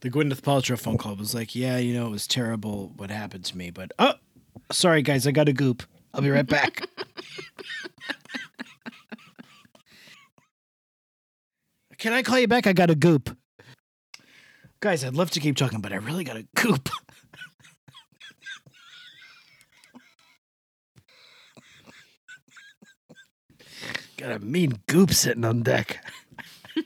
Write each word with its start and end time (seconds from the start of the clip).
The 0.00 0.10
Gwyneth 0.10 0.42
Paltrow 0.42 0.78
phone 0.78 0.98
call 0.98 1.16
was 1.16 1.34
like, 1.34 1.54
"Yeah, 1.54 1.78
you 1.78 1.94
know, 1.94 2.06
it 2.06 2.10
was 2.10 2.26
terrible 2.26 2.92
what 2.96 3.10
happened 3.10 3.44
to 3.46 3.56
me, 3.56 3.70
but 3.70 3.92
oh, 3.98 4.14
sorry 4.70 5.02
guys, 5.02 5.26
I 5.26 5.30
got 5.30 5.48
a 5.48 5.52
goop. 5.52 5.82
I'll 6.12 6.22
be 6.22 6.30
right 6.30 6.46
back." 6.46 6.86
Can 11.98 12.12
I 12.12 12.22
call 12.22 12.38
you 12.38 12.46
back? 12.46 12.66
I 12.66 12.74
got 12.74 12.90
a 12.90 12.94
goop. 12.94 13.34
Guys, 14.80 15.02
I'd 15.02 15.14
love 15.14 15.30
to 15.30 15.40
keep 15.40 15.56
talking, 15.56 15.80
but 15.80 15.94
I 15.94 15.96
really 15.96 16.24
got 16.24 16.36
a 16.36 16.46
goop. 16.54 16.90
got 24.18 24.32
a 24.32 24.38
mean 24.38 24.78
goop 24.86 25.12
sitting 25.12 25.44
on 25.44 25.62
deck. 25.62 26.04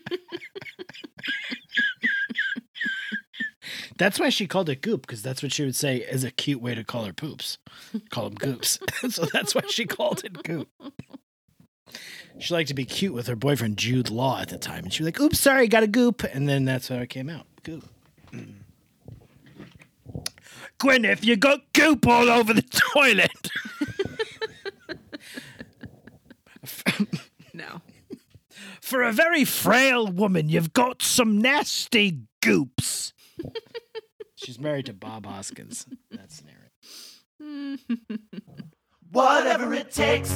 That's 4.00 4.18
why 4.18 4.30
she 4.30 4.46
called 4.46 4.70
it 4.70 4.80
goop, 4.80 5.02
because 5.02 5.20
that's 5.20 5.42
what 5.42 5.52
she 5.52 5.62
would 5.62 5.76
say 5.76 5.98
is 5.98 6.24
a 6.24 6.30
cute 6.30 6.62
way 6.62 6.74
to 6.74 6.82
call 6.82 7.04
her 7.04 7.12
poops. 7.12 7.58
Call 8.08 8.30
them 8.30 8.34
goops. 8.34 8.78
so 9.10 9.26
that's 9.26 9.54
why 9.54 9.60
she 9.68 9.84
called 9.84 10.24
it 10.24 10.42
goop. 10.42 10.70
She 12.38 12.54
liked 12.54 12.68
to 12.68 12.74
be 12.74 12.86
cute 12.86 13.12
with 13.12 13.26
her 13.26 13.36
boyfriend 13.36 13.76
Jude 13.76 14.08
Law 14.08 14.40
at 14.40 14.48
the 14.48 14.56
time. 14.56 14.84
And 14.84 14.92
she 14.94 15.02
was 15.02 15.08
like, 15.08 15.20
oops, 15.20 15.38
sorry, 15.38 15.68
got 15.68 15.82
a 15.82 15.86
goop. 15.86 16.24
And 16.24 16.48
then 16.48 16.64
that's 16.64 16.88
how 16.88 16.94
it 16.94 17.10
came 17.10 17.28
out. 17.28 17.44
Goop. 17.62 17.84
Mm. 18.32 18.54
Gwyneth, 20.78 21.22
you 21.22 21.36
got 21.36 21.70
goop 21.74 22.06
all 22.06 22.30
over 22.30 22.54
the 22.54 22.62
toilet. 22.62 23.50
No. 27.52 27.82
For 28.80 29.02
a 29.02 29.12
very 29.12 29.44
frail 29.44 30.06
woman, 30.06 30.48
you've 30.48 30.72
got 30.72 31.02
some 31.02 31.38
nasty 31.38 32.20
goops. 32.40 33.12
She's 34.42 34.58
married 34.58 34.86
to 34.86 34.94
Bob 34.94 35.26
Hoskins. 35.26 35.84
That's 36.10 36.42
narrative. 36.42 36.70
Whatever 39.12 39.74
it 39.74 39.90
takes. 39.90 40.30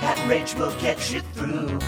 That 0.00 0.24
rage 0.28 0.54
will 0.54 0.72
get 0.80 1.12
you 1.12 1.20
through. 1.20 1.80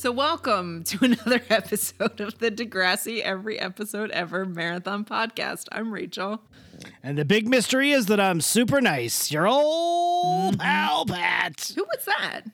So, 0.00 0.10
welcome 0.10 0.82
to 0.84 1.04
another 1.04 1.42
episode 1.50 2.22
of 2.22 2.38
the 2.38 2.50
Degrassi 2.50 3.20
Every 3.20 3.60
Episode 3.60 4.10
Ever 4.12 4.46
Marathon 4.46 5.04
Podcast. 5.04 5.66
I'm 5.72 5.92
Rachel. 5.92 6.40
And 7.02 7.18
the 7.18 7.26
big 7.26 7.46
mystery 7.46 7.90
is 7.90 8.06
that 8.06 8.18
I'm 8.18 8.40
super 8.40 8.80
nice. 8.80 9.30
Your 9.30 9.46
old 9.46 10.58
pal 10.58 11.04
Pat. 11.04 11.72
Who 11.76 11.84
was 11.84 12.06
that? 12.06 12.44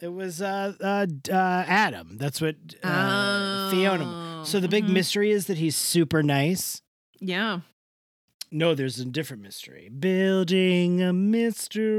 It 0.00 0.12
was 0.12 0.40
uh, 0.40 0.74
uh, 0.80 1.08
uh, 1.28 1.64
Adam. 1.66 2.18
That's 2.18 2.40
what 2.40 2.54
uh, 2.84 3.68
Fiona. 3.72 4.42
So 4.44 4.60
the 4.60 4.68
big 4.68 4.88
mystery 4.88 5.32
is 5.32 5.48
that 5.48 5.58
he's 5.58 5.74
super 5.74 6.22
nice. 6.22 6.82
Yeah. 7.18 7.62
No, 8.52 8.76
there's 8.76 9.00
a 9.00 9.04
different 9.04 9.42
mystery. 9.42 9.88
Building 9.88 11.02
a 11.02 11.12
mystery. 11.12 11.96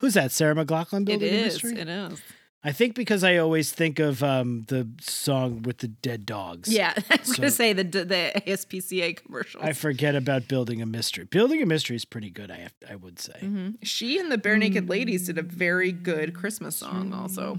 Who's 0.00 0.14
that? 0.14 0.32
Sarah 0.32 0.54
McLachlan 0.54 1.04
building 1.04 1.28
a 1.28 1.36
is. 1.36 1.62
mystery? 1.62 1.78
It 1.80 1.88
is. 1.88 2.20
I 2.62 2.72
think 2.72 2.94
because 2.94 3.24
I 3.24 3.38
always 3.38 3.72
think 3.72 3.98
of 3.98 4.22
um, 4.22 4.64
the 4.68 4.86
song 5.00 5.62
with 5.62 5.78
the 5.78 5.88
dead 5.88 6.26
dogs. 6.26 6.68
Yeah. 6.70 6.92
I 7.10 7.16
was 7.16 7.28
going 7.34 7.48
to 7.48 7.50
say 7.50 7.72
the, 7.72 7.84
the 7.84 8.32
ASPCA 8.46 9.16
commercials. 9.24 9.64
I 9.64 9.72
forget 9.72 10.14
about 10.14 10.46
building 10.46 10.82
a 10.82 10.86
mystery. 10.86 11.24
Building 11.24 11.62
a 11.62 11.66
mystery 11.66 11.96
is 11.96 12.04
pretty 12.04 12.28
good. 12.28 12.50
I 12.50 12.56
have, 12.56 12.74
I 12.88 12.96
would 12.96 13.18
say. 13.18 13.38
Mhm. 13.42 13.76
She 13.82 14.18
and 14.18 14.30
the 14.30 14.36
Barenaked 14.36 14.90
Ladies 14.90 15.24
did 15.26 15.38
a 15.38 15.42
very 15.42 15.90
good 15.90 16.34
Christmas 16.34 16.76
song, 16.76 17.14
also. 17.14 17.58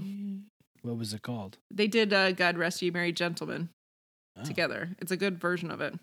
What 0.82 0.96
was 0.98 1.12
it 1.12 1.22
called? 1.22 1.58
They 1.68 1.88
did 1.88 2.12
uh, 2.12 2.30
God 2.32 2.56
Rest 2.56 2.80
You 2.82 2.92
Merry 2.92 3.12
Gentlemen 3.12 3.70
Oh. 4.38 4.44
together. 4.44 4.90
It's 5.00 5.10
a 5.12 5.16
good 5.16 5.38
version 5.40 5.70
of 5.70 5.80
it. 5.80 5.94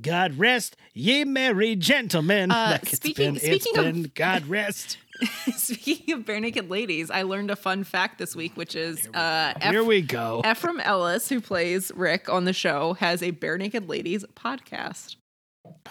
God 0.00 0.38
rest 0.38 0.76
ye 0.94 1.24
merry 1.24 1.76
gentlemen. 1.76 2.50
Uh, 2.50 2.78
Like 2.82 2.88
speaking- 2.94 3.34
been, 3.34 3.40
speaking 3.40 3.78
of- 3.78 3.84
been 3.84 4.10
God 4.14 4.46
rest. 4.46 4.98
Speaking 5.54 6.14
of 6.14 6.24
Barenaked 6.24 6.68
Ladies, 6.68 7.08
I 7.08 7.22
learned 7.22 7.52
a 7.52 7.54
fun 7.56 7.84
fact 7.84 8.18
this 8.18 8.34
week, 8.34 8.56
which 8.56 8.74
is 8.74 9.06
uh, 9.14 9.52
Eph- 9.60 9.70
Here 9.70 9.84
we 9.84 10.00
go. 10.00 10.42
Ephraim 10.44 10.80
Ellis, 10.80 11.28
who 11.28 11.40
plays 11.40 11.92
Rick 11.94 12.28
on 12.28 12.44
the 12.44 12.52
show, 12.52 12.94
has 12.94 13.22
a 13.22 13.30
Barenaked 13.30 13.88
Ladies 13.88 14.24
podcast. 14.34 15.14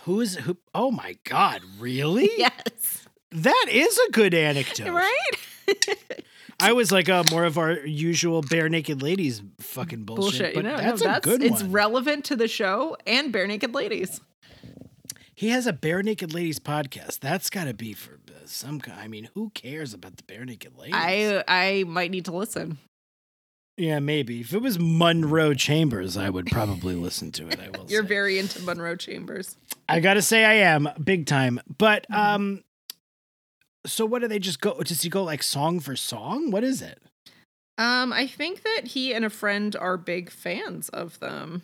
Who 0.03 0.19
is 0.19 0.35
who? 0.35 0.57
Oh 0.75 0.91
my 0.91 1.15
God! 1.23 1.61
Really? 1.79 2.29
Yes. 2.37 3.07
That 3.31 3.67
is 3.71 3.97
a 4.09 4.11
good 4.11 4.33
anecdote. 4.33 4.91
Right? 4.91 5.85
I 6.61 6.73
was 6.73 6.91
like, 6.91 7.09
uh, 7.09 7.23
more 7.31 7.45
of 7.45 7.57
our 7.57 7.73
usual 7.85 8.41
barenaked 8.43 9.01
ladies 9.01 9.41
fucking 9.59 10.03
bullshit. 10.03 10.53
Bullshit. 10.53 10.55
You 10.55 10.61
but 10.63 10.69
know, 10.69 10.75
no, 10.77 10.83
that's 10.83 11.01
a 11.01 11.05
that's 11.05 11.25
good 11.25 11.43
it's 11.43 11.61
one. 11.63 11.71
relevant 11.71 12.25
to 12.25 12.35
the 12.35 12.47
show 12.47 12.95
and 13.05 13.33
Barenaked 13.33 13.73
Ladies. 13.73 14.21
he 15.35 15.49
has 15.49 15.67
a 15.67 15.73
barenaked 15.73 16.33
ladies 16.33 16.59
podcast. 16.59 17.19
That's 17.19 17.49
got 17.49 17.65
to 17.65 17.73
be 17.73 17.93
for 17.93 18.13
uh, 18.29 18.45
some 18.45 18.79
kind. 18.79 18.99
I 18.99 19.07
mean, 19.07 19.29
who 19.33 19.49
cares 19.51 19.93
about 19.93 20.17
the 20.17 20.23
barenaked 20.23 20.77
ladies? 20.77 20.95
I 20.95 21.43
I 21.47 21.83
might 21.87 22.11
need 22.11 22.25
to 22.25 22.31
listen. 22.35 22.77
yeah, 23.77 23.99
maybe 23.99 24.41
if 24.41 24.53
it 24.53 24.61
was 24.61 24.77
Munro 24.77 25.53
Chambers, 25.53 26.15
I 26.17 26.29
would 26.29 26.47
probably 26.47 26.95
listen 26.95 27.31
to 27.33 27.47
it. 27.47 27.59
I 27.59 27.69
will. 27.77 27.85
You're 27.89 28.03
say. 28.03 28.07
very 28.09 28.37
into 28.39 28.61
Munro 28.61 28.95
Chambers. 28.95 29.55
I 29.89 29.99
gotta 29.99 30.21
say 30.21 30.45
I 30.45 30.53
am 30.71 30.87
big 31.03 31.25
time. 31.25 31.59
But 31.77 32.05
Mm-hmm. 32.11 32.13
um 32.35 32.63
so 33.85 34.05
what 34.05 34.21
do 34.21 34.27
they 34.27 34.39
just 34.39 34.61
go 34.61 34.79
does 34.81 35.01
he 35.01 35.09
go 35.09 35.23
like 35.23 35.43
song 35.43 35.79
for 35.79 35.95
song? 35.95 36.51
What 36.51 36.63
is 36.63 36.81
it? 36.81 36.99
Um, 37.77 38.13
I 38.13 38.27
think 38.27 38.63
that 38.63 38.87
he 38.87 39.13
and 39.13 39.25
a 39.25 39.29
friend 39.29 39.75
are 39.75 39.97
big 39.97 40.29
fans 40.29 40.89
of 40.89 41.19
them. 41.19 41.63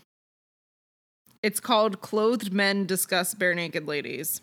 It's 1.44 1.60
called 1.60 2.02
Clothed 2.02 2.52
Men 2.52 2.86
Discuss 2.86 3.36
Barenaked 3.36 3.88
Ladies. 3.88 4.42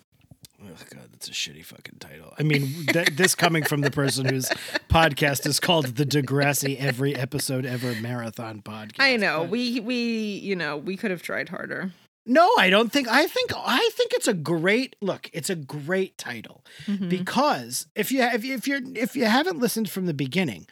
Oh 0.63 0.67
god, 0.89 1.09
that's 1.11 1.27
a 1.27 1.31
shitty 1.31 1.65
fucking 1.65 1.97
title. 1.99 2.33
I 2.39 2.43
mean, 2.43 2.85
th- 2.87 3.09
this 3.09 3.35
coming 3.35 3.63
from 3.63 3.81
the 3.81 3.91
person 3.91 4.25
whose 4.25 4.45
podcast 4.89 5.45
is 5.45 5.59
called 5.59 5.97
the 5.97 6.05
Degrassi 6.05 6.79
Every 6.79 7.13
Episode 7.13 7.65
Ever 7.65 7.93
Marathon 8.01 8.61
Podcast. 8.61 8.95
I 8.99 9.17
know. 9.17 9.41
But- 9.41 9.49
We 9.49 9.79
we 9.81 9.95
you 10.41 10.55
know, 10.55 10.77
we 10.77 10.95
could 10.95 11.11
have 11.11 11.21
tried 11.21 11.49
harder. 11.49 11.91
No, 12.25 12.49
I 12.57 12.69
don't 12.69 12.91
think 12.91 13.07
I 13.07 13.27
think 13.27 13.51
I 13.55 13.89
think 13.93 14.13
it's 14.13 14.27
a 14.27 14.33
great 14.33 14.95
look, 15.01 15.29
it's 15.33 15.49
a 15.49 15.55
great 15.55 16.17
title. 16.17 16.63
Mm-hmm. 16.87 17.09
because 17.09 17.87
if 17.95 18.11
you 18.11 18.21
if 18.23 18.43
you, 18.43 18.55
if 18.55 18.67
you're 18.67 18.81
if 18.95 19.15
you 19.15 19.25
haven't 19.25 19.59
listened 19.59 19.89
from 19.89 20.05
the 20.05 20.13
beginning, 20.13 20.67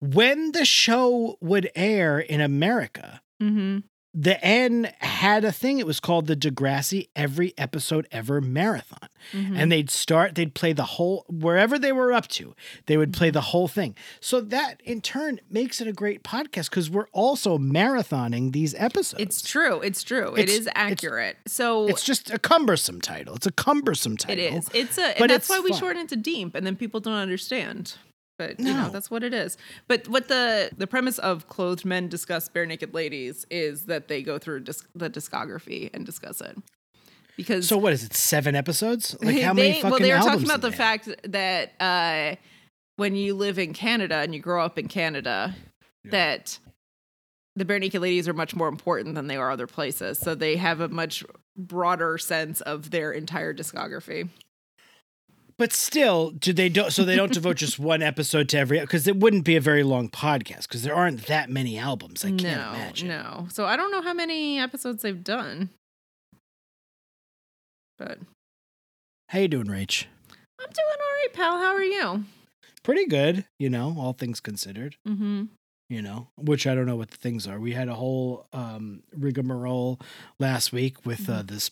when 0.00 0.52
the 0.52 0.64
show 0.64 1.36
would 1.40 1.70
air 1.74 2.18
in 2.18 2.40
America, 2.40 3.20
Mm-hmm. 3.42 3.78
The 4.14 4.42
N 4.44 4.92
had 5.00 5.44
a 5.44 5.52
thing. 5.52 5.78
It 5.78 5.86
was 5.86 5.98
called 6.00 6.26
the 6.26 6.36
Degrassi 6.36 7.08
Every 7.16 7.54
Episode 7.56 8.06
Ever 8.12 8.40
Marathon, 8.42 9.08
Mm-hmm. 9.32 9.56
and 9.56 9.70
they'd 9.72 9.88
start. 9.88 10.34
They'd 10.34 10.52
play 10.54 10.72
the 10.72 10.82
whole 10.84 11.24
wherever 11.28 11.78
they 11.78 11.92
were 11.92 12.12
up 12.12 12.26
to. 12.28 12.54
They 12.86 12.96
would 12.96 13.12
play 13.12 13.30
the 13.30 13.40
whole 13.40 13.68
thing. 13.68 13.94
So 14.20 14.40
that 14.40 14.80
in 14.84 15.00
turn 15.00 15.40
makes 15.48 15.80
it 15.80 15.86
a 15.86 15.92
great 15.92 16.22
podcast 16.24 16.70
because 16.70 16.90
we're 16.90 17.06
also 17.12 17.56
marathoning 17.56 18.52
these 18.52 18.74
episodes. 18.74 19.22
It's 19.22 19.42
true. 19.42 19.80
It's 19.80 20.02
true. 20.02 20.32
It's- 20.36 20.42
it 20.42 20.48
is 20.50 20.66
it's- 20.66 20.72
accurate. 20.74 21.36
so 21.46 21.86
It's 21.86 22.02
just 22.04 22.30
a 22.30 22.38
cumbersome 22.38 23.00
title. 23.00 23.36
It's 23.36 23.46
a 23.46 23.52
cumbersome 23.52 24.16
title. 24.16 24.44
It 24.44 24.54
is. 24.54 24.68
It's 24.74 24.98
a 24.98 25.02
but 25.18 25.20
and 25.22 25.30
that's 25.30 25.44
it's 25.44 25.48
why 25.50 25.60
we 25.60 25.70
fun. 25.70 25.78
shorten 25.78 26.02
it 26.02 26.08
to 26.10 26.16
Deep 26.16 26.54
and 26.54 26.66
then 26.66 26.74
people 26.76 26.98
don't 27.00 27.14
understand. 27.14 27.94
But 28.38 28.58
you 28.58 28.66
know, 28.66 28.84
No. 28.84 28.88
that's 28.90 29.10
what 29.10 29.22
it 29.22 29.34
is. 29.34 29.56
But 29.88 30.08
what 30.08 30.28
the 30.28 30.70
the 30.76 30.86
premise 30.86 31.18
of 31.18 31.48
clothed 31.48 31.84
men 31.84 32.08
discuss 32.08 32.48
barenaked 32.48 32.92
ladies 32.94 33.46
is 33.50 33.86
that 33.86 34.08
they 34.08 34.22
go 34.22 34.38
through 34.38 34.60
disc, 34.60 34.88
the 34.94 35.10
discography 35.10 35.90
and 35.92 36.04
discuss 36.06 36.40
it. 36.40 36.56
Because 37.36 37.66
So 37.68 37.78
what 37.78 37.92
is 37.92 38.04
it? 38.04 38.14
Seven 38.14 38.54
episodes? 38.54 39.16
Like 39.22 39.40
how 39.40 39.54
many 39.54 39.74
fucking 39.74 39.90
well 39.90 39.98
they 40.00 40.12
were 40.12 40.18
talking 40.18 40.44
about 40.44 40.60
the 40.60 40.70
they 40.70 40.76
fact 40.76 41.08
that 41.24 41.72
uh 41.80 42.36
when 42.96 43.14
you 43.16 43.34
live 43.34 43.58
in 43.58 43.72
canada 43.72 44.16
and 44.16 44.34
you 44.34 44.40
grow 44.40 44.62
up 44.64 44.78
in 44.78 44.86
canada 44.86 45.54
that 46.04 46.58
the 47.56 47.64
barenaked 47.64 47.98
ladies 48.00 48.28
are 48.28 48.34
much 48.34 48.54
more 48.54 48.68
important 48.68 49.14
than 49.14 49.28
they 49.28 49.36
are 49.36 49.50
other 49.50 49.66
places 49.66 50.18
so 50.18 50.34
they 50.34 50.56
have 50.56 50.80
a 50.80 50.88
much 50.88 51.24
broader 51.56 52.18
sense 52.18 52.60
of 52.60 52.90
their 52.90 53.12
entire 53.12 53.54
discography 53.54 54.28
But 55.58 55.72
still, 55.72 56.30
do 56.30 56.52
they 56.52 56.68
don't? 56.68 56.90
So 56.92 57.04
they 57.04 57.14
don't 57.14 57.32
devote 57.32 57.56
just 57.56 57.78
one 57.78 58.02
episode 58.02 58.48
to 58.50 58.58
every 58.58 58.80
because 58.80 59.06
it 59.06 59.16
wouldn't 59.16 59.44
be 59.44 59.54
a 59.56 59.60
very 59.60 59.82
long 59.82 60.08
podcast 60.08 60.62
because 60.62 60.82
there 60.82 60.94
aren't 60.94 61.26
that 61.26 61.50
many 61.50 61.78
albums. 61.78 62.24
I 62.24 62.28
can't 62.30 62.42
no 62.42 62.70
imagine. 62.70 63.08
no 63.08 63.46
so 63.50 63.64
i 63.66 63.76
don't 63.76 63.90
know 63.92 64.02
how 64.02 64.12
many 64.14 64.58
episodes 64.58 65.02
they've 65.02 65.22
done 65.22 65.70
but 67.98 68.18
How 69.28 69.38
you 69.40 69.48
doing, 69.48 69.66
Rach? 69.66 70.06
i'm 70.58 70.66
doing 70.70 70.98
all 71.00 71.16
right 71.22 71.32
pal 71.32 71.58
how 71.58 71.72
are 71.74 71.84
you 71.84 72.24
Pretty 72.82 73.06
good, 73.06 73.44
you 73.60 73.70
know, 73.70 73.94
all 73.96 74.12
things 74.12 74.40
considered. 74.40 74.96
mm-hmm 75.06 75.44
you 75.92 76.02
know, 76.02 76.28
which 76.36 76.66
I 76.66 76.74
don't 76.74 76.86
know 76.86 76.96
what 76.96 77.10
the 77.10 77.16
things 77.16 77.46
are. 77.46 77.60
We 77.60 77.72
had 77.72 77.88
a 77.88 77.94
whole 77.94 78.46
um, 78.52 79.02
rigmarole 79.14 80.00
last 80.38 80.72
week 80.72 81.04
with 81.04 81.28
uh, 81.28 81.42
this 81.44 81.70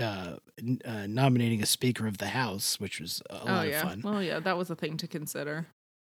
uh, 0.00 0.36
uh, 0.84 1.06
nominating 1.06 1.62
a 1.62 1.66
Speaker 1.66 2.06
of 2.06 2.18
the 2.18 2.28
House, 2.28 2.80
which 2.80 3.00
was 3.00 3.22
a 3.30 3.42
oh 3.42 3.44
lot 3.46 3.68
yeah. 3.68 3.82
of 3.82 3.88
fun. 3.88 4.00
Well, 4.04 4.22
yeah, 4.22 4.40
that 4.40 4.56
was 4.56 4.70
a 4.70 4.76
thing 4.76 4.96
to 4.96 5.06
consider. 5.06 5.66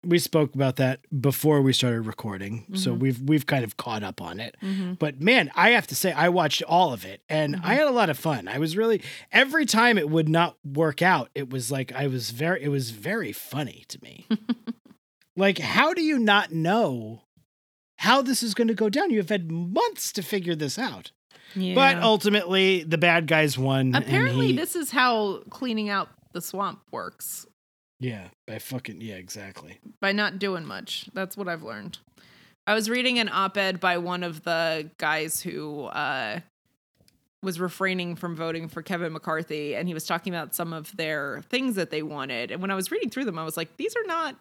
we 0.06 0.20
spoke 0.20 0.54
about 0.56 0.76
that 0.78 1.00
before 1.22 1.62
we 1.62 1.74
started 1.74 2.02
recording, 2.02 2.66
so 2.76 2.94
Mhm. 2.96 3.00
we've 3.00 3.22
we've 3.22 3.46
kind 3.46 3.64
of 3.64 3.78
caught 3.78 4.04
up 4.04 4.22
on 4.22 4.40
it. 4.40 4.56
Mm-hmm. 4.64 4.94
But 4.94 5.20
man, 5.22 5.52
I 5.56 5.72
have 5.72 5.88
to 5.88 5.96
say, 5.96 6.12
I 6.14 6.30
watched 6.30 6.62
all 6.64 6.94
of 6.94 7.04
it 7.04 7.22
and 7.28 7.56
I 7.58 7.74
Mhm. 7.74 7.78
had 7.80 7.88
a 7.88 7.92
lot 7.92 8.10
of 8.10 8.18
fun. 8.18 8.48
I 8.48 8.58
was 8.60 8.78
really 8.78 9.02
every 9.32 9.66
time 9.66 9.98
it 9.98 10.10
would 10.10 10.30
not 10.30 10.56
work 10.64 11.02
out, 11.02 11.30
it 11.36 11.50
was 11.50 11.72
like 11.72 11.92
I 11.94 12.08
was 12.08 12.30
very 12.32 12.64
it 12.64 12.70
was 12.70 12.92
very 12.92 13.32
funny 13.34 13.86
to 13.90 13.98
me. 14.04 14.28
like, 15.36 15.58
how 15.60 15.94
do 15.94 16.02
you 16.02 16.18
not 16.20 16.52
know 16.52 17.24
how 17.98 18.22
this 18.22 18.44
is 18.44 18.54
going 18.54 18.68
to 18.68 18.74
go 18.74 18.90
down? 18.90 19.12
You 19.12 19.18
have 19.18 19.30
had 19.30 19.52
months 19.52 20.12
to 20.14 20.22
figure 20.22 20.56
this 20.56 20.78
out. 20.80 21.12
Yeah. 21.56 21.76
But 21.76 21.98
ultimately, 21.98 22.84
the 22.84 22.98
bad 22.98 23.28
guys 23.28 23.58
won. 23.58 23.96
apparently, 23.96 24.48
he- 24.48 24.54
this 24.54 24.76
is 24.76 24.92
how 24.92 25.44
cleaning 25.50 25.90
out 25.90 26.10
the 26.34 26.42
swamp 26.42 26.82
works 26.92 27.48
yeah, 28.00 28.28
by 28.46 28.60
fucking 28.60 29.02
yeah, 29.02 29.16
exactly. 29.16 29.80
by 30.02 30.12
not 30.12 30.40
doing 30.40 30.66
much. 30.66 31.10
That's 31.14 31.36
what 31.36 31.48
I've 31.48 31.64
learned. 31.64 31.98
I 32.68 32.74
was 32.74 32.90
reading 32.90 33.18
an 33.18 33.30
op-ed 33.32 33.80
by 33.80 33.98
one 33.98 34.24
of 34.24 34.44
the 34.44 34.92
guys 34.98 35.42
who 35.42 35.86
uh, 35.86 36.42
was 37.42 37.60
refraining 37.60 38.16
from 38.16 38.36
voting 38.36 38.68
for 38.68 38.82
Kevin 38.82 39.14
McCarthy, 39.14 39.76
and 39.76 39.88
he 39.88 39.94
was 39.94 40.06
talking 40.06 40.34
about 40.34 40.54
some 40.54 40.74
of 40.74 40.96
their 40.98 41.42
things 41.50 41.76
that 41.76 41.90
they 41.90 42.04
wanted. 42.04 42.52
And 42.52 42.62
when 42.62 42.70
I 42.70 42.76
was 42.76 42.92
reading 42.92 43.10
through 43.10 43.26
them, 43.26 43.40
I 43.40 43.46
was 43.46 43.58
like, 43.58 43.78
these 43.78 43.96
are 43.96 44.06
not 44.06 44.36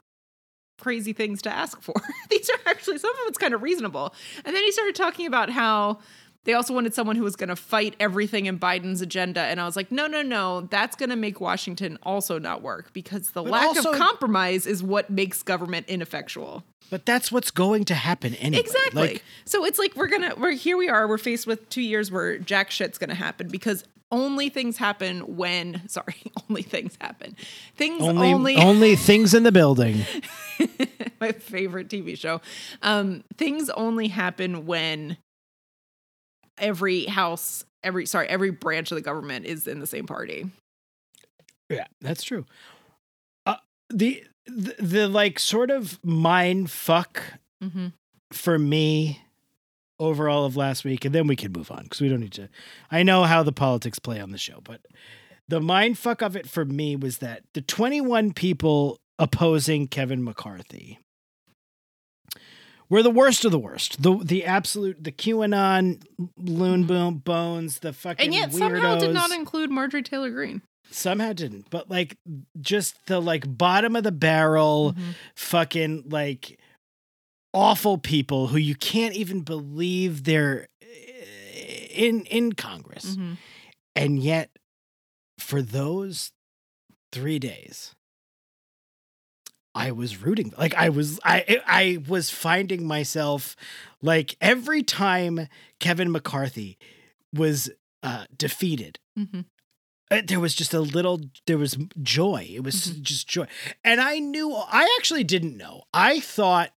crazy 0.78 1.12
things 1.12 1.42
to 1.42 1.50
ask 1.50 1.80
for. 1.80 1.94
these 2.30 2.48
are 2.50 2.58
actually 2.70 2.98
some 2.98 3.10
of 3.10 3.18
it's 3.28 3.38
kind 3.38 3.54
of 3.54 3.62
reasonable. 3.62 4.14
And 4.44 4.54
then 4.54 4.62
he 4.62 4.72
started 4.72 4.94
talking 4.94 5.26
about 5.26 5.50
how 5.50 5.98
they 6.44 6.54
also 6.54 6.72
wanted 6.72 6.94
someone 6.94 7.16
who 7.16 7.24
was 7.24 7.34
going 7.34 7.48
to 7.48 7.56
fight 7.56 7.96
everything 7.98 8.46
in 8.46 8.58
Biden's 8.58 9.00
agenda. 9.00 9.40
And 9.40 9.60
I 9.60 9.64
was 9.64 9.74
like, 9.74 9.90
no, 9.90 10.06
no, 10.06 10.22
no, 10.22 10.60
that's 10.62 10.94
going 10.94 11.10
to 11.10 11.16
make 11.16 11.40
Washington 11.40 11.98
also 12.04 12.38
not 12.38 12.62
work 12.62 12.92
because 12.92 13.30
the 13.32 13.42
But 13.42 13.50
lack 13.50 13.66
also- 13.66 13.92
of 13.92 13.98
compromise 13.98 14.64
is 14.66 14.82
what 14.82 15.10
makes 15.10 15.42
government 15.42 15.86
ineffectual. 15.88 16.62
But 16.88 17.04
that's 17.04 17.32
what's 17.32 17.50
going 17.50 17.84
to 17.86 17.94
happen 17.96 18.36
anyway. 18.36 18.60
Exactly. 18.60 19.02
Like, 19.14 19.24
so 19.44 19.64
it's 19.64 19.76
like 19.76 19.96
we're 19.96 20.06
gonna 20.06 20.34
we're 20.36 20.52
here 20.52 20.76
we 20.76 20.88
are, 20.88 21.08
we're 21.08 21.18
faced 21.18 21.44
with 21.44 21.68
two 21.68 21.80
years 21.82 22.12
where 22.12 22.38
jack 22.38 22.70
shit's 22.70 22.96
gonna 22.96 23.12
happen 23.16 23.48
because 23.48 23.82
only 24.10 24.48
things 24.48 24.76
happen 24.76 25.36
when 25.36 25.82
sorry, 25.88 26.14
only 26.50 26.62
things 26.62 26.96
happen. 27.00 27.36
Things 27.76 28.02
only 28.02 28.32
only, 28.32 28.56
only 28.58 28.96
things 28.96 29.34
in 29.34 29.42
the 29.42 29.52
building. 29.52 30.04
my 31.20 31.32
favorite 31.32 31.88
TV 31.88 32.16
show. 32.18 32.40
Um, 32.82 33.24
things 33.36 33.68
only 33.70 34.08
happen 34.08 34.66
when 34.66 35.16
every 36.58 37.04
house, 37.06 37.64
every 37.82 38.06
sorry, 38.06 38.28
every 38.28 38.50
branch 38.50 38.90
of 38.90 38.96
the 38.96 39.02
government 39.02 39.46
is 39.46 39.66
in 39.66 39.80
the 39.80 39.86
same 39.86 40.06
party. 40.06 40.50
Yeah, 41.68 41.86
that's 42.00 42.22
true. 42.22 42.44
Uh, 43.44 43.56
the, 43.90 44.24
the 44.46 44.74
the 44.78 45.08
like 45.08 45.38
sort 45.38 45.70
of 45.70 45.98
mind 46.04 46.70
fuck 46.70 47.22
Mm-hmm. 47.64 47.86
for 48.32 48.58
me 48.58 49.22
overall 49.98 50.44
of 50.44 50.56
last 50.56 50.84
week, 50.84 51.04
and 51.04 51.14
then 51.14 51.26
we 51.26 51.36
can 51.36 51.52
move 51.52 51.70
on 51.70 51.84
because 51.84 52.00
we 52.00 52.08
don't 52.08 52.20
need 52.20 52.32
to. 52.32 52.48
I 52.90 53.02
know 53.02 53.24
how 53.24 53.42
the 53.42 53.52
politics 53.52 53.98
play 53.98 54.20
on 54.20 54.30
the 54.30 54.38
show, 54.38 54.60
but 54.64 54.80
the 55.48 55.60
mind 55.60 55.98
fuck 55.98 56.22
of 56.22 56.36
it 56.36 56.48
for 56.48 56.64
me 56.64 56.96
was 56.96 57.18
that 57.18 57.42
the 57.54 57.60
21 57.60 58.32
people 58.32 58.98
opposing 59.18 59.88
Kevin 59.88 60.22
McCarthy 60.22 60.98
were 62.88 63.02
the 63.02 63.10
worst 63.10 63.44
of 63.44 63.52
the 63.52 63.58
worst. 63.58 64.02
The 64.02 64.16
the 64.22 64.44
absolute 64.44 65.02
the 65.02 65.12
QAnon 65.12 66.02
loon 66.36 66.84
boom 66.84 67.18
bones, 67.18 67.80
the 67.80 67.92
fucking 67.92 68.24
And 68.24 68.34
yet 68.34 68.50
weirdos. 68.50 68.58
somehow 68.58 68.98
did 68.98 69.14
not 69.14 69.32
include 69.32 69.70
Marjorie 69.70 70.02
Taylor 70.02 70.30
Greene. 70.30 70.62
somehow 70.90 71.32
didn't, 71.32 71.68
but 71.70 71.90
like 71.90 72.16
just 72.60 73.06
the 73.06 73.20
like 73.20 73.44
bottom 73.58 73.96
of 73.96 74.04
the 74.04 74.12
barrel 74.12 74.92
Mhm. 74.96 75.14
fucking 75.34 76.04
like 76.08 76.60
awful 77.56 77.96
people 77.98 78.48
who 78.48 78.58
you 78.58 78.74
can't 78.74 79.14
even 79.14 79.40
believe 79.40 80.24
they're 80.24 80.68
uh, 80.82 80.86
in 82.06 82.24
in 82.26 82.52
Congress. 82.52 83.16
Mhm. 83.16 83.36
And 83.94 84.18
yet 84.22 84.50
for 85.38 85.62
those 85.62 86.32
3 87.12 87.38
days 87.38 87.94
I 89.74 89.90
was 89.92 90.22
rooting 90.22 90.52
like 90.58 90.74
I 90.74 90.88
was 90.88 91.20
I 91.24 91.60
I 91.66 91.98
was 92.08 92.30
finding 92.30 92.86
myself 92.86 93.56
like 94.00 94.36
every 94.40 94.82
time 94.82 95.48
Kevin 95.80 96.10
McCarthy 96.10 96.78
was 97.34 97.70
uh 98.02 98.24
defeated 98.36 98.98
Mhm. 99.18 99.44
uh, 100.10 100.22
there 100.26 100.40
was 100.40 100.54
just 100.54 100.72
a 100.74 100.80
little 100.80 101.20
there 101.46 101.58
was 101.58 101.76
joy 102.02 102.46
it 102.50 102.62
was 102.62 102.86
just 103.00 103.26
joy 103.28 103.46
and 103.84 104.00
i 104.00 104.18
knew 104.18 104.54
i 104.54 104.86
actually 104.98 105.24
didn't 105.24 105.56
know 105.56 105.82
i 105.92 106.20
thought 106.20 106.70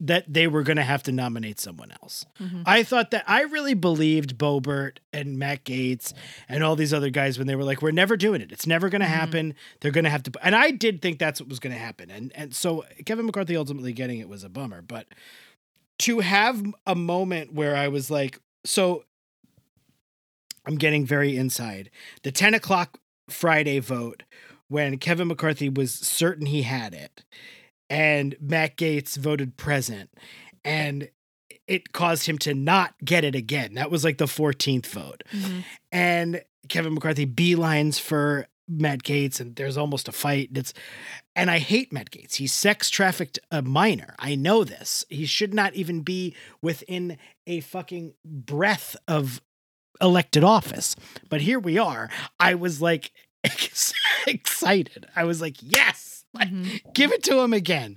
that 0.00 0.24
they 0.32 0.46
were 0.48 0.62
going 0.64 0.76
to 0.76 0.82
have 0.82 1.02
to 1.04 1.12
nominate 1.12 1.60
someone 1.60 1.92
else. 2.02 2.26
Mhm. 2.40 2.62
i 2.66 2.82
thought 2.82 3.10
that 3.12 3.24
i 3.28 3.42
really 3.42 3.74
believed 3.74 4.36
boebert 4.36 4.98
and 5.12 5.38
matt 5.38 5.64
gaetz 5.64 6.12
and 6.48 6.64
all 6.64 6.74
these 6.76 6.92
other 6.92 7.10
guys 7.10 7.38
when 7.38 7.46
they 7.46 7.54
were 7.54 7.62
like 7.64 7.80
we're 7.80 7.90
never 7.92 8.16
doing 8.16 8.40
it. 8.40 8.50
It's 8.52 8.66
never 8.66 8.88
going 8.88 9.00
to 9.02 9.06
Mhm. 9.06 9.10
happen. 9.10 9.54
They're 9.80 9.92
going 9.92 10.04
to 10.04 10.10
have 10.10 10.22
to 10.24 10.32
and 10.42 10.54
i 10.56 10.70
did 10.72 11.00
think 11.00 11.18
that's 11.18 11.40
what 11.40 11.48
was 11.48 11.60
going 11.60 11.72
to 11.72 11.78
happen. 11.78 12.10
And 12.10 12.32
and 12.34 12.54
so 12.54 12.84
kevin 13.06 13.24
mccarthy 13.26 13.56
ultimately 13.56 13.92
getting 13.92 14.18
it 14.18 14.28
was 14.28 14.42
a 14.44 14.48
bummer. 14.48 14.82
But 14.82 15.06
to 16.00 16.20
have 16.20 16.62
a 16.86 16.94
moment 16.96 17.52
where 17.54 17.76
i 17.76 17.86
was 17.88 18.10
like 18.10 18.40
so 18.64 19.04
i'm 20.66 20.76
getting 20.76 21.06
very 21.06 21.36
inside. 21.36 21.90
The 22.22 22.32
10 22.32 22.54
o'clock 22.54 22.98
Friday 23.28 23.78
vote 23.78 24.22
when 24.68 24.98
Kevin 24.98 25.28
McCarthy 25.28 25.68
was 25.68 25.92
certain 25.94 26.46
he 26.46 26.62
had 26.62 26.94
it 26.94 27.22
and 27.94 28.34
Matt 28.40 28.76
Gaetz 28.76 29.16
voted 29.16 29.56
present 29.56 30.10
and 30.64 31.08
it 31.68 31.92
caused 31.92 32.26
him 32.26 32.38
to 32.38 32.52
not 32.54 32.94
get 33.04 33.24
it 33.24 33.34
again. 33.34 33.74
That 33.74 33.90
was 33.90 34.04
like 34.04 34.18
the 34.18 34.26
14th 34.26 34.86
vote. 34.86 35.22
Mhm. 35.32 35.64
And 35.92 36.42
Kevin 36.68 36.94
McCarthy 36.94 37.24
beelines 37.26 38.00
for 38.00 38.48
Matt 38.68 39.02
Gaetz 39.02 39.38
and 39.40 39.54
there's 39.56 39.76
almost 39.76 40.08
a 40.08 40.12
fight. 40.12 40.48
And 40.48 40.58
It's 40.58 40.74
and 41.36 41.50
I 41.50 41.58
hate 41.58 41.92
Matt 41.92 42.10
Gaetz. 42.10 42.34
He 42.36 42.46
sex 42.46 42.90
trafficked 42.90 43.38
a 43.50 43.62
minor. 43.62 44.14
I 44.18 44.34
know 44.34 44.64
this. 44.64 45.04
He 45.08 45.26
should 45.26 45.54
not 45.54 45.74
even 45.74 46.00
be 46.00 46.34
within 46.62 47.16
a 47.46 47.60
fucking 47.60 48.14
breath 48.24 48.96
of 49.06 49.40
elected 50.00 50.42
office. 50.42 50.96
But 51.28 51.42
here 51.42 51.58
we 51.60 51.78
are. 51.78 52.10
I 52.40 52.54
was 52.54 52.80
like 52.82 53.12
excited. 54.26 55.06
I 55.14 55.24
was 55.24 55.40
like, 55.40 55.56
yes, 55.60 56.13
like, 56.38 56.48
Mhm. 56.50 56.94
give 56.94 57.12
it 57.12 57.22
to 57.24 57.38
him 57.40 57.52
again. 57.52 57.96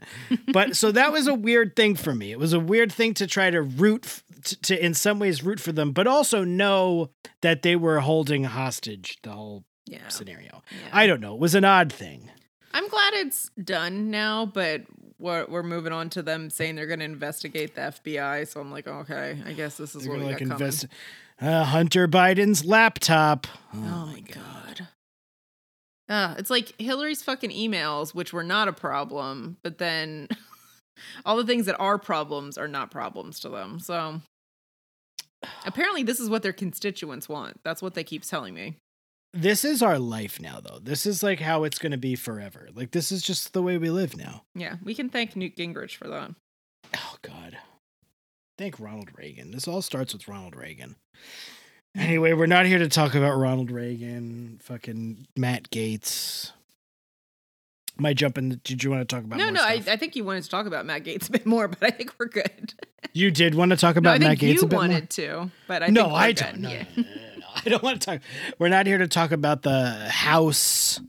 But 0.53 0.75
so 0.75 0.91
that 0.91 1.11
was 1.11 1.27
a 1.27 1.33
weird 1.33 1.75
thing 1.75 1.95
for 1.95 2.13
me. 2.13 2.31
It 2.31 2.39
was 2.39 2.53
a 2.53 2.59
weird 2.59 2.91
thing 2.91 3.13
to 3.15 3.27
try 3.27 3.49
to 3.49 3.61
root 3.61 4.05
f- 4.05 4.23
to, 4.43 4.61
to 4.63 4.85
in 4.85 4.93
some 4.93 5.19
ways 5.19 5.43
root 5.43 5.59
for 5.59 5.71
them, 5.71 5.91
but 5.91 6.07
also 6.07 6.43
know 6.43 7.09
that 7.41 7.61
they 7.63 7.75
were 7.75 7.99
holding 7.99 8.43
hostage 8.45 9.17
the 9.23 9.31
whole 9.31 9.65
Yeah. 9.85 10.07
scenario. 10.09 10.61
Yeah. 10.71 10.89
I 10.93 11.07
don't 11.07 11.19
know. 11.21 11.33
It 11.33 11.39
was 11.39 11.55
an 11.55 11.65
odd 11.65 11.91
thing. 11.91 12.29
I'm 12.73 12.87
glad 12.89 13.13
it's 13.15 13.49
done 13.63 14.11
now, 14.11 14.45
but 14.45 14.83
we're, 15.19 15.45
we're 15.47 15.63
moving 15.63 15.91
on 15.93 16.09
to 16.11 16.21
them 16.21 16.49
saying 16.51 16.75
they're 16.75 16.85
going 16.85 16.99
to 16.99 17.05
investigate 17.05 17.73
the 17.75 17.81
FBI. 17.81 18.47
So 18.47 18.61
I'm 18.61 18.71
like, 18.71 18.87
okay, 18.87 19.41
I 19.45 19.53
guess 19.53 19.77
this 19.77 19.95
is 19.95 20.03
They're 20.03 20.11
what 20.11 20.19
we 20.19 20.25
got 20.25 20.29
like 20.33 20.37
coming. 20.39 20.51
invest 20.53 20.85
uh, 21.41 21.63
Hunter 21.63 22.07
Biden's 22.07 22.65
laptop. 22.65 23.47
Oh 23.73 23.77
my 24.13 24.19
god. 24.19 24.87
Uh, 26.09 26.35
it's 26.37 26.49
like 26.49 26.79
Hillary's 26.79 27.21
fucking 27.23 27.49
emails, 27.49 28.15
which 28.15 28.31
were 28.31 28.43
not 28.43 28.67
a 28.67 28.73
problem, 28.73 29.57
but 29.61 29.77
then 29.77 30.29
all 31.25 31.35
the 31.37 31.45
things 31.45 31.65
that 31.65 31.77
are 31.79 31.97
problems 31.97 32.57
are 32.57 32.67
not 32.67 32.91
problems 32.91 33.39
to 33.41 33.49
them. 33.49 33.79
So 33.79 34.21
apparently, 35.65 36.03
this 36.03 36.19
is 36.19 36.29
what 36.29 36.43
their 36.43 36.53
constituents 36.53 37.27
want. 37.27 37.59
That's 37.63 37.81
what 37.81 37.93
they 37.93 38.03
keep 38.03 38.23
telling 38.23 38.53
me. 38.53 38.77
This 39.33 39.65
is 39.65 39.83
our 39.83 39.99
life 39.99 40.39
now, 40.39 40.59
though. 40.61 40.79
This 40.79 41.05
is 41.05 41.21
like 41.21 41.39
how 41.41 41.63
it's 41.63 41.77
going 41.77 41.91
to 41.91 41.97
be 41.97 42.15
forever. 42.15 42.69
Like 42.73 42.91
this 42.91 43.11
is 43.11 43.21
just 43.21 43.53
the 43.53 43.61
way 43.61 43.77
we 43.77 43.89
live 43.89 44.15
now. 44.15 44.43
Yeah, 44.55 44.77
we 44.83 44.95
can 44.95 45.09
thank 45.09 45.35
Newt 45.35 45.55
Gingrich 45.57 45.95
for 45.95 46.07
that. 46.07 46.31
Oh 46.95 47.15
God. 47.21 47.57
Thank 48.57 48.79
Ronald 48.79 49.09
Reagan. 49.15 49.51
This 49.51 49.67
all 49.67 49.81
starts 49.81 50.13
with 50.13 50.27
Ronald 50.27 50.55
Reagan. 50.55 50.95
Anyway, 51.97 52.33
we're 52.33 52.45
not 52.45 52.65
here 52.65 52.77
to 52.79 52.87
talk 52.87 53.15
about 53.15 53.37
Ronald 53.37 53.71
Reagan, 53.71 54.59
fucking 54.61 55.27
Matt 55.35 55.69
Gaetz. 55.71 56.51
Am 57.97 58.05
I 58.05 58.13
jumping? 58.13 58.61
Did 58.63 58.83
you 58.83 58.91
want 58.91 59.07
to 59.07 59.15
talk 59.15 59.23
about? 59.23 59.39
no, 59.39 59.49
no, 59.49 59.61
I? 59.61 59.81
I 59.87 59.95
think 59.95 60.15
you 60.15 60.23
wanted 60.23 60.43
to 60.43 60.49
talk 60.49 60.67
about 60.67 60.85
Matt 60.85 61.03
Gaetz 61.03 61.29
a 61.29 61.31
bit 61.31 61.45
more, 61.47 61.67
but 61.67 61.81
I 61.81 61.89
think 61.89 62.13
we're 62.19 62.27
good. 62.27 62.73
you 63.13 63.31
did 63.31 63.55
want 63.55 63.71
to 63.71 63.77
talk 63.77 63.95
No, 63.95 63.99
about 63.99 64.19
think 64.19 64.29
Matt 64.29 64.37
Gaetz 64.37 64.61
a 64.61 64.67
bit 64.67 64.71
more? 64.73 64.83
You 64.83 64.89
wanted 64.91 65.09
to, 65.11 65.51
but 65.67 65.81
I 65.83 65.87
no, 65.87 66.01
think 66.03 66.13
we're 66.13 66.19
I 66.19 66.31
don't. 66.33 66.59
No, 66.59 66.69
Yeah. 66.69 66.83
no, 66.95 67.03
no, 67.03 67.09
no, 67.09 67.15
no. 67.39 67.45
I 67.65 67.69
don't 67.69 67.83
want 67.83 67.99
to 68.01 68.05
talk. 68.05 68.21
We're 68.59 68.69
not 68.69 68.85
here 68.85 68.99
to 68.99 69.07
talk 69.07 69.31
about 69.31 69.63
the 69.63 70.07
House, 70.09 70.99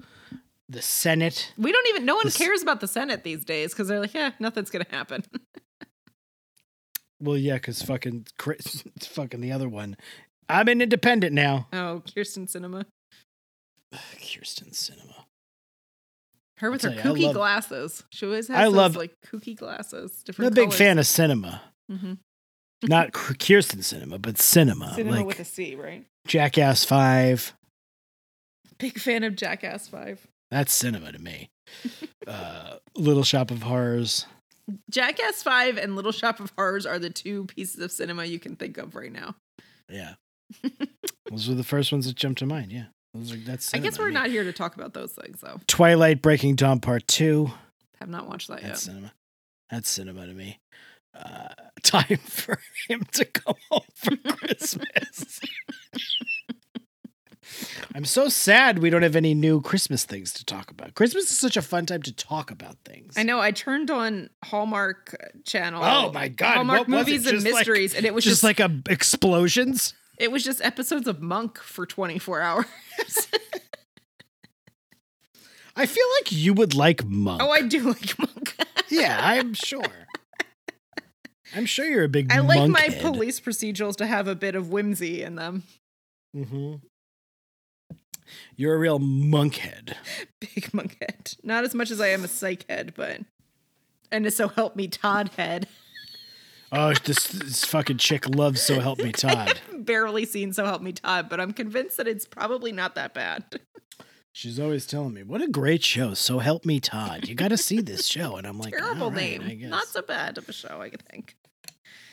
the 0.70 0.80
Senate. 0.80 1.52
We 1.58 1.70
don't 1.70 1.86
even. 1.90 2.06
No 2.06 2.14
one 2.16 2.30
cares 2.30 2.62
about 2.62 2.80
the 2.80 2.88
Senate 2.88 3.22
these 3.24 3.44
days 3.44 3.72
because 3.74 3.88
they're 3.88 4.00
like, 4.00 4.14
yeah, 4.14 4.30
nothing's 4.38 4.70
gonna 4.70 4.86
happen. 4.90 5.24
Well, 7.20 7.36
yeah, 7.36 7.54
because 7.54 7.82
fucking 7.82 8.28
Chris, 8.38 8.84
fucking 9.00 9.40
the 9.40 9.50
other 9.50 9.68
one. 9.68 9.96
I'm 10.48 10.68
an 10.68 10.80
independent 10.80 11.32
now. 11.34 11.66
Oh, 11.72 12.02
Kyrsten 12.06 12.48
Sinema. 12.48 12.84
Kyrsten 14.18 14.72
Sinema. 14.72 15.24
Her 16.58 16.70
with 16.70 16.84
I'll 16.84 16.90
her 16.92 16.96
you, 16.96 17.02
kooky 17.02 17.22
love- 17.26 17.34
glasses. 17.34 18.04
She 18.10 18.26
always 18.26 18.48
has 18.48 18.56
I 18.56 18.64
those 18.64 18.72
love- 18.74 18.96
like 18.96 19.12
kooky 19.26 19.56
glasses. 19.56 20.12
I'm 20.12 20.22
Different 20.24 20.52
a 20.52 20.54
big 20.54 20.72
fan 20.72 20.98
of 20.98 21.06
cinema. 21.06 21.62
hmm 21.88 22.14
Not 22.82 23.12
Kyrsten 23.12 23.78
Sinema, 23.80 24.20
but 24.20 24.38
cinema. 24.38 24.94
Cinema 24.94 25.16
like 25.18 25.26
with 25.26 25.40
a 25.40 25.44
C, 25.44 25.74
right? 25.76 26.04
Jackass 26.26 26.84
5. 26.84 27.54
Big 28.78 28.98
fan 28.98 29.24
of 29.24 29.34
Jackass 29.34 29.88
Five. 29.88 30.24
That's 30.52 30.72
cinema 30.72 31.10
to 31.12 31.18
me. 31.18 31.50
uh, 32.28 32.76
Little 32.96 33.24
Shop 33.24 33.50
of 33.50 33.62
Horrors. 33.64 34.24
Jackass 34.90 35.42
Five 35.42 35.78
and 35.78 35.96
Little 35.96 36.12
Shop 36.12 36.38
of 36.38 36.52
Horrors 36.56 36.86
are 36.86 36.98
the 37.00 37.10
two 37.10 37.46
pieces 37.46 37.80
of 37.80 37.90
cinema 37.90 38.24
you 38.24 38.38
can 38.38 38.54
think 38.56 38.78
of 38.78 38.94
right 38.94 39.10
now. 39.12 39.34
Yeah. 39.88 40.14
Those 41.30 41.48
were 41.48 41.54
the 41.54 41.64
first 41.64 41.92
ones 41.92 42.06
that 42.06 42.16
jumped 42.16 42.38
to 42.40 42.46
mind. 42.46 42.72
Yeah. 42.72 42.84
Those 43.14 43.32
are, 43.32 43.36
that's 43.36 43.72
I 43.74 43.78
guess 43.78 43.98
we're 43.98 44.08
me. 44.08 44.14
not 44.14 44.28
here 44.28 44.44
to 44.44 44.52
talk 44.52 44.76
about 44.76 44.94
those 44.94 45.12
things, 45.12 45.40
though. 45.40 45.60
Twilight 45.66 46.22
Breaking 46.22 46.54
Dawn 46.54 46.80
Part 46.80 47.06
2. 47.08 47.50
Have 48.00 48.08
not 48.08 48.28
watched 48.28 48.48
that 48.48 48.62
That's 48.62 48.86
yet. 48.86 48.92
cinema. 48.94 49.12
That's 49.70 49.88
cinema 49.90 50.26
to 50.26 50.34
me. 50.34 50.60
Uh, 51.14 51.48
time 51.82 52.18
for 52.18 52.58
him 52.88 53.04
to 53.12 53.24
come 53.24 53.56
home 53.70 53.82
for 53.94 54.16
Christmas. 54.36 55.40
I'm 57.94 58.04
so 58.04 58.28
sad 58.28 58.78
we 58.78 58.90
don't 58.90 59.02
have 59.02 59.16
any 59.16 59.34
new 59.34 59.60
Christmas 59.62 60.04
things 60.04 60.32
to 60.34 60.44
talk 60.44 60.70
about. 60.70 60.94
Christmas 60.94 61.30
is 61.30 61.38
such 61.38 61.56
a 61.56 61.62
fun 61.62 61.86
time 61.86 62.02
to 62.02 62.12
talk 62.12 62.50
about 62.50 62.76
things. 62.84 63.14
I 63.16 63.22
know. 63.22 63.40
I 63.40 63.50
turned 63.52 63.90
on 63.90 64.28
Hallmark 64.44 65.16
Channel. 65.44 65.82
Oh 65.82 66.12
my 66.12 66.28
God, 66.28 66.56
Hallmark 66.56 66.80
what 66.80 66.88
was 66.88 67.08
it? 67.08 67.10
movies 67.10 67.26
and 67.26 67.34
Just 67.36 67.46
like- 67.46 67.54
mysteries, 67.54 67.94
and 67.94 68.04
it 68.04 68.12
was 68.14 68.22
just, 68.24 68.42
just, 68.42 68.44
like 68.44 68.60
a 68.60 68.70
explosions. 68.90 69.94
It 70.18 70.30
was 70.30 70.44
just 70.44 70.60
episodes 70.64 71.06
of 71.08 71.20
Monk 71.22 71.58
for 71.58 71.86
24 71.86 72.40
hours. 72.40 72.66
I 75.76 75.86
feel 75.86 76.04
like 76.18 76.32
you 76.32 76.54
would 76.54 76.74
like 76.74 77.04
Monk. 77.04 77.40
oh, 77.42 77.50
I 77.50 77.62
do 77.62 77.82
like 77.82 78.18
Monk. 78.18 78.56
yeah, 78.88 79.18
I'm 79.22 79.54
sure. 79.54 79.82
I'm 81.54 81.66
sure 81.66 81.86
you're 81.86 82.04
a 82.04 82.08
big 82.08 82.32
I 82.32 82.40
like 82.40 82.68
my 82.68 82.80
head. 82.80 83.00
police 83.00 83.40
procedurals 83.40 83.96
to 83.96 84.06
have 84.06 84.28
a 84.28 84.34
bit 84.34 84.54
of 84.54 84.70
whimsy 84.70 85.22
in 85.22 85.36
them. 85.36 85.62
Mm-hmm. 86.36 86.74
You're 88.56 88.74
a 88.74 88.78
real 88.78 88.98
monk 88.98 89.56
head. 89.56 89.96
Big 90.40 90.74
Monk 90.74 90.98
head. 91.00 91.32
Not 91.42 91.64
as 91.64 91.74
much 91.74 91.90
as 91.90 92.00
I 92.00 92.08
am 92.08 92.24
a 92.24 92.28
psych 92.28 92.68
head, 92.68 92.92
but 92.94 93.20
and 94.10 94.30
so 94.32 94.48
help 94.48 94.76
me 94.76 94.88
Todd 94.88 95.30
head. 95.36 95.66
Oh, 96.70 96.92
this, 97.04 97.26
this 97.28 97.64
fucking 97.64 97.96
chick 97.98 98.28
loves 98.28 98.60
So 98.60 98.80
Help 98.80 98.98
Me 98.98 99.12
Todd. 99.12 99.60
Barely 99.78 100.26
seen 100.26 100.52
so 100.52 100.64
help 100.66 100.82
me 100.82 100.92
Todd, 100.92 101.28
but 101.30 101.40
I'm 101.40 101.52
convinced 101.52 101.96
that 101.96 102.06
it's 102.08 102.26
probably 102.26 102.72
not 102.72 102.94
that 102.94 103.14
bad. 103.14 103.44
She's 104.32 104.60
always 104.60 104.86
telling 104.86 105.14
me, 105.14 105.22
"What 105.22 105.40
a 105.40 105.48
great 105.48 105.82
show, 105.82 106.14
So 106.14 106.38
Help 106.38 106.64
Me 106.66 106.78
Todd. 106.78 107.26
You 107.26 107.34
got 107.34 107.48
to 107.48 107.56
see 107.56 107.80
this 107.80 108.06
show." 108.14 108.36
And 108.36 108.46
I'm 108.46 108.58
like, 108.58 108.72
Terrible 108.76 109.04
"All 109.04 109.10
right, 109.10 109.40
name. 109.40 109.58
guess." 109.58 109.70
Not 109.70 109.86
so 109.88 110.02
bad 110.02 110.38
of 110.38 110.48
a 110.48 110.52
show, 110.52 110.80
I 110.80 110.90
think. 111.10 111.36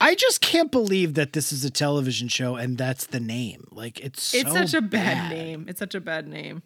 I 0.00 0.14
just 0.14 0.40
can't 0.40 0.70
believe 0.72 1.14
that 1.14 1.32
this 1.34 1.52
is 1.52 1.64
a 1.64 1.70
television 1.70 2.28
show 2.28 2.56
and 2.56 2.76
that's 2.76 3.06
the 3.06 3.20
name. 3.20 3.66
Like 3.70 4.00
it's 4.00 4.34
It's 4.34 4.50
so 4.50 4.56
such 4.66 4.74
a 4.74 4.82
bad, 4.82 4.90
bad. 4.90 5.30
name. 5.30 5.66
It's 5.68 5.78
such 5.78 5.94
a 5.94 6.00
bad 6.00 6.26
name. 6.28 6.62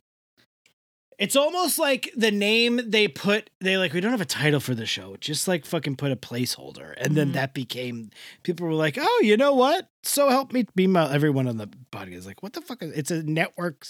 It's 1.21 1.37
almost 1.37 1.79
like 1.79 2.11
the 2.17 2.31
name 2.31 2.81
they 2.85 3.07
put. 3.07 3.50
They 3.61 3.77
like 3.77 3.93
we 3.93 4.00
don't 4.00 4.11
have 4.11 4.21
a 4.23 4.25
title 4.25 4.59
for 4.59 4.75
the 4.75 4.87
show. 4.87 5.17
Just 5.21 5.47
like 5.47 5.65
fucking 5.67 5.97
put 5.97 6.11
a 6.11 6.17
placeholder, 6.17 6.95
and 6.97 7.15
then 7.15 7.29
Mhm. 7.31 7.33
that 7.35 7.53
became. 7.55 8.11
People 8.43 8.67
were 8.67 8.73
like, 8.75 8.97
"Oh, 8.99 9.21
you 9.23 9.37
know 9.37 9.53
what? 9.55 9.91
So 10.03 10.31
help 10.31 10.53
me." 10.53 10.65
Be 10.75 10.87
my 10.87 11.12
everyone 11.12 11.47
on 11.47 11.59
the 11.59 11.69
podcast 11.93 12.15
is 12.15 12.27
like, 12.27 12.43
"What 12.43 12.55
the 12.55 12.62
fuck?" 12.62 12.83
Is, 12.83 12.93
it's 12.93 13.11
a 13.11 13.23
network 13.23 13.85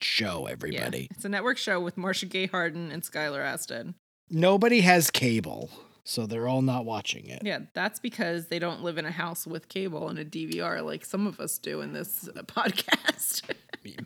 show. 0.00 0.46
Everybody. 0.46 1.00
Yeah. 1.00 1.06
It's 1.10 1.24
a 1.24 1.28
network 1.28 1.58
show 1.58 1.80
with 1.80 1.96
Marcia 1.96 2.26
Gay 2.26 2.46
Harden 2.46 2.92
and 2.92 3.02
Skylar 3.02 3.44
Astin. 3.44 3.96
Nobody 4.30 4.82
has 4.82 5.10
cable, 5.10 5.70
so 6.04 6.26
they're 6.26 6.46
all 6.46 6.62
not 6.62 6.84
watching 6.84 7.26
it. 7.26 7.42
Yeah, 7.44 7.60
that's 7.74 7.98
because 7.98 8.46
they 8.46 8.60
don't 8.60 8.84
live 8.84 8.98
in 8.98 9.04
a 9.04 9.10
house 9.10 9.48
with 9.48 9.68
cable 9.68 10.08
and 10.08 10.18
a 10.18 10.24
DVR 10.24 10.82
like 10.84 11.04
some 11.04 11.26
of 11.26 11.40
us 11.40 11.58
do 11.58 11.80
in 11.80 11.92
this 11.92 12.28
uh, 12.28 12.42
podcast. 12.42 13.42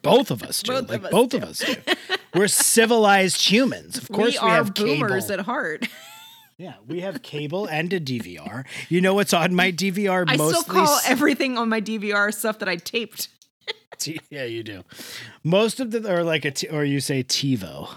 Both 0.00 0.30
of 0.30 0.42
us 0.42 0.62
do. 0.62 0.72
Both 0.72 0.84
of 0.84 0.90
like 0.90 1.04
us 1.04 1.10
both 1.10 1.30
do. 1.30 1.36
of 1.38 1.42
us 1.44 1.58
do. 1.58 1.74
We're 2.34 2.48
civilized 2.48 3.50
humans. 3.50 3.98
Of 3.98 4.08
course, 4.08 4.34
we 4.40 4.46
we, 4.46 4.50
are 4.50 4.56
have 4.56 4.74
boomers 4.74 5.26
cable. 5.26 5.40
at 5.40 5.46
heart. 5.46 5.88
yeah, 6.58 6.74
we 6.86 7.00
have 7.00 7.22
cable 7.22 7.66
and 7.66 7.92
a 7.92 8.00
DVR. 8.00 8.64
You 8.88 9.00
know 9.00 9.14
what's 9.14 9.32
on 9.34 9.54
my 9.54 9.70
DVR? 9.72 10.24
I 10.28 10.36
mostly 10.36 10.60
still 10.62 10.74
call 10.86 11.00
everything 11.06 11.58
on 11.58 11.68
my 11.68 11.80
DVR 11.80 12.32
stuff 12.32 12.58
that 12.60 12.68
I 12.68 12.76
taped. 12.76 13.28
Yeah, 14.30 14.42
you 14.44 14.64
do. 14.64 14.82
Most 15.44 15.78
of 15.78 15.92
the 15.92 16.12
or 16.12 16.24
like 16.24 16.44
a 16.44 16.50
t- 16.50 16.66
or 16.66 16.82
you 16.84 16.98
say 16.98 17.22
TiVo. 17.22 17.88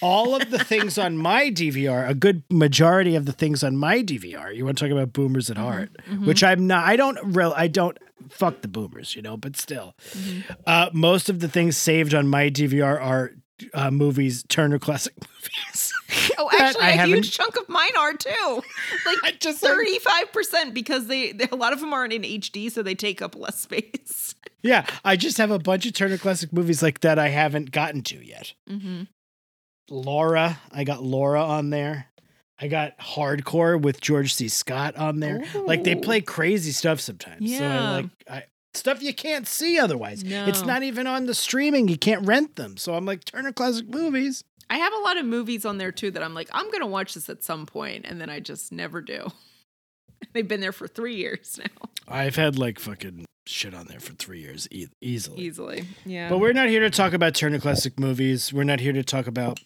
All 0.00 0.34
of 0.34 0.50
the 0.50 0.58
things 0.58 0.96
on 0.96 1.18
my 1.30 1.50
DVR, 1.50 2.08
a 2.08 2.14
good 2.14 2.42
majority 2.50 3.14
of 3.16 3.26
the 3.26 3.32
things 3.32 3.62
on 3.62 3.76
my 3.76 3.98
DVR. 4.02 4.54
You 4.56 4.64
want 4.64 4.78
to 4.78 4.84
talk 4.84 4.92
about 4.92 5.12
boomers 5.12 5.50
Mm-hmm, 5.50 5.60
at 5.60 5.62
heart, 5.62 5.90
which 6.24 6.42
I'm 6.42 6.66
not. 6.66 6.86
I 6.86 6.96
don't 6.96 7.18
real. 7.22 7.52
I 7.54 7.68
don't 7.68 7.98
fuck 8.30 8.62
the 8.62 8.68
boomers, 8.68 9.14
you 9.14 9.20
know. 9.20 9.36
But 9.36 9.56
still, 9.58 9.94
Mm-hmm. 10.12 10.52
uh, 10.66 10.88
most 10.94 11.28
of 11.28 11.40
the 11.40 11.48
things 11.48 11.76
saved 11.76 12.14
on 12.14 12.28
my 12.28 12.48
DVR 12.48 12.98
are 12.98 13.32
uh, 13.74 13.90
movies, 13.90 14.44
Turner 14.48 14.78
Classic 14.78 15.14
Movies. 15.20 15.92
Oh, 16.38 16.50
actually, 16.60 16.82
a 16.82 16.90
haven't- 16.92 17.14
huge 17.14 17.32
chunk 17.32 17.56
of 17.56 17.68
mine 17.68 17.96
are 17.98 18.12
too. 18.12 18.62
Like 19.22 19.40
just- 19.40 19.60
thirty-five 19.60 20.32
percent 20.32 20.74
because 20.74 21.06
they, 21.06 21.32
they 21.32 21.48
a 21.50 21.56
lot 21.56 21.72
of 21.72 21.80
them 21.80 21.92
aren't 21.94 22.12
in 22.12 22.22
HD, 22.22 22.70
so 22.70 22.82
they 22.82 22.94
take 22.94 23.22
up 23.22 23.34
less 23.34 23.60
space. 23.60 24.34
yeah, 24.62 24.86
I 25.04 25.16
just 25.16 25.38
have 25.38 25.50
a 25.50 25.58
bunch 25.58 25.86
of 25.86 25.94
Turner 25.94 26.18
Classic 26.18 26.52
Movies 26.52 26.82
like 26.82 27.00
that 27.00 27.18
I 27.18 27.28
haven't 27.28 27.70
gotten 27.70 28.02
to 28.04 28.24
yet. 28.24 28.52
Mm-hmm. 28.68 29.04
Laura. 29.90 30.58
I 30.72 30.84
got 30.84 31.02
Laura 31.02 31.42
on 31.42 31.70
there. 31.70 32.06
I 32.58 32.68
got 32.68 32.98
Hardcore 32.98 33.80
with 33.80 34.00
George 34.00 34.34
C. 34.34 34.48
Scott 34.48 34.96
on 34.96 35.20
there. 35.20 35.44
Like 35.54 35.84
they 35.84 35.94
play 35.94 36.20
crazy 36.20 36.72
stuff 36.72 37.00
sometimes. 37.00 37.50
So 37.56 37.64
I 37.64 37.68
Yeah. 37.68 37.90
like 37.90 38.06
I, 38.30 38.42
stuff 38.76 39.02
you 39.02 39.14
can't 39.14 39.46
see 39.46 39.78
otherwise. 39.78 40.22
It's 40.24 40.62
not 40.62 40.82
even 40.82 41.06
on 41.06 41.26
the 41.26 41.34
streaming. 41.34 41.88
You 41.88 41.98
can't 41.98 42.26
rent 42.26 42.56
them. 42.56 42.76
So 42.76 42.94
I'm 42.94 43.04
like 43.04 43.24
Turner 43.24 43.52
Classic 43.52 43.88
Movies. 43.88 44.44
I 44.68 44.78
have 44.78 44.92
a 44.92 44.98
lot 44.98 45.16
of 45.16 45.24
movies 45.24 45.64
on 45.64 45.78
there 45.78 45.92
too 45.92 46.10
that 46.10 46.22
I'm 46.22 46.34
like, 46.34 46.48
I'm 46.52 46.70
gonna 46.70 46.86
watch 46.86 47.14
this 47.14 47.28
at 47.28 47.44
some 47.44 47.66
point, 47.66 48.04
and 48.08 48.20
then 48.20 48.28
I 48.28 48.40
just 48.40 48.72
never 48.72 49.00
do. 49.00 49.28
They've 50.32 50.46
been 50.46 50.60
there 50.60 50.72
for 50.72 50.88
three 50.88 51.16
years 51.16 51.58
now, 51.78 51.88
I've 52.08 52.36
had 52.36 52.58
like 52.58 52.78
fucking 52.78 53.26
shit 53.46 53.74
on 53.74 53.86
there 53.86 54.00
for 54.00 54.12
three 54.14 54.40
years 54.40 54.66
e- 54.72 54.88
easily. 55.00 55.40
easily. 55.40 55.84
Yeah. 56.04 56.28
But 56.28 56.38
we're 56.38 56.52
not 56.52 56.68
here 56.68 56.80
to 56.80 56.90
talk 56.90 57.12
about 57.12 57.34
Turner 57.34 57.60
Classic 57.60 57.98
Movies. 58.00 58.52
We're 58.52 58.64
not 58.64 58.80
here 58.80 58.92
to 58.92 59.04
talk 59.04 59.26
about 59.28 59.60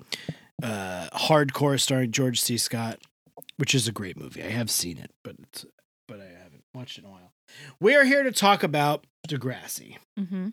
uh, 0.63 1.09
Hardcore 1.15 1.81
starring 1.81 2.11
George 2.13 2.41
C. 2.41 2.59
Scott, 2.59 2.99
which 3.57 3.75
is 3.75 3.89
a 3.89 3.93
great 3.93 4.19
movie. 4.19 4.43
I 4.43 4.49
have 4.49 4.71
seen 4.71 4.99
it, 4.99 5.11
but 5.25 5.37
but 6.07 6.21
I 6.21 6.27
haven't 6.43 6.65
watched 6.75 6.99
it 6.99 7.05
in 7.05 7.09
a 7.09 7.13
while. 7.13 7.30
We 7.81 7.95
are 7.97 8.05
here 8.05 8.23
to 8.23 8.33
talk 8.33 8.63
about 8.63 9.07
Degrassi. 9.29 9.97
hmm 10.19 10.49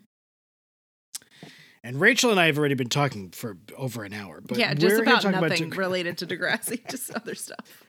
And 1.84 2.00
Rachel 2.00 2.30
and 2.30 2.40
I 2.40 2.46
have 2.46 2.58
already 2.58 2.74
been 2.74 2.88
talking 2.88 3.30
for 3.30 3.56
over 3.76 4.04
an 4.04 4.12
hour. 4.12 4.40
But 4.40 4.58
yeah, 4.58 4.74
just 4.74 5.00
about 5.00 5.24
nothing 5.24 5.70
Degra- 5.70 5.76
related 5.76 6.18
to 6.18 6.26
Degrassi, 6.26 6.86
just 6.90 7.10
other 7.14 7.34
stuff. 7.34 7.84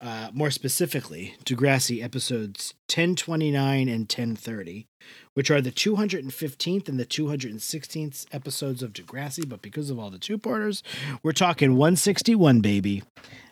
uh, 0.00 0.30
more 0.32 0.50
specifically, 0.50 1.34
Degrassi 1.44 2.02
episodes 2.02 2.74
1029 2.88 3.88
and 3.88 4.00
1030, 4.02 4.86
which 5.34 5.50
are 5.50 5.60
the 5.60 5.70
215th 5.70 6.88
and 6.88 6.98
the 6.98 7.04
216th 7.06 8.26
episodes 8.32 8.82
of 8.82 8.92
Degrassi. 8.92 9.48
But 9.48 9.62
because 9.62 9.90
of 9.90 9.98
all 9.98 10.10
the 10.10 10.18
two 10.18 10.38
parters, 10.38 10.82
we're 11.22 11.32
talking 11.32 11.76
161, 11.76 12.60
baby. 12.60 13.02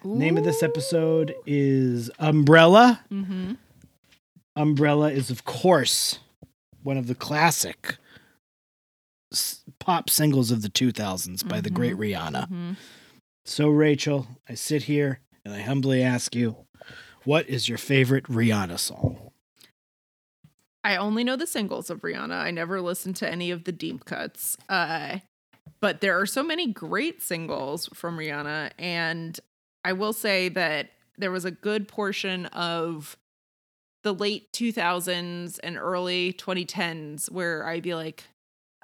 Name 0.05 0.37
of 0.39 0.45
this 0.45 0.63
episode 0.63 1.35
is 1.47 2.11
Umbrella. 2.19 3.01
Mm-hmm. 3.13 3.55
Umbrella 4.59 5.11
is, 5.11 5.31
of 5.31 5.45
course, 5.45 6.19
one 6.83 6.97
of 6.97 7.07
the 7.07 7.15
classic 7.15 7.97
pop 9.79 10.11
singles 10.11 10.51
of 10.51 10.63
the 10.63 10.69
2000s 10.69 11.47
by 11.49 11.61
the 11.61 11.71
great 11.71 11.95
Rihanna. 11.97 12.49
hmm 12.49 12.73
So, 13.45 13.69
Rachel, 13.69 14.27
I 14.49 14.55
sit 14.55 14.85
here 14.85 15.21
and 15.45 15.55
I 15.55 15.61
humbly 15.61 16.03
ask 16.03 16.35
you, 16.35 16.57
what 17.25 17.49
is 17.49 17.69
your 17.69 17.79
favorite 17.79 18.25
Rihanna 18.25 18.79
song? 18.81 19.31
I 20.83 20.97
only 20.97 21.23
know 21.23 21.37
the 21.37 21.47
singles 21.47 21.89
of 21.89 22.01
Rihanna. 22.01 22.35
I 22.41 22.51
never 22.51 22.81
listened 22.81 23.17
to 23.17 23.31
any 23.31 23.51
of 23.51 23.65
the 23.65 23.73
deep 23.73 24.07
cuts. 24.07 24.57
Uh, 24.69 25.19
but 25.81 26.01
there 26.01 26.19
are 26.19 26.27
so 26.27 26.43
many 26.43 26.73
great 26.73 27.23
singles 27.23 27.89
from 27.95 28.19
Rihanna. 28.19 28.73
And 28.79 29.39
I 29.85 29.93
will 29.93 30.13
say 30.13 30.49
that 30.49 30.91
there 31.17 31.31
was 31.31 31.45
a 31.45 31.51
good 31.51 31.87
portion 31.87 32.47
of 32.47 33.17
the 34.05 34.15
late 34.15 34.53
2000s 34.53 35.59
and 35.63 35.77
early 35.77 36.33
2010s 36.35 37.31
where 37.31 37.67
I'd 37.67 37.83
be 37.83 37.95
like, 37.95 38.25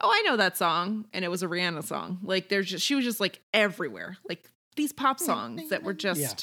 oh, 0.02 0.10
I 0.12 0.22
know 0.26 0.36
that 0.36 0.56
song. 0.56 1.06
And 1.12 1.24
it 1.24 1.28
was 1.30 1.42
a 1.42 1.46
Rihanna 1.46 1.84
song. 1.84 2.18
Like, 2.22 2.48
there's 2.48 2.68
just, 2.68 2.84
she 2.84 2.94
was 2.94 3.04
just 3.04 3.20
like 3.20 3.40
everywhere. 3.52 4.16
Like 4.28 4.50
these 4.76 4.92
pop 4.92 5.20
songs 5.20 5.70
that 5.70 5.82
were 5.84 5.94
just 5.94 6.20
Yeah. 6.20 6.34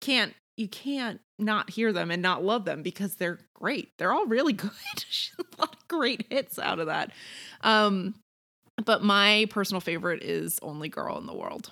can't 0.00 0.34
you 0.58 0.68
can't 0.68 1.20
not 1.38 1.68
hear 1.68 1.92
them 1.92 2.10
and 2.10 2.22
not 2.22 2.42
love 2.42 2.64
them 2.64 2.82
because 2.82 3.16
they're 3.16 3.38
great. 3.54 3.90
They're 3.98 4.12
all 4.12 4.24
really 4.26 4.52
good. 4.54 4.70
She's 5.08 5.34
a 5.38 5.60
lot 5.60 5.76
of 5.76 5.88
great 5.88 6.26
hits 6.30 6.58
out 6.58 6.78
of 6.78 6.86
that. 6.86 7.10
Um, 7.60 8.14
but 8.84 9.02
my 9.02 9.46
personal 9.50 9.80
favorite 9.82 10.22
is 10.22 10.58
Only 10.62 10.88
Girl 10.88 11.18
in 11.18 11.26
the 11.26 11.34
World. 11.34 11.70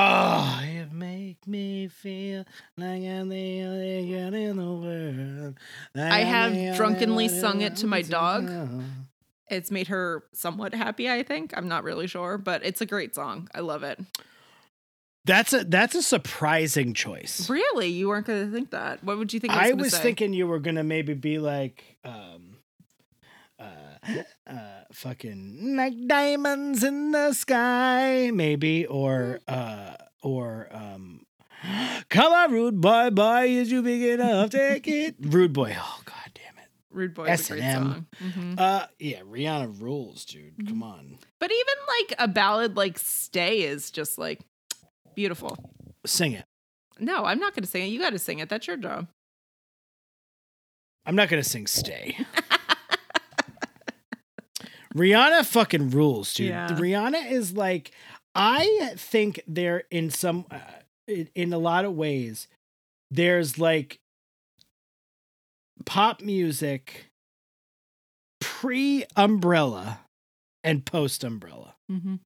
Oh, 0.00 0.60
it 0.62 0.92
make 0.92 1.44
me 1.46 1.88
feel 1.88 2.44
like 2.76 3.02
I'm 3.02 3.28
the 3.28 3.62
only 3.62 4.10
girl 4.10 4.34
in 4.34 4.56
the 4.56 4.64
world. 4.64 5.58
Like 5.94 6.12
I 6.12 6.20
have 6.20 6.76
drunkenly 6.76 7.28
sung 7.28 7.62
it 7.62 7.76
to 7.76 7.86
my 7.86 8.02
dog. 8.02 8.48
It's 9.50 9.70
made 9.70 9.88
her 9.88 10.24
somewhat 10.32 10.74
happy, 10.74 11.10
I 11.10 11.22
think. 11.22 11.52
I'm 11.56 11.68
not 11.68 11.82
really 11.82 12.06
sure, 12.06 12.38
but 12.38 12.64
it's 12.64 12.80
a 12.80 12.86
great 12.86 13.14
song. 13.14 13.48
I 13.54 13.60
love 13.60 13.82
it. 13.82 13.98
That's 15.24 15.52
a 15.52 15.64
that's 15.64 15.94
a 15.94 16.02
surprising 16.02 16.94
choice. 16.94 17.50
Really? 17.50 17.88
You 17.88 18.08
weren't 18.08 18.26
going 18.26 18.46
to 18.46 18.52
think 18.52 18.70
that. 18.70 19.02
What 19.02 19.18
would 19.18 19.32
you 19.32 19.40
think 19.40 19.52
I 19.52 19.72
was, 19.72 19.92
I 19.92 19.96
was 19.96 19.98
thinking 19.98 20.32
you 20.32 20.46
were 20.46 20.58
gonna 20.58 20.84
maybe 20.84 21.14
be 21.14 21.38
like, 21.38 21.98
um, 22.04 22.57
uh, 24.46 24.82
fucking 24.92 25.76
like 25.76 25.94
diamonds 26.06 26.84
in 26.84 27.12
the 27.12 27.32
sky, 27.32 28.30
maybe, 28.32 28.86
or 28.86 29.40
uh, 29.48 29.94
or 30.22 30.68
um, 30.70 31.26
come 32.10 32.32
on, 32.32 32.52
rude 32.52 32.80
boy, 32.80 33.10
boy, 33.10 33.48
is 33.48 33.70
you 33.70 33.82
big 33.82 34.02
enough? 34.02 34.50
Take 34.50 34.86
it, 34.88 35.16
rude 35.20 35.52
boy. 35.52 35.74
Oh 35.78 36.00
god 36.04 36.30
damn 36.34 36.58
it. 36.58 36.70
Rude 36.90 37.14
Boy 37.14 37.26
is 37.26 37.50
a 37.50 37.54
S&M. 37.62 38.06
Mhm. 38.24 38.58
Uh, 38.58 38.86
yeah, 38.98 39.20
Rihanna 39.20 39.80
rules, 39.80 40.24
dude. 40.24 40.56
Mm-hmm. 40.56 40.68
Come 40.68 40.82
on, 40.82 41.18
But 41.38 41.50
even 41.52 41.74
like 42.00 42.14
a 42.18 42.26
ballad 42.28 42.76
like 42.76 42.98
Stay 42.98 43.60
is 43.62 43.90
just 43.90 44.18
like 44.18 44.40
beautiful. 45.14 45.56
sing 46.06 46.32
it. 46.32 46.44
No, 46.98 47.24
I'm 47.24 47.38
not 47.38 47.54
going 47.54 47.62
to 47.62 47.68
sing 47.68 47.84
it. 47.84 47.88
You 47.90 48.00
got 48.00 48.10
to 48.10 48.18
sing 48.18 48.38
it. 48.40 48.48
That's 48.48 48.66
your 48.66 48.78
job. 48.78 49.06
I'm 51.06 51.14
not 51.14 51.28
gonna 51.28 51.44
sing 51.44 51.66
"Stay." 51.66 52.18
Rihanna 54.94 55.44
fucking 55.46 55.90
rules, 55.90 56.32
dude. 56.34 56.48
Yeah. 56.48 56.68
Rihanna 56.68 57.30
is 57.30 57.52
like, 57.52 57.92
I 58.34 58.92
think 58.96 59.40
there 59.46 59.84
in 59.90 60.10
some, 60.10 60.46
uh, 60.50 60.58
in, 61.06 61.28
in 61.34 61.52
a 61.52 61.58
lot 61.58 61.84
of 61.84 61.94
ways, 61.94 62.48
there's 63.10 63.58
like 63.58 63.98
pop 65.84 66.20
music 66.20 67.06
pre 68.40 69.04
Umbrella 69.16 70.00
and 70.64 70.84
post 70.84 71.24
Umbrella. 71.24 71.74
Mm-hmm. 71.90 72.16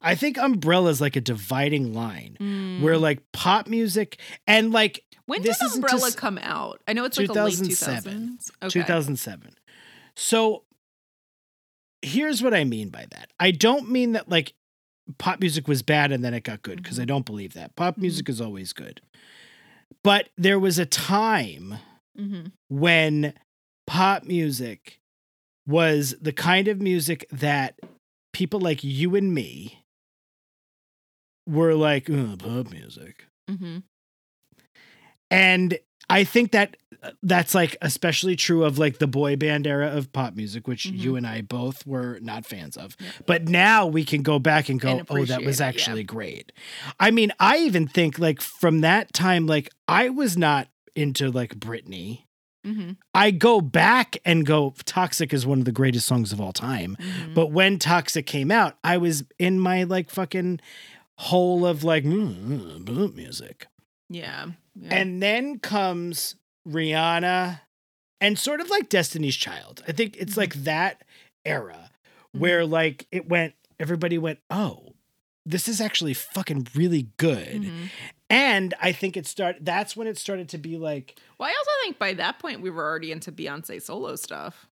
I 0.00 0.14
think 0.14 0.38
Umbrella 0.38 0.90
is 0.90 1.00
like 1.00 1.16
a 1.16 1.20
dividing 1.20 1.92
line 1.94 2.78
where 2.82 2.98
like 2.98 3.20
pop 3.32 3.66
music 3.68 4.18
and 4.46 4.72
like 4.72 5.04
Mm. 5.22 5.24
when 5.26 5.42
this 5.42 5.58
did 5.60 5.72
Umbrella 5.74 6.00
just- 6.00 6.16
come 6.18 6.36
out? 6.42 6.82
I 6.88 6.92
know 6.94 7.04
it's 7.04 7.16
like 7.16 7.28
a 7.28 7.32
late 7.32 7.52
2007. 7.56 8.38
2000s. 8.40 8.50
Okay. 8.64 8.68
2007. 8.80 9.54
So 10.16 10.64
here's 12.02 12.42
what 12.42 12.54
I 12.54 12.64
mean 12.64 12.88
by 12.90 13.06
that. 13.10 13.30
I 13.40 13.50
don't 13.52 13.88
mean 13.90 14.12
that 14.12 14.28
like 14.28 14.54
pop 15.18 15.40
music 15.40 15.66
was 15.68 15.82
bad 15.82 16.12
and 16.12 16.24
then 16.24 16.34
it 16.34 16.44
got 16.44 16.62
good 16.62 16.82
because 16.82 16.98
I 17.00 17.04
don't 17.04 17.26
believe 17.26 17.54
that. 17.54 17.74
Pop 17.76 17.96
Mhm. 17.96 18.02
music 18.02 18.28
is 18.28 18.40
always 18.40 18.72
good. 18.72 19.00
But 20.04 20.28
there 20.36 20.58
was 20.58 20.78
a 20.78 20.86
time 20.86 21.74
Mm-hmm. 22.18 22.48
when 22.68 23.32
pop 23.86 24.24
music 24.24 25.00
was 25.66 26.14
the 26.20 26.32
kind 26.32 26.68
of 26.68 26.80
music 26.80 27.26
that 27.30 27.78
people 28.32 28.60
like 28.60 28.82
you 28.84 29.14
and 29.16 29.32
me 29.32 29.84
were 31.48 31.74
like, 31.74 32.08
"Ugh, 32.10 32.38
pop 32.38 32.70
music. 32.70 33.26
Mm-hmm. 33.50 33.78
And 35.30 35.78
I 36.10 36.24
think 36.24 36.52
that 36.52 36.76
uh, 37.02 37.10
that's 37.22 37.54
like 37.54 37.76
especially 37.82 38.36
true 38.36 38.64
of 38.64 38.78
like 38.78 38.98
the 38.98 39.06
boy 39.06 39.34
band 39.36 39.66
era 39.66 39.88
of 39.88 40.12
pop 40.12 40.34
music, 40.36 40.68
which 40.68 40.84
Mhm. 40.84 40.98
you 40.98 41.16
and 41.16 41.26
I 41.26 41.40
both 41.40 41.86
were 41.86 42.18
not 42.22 42.46
fans 42.46 42.76
of. 42.76 42.96
Yeah. 43.00 43.08
But 43.26 43.48
now 43.48 43.86
we 43.86 44.04
can 44.04 44.22
go 44.22 44.38
back 44.38 44.68
and 44.68 44.80
go, 44.80 44.88
And 44.98 45.06
oh, 45.10 45.24
that 45.24 45.42
was 45.42 45.60
it, 45.60 45.64
yeah. 45.64 45.68
actually 45.68 46.04
great. 46.04 46.52
I 47.00 47.10
mean, 47.10 47.32
I 47.40 47.58
even 47.58 47.88
think 47.88 48.18
like 48.18 48.40
from 48.40 48.82
that 48.82 49.12
time, 49.12 49.46
like 49.46 49.70
I 49.88 50.10
was 50.10 50.36
not 50.36 50.68
into 50.94 51.30
like 51.30 51.58
Britney. 51.58 52.24
Mm-hmm. 52.64 52.92
I 53.12 53.32
go 53.32 53.60
back 53.60 54.18
and 54.24 54.46
go, 54.46 54.72
Toxic 54.84 55.32
is 55.32 55.44
one 55.44 55.58
of 55.58 55.64
the 55.64 55.72
greatest 55.72 56.06
songs 56.06 56.32
of 56.32 56.40
all 56.40 56.52
time. 56.52 56.96
Mm-hmm. 57.00 57.34
But 57.34 57.48
when 57.48 57.80
Toxic 57.80 58.24
came 58.26 58.52
out, 58.52 58.76
I 58.84 58.98
was 58.98 59.24
in 59.40 59.58
my 59.58 59.82
like 59.82 60.10
fucking 60.10 60.60
hole 61.16 61.66
of 61.66 61.82
like 61.82 62.04
mm, 62.04 62.34
mm, 62.34 62.84
mm, 62.84 63.14
music. 63.16 63.66
Yeah. 64.14 64.46
yeah. 64.80 64.94
And 64.94 65.22
then 65.22 65.58
comes 65.58 66.36
Rihanna 66.68 67.60
and 68.20 68.38
sort 68.38 68.60
of 68.60 68.70
like 68.70 68.88
Destiny's 68.88 69.36
Child. 69.36 69.82
I 69.88 69.92
think 69.92 70.16
it's 70.16 70.36
like 70.36 70.54
that 70.64 71.02
era 71.44 71.90
Mm-hmm. 72.34 72.40
where 72.40 72.64
like 72.64 73.06
it 73.12 73.28
went, 73.28 73.52
everybody 73.78 74.16
went, 74.16 74.38
oh, 74.48 74.94
this 75.44 75.68
is 75.68 75.82
actually 75.82 76.14
fucking 76.14 76.66
really 76.74 77.08
good. 77.18 77.62
Mhm. 77.64 77.90
And 78.30 78.72
I 78.80 78.92
think 78.92 79.18
it 79.18 79.26
started, 79.26 79.66
that's 79.66 79.94
when 79.94 80.06
it 80.06 80.16
started 80.16 80.48
to 80.50 80.56
be 80.58 80.78
like, 80.78 81.18
Well, 81.38 81.50
I 81.50 81.52
also 81.52 81.70
think 81.82 81.98
by 81.98 82.14
that 82.14 82.38
point 82.38 82.62
we 82.62 82.70
were 82.70 82.84
already 82.88 83.12
into 83.12 83.30
Beyonce 83.30 83.82
solo 83.82 84.16
stuff. 84.16 84.66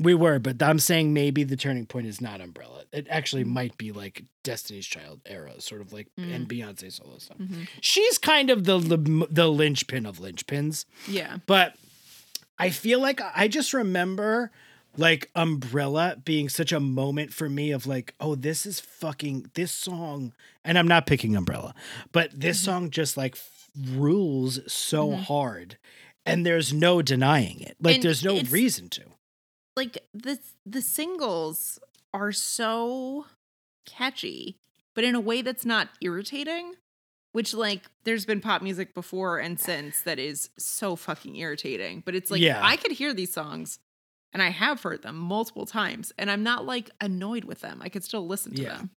We 0.00 0.14
were, 0.14 0.38
but 0.38 0.62
I'm 0.62 0.78
saying 0.78 1.12
maybe 1.12 1.44
the 1.44 1.56
turning 1.56 1.86
point 1.86 2.06
is 2.06 2.20
not 2.20 2.40
Umbrella. 2.40 2.84
It 2.92 3.06
actually 3.10 3.44
Mhm. 3.44 3.48
might 3.48 3.76
be 3.78 3.92
like 3.92 4.24
Destiny's 4.42 4.86
Child 4.86 5.20
era, 5.26 5.60
sort 5.60 5.80
of 5.80 5.92
like, 5.92 6.08
Mm. 6.18 6.34
and 6.34 6.48
Beyonce 6.48 6.90
solo 6.92 7.18
stuff. 7.18 7.38
Mm-hmm. 7.38 7.64
She's 7.80 8.16
kind 8.18 8.48
of 8.50 8.64
the, 8.64 8.78
the, 8.78 9.26
the 9.30 9.48
linchpin 9.48 10.06
of 10.06 10.18
linchpins. 10.18 10.84
Yeah. 11.08 11.38
But 11.46 11.76
I 12.58 12.70
feel 12.70 13.00
like 13.00 13.20
I 13.34 13.48
just 13.48 13.72
remember 13.74 14.50
like 14.98 15.30
Umbrella 15.34 16.16
being 16.22 16.48
such 16.50 16.70
a 16.70 16.78
moment 16.80 17.32
for 17.32 17.48
me 17.48 17.70
of 17.70 17.86
like, 17.86 18.14
oh, 18.20 18.34
this 18.34 18.66
is 18.66 18.78
fucking 18.78 19.50
this 19.54 19.72
song, 19.72 20.32
and 20.64 20.78
I'm 20.78 20.86
not 20.88 21.06
picking 21.06 21.34
Umbrella, 21.34 21.74
but 22.12 22.30
this 22.38 22.60
Mhm. 22.60 22.64
song 22.64 22.90
just 22.90 23.16
like 23.16 23.34
f- 23.36 23.70
rules 23.74 24.60
so 24.70 25.12
Mhm. 25.12 25.22
hard, 25.24 25.78
and 26.26 26.44
there's 26.44 26.74
no 26.74 27.00
denying 27.00 27.60
it. 27.60 27.76
Like, 27.80 27.96
And 27.96 28.04
there's 28.04 28.22
no 28.22 28.40
reason 28.42 28.90
to. 28.90 29.02
Like 29.76 29.98
the 30.12 30.38
the 30.66 30.82
singles 30.82 31.78
are 32.12 32.32
so 32.32 33.26
catchy, 33.86 34.56
but 34.94 35.04
in 35.04 35.14
a 35.14 35.20
way 35.20 35.42
that's 35.42 35.64
not 35.64 35.88
irritating. 36.00 36.74
Which 37.32 37.54
like 37.54 37.84
there's 38.04 38.26
been 38.26 38.42
pop 38.42 38.60
music 38.60 38.92
before 38.94 39.38
and 39.38 39.58
since 39.58 40.02
that 40.02 40.18
is 40.18 40.50
so 40.58 40.96
fucking 40.96 41.34
irritating. 41.36 42.02
But 42.04 42.14
it's 42.14 42.30
like 42.30 42.42
Yeah. 42.42 42.60
I 42.62 42.76
could 42.76 42.92
hear 42.92 43.14
these 43.14 43.32
songs 43.32 43.78
and 44.34 44.42
I 44.42 44.50
have 44.50 44.82
heard 44.82 45.00
them 45.02 45.16
multiple 45.16 45.64
times 45.64 46.12
and 46.18 46.30
I'm 46.30 46.42
not 46.42 46.66
like 46.66 46.90
annoyed 47.00 47.44
with 47.44 47.60
them. 47.62 47.80
I 47.82 47.88
could 47.88 48.04
still 48.04 48.26
listen 48.26 48.54
to 48.56 48.62
Yeah. 48.62 48.76
them. 48.76 48.90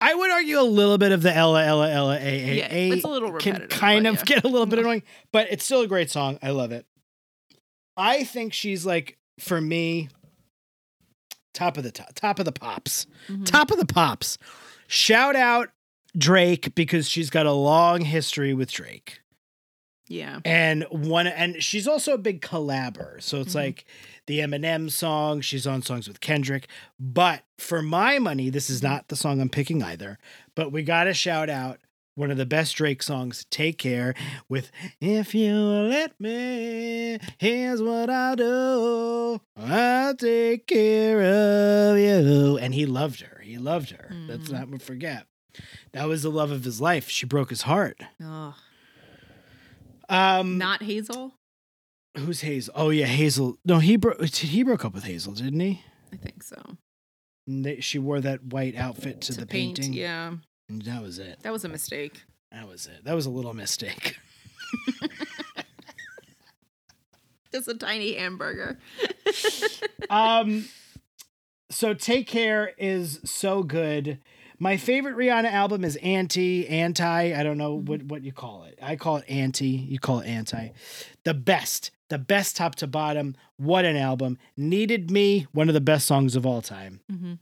I 0.00 0.12
would 0.12 0.30
argue 0.32 0.58
a 0.58 0.62
little 0.62 0.98
bit 0.98 1.12
of 1.12 1.22
the 1.22 1.32
Ella 1.32 1.64
Ella 1.64 1.88
Ella 1.88 2.16
A 2.16 2.18
A 2.18 2.54
Yeah, 2.56 2.68
A 2.68 2.90
it's 2.90 3.04
a 3.04 3.08
little 3.08 3.28
can 3.38 3.52
repetitive. 3.52 3.78
kind 3.78 4.08
of 4.08 4.16
yeah. 4.16 4.24
get 4.24 4.44
a 4.44 4.48
little 4.48 4.66
bit 4.66 4.80
mm-hmm. 4.80 4.86
annoying, 4.86 5.02
but 5.30 5.46
it's 5.48 5.64
still 5.64 5.82
a 5.82 5.86
great 5.86 6.10
song. 6.10 6.40
I 6.42 6.50
love 6.50 6.72
it. 6.72 6.84
I 7.96 8.24
think 8.24 8.52
she's 8.54 8.84
like 8.84 9.18
for 9.38 9.60
me 9.60 10.08
top 11.54 11.76
of 11.78 11.84
the 11.84 11.90
top, 11.90 12.12
top 12.14 12.38
of 12.38 12.44
the 12.44 12.52
pops, 12.52 13.06
Mhm. 13.28 13.46
top 13.46 13.70
of 13.70 13.78
the 13.78 13.86
pops. 13.86 14.36
Shout 14.88 15.34
out 15.36 15.70
Drake 16.16 16.74
because 16.74 17.08
she's 17.08 17.30
got 17.30 17.46
a 17.46 17.52
long 17.52 18.02
history 18.02 18.52
with 18.54 18.70
Drake. 18.70 19.20
Yeah. 20.08 20.38
And 20.44 20.84
one 20.90 21.26
and 21.26 21.62
she's 21.62 21.88
also 21.88 22.12
a 22.14 22.18
big 22.18 22.40
collabor. 22.40 23.20
So 23.22 23.40
it's 23.40 23.52
Mhm. 23.52 23.56
like 23.56 23.84
the 24.26 24.38
Eminem 24.38 24.90
song, 24.90 25.40
she's 25.40 25.66
on 25.66 25.82
songs 25.82 26.06
with 26.06 26.20
Kendrick. 26.20 26.68
But 27.00 27.42
for 27.58 27.82
my 27.82 28.18
money, 28.18 28.48
this 28.50 28.70
is 28.70 28.82
not 28.82 29.08
the 29.08 29.16
song 29.16 29.40
I'm 29.40 29.48
picking 29.48 29.82
either. 29.82 30.18
But 30.54 30.70
we 30.70 30.82
gotta 30.82 31.12
shout 31.14 31.50
out 31.50 31.80
one 32.16 32.30
of 32.32 32.36
the 32.38 32.46
best 32.46 32.74
Drake 32.76 33.02
songs, 33.02 33.46
Take 33.50 33.78
Care, 33.78 34.14
with 34.48 34.72
If 35.00 35.34
You 35.34 35.54
Let 35.54 36.18
Me, 36.20 37.18
here's 37.38 37.80
what 37.80 38.10
I'll 38.10 38.34
do. 38.36 39.40
I'll 39.56 40.14
take 40.16 40.66
care 40.66 41.22
of 41.92 41.98
you. 41.98 42.58
And 42.58 42.74
he 42.74 42.86
loved 42.86 43.20
her. 43.20 43.40
He 43.44 43.58
loved 43.58 43.90
her. 43.90 44.10
Let's 44.26 44.48
Mhm. 44.48 44.70
not 44.70 44.82
forget. 44.82 45.26
That 45.92 46.08
was 46.08 46.22
the 46.22 46.30
love 46.30 46.50
of 46.50 46.64
his 46.64 46.80
life. 46.80 47.08
She 47.08 47.24
broke 47.26 47.50
his 47.50 47.62
heart. 47.62 48.02
Ugh. 48.22 48.54
Um 50.08 50.58
Not 50.58 50.82
Hazel? 50.82 51.34
Who's 52.16 52.40
Hazel? 52.40 52.72
Oh 52.76 52.90
yeah, 52.90 53.06
Hazel. 53.06 53.58
No, 53.64 53.78
he 53.78 53.96
broke. 53.96 54.24
He 54.24 54.62
broke 54.62 54.84
up 54.84 54.94
with 54.94 55.04
Hazel, 55.04 55.34
didn't 55.34 55.60
he? 55.60 55.82
I 56.12 56.16
think 56.16 56.42
so. 56.42 56.76
They, 57.46 57.80
she 57.80 57.98
wore 57.98 58.20
that 58.20 58.42
white 58.44 58.74
outfit 58.76 59.20
to, 59.22 59.32
the 59.32 59.46
paint, 59.46 59.76
painting. 59.76 59.92
Yeah. 59.92 60.34
And 60.68 60.82
that 60.82 61.02
was 61.02 61.18
it. 61.18 61.38
That 61.42 61.52
was 61.52 61.64
a 61.64 61.68
mistake. 61.68 62.22
That 62.52 62.68
was 62.68 62.86
it. 62.86 63.04
That 63.04 63.14
was 63.14 63.26
a 63.26 63.30
little 63.30 63.54
mistake. 63.54 64.16
Just 67.52 67.68
a 67.68 67.74
tiny 67.74 68.14
hamburger. 68.14 68.78
um, 70.10 70.66
so 71.70 71.94
take 71.94 72.26
care 72.26 72.72
is 72.78 73.20
so 73.24 73.62
good, 73.62 74.18
My 74.58 74.76
favorite 74.78 75.16
Rihanna 75.16 75.52
album 75.52 75.84
is 75.84 75.96
Anti, 75.96 76.66
Anti. 76.66 77.34
I 77.34 77.42
don't 77.42 77.58
know 77.58 77.74
what, 77.74 78.04
what 78.04 78.22
you 78.22 78.32
call 78.32 78.64
it. 78.64 78.78
I 78.80 78.96
call 78.96 79.18
it 79.18 79.24
Anti. 79.28 79.66
You 79.66 79.98
call 79.98 80.20
it 80.20 80.26
Anti. 80.26 80.70
The 81.24 81.34
best, 81.34 81.90
the 82.08 82.18
best 82.18 82.56
top 82.56 82.74
to 82.76 82.86
bottom. 82.86 83.36
What 83.56 83.84
an 83.84 83.96
album. 83.96 84.38
Needed 84.56 85.10
Me, 85.10 85.46
one 85.52 85.68
of 85.68 85.74
the 85.74 85.80
best 85.80 86.06
songs 86.06 86.36
of 86.36 86.46
all 86.46 86.62
time. 86.62 87.00
Mm-hmm. 87.12 87.34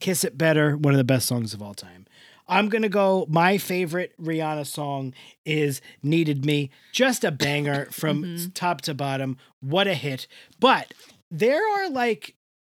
Kiss 0.00 0.24
It 0.24 0.36
Better, 0.38 0.76
one 0.76 0.94
of 0.94 0.98
the 0.98 1.04
best 1.04 1.26
songs 1.26 1.54
of 1.54 1.62
all 1.62 1.74
time. 1.74 2.06
I'm 2.50 2.68
going 2.68 2.82
to 2.82 2.88
go. 2.88 3.26
My 3.28 3.58
favorite 3.58 4.12
Rihanna 4.20 4.66
song 4.66 5.14
is 5.44 5.80
Needed 6.02 6.44
Me. 6.44 6.70
Just 6.92 7.24
a 7.24 7.30
banger 7.30 7.86
from 7.90 8.24
Mhm. 8.24 8.54
top 8.54 8.80
to 8.82 8.94
bottom. 8.94 9.36
What 9.60 9.86
a 9.86 9.94
hit. 9.94 10.26
But 10.58 10.92
there 11.30 11.62
are 11.78 11.88
like 11.90 12.34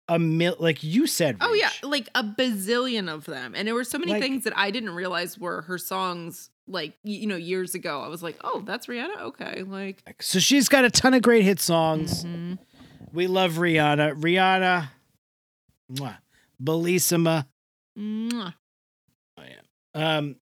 a 0.08 0.18
mil, 0.18 0.56
like 0.58 0.82
you 0.82 1.06
said. 1.06 1.36
Oh 1.40 1.54
yeah, 1.54 1.70
like 1.84 2.08
a 2.16 2.24
bazillion 2.24 3.08
of 3.08 3.26
them, 3.26 3.54
and 3.54 3.68
there 3.68 3.74
were 3.76 3.84
so 3.84 3.96
many 3.98 4.12
Like- 4.12 4.22
things 4.22 4.42
that 4.44 4.58
I 4.58 4.70
didn't 4.72 4.90
realize 4.90 5.38
were 5.38 5.62
her 5.62 5.78
songs. 5.78 6.50
Like 6.66 6.94
you 7.04 7.26
know, 7.26 7.36
years 7.36 7.74
ago, 7.74 8.00
I 8.00 8.08
was 8.08 8.22
like, 8.22 8.36
"Oh, 8.44 8.60
that's 8.64 8.86
Rihanna." 8.86 9.20
Okay, 9.22 9.62
like 9.64 10.02
So 10.20 10.38
she's 10.38 10.68
got 10.68 10.84
a 10.84 10.90
ton 10.90 11.14
of 11.14 11.22
great 11.22 11.44
hit 11.44 11.58
songs. 11.60 12.24
mhm. 12.24 12.58
We 13.12 13.26
love 13.26 13.54
Rihanna. 13.54 14.20
Rihanna. 14.20 14.88
Mwah. 15.92 16.18
Bellissima. 16.62 17.46
Mwah. 17.98 18.54
Yeah. 19.94 20.16
Um 20.18 20.36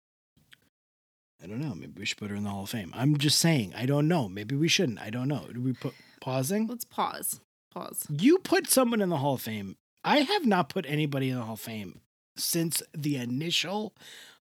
I 1.41 1.45
don't 1.45 1.59
know. 1.61 1.75
Maybe 1.75 1.93
we 1.99 2.05
should 2.05 2.17
put 2.17 2.31
her 2.31 2.35
in 2.35 2.43
the 2.43 2.49
Hall 2.49 2.63
of 2.63 2.69
Fame. 2.71 2.91
I'm 2.95 3.17
just 3.17 3.37
saying. 3.37 3.73
I 3.77 3.85
don't 3.85 4.07
know. 4.07 4.27
Maybe 4.27 4.55
we 4.55 4.67
shouldn't. 4.67 4.99
I 4.99 5.11
don't 5.11 5.27
know. 5.27 5.45
Do 5.53 5.61
we 5.61 5.73
put 5.73 5.93
pausing? 6.19 6.65
let's 6.67 6.83
pause. 6.85 7.39
Pause. 7.71 8.07
You 8.09 8.39
put 8.39 8.67
someone 8.69 9.01
in 9.01 9.09
the 9.09 9.17
Hall 9.17 9.35
of 9.35 9.41
Fame. 9.41 9.75
I 10.03 10.21
have 10.21 10.45
not 10.45 10.69
put 10.69 10.85
anybody 10.87 11.29
in 11.29 11.35
the 11.37 11.43
Hall 11.43 11.53
of 11.53 11.59
Fame 11.59 12.01
since 12.37 12.81
the 12.97 13.17
initial 13.17 13.93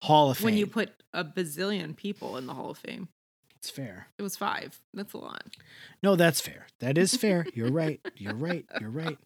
Hall 0.04 0.30
of 0.30 0.38
Fame. 0.38 0.46
When 0.46 0.58
you 0.58 0.68
put 0.68 0.92
a 1.14 1.24
bazillion 1.26 1.96
people 1.96 2.38
in 2.38 2.46
the 2.46 2.54
Hall 2.54 2.70
of 2.70 2.78
Fame, 2.78 3.08
it's 3.56 3.70
fair. 3.72 4.08
it 4.20 4.22
was 4.22 4.36
five. 4.36 4.80
That's 4.94 5.14
a 5.14 5.18
lot. 5.18 5.44
No, 6.04 6.16
that's 6.16 6.42
fair. 6.42 6.68
That 6.80 6.98
is 6.98 7.16
fair. 7.16 7.46
You're 7.56 7.72
right. 7.72 8.02
You're 8.18 8.36
right. 8.36 8.66
You're 8.80 8.90
right. 8.92 9.18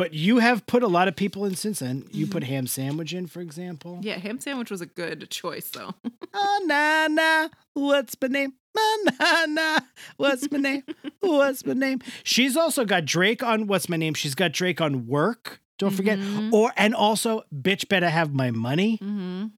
But 0.00 0.14
you 0.14 0.38
have 0.38 0.66
put 0.66 0.82
a 0.82 0.86
lot 0.86 1.08
of 1.08 1.14
people 1.14 1.44
in 1.44 1.56
since 1.56 1.80
then. 1.80 2.06
You 2.10 2.26
put 2.26 2.42
ham 2.44 2.66
sandwich 2.66 3.12
in, 3.12 3.26
for 3.26 3.42
example. 3.42 3.98
Yeah, 4.00 4.14
ham 4.16 4.40
sandwich 4.40 4.70
was 4.70 4.80
a 4.80 4.86
good 4.86 5.28
choice, 5.28 5.68
though. 5.68 5.92
Oh, 6.32 6.60
na 6.64 7.06
na, 7.08 7.48
what's 7.74 8.16
my 8.22 8.28
name? 8.28 8.54
Oh, 8.74 9.06
na 9.20 9.44
na, 9.46 9.80
what's 10.16 10.50
my 10.50 10.56
name? 10.58 10.84
What's 11.20 11.66
my 11.66 11.74
name? 11.74 12.00
She's 12.22 12.56
also 12.56 12.86
got 12.86 13.04
Drake 13.04 13.42
on 13.42 13.66
What's 13.66 13.90
My 13.90 13.98
Name. 13.98 14.14
She's 14.14 14.34
got 14.34 14.52
Drake 14.52 14.80
on 14.80 15.06
Work. 15.06 15.60
Don't 15.78 15.90
forget. 15.92 16.18
Mhm. 16.18 16.50
Or 16.50 16.72
and 16.78 16.94
also, 16.94 17.42
bitch, 17.54 17.86
better 17.88 18.08
have 18.08 18.32
my 18.32 18.50
money. 18.50 18.96
mm-hmm. 19.02 19.48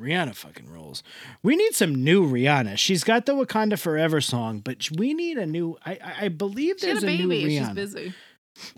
Rihanna 0.00 0.34
fucking 0.34 0.66
rules. 0.68 1.02
We 1.42 1.56
need 1.56 1.74
some 1.74 1.94
new 1.94 2.24
Rihanna. 2.26 2.76
She's 2.78 3.04
got 3.04 3.26
the 3.26 3.32
Wakanda 3.34 3.78
Forever 3.78 4.20
song, 4.20 4.60
but 4.60 4.88
we 4.96 5.12
need 5.12 5.38
a 5.38 5.46
new. 5.46 5.76
I 5.84 5.98
I, 6.22 6.28
believe 6.28 6.76
She 6.78 6.86
there's 6.86 7.02
a 7.02 7.06
a, 7.08 7.16
new 7.18 7.28
baby. 7.28 7.58
She's 7.58 7.66
Rihanna, 7.68 7.74
busy. 7.74 8.14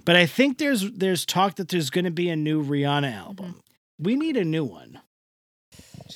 But 0.05 0.17
I 0.17 0.27
think 0.27 0.59
there's 0.59 0.91
there's 0.93 1.25
talk 1.25 1.57
that 1.57 1.69
there's 1.69 1.91
going 1.91 2.05
to 2.05 2.11
be 2.11 2.29
a 2.29 2.37
new 2.37 2.65
Rihanna 2.65 3.13
album. 3.13 3.47
Mm-hmm. 3.47 4.05
We 4.05 4.17
need 4.17 4.37
a 4.37 4.45
new 4.45 4.65
one. 4.65 5.01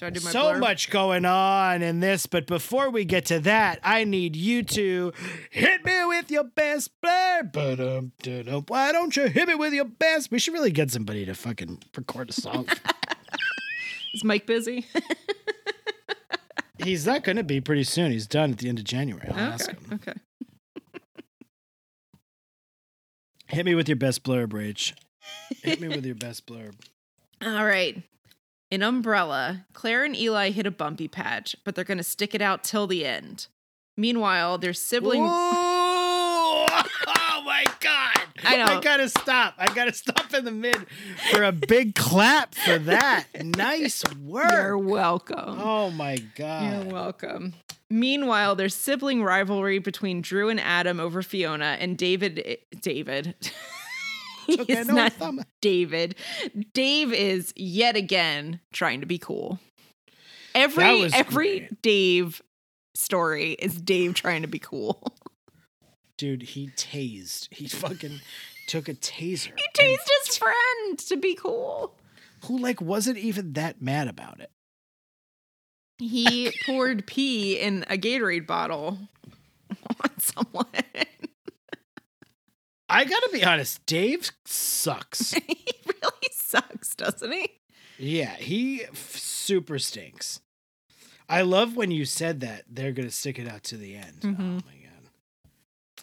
I 0.02 0.10
do 0.10 0.20
my 0.20 0.30
so 0.30 0.42
blurb? 0.44 0.60
much 0.60 0.90
going 0.90 1.24
on 1.24 1.82
in 1.82 2.00
this, 2.00 2.26
but 2.26 2.46
before 2.46 2.90
we 2.90 3.04
get 3.04 3.26
to 3.26 3.38
that, 3.40 3.78
I 3.82 4.04
need 4.04 4.36
you 4.36 4.62
to 4.62 5.12
hit 5.50 5.84
me 5.84 6.04
with 6.06 6.30
your 6.30 6.44
best 6.44 6.90
blur. 7.00 7.44
Ba-dum, 7.44 8.12
da-dum. 8.22 8.64
Why 8.68 8.92
don't 8.92 9.16
you 9.16 9.28
hit 9.28 9.48
me 9.48 9.54
with 9.54 9.72
your 9.72 9.84
best? 9.84 10.30
We 10.30 10.38
should 10.38 10.54
really 10.54 10.72
get 10.72 10.90
somebody 10.90 11.24
to 11.26 11.34
fucking 11.34 11.82
record 11.96 12.30
a 12.30 12.32
song. 12.32 12.66
Is 14.14 14.24
Mike 14.24 14.46
busy? 14.46 14.86
He's 16.78 17.06
not 17.06 17.22
going 17.22 17.36
to 17.36 17.44
be 17.44 17.60
pretty 17.60 17.84
soon. 17.84 18.10
He's 18.10 18.26
done 18.26 18.52
at 18.52 18.58
the 18.58 18.68
end 18.68 18.78
of 18.78 18.84
January. 18.84 19.28
I'll 19.28 19.38
ask 19.38 19.70
okay. 19.70 19.78
him. 19.78 19.94
Okay. 19.94 20.12
Hit 23.54 23.66
me 23.66 23.76
with 23.76 23.88
your 23.88 23.94
best 23.94 24.24
blurb, 24.24 24.48
Rach. 24.48 24.94
Hit 25.62 25.80
me 25.80 25.86
with 25.86 26.04
your 26.04 26.16
best 26.16 26.44
blurb. 26.44 26.74
All 27.44 27.64
right. 27.64 28.02
In 28.68 28.82
Umbrella, 28.82 29.64
Clare 29.72 30.02
and 30.02 30.16
Eli 30.16 30.50
hit 30.50 30.66
a 30.66 30.72
bumpy 30.72 31.06
patch, 31.06 31.54
but 31.64 31.76
they're 31.76 31.84
going 31.84 31.98
to 31.98 32.04
stick 32.04 32.34
it 32.34 32.42
out 32.42 32.64
till 32.64 32.88
the 32.88 33.06
end. 33.06 33.46
Meanwhile, 33.96 34.58
their 34.58 34.72
sibling. 34.72 35.22
Ooh! 35.22 35.28
Oh 37.06 37.42
my 37.44 37.64
god! 37.80 38.13
I 38.48 38.56
know. 38.56 38.64
I 38.64 38.80
gotta 38.80 39.08
stop. 39.08 39.54
I 39.58 39.72
gotta 39.74 39.92
stop 39.92 40.32
in 40.34 40.44
the 40.44 40.50
mid 40.50 40.76
for 41.30 41.42
a 41.42 41.52
big 41.52 41.94
clap 41.94 42.54
for 42.54 42.78
that. 42.78 43.26
Nice 43.42 44.04
work. 44.22 44.50
You're 44.50 44.78
welcome. 44.78 45.58
oh 45.60 45.90
my 45.90 46.16
god! 46.36 46.84
You're 46.84 46.92
welcome. 46.92 47.54
Meanwhile, 47.90 48.56
there's 48.56 48.74
sibling 48.74 49.22
rivalry 49.22 49.78
between 49.78 50.20
Drew 50.20 50.48
and 50.48 50.58
Adam 50.60 50.98
over 50.98 51.22
Fiona, 51.22 51.76
and 51.78 51.96
David. 51.96 52.42
Eh, 52.44 52.56
David. 52.80 53.34
Okay, 54.46 54.84
no 54.84 54.92
not 54.94 55.12
thumb. 55.14 55.40
David. 55.62 56.16
Dave 56.74 57.14
is 57.14 57.54
yet 57.56 57.96
again 57.96 58.60
trying 58.74 59.00
to 59.00 59.06
be 59.06 59.16
cool. 59.16 59.58
Every 60.54 61.04
every 61.04 61.60
great. 61.60 61.80
Dave 61.80 62.42
story 62.94 63.52
is 63.52 63.80
Dave 63.80 64.12
trying 64.12 64.42
to 64.42 64.48
be 64.48 64.58
cool. 64.58 65.16
Dude, 66.24 66.42
he 66.42 66.68
tased. 66.68 67.48
He 67.52 67.68
fucking 67.68 68.18
took 68.66 68.88
a 68.88 68.94
taser. 68.94 69.52
He 69.58 69.64
tased 69.78 70.08
his 70.24 70.38
friend 70.38 70.98
to 71.00 71.16
be 71.18 71.34
cool. 71.34 71.94
Who 72.46 72.56
like 72.56 72.80
wasn't 72.80 73.18
even 73.18 73.52
that 73.52 73.82
mad 73.82 74.08
about 74.08 74.40
it. 74.40 74.50
He 75.98 76.50
poured 76.64 77.06
pee 77.06 77.58
in 77.60 77.84
a 77.90 77.98
Gatorade 77.98 78.46
bottle 78.46 78.96
on 80.02 80.18
someone. 80.18 80.64
I 82.88 83.04
gotta 83.04 83.28
be 83.30 83.44
honest, 83.44 83.84
Dave 83.84 84.30
sucks. 84.46 85.32
he 85.46 85.66
really 85.86 86.28
sucks, 86.32 86.94
doesn't 86.94 87.32
he? 87.32 87.50
yeah, 87.98 88.34
he 88.36 88.84
f- 88.84 89.16
super 89.18 89.78
stinks. 89.78 90.40
I 91.28 91.42
love 91.42 91.76
when 91.76 91.90
you 91.90 92.06
said 92.06 92.40
that 92.40 92.62
they're 92.70 92.92
gonna 92.92 93.10
stick 93.10 93.38
it 93.38 93.46
out 93.46 93.64
to 93.64 93.76
the 93.76 93.94
end. 93.96 94.20
Mhm. 94.22 94.36
Oh 94.38 94.42
my 94.66 94.76
god. 94.83 94.83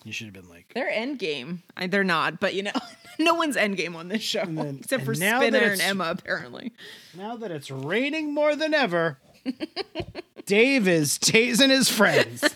You 0.03 0.11
should 0.11 0.25
have 0.25 0.33
been 0.33 0.49
like 0.49 0.71
They're 0.73 0.91
endgame. 0.91 1.59
I, 1.77 1.87
they're 1.87 2.03
not, 2.03 2.39
but 2.39 2.53
you 2.55 2.63
know, 2.63 2.71
no 3.19 3.35
one's 3.35 3.55
endgame 3.55 3.95
on 3.95 4.07
this 4.09 4.21
show 4.23 4.45
then- 4.45 4.79
except 4.81 5.05
for 5.05 5.13
now 5.13 5.39
Spinner 5.39 5.59
and 5.71 5.81
Emma, 5.81 6.09
apparently. 6.17 6.73
Now 7.15 7.35
that 7.37 7.51
it's 7.51 7.69
raining 7.69 8.33
more 8.33 8.55
than 8.55 8.73
ever, 8.73 9.19
Dave 10.45 10.87
is 10.87 11.17
tasing 11.19 11.69
his 11.69 11.89
friends. 11.89 12.43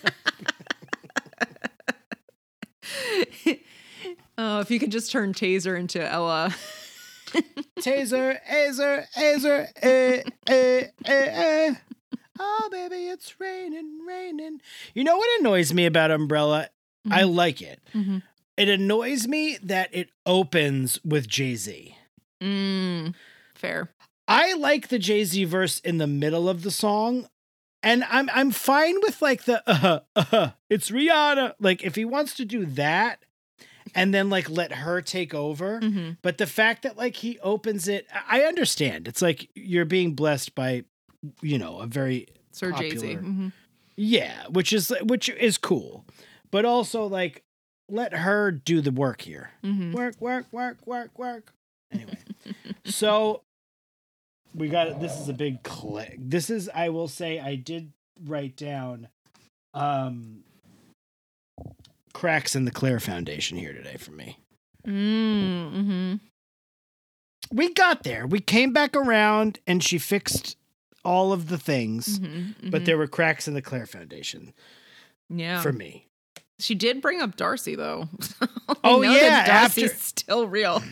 Oh, 4.37 4.59
if 4.59 4.69
you 4.69 4.79
could 4.79 4.91
just 4.91 5.11
turn 5.13 5.33
Taser 5.33 5.79
into 5.79 6.05
Ella. 6.05 6.53
Taser, 7.79 8.37
Azer, 8.51 9.05
Azer, 9.15 9.67
eh, 9.81 10.23
eh, 10.47 10.83
eh, 11.05 11.05
eh. 11.05 11.73
Oh, 12.37 12.67
baby, 12.69 13.07
it's 13.07 13.39
raining, 13.39 13.99
raining. 14.05 14.59
You 14.93 15.05
know 15.05 15.15
what 15.15 15.39
annoys 15.39 15.73
me 15.73 15.85
about 15.85 16.11
Umbrella? 16.11 16.67
I 17.11 17.23
like 17.23 17.61
it. 17.61 17.81
Mhm. 17.93 18.21
It 18.57 18.69
annoys 18.69 19.27
me 19.27 19.57
that 19.63 19.89
it 19.93 20.09
opens 20.25 20.99
with 21.03 21.27
Jay 21.27 21.55
Z. 21.55 21.95
Mm, 22.41 23.13
fair. 23.53 23.89
I 24.27 24.53
like 24.53 24.87
the 24.87 24.99
Jay 24.99 25.23
Z 25.23 25.43
verse 25.45 25.79
in 25.79 25.97
the 25.97 26.07
middle 26.07 26.47
of 26.49 26.63
the 26.63 26.71
song. 26.71 27.27
And 27.83 28.03
I'm 28.09 28.29
I'm 28.33 28.51
fine 28.51 28.95
with 29.01 29.21
like 29.21 29.43
the 29.45 29.61
uh 29.69 29.99
uh 30.15 30.51
it's 30.69 30.89
Rihanna. 30.89 31.53
Like 31.59 31.83
if 31.83 31.95
he 31.95 32.05
wants 32.05 32.33
to 32.35 32.45
do 32.45 32.65
that 32.65 33.19
and 33.93 34.13
then 34.13 34.29
like 34.29 34.49
let 34.49 34.71
her 34.71 35.01
take 35.01 35.33
over. 35.35 35.79
hmm 35.79 36.11
But 36.23 36.37
the 36.39 36.47
fact 36.47 36.81
that 36.83 36.97
like 36.97 37.17
he 37.17 37.37
opens 37.39 37.87
it, 37.87 38.07
I 38.27 38.41
understand. 38.41 39.07
It's 39.07 39.21
like 39.21 39.49
you're 39.53 39.85
being 39.85 40.13
blessed 40.15 40.55
by, 40.55 40.85
you 41.41 41.59
know, 41.59 41.79
a 41.79 41.85
very 41.87 42.27
Sir 42.51 42.71
Jay 42.71 42.91
Z. 42.91 42.95
Popular. 42.95 43.21
hmm 43.21 43.47
yeah, 43.97 44.47
which 44.49 44.73
is 44.73 44.91
which 45.03 45.29
is 45.29 45.57
cool, 45.57 46.03
but 46.55 46.63
also 46.63 47.05
like 47.05 47.43
let 47.89 48.13
her 48.13 48.49
do 48.49 48.79
the 48.79 48.89
work 48.89 49.19
here. 49.23 49.51
hmm 49.61 49.91
Work, 49.91 50.15
work, 50.21 50.45
work, 50.53 50.77
work, 50.87 51.19
work. 51.19 51.51
Anyway, 51.91 52.17
so 52.85 53.41
we 54.55 54.69
got 54.69 55.01
this 55.01 55.19
is 55.19 55.27
a 55.27 55.33
big 55.33 55.63
click. 55.63 56.15
This 56.17 56.49
is 56.49 56.69
I 56.73 56.87
will 56.87 57.09
say 57.09 57.41
I 57.41 57.55
did 57.55 57.91
write 58.23 58.55
down 58.55 59.09
um 59.73 60.45
cracks 62.13 62.55
in 62.55 62.63
the 62.63 62.71
Clare 62.71 63.01
Foundation 63.01 63.57
here 63.57 63.73
today 63.73 63.97
for 63.97 64.11
me. 64.11 64.39
Mm-hmm. 64.87 66.15
we 67.51 67.73
got 67.73 68.03
there. 68.03 68.25
We 68.25 68.39
came 68.39 68.71
back 68.71 68.95
around 68.95 69.59
and 69.67 69.83
she 69.83 69.97
fixed 69.97 70.55
all 71.03 71.33
of 71.33 71.49
the 71.49 71.57
things, 71.57 72.17
Mm-hmm. 72.17 72.69
but 72.69 72.85
there 72.85 72.97
were 72.97 73.07
cracks 73.07 73.45
in 73.45 73.55
the 73.55 73.61
Clare 73.61 73.85
Foundation 73.87 74.53
yeah. 75.29 75.59
for 75.61 75.73
me. 75.73 76.07
She 76.59 76.73
did 76.75 77.01
bring 77.01 77.21
up 77.21 77.35
Darcy 77.35 77.75
though. 77.75 78.07
Oh, 78.83 79.01
yeah, 79.01 79.45
Darcy's 79.45 79.91
after- 79.91 79.97
still 80.03 80.47
real. 80.47 80.81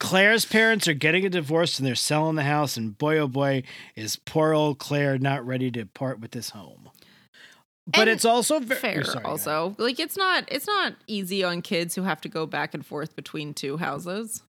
Clare's 0.00 0.44
parents 0.44 0.86
are 0.86 0.94
getting 0.94 1.26
a 1.26 1.28
divorce 1.30 1.78
and 1.78 1.86
they're 1.86 1.94
selling 1.94 2.36
the 2.36 2.44
house, 2.44 2.76
and 2.76 2.96
boy, 2.96 3.18
oh 3.18 3.26
boy, 3.28 3.62
is 3.96 4.16
poor 4.16 4.52
old 4.54 4.78
Clare 4.78 5.18
not 5.18 5.44
ready 5.46 5.70
to 5.72 5.84
part 5.86 6.20
with 6.20 6.30
this 6.30 6.50
home. 6.50 6.90
But 7.86 8.02
And 8.02 8.10
it's 8.10 8.24
also 8.24 8.60
ve- 8.60 8.74
Fair, 8.76 9.00
oh, 9.00 9.02
sorry, 9.08 9.24
also. 9.24 9.74
Like 9.78 9.98
it's 9.98 10.16
not 10.16 10.44
it's 10.48 10.66
not 10.66 10.94
easy 11.06 11.42
on 11.42 11.62
kids 11.62 11.94
who 11.94 12.02
have 12.02 12.20
to 12.22 12.28
go 12.28 12.46
back 12.46 12.74
and 12.74 12.84
forth 12.86 13.16
between 13.16 13.54
two 13.54 13.78
houses. 13.78 14.42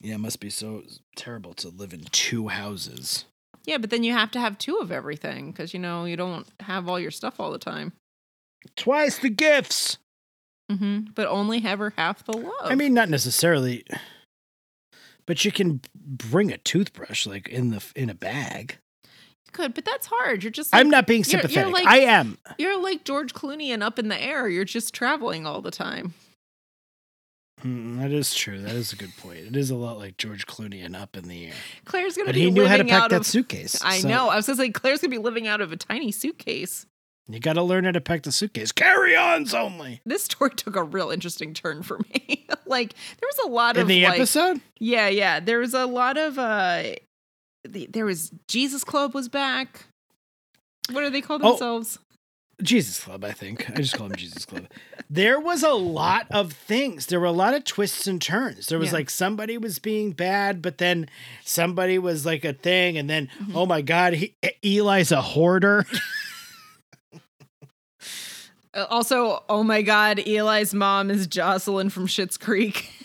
Yeah, 0.00 0.16
it 0.16 0.18
must 0.18 0.40
be 0.40 0.50
so 0.50 0.82
terrible 1.16 1.54
to 1.54 1.68
live 1.68 1.92
in 1.94 2.04
two 2.10 2.48
houses. 2.48 3.24
Yeah, 3.66 3.78
but 3.78 3.90
then 3.90 4.02
you 4.02 4.12
have 4.12 4.30
to 4.32 4.40
have 4.40 4.58
two 4.58 4.76
of 4.78 4.90
everything 4.90 5.50
because 5.52 5.72
you 5.74 5.80
know 5.80 6.04
you 6.04 6.16
don't 6.16 6.46
have 6.60 6.88
all 6.88 6.98
your 6.98 7.10
stuff 7.10 7.38
all 7.38 7.50
the 7.52 7.58
time. 7.58 7.92
Twice 8.76 9.18
the 9.18 9.28
gifts. 9.30 9.98
Mm-hmm. 10.70 11.12
But 11.14 11.26
only 11.26 11.62
ever 11.64 11.92
half 11.96 12.24
the 12.24 12.36
love. 12.36 12.52
I 12.62 12.74
mean, 12.74 12.94
not 12.94 13.08
necessarily, 13.08 13.84
but 15.26 15.44
you 15.44 15.50
can 15.52 15.80
bring 15.94 16.52
a 16.52 16.58
toothbrush 16.58 17.26
like 17.26 17.48
in 17.48 17.70
the 17.70 17.84
in 17.96 18.08
a 18.08 18.14
bag. 18.14 18.78
you 19.04 19.52
could, 19.52 19.74
but 19.74 19.84
that's 19.84 20.06
hard. 20.06 20.42
You're 20.44 20.52
just. 20.52 20.72
Like, 20.72 20.80
I'm 20.80 20.88
not 20.90 21.06
being 21.06 21.24
you're- 21.26 21.32
you're 21.42 21.48
sympathetic. 21.50 21.72
like- 21.72 21.86
I 21.88 21.98
am. 22.00 22.38
You're 22.56 22.80
like 22.80 23.04
George 23.04 23.34
Clooney 23.34 23.68
and 23.68 23.82
up 23.82 23.98
in 23.98 24.08
the 24.08 24.20
air. 24.20 24.48
You're 24.48 24.64
just 24.64 24.94
traveling 24.94 25.44
all 25.46 25.60
the 25.60 25.70
time. 25.72 26.14
Mm, 27.64 28.00
that 28.00 28.10
is 28.12 28.34
true. 28.34 28.60
That 28.60 28.74
is 28.74 28.92
a 28.92 28.96
good 28.96 29.16
point. 29.16 29.38
It 29.38 29.56
is 29.56 29.70
a 29.70 29.76
lot 29.76 29.98
like 29.98 30.16
George 30.16 30.46
Clooney 30.46 30.84
and 30.84 30.94
Up 30.96 31.16
in 31.16 31.28
the 31.28 31.46
Air, 31.48 31.52
Clare's 31.84 32.16
gonna 32.16 32.26
but 32.26 32.34
be 32.34 32.42
he 32.42 32.50
knew 32.50 32.62
how 32.66 32.76
to 32.76 32.78
living 32.84 32.90
pack 32.92 33.10
that 33.10 33.20
of. 33.20 33.26
suitcase. 33.26 33.80
I 33.84 33.98
so 33.98 34.08
know. 34.08 34.28
I 34.28 34.36
was 34.36 34.46
gonna 34.46 34.56
say 34.56 34.70
Clare's 34.70 35.00
gonna 35.00 35.10
be 35.10 35.18
living 35.18 35.46
out 35.46 35.60
of 35.60 35.72
a 35.72 35.76
tiny 35.76 36.10
suitcase. 36.12 36.86
You 37.28 37.38
got 37.38 37.52
to 37.52 37.62
learn 37.62 37.84
how 37.84 37.92
to 37.92 38.00
pack 38.00 38.24
the 38.24 38.32
suitcase. 38.32 38.72
Carry-ons 38.72 39.54
only. 39.54 40.00
This 40.04 40.24
story 40.24 40.50
took 40.50 40.74
a 40.74 40.82
real 40.82 41.10
interesting 41.10 41.54
turn 41.54 41.84
for 41.84 41.98
me. 41.98 42.44
like 42.66 42.94
there 42.94 43.28
was 43.28 43.38
a 43.46 43.48
lot 43.48 43.76
In 43.76 43.82
of 43.82 43.90
in 43.90 43.96
the 44.00 44.04
like, 44.04 44.14
episode, 44.14 44.60
Yeah, 44.80 45.06
yeah. 45.08 45.38
There 45.38 45.60
was 45.60 45.72
a 45.72 45.86
lot 45.86 46.16
of 46.18 46.38
uh 46.38 46.94
the, 47.64 47.86
there 47.86 48.04
was 48.06 48.32
Jesus 48.48 48.82
Club 48.82 49.14
was 49.14 49.28
back. 49.28 49.84
What 50.90 51.02
do 51.02 51.10
they 51.10 51.20
call 51.20 51.38
Oh. 51.42 51.50
themselves? 51.50 51.98
Jesus 52.62 53.02
Club, 53.02 53.24
I 53.24 53.32
think. 53.32 53.68
I 53.70 53.74
just 53.74 53.94
call 53.96 54.06
him 54.06 54.16
Jesus 54.16 54.44
Club. 54.44 54.66
There 55.08 55.40
was 55.40 55.62
a 55.62 55.72
lot 55.72 56.26
of 56.30 56.52
things. 56.52 57.06
There 57.06 57.18
were 57.20 57.26
a 57.26 57.32
lot 57.32 57.54
of 57.54 57.64
twists 57.64 58.06
and 58.06 58.20
turns. 58.22 58.66
There 58.66 58.78
was 58.78 58.88
Yeah. 58.88 58.94
like 58.94 59.10
somebody 59.10 59.58
was 59.58 59.78
being 59.78 60.12
bad, 60.12 60.62
but 60.62 60.78
then 60.78 61.08
somebody 61.44 61.98
was 61.98 62.24
like 62.26 62.44
a 62.44 62.52
thing, 62.52 62.96
and 62.98 63.08
then 63.10 63.28
Mm-hmm. 63.40 63.56
oh 63.56 63.66
my 63.66 63.82
god, 63.82 64.12
he, 64.14 64.34
Eli's 64.64 65.12
a 65.12 65.22
hoarder. 65.22 65.86
Uh, 68.72 68.86
also, 68.88 69.42
oh 69.48 69.64
my 69.64 69.82
god, 69.82 70.20
Eli's 70.20 70.72
mom 70.72 71.10
is 71.10 71.26
Jocelyn 71.26 71.90
from 71.90 72.06
Schitt's 72.06 72.36
Creek. 72.38 72.88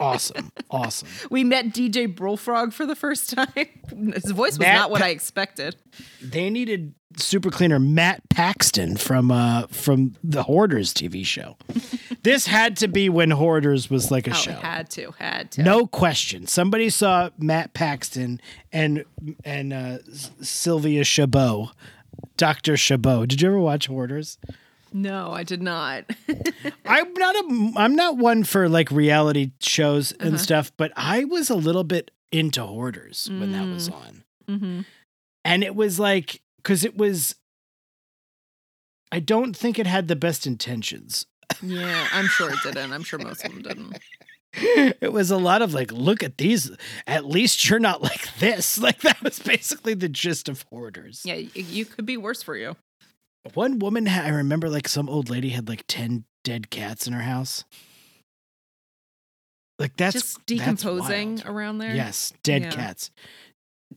awesome, 0.00 0.52
awesome. 0.70 1.08
we 1.30 1.44
met 1.44 1.66
DJ 1.66 2.14
Bullfrog 2.14 2.72
for 2.72 2.86
the 2.86 2.96
first 2.96 3.30
time. 3.30 3.48
His 4.14 4.30
voice 4.30 4.52
was 4.52 4.58
Matt 4.60 4.74
not 4.76 4.90
what 4.90 5.00
Pa- 5.00 5.06
I 5.06 5.10
expected. 5.10 5.76
They 6.22 6.50
needed 6.50 6.94
super 7.16 7.50
cleaner 7.50 7.78
Matt 7.78 8.26
Paxton 8.30 8.96
from 8.96 9.30
uh 9.30 9.66
from 9.68 10.14
the 10.24 10.42
Hoarders 10.44 10.94
TV 10.94 11.24
show. 11.26 11.56
this 12.22 12.46
had 12.46 12.76
to 12.78 12.88
be 12.88 13.08
when 13.08 13.30
Hoarders 13.30 13.90
was 13.90 14.10
like 14.10 14.26
a 14.26 14.30
Oh, 14.30 14.34
show. 14.34 14.52
had 14.52 14.88
to, 14.90 15.10
had 15.18 15.50
to. 15.52 15.62
No 15.62 15.86
question. 15.86 16.46
Somebody 16.46 16.88
saw 16.88 17.28
Matt 17.38 17.74
Paxton 17.74 18.40
and 18.72 19.04
and 19.44 19.72
uh, 19.72 19.98
Sylvia 20.40 21.04
Chabot, 21.04 21.72
Doctor 22.36 22.76
Chabot. 22.76 23.26
Did 23.28 23.42
you 23.42 23.48
ever 23.48 23.58
watch 23.60 23.88
Hoarders? 23.88 24.38
No, 24.92 25.30
I 25.32 25.42
did 25.42 25.62
not. 25.62 26.04
I'm 26.86 27.12
not 27.14 27.34
a 27.36 27.72
I'm 27.76 27.94
not 27.96 28.18
one 28.18 28.44
for 28.44 28.68
like 28.68 28.90
reality 28.90 29.52
shows 29.60 30.12
and 30.12 30.34
Uh-huh. 30.34 30.36
stuff, 30.38 30.72
but 30.76 30.92
I 30.96 31.24
was 31.24 31.50
a 31.50 31.54
little 31.54 31.84
bit 31.84 32.10
into 32.30 32.62
Hoarders 32.62 33.28
when 33.30 33.52
that 33.52 33.68
was 33.70 33.88
on, 33.88 34.24
hmm 34.48 34.80
and 35.44 35.62
it 35.64 35.74
was 35.74 35.98
like 35.98 36.42
because 36.56 36.84
it 36.84 36.96
was. 36.96 37.34
I 39.10 39.18
don't 39.20 39.54
think 39.54 39.78
it 39.78 39.86
had 39.86 40.08
the 40.08 40.16
best 40.16 40.46
intentions. 40.46 41.26
Yeah, 41.62 42.08
I'm 42.12 42.28
sure 42.28 42.50
it 42.50 42.58
didn't. 42.62 42.92
I'm 42.92 43.02
sure 43.04 43.18
most 43.18 43.44
of 43.44 43.52
them 43.52 43.62
didn't. 43.62 43.98
it 45.02 45.12
was 45.12 45.30
a 45.30 45.36
lot 45.36 45.60
of 45.62 45.74
like, 45.74 45.92
look 45.92 46.22
at 46.22 46.38
these. 46.38 46.70
At 47.06 47.26
least 47.26 47.68
you're 47.68 47.78
not 47.78 48.02
like 48.02 48.34
this. 48.38 48.78
Like 48.82 49.00
that 49.02 49.22
was 49.22 49.38
basically 49.38 49.94
the 49.94 50.08
gist 50.08 50.48
of 50.48 50.64
Hoarders. 50.70 51.22
Yeah, 51.26 51.34
you 51.34 51.84
could 51.84 52.06
be 52.06 52.16
worse 52.16 52.42
for 52.42 52.56
you. 52.56 52.74
One 53.54 53.78
woman, 53.78 54.06
ha- 54.06 54.22
I 54.24 54.28
remember 54.28 54.68
like 54.68 54.88
some 54.88 55.08
old 55.08 55.28
lady 55.30 55.50
had 55.50 55.68
like 55.68 55.84
10 55.88 56.24
dead 56.44 56.70
cats 56.70 57.06
in 57.06 57.12
her 57.12 57.22
house. 57.22 57.64
Like 59.78 59.96
that's 59.96 60.12
Just 60.14 60.34
that's 60.34 60.44
decomposing 60.46 61.36
wild. 61.36 61.46
around 61.46 61.78
there. 61.78 61.94
Yes, 61.94 62.32
dead 62.42 62.62
Yeah. 62.62 62.70
cats. 62.70 63.10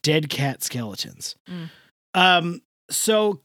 Dead 0.02 0.30
cat 0.30 0.64
skeletons. 0.64 1.36
Mm. 1.50 1.70
Um 2.14 2.62
so 2.90 3.42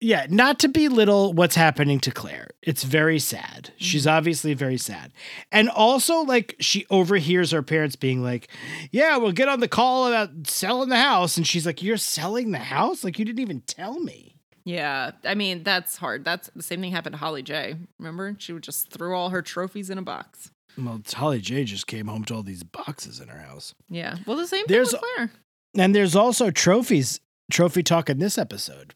yeah, 0.00 0.26
not 0.28 0.58
to 0.58 0.68
belittle 0.68 1.32
what's 1.32 1.54
happening 1.54 1.98
to 2.00 2.10
Clare. 2.10 2.48
It's 2.62 2.82
very 2.82 3.18
sad. 3.18 3.70
She's 3.76 4.02
Mm-hmm. 4.02 4.16
obviously 4.16 4.54
very 4.54 4.76
sad. 4.76 5.12
And 5.52 5.68
also 5.70 6.16
like 6.22 6.56
she 6.60 6.84
overhears 6.90 7.52
her 7.52 7.62
parents 7.62 7.96
being 7.96 8.22
like, 8.22 8.48
"Yeah, 8.90 9.16
we'll 9.18 9.32
get 9.32 9.48
on 9.48 9.60
the 9.60 9.68
call 9.68 10.08
about 10.08 10.30
selling 10.46 10.88
the 10.90 10.98
house." 11.00 11.36
And 11.36 11.46
she's 11.46 11.64
like, 11.64 11.82
"You're 11.82 11.96
selling 11.96 12.50
the 12.50 12.58
house? 12.58 13.04
Like 13.04 13.18
you 13.18 13.24
didn't 13.24 13.40
even 13.40 13.60
tell 13.62 13.98
me." 14.00 14.33
Yeah, 14.64 15.10
I 15.24 15.34
mean 15.34 15.62
that's 15.62 15.96
hard. 15.96 16.24
That's 16.24 16.50
the 16.56 16.62
same 16.62 16.80
thing 16.80 16.90
happened 16.92 17.14
to 17.14 17.18
Holly 17.18 17.42
J. 17.42 17.76
Remember, 17.98 18.34
she 18.38 18.52
would 18.52 18.62
just 18.62 18.90
throw 18.90 19.16
all 19.18 19.30
her 19.30 19.42
trophies 19.42 19.90
in 19.90 19.98
a 19.98 20.02
box. 20.02 20.50
Well, 20.78 21.00
Holly 21.12 21.40
J 21.40 21.64
just 21.64 21.86
came 21.86 22.06
home 22.08 22.24
to 22.24 22.34
all 22.34 22.42
these 22.42 22.62
boxes 22.64 23.20
in 23.20 23.28
her 23.28 23.38
house. 23.38 23.74
Yeah, 23.88 24.16
well, 24.26 24.36
the 24.36 24.46
same 24.46 24.64
There's- 24.66 24.90
thing 24.90 25.00
with 25.02 25.10
Clare. 25.16 25.30
And 25.76 25.94
there's 25.94 26.14
also 26.16 26.50
trophies, 26.50 27.20
trophy 27.50 27.82
talk 27.82 28.08
in 28.08 28.18
this 28.20 28.38
episode. 28.38 28.94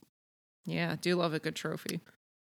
Yeah, 0.64 0.96
do 1.00 1.16
love 1.16 1.35
a 1.35 1.38
good 1.38 1.54
trophy. 1.57 2.00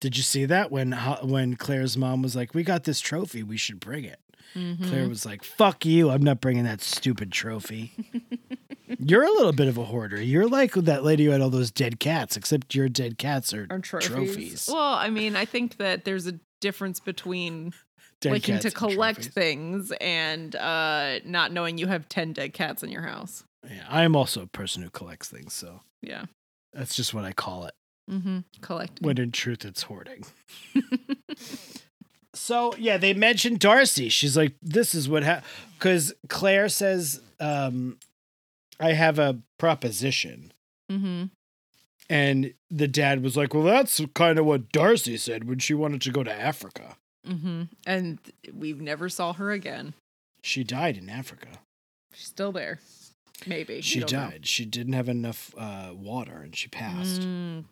Did 0.01 0.17
you 0.17 0.23
see 0.23 0.45
that 0.45 0.71
when 0.71 0.91
when 1.23 1.55
Clare's 1.55 1.95
mom 1.97 2.21
was 2.21 2.35
like, 2.35 2.53
"We 2.53 2.63
got 2.63 2.83
this 2.83 2.99
trophy, 2.99 3.43
we 3.43 3.55
should 3.57 3.79
bring 3.79 4.03
it." 4.03 4.19
Mhm. 4.55 4.87
Clare 4.89 5.07
was 5.07 5.25
like, 5.25 5.43
"Fuck 5.43 5.85
you, 5.85 6.09
I'm 6.09 6.21
not 6.23 6.41
bringing 6.41 6.63
that 6.65 6.81
stupid 6.81 7.31
trophy." 7.31 7.93
You're 8.99 9.23
a 9.23 9.31
little 9.31 9.51
bit 9.53 9.67
of 9.67 9.77
a 9.77 9.85
hoarder. 9.85 10.21
You're 10.21 10.47
like 10.47 10.73
that 10.73 11.03
lady 11.03 11.25
who 11.25 11.31
had 11.31 11.41
all 11.41 11.49
those 11.49 11.71
dead 11.71 11.99
cats, 11.99 12.37
except 12.37 12.75
your 12.75 12.87
dead 12.89 13.17
cats 13.17 13.53
are 13.53 13.67
Or 13.69 13.79
trophies. 13.79 14.07
trophies. 14.09 14.69
Well, 14.71 14.93
I 14.93 15.09
mean, 15.09 15.35
I 15.35 15.45
think 15.45 15.77
that 15.77 16.05
there's 16.05 16.27
a 16.27 16.39
difference 16.61 16.99
between 16.99 17.73
Dead 18.21 18.31
liking 18.31 18.59
to 18.59 18.71
collect 18.71 19.17
trophies. 19.17 19.33
things 19.33 19.91
and 19.99 20.55
uh, 20.55 21.19
not 21.25 21.51
knowing 21.51 21.77
you 21.77 21.87
have 21.87 22.07
ten 22.09 22.31
dead 22.33 22.53
cats 22.53 22.81
in 22.83 22.89
your 22.91 23.01
house. 23.01 23.43
Yeah, 23.69 23.83
I 23.89 24.03
am 24.03 24.15
also 24.15 24.41
a 24.43 24.47
person 24.47 24.83
who 24.83 24.89
collects 24.89 25.27
things, 25.29 25.53
so 25.53 25.81
Yeah. 26.01 26.25
that's 26.73 26.95
just 26.95 27.13
what 27.13 27.25
I 27.25 27.33
call 27.33 27.65
it. 27.65 27.73
Mm-hmm. 28.09 28.39
Collecting. 28.61 29.05
When 29.05 29.17
in 29.17 29.31
truth, 29.31 29.65
it's 29.65 29.81
hoarding. 29.83 30.23
so 32.33 32.73
yeah, 32.77 32.97
they 32.97 33.13
mentioned 33.13 33.59
Darcy. 33.59 34.09
She's 34.09 34.35
like, 34.37 34.53
"This 34.61 34.93
is 34.93 35.07
what 35.09 35.23
happened," 35.23 35.47
because 35.77 36.13
Clare 36.29 36.69
says, 36.69 37.21
um, 37.39 37.97
"I 38.79 38.93
have 38.93 39.19
a 39.19 39.39
proposition," 39.57 40.53
mm-hmm. 40.91 41.25
and 42.09 42.53
the 42.69 42.87
dad 42.87 43.23
was 43.23 43.35
like, 43.37 43.53
"Well, 43.53 43.63
that's 43.63 44.01
kind 44.13 44.37
of 44.39 44.45
what 44.45 44.71
Darcy 44.71 45.17
said 45.17 45.47
when 45.47 45.59
she 45.59 45.73
wanted 45.73 46.01
to 46.03 46.11
go 46.11 46.23
to 46.23 46.33
Africa. 46.33 46.97
Mm-hmm. 47.27 47.63
And 47.87 48.19
we 48.53 48.73
never 48.73 49.09
saw 49.09 49.33
her 49.33 49.51
again. 49.51 49.93
She 50.43 50.63
died 50.63 50.97
in 50.97 51.09
Africa. 51.09 51.47
She's 52.13 52.27
still 52.27 52.51
there. 52.51 52.79
Maybe. 53.47 53.81
She 53.81 53.99
don't 53.99 54.11
know. 54.11 54.29
died. 54.29 54.45
She 54.45 54.63
didn't 54.65 54.93
have 54.93 55.09
enough 55.09 55.53
uh, 55.57 55.89
water, 55.93 56.41
and 56.43 56.55
she 56.55 56.67
passed." 56.67 57.21
Mm, 57.21 57.65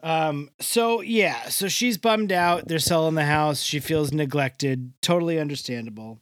Um, 0.00 0.50
so 0.60 1.00
yeah, 1.00 1.48
so 1.48 1.66
she's 1.66 1.98
bummed 1.98 2.30
out. 2.30 2.68
They're 2.68 2.78
selling 2.78 3.16
the 3.16 3.24
house. 3.24 3.62
She 3.62 3.80
feels 3.80 4.12
neglected. 4.12 4.92
Totally 5.02 5.40
understandable. 5.40 6.20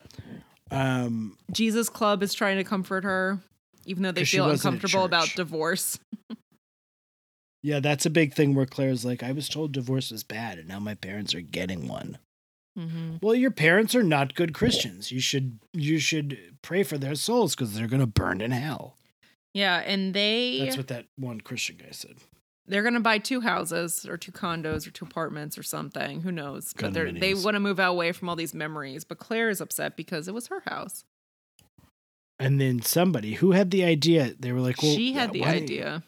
Um, 0.71 1.37
Jesus 1.53 1.89
Club 1.89 2.23
is 2.23 2.35
trying 2.35 2.57
to 2.57 2.65
comfort 2.65 3.05
her, 3.05 3.41
even 3.85 4.03
though 4.03 4.13
they 4.13 4.25
feel 4.25 4.51
uncomfortable 4.51 5.05
about 5.05 5.33
divorce. 5.37 5.99
yeah, 7.63 7.81
that's 7.81 8.07
a 8.07 8.11
big 8.11 8.35
thing 8.35 8.55
where 8.55 8.67
Clare's 8.67 9.05
like, 9.05 9.23
I 9.23 9.33
was 9.33 9.49
told 9.49 9.73
divorce 9.73 10.11
was 10.11 10.25
bad, 10.25 10.59
and 10.59 10.69
now 10.69 10.81
my 10.81 10.95
parents 10.95 11.35
are 11.35 11.41
getting 11.41 11.89
one. 11.89 12.19
Mm-hmm. 12.79 13.17
Well, 13.23 13.35
your 13.35 13.51
parents 13.51 13.95
are 13.95 14.03
not 14.03 14.35
good 14.35 14.53
Christians. 14.53 15.11
You 15.11 15.21
should 15.21 15.61
you 15.73 15.99
should 15.99 16.59
pray 16.61 16.83
for 16.83 16.99
their 16.99 17.15
souls 17.15 17.55
because 17.55 17.75
they're 17.75 17.87
gonna 17.87 18.07
burn 18.07 18.43
in 18.43 18.51
hell. 18.51 18.97
Yeah, 19.55 19.79
and 19.79 20.13
they 20.13 20.61
That's 20.61 20.77
what 20.77 20.89
that 20.89 21.07
one 21.17 21.41
Christian 21.41 21.79
guy 21.79 21.93
said. 21.93 22.17
They're 22.69 22.83
gonna 22.83 23.01
buy 23.01 23.19
two 23.19 23.41
houses 23.41 24.05
or 24.07 24.17
two 24.17 24.33
condos 24.33 24.87
or 24.87 24.91
two 24.91 25.05
apartments 25.05 25.57
or 25.57 25.63
something. 25.63 26.23
Who 26.23 26.33
knows? 26.33 26.73
But 26.79 26.93
they're, 26.95 27.13
they 27.13 27.35
want 27.35 27.55
to 27.55 27.61
move 27.61 27.79
away 27.79 28.13
from 28.13 28.29
all 28.29 28.37
these 28.37 28.55
memories. 28.55 29.05
But 29.05 29.19
Clare 29.19 29.49
is 29.51 29.61
upset 29.61 29.97
because 29.97 30.27
it 30.29 30.35
was 30.35 30.49
her 30.49 30.61
house. 30.67 31.05
And 32.39 32.61
then 32.61 32.83
somebody 32.83 33.35
who 33.35 33.53
had 33.53 33.71
the 33.71 33.85
idea, 33.85 34.35
they 34.39 34.53
were 34.53 34.61
like, 34.61 34.83
"Well, 34.83 34.95
she 34.95 35.13
had 35.15 35.33
the 35.33 35.41
why 35.41 35.47
don't 35.55 35.71
you 35.71 35.77
idea. 35.79 36.03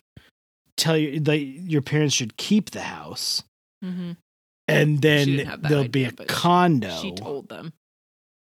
Tell 0.77 0.97
you 0.97 1.21
that 1.21 1.39
your 1.39 1.81
parents 1.83 2.15
should 2.15 2.37
keep 2.37 2.71
the 2.71 2.83
house." 2.83 3.43
Mm-hmm. 3.85 4.13
and 4.67 5.01
then 5.01 5.27
didn't 5.29 5.47
have 5.47 5.63
that 5.63 5.69
there'll 5.69 5.87
be 5.89 6.05
a 6.05 6.11
but 6.13 6.29
she- 6.29 6.35
condo 6.37 6.99
She 7.01 7.13
told 7.13 7.49
them. 7.49 7.73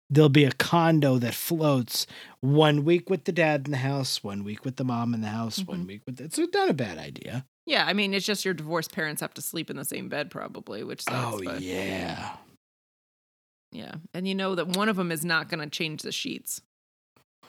there'll 0.10 0.28
be 0.28 0.43
a 0.45 0.52
condo 0.52 1.19
that 1.19 1.36
floats 1.36 2.08
one 2.41 2.84
week 2.84 3.12
with 3.12 3.26
the 3.26 3.32
dad 3.32 3.67
in 3.67 3.72
the 3.72 3.78
house, 3.78 4.24
one 4.24 4.43
week 4.43 4.65
with 4.65 4.78
the 4.78 4.84
mom 4.84 5.13
in 5.13 5.22
the 5.22 5.28
house, 5.28 5.60
one 5.63 5.84
Mhm. 5.84 5.88
week 5.88 6.02
with 6.08 6.19
it's 6.19 6.39
not 6.39 6.67
a 6.69 6.74
bad 6.74 6.98
idea. 6.98 7.45
Yeah, 7.69 7.86
I 7.86 7.93
mean, 7.93 8.15
it's 8.15 8.25
just 8.25 8.43
your 8.45 8.55
divorced 8.55 8.91
parents 8.91 9.21
have 9.21 9.34
to 9.36 9.41
sleep 9.43 9.69
in 9.69 9.75
the 9.75 9.86
same 9.86 10.10
bed, 10.10 10.32
probably, 10.32 10.84
which 10.84 11.03
sucks. 11.03 11.36
oh 11.36 11.39
but 11.43 11.62
yeah. 11.62 12.36
yeah, 13.71 13.93
and 14.12 14.27
you 14.27 14.34
know 14.34 14.55
that 14.55 14.75
one 14.75 14.89
of 14.89 14.95
them 14.95 15.12
is 15.12 15.23
not 15.23 15.49
going 15.49 15.60
to 15.60 15.69
change 15.69 16.01
the 16.01 16.12
sheets. 16.12 16.62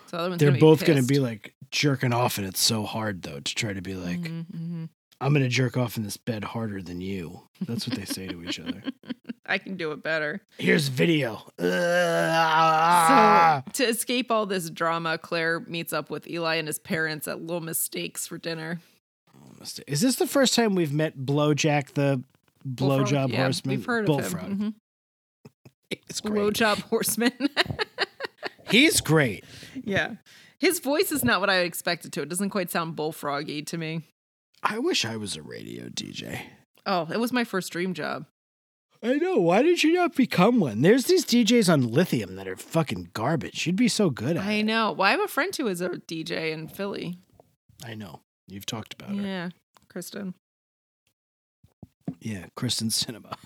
So 0.08 0.16
the 0.16 0.18
other 0.18 0.28
one's 0.30 0.40
They're 0.40 0.50
gonna 0.50 0.60
both 0.60 0.84
gonna 0.84 1.02
be 1.04 1.20
like 1.20 1.54
jerking 1.70 2.12
off 2.12 2.36
and 2.36 2.46
it's 2.46 2.60
so 2.60 2.82
hard 2.84 3.22
though 3.22 3.40
to 3.40 3.54
try 3.54 3.72
to 3.72 3.80
be 3.80 3.94
like, 3.94 4.18
Mhm, 4.20 4.44
mhm. 4.54 4.88
I'm 5.20 5.32
gonna 5.32 5.48
jerk 5.48 5.76
off 5.76 5.96
in 5.96 6.02
this 6.02 6.16
bed 6.16 6.42
harder 6.44 6.82
than 6.82 7.00
you. 7.00 7.42
That's 7.60 7.86
what 7.88 7.96
they 7.96 8.04
say 8.06 8.26
to 8.26 8.42
each 8.42 8.58
other. 8.60 8.82
I 9.46 9.58
can 9.58 9.76
do 9.76 9.92
it 9.92 10.02
better. 10.02 10.42
Here's 10.58 10.88
video. 10.88 11.42
So 11.58 11.64
to 13.72 13.84
escape 13.84 14.30
all 14.30 14.46
this 14.46 14.68
drama, 14.70 15.16
Clare 15.18 15.60
meets 15.60 15.92
up 15.92 16.10
with 16.10 16.28
Eli 16.28 16.56
and 16.56 16.66
his 16.68 16.78
parents 16.78 17.26
at 17.28 17.40
Little 17.40 17.60
Mistakes 17.60 18.26
for 18.26 18.36
dinner. 18.38 18.80
Is 19.86 20.00
this 20.00 20.16
the 20.16 20.26
first 20.26 20.54
time 20.54 20.74
we've 20.74 20.92
met 20.92 21.18
Blowjack 21.18 21.92
the 21.94 22.22
blowjob 22.66 23.30
yeah, 23.30 23.42
horseman? 23.44 23.76
We've 23.76 23.86
heard 23.86 24.06
Bullfrog. 24.06 24.44
of 24.52 24.58
him. 24.58 24.74
He's 25.90 26.20
Mhm. 26.20 26.30
great. 26.30 26.42
Blowjob 26.54 26.80
horseman. 26.82 27.32
He's 28.70 29.00
great. 29.00 29.44
yeah. 29.84 30.14
His 30.58 30.78
voice 30.78 31.10
is 31.10 31.24
not 31.24 31.40
what 31.40 31.50
I 31.50 31.60
expected 31.60 32.12
to. 32.14 32.22
It 32.22 32.28
doesn't 32.28 32.50
quite 32.50 32.70
sound 32.70 32.94
bullfroggy 32.96 33.66
to 33.66 33.78
me. 33.78 34.02
I 34.62 34.78
wish 34.78 35.04
I 35.04 35.16
was 35.16 35.36
a 35.36 35.42
radio 35.42 35.88
DJ. 35.88 36.42
Oh, 36.86 37.08
it 37.12 37.18
was 37.18 37.32
my 37.32 37.44
first 37.44 37.72
dream 37.72 37.94
job. 37.94 38.26
I 39.02 39.14
know. 39.14 39.36
Why 39.38 39.62
did 39.62 39.82
you 39.82 39.94
not 39.94 40.14
become 40.14 40.60
one? 40.60 40.82
There's 40.82 41.04
these 41.06 41.24
DJs 41.24 41.72
on 41.72 41.90
lithium 41.90 42.36
that 42.36 42.46
are 42.46 42.56
fucking 42.56 43.10
garbage. 43.14 43.66
You'd 43.66 43.76
be 43.76 43.88
so 43.88 44.10
good 44.10 44.36
at 44.36 44.44
I 44.44 44.52
it. 44.54 44.64
know. 44.64 44.92
Well, 44.92 45.08
I 45.08 45.12
have 45.12 45.20
a 45.20 45.28
friend 45.28 45.54
who 45.56 45.66
is 45.66 45.80
a 45.80 45.88
DJ 45.88 46.52
in 46.52 46.68
Philly. 46.68 47.18
I 47.84 47.94
know. 47.94 48.20
You've 48.50 48.66
talked 48.66 48.94
about 48.94 49.14
her. 49.14 49.22
Yeah, 49.22 49.48
Kristen. 49.88 50.34
Yeah, 52.20 52.46
Kyrsten 52.56 52.90
Sinema. 52.90 53.36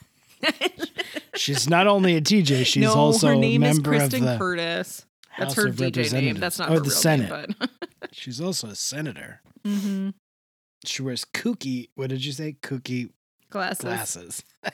She's 1.36 1.68
not 1.68 1.86
only 1.86 2.16
a 2.16 2.20
DJ, 2.20 2.64
she's 2.64 2.82
no, 2.82 2.94
also 2.94 3.28
her 3.28 3.36
name 3.36 3.62
a 3.62 3.68
is 3.68 3.76
member 3.76 3.90
Kristen 3.90 4.22
of 4.22 4.30
the 4.30 4.38
Curtis. 4.38 5.04
That's 5.38 5.54
House 5.54 5.64
her 5.64 5.70
DJ 5.70 6.12
name. 6.12 6.36
That's 6.36 6.58
not 6.58 6.68
oh, 6.70 6.74
her 6.74 6.78
the 6.78 6.84
real 6.84 6.90
Senate. 6.92 7.30
name, 7.60 7.68
She's 8.12 8.40
also 8.40 8.68
a 8.68 8.74
senator. 8.74 9.40
but 9.62 9.70
hmm 9.70 10.10
She 10.84 11.02
wears 11.02 11.24
kooky. 11.24 11.88
What 11.96 12.10
did 12.10 12.24
you 12.24 12.32
say? 12.32 12.56
Kooky 12.62 13.10
glasses. 13.50 13.84
glasses. 13.84 14.42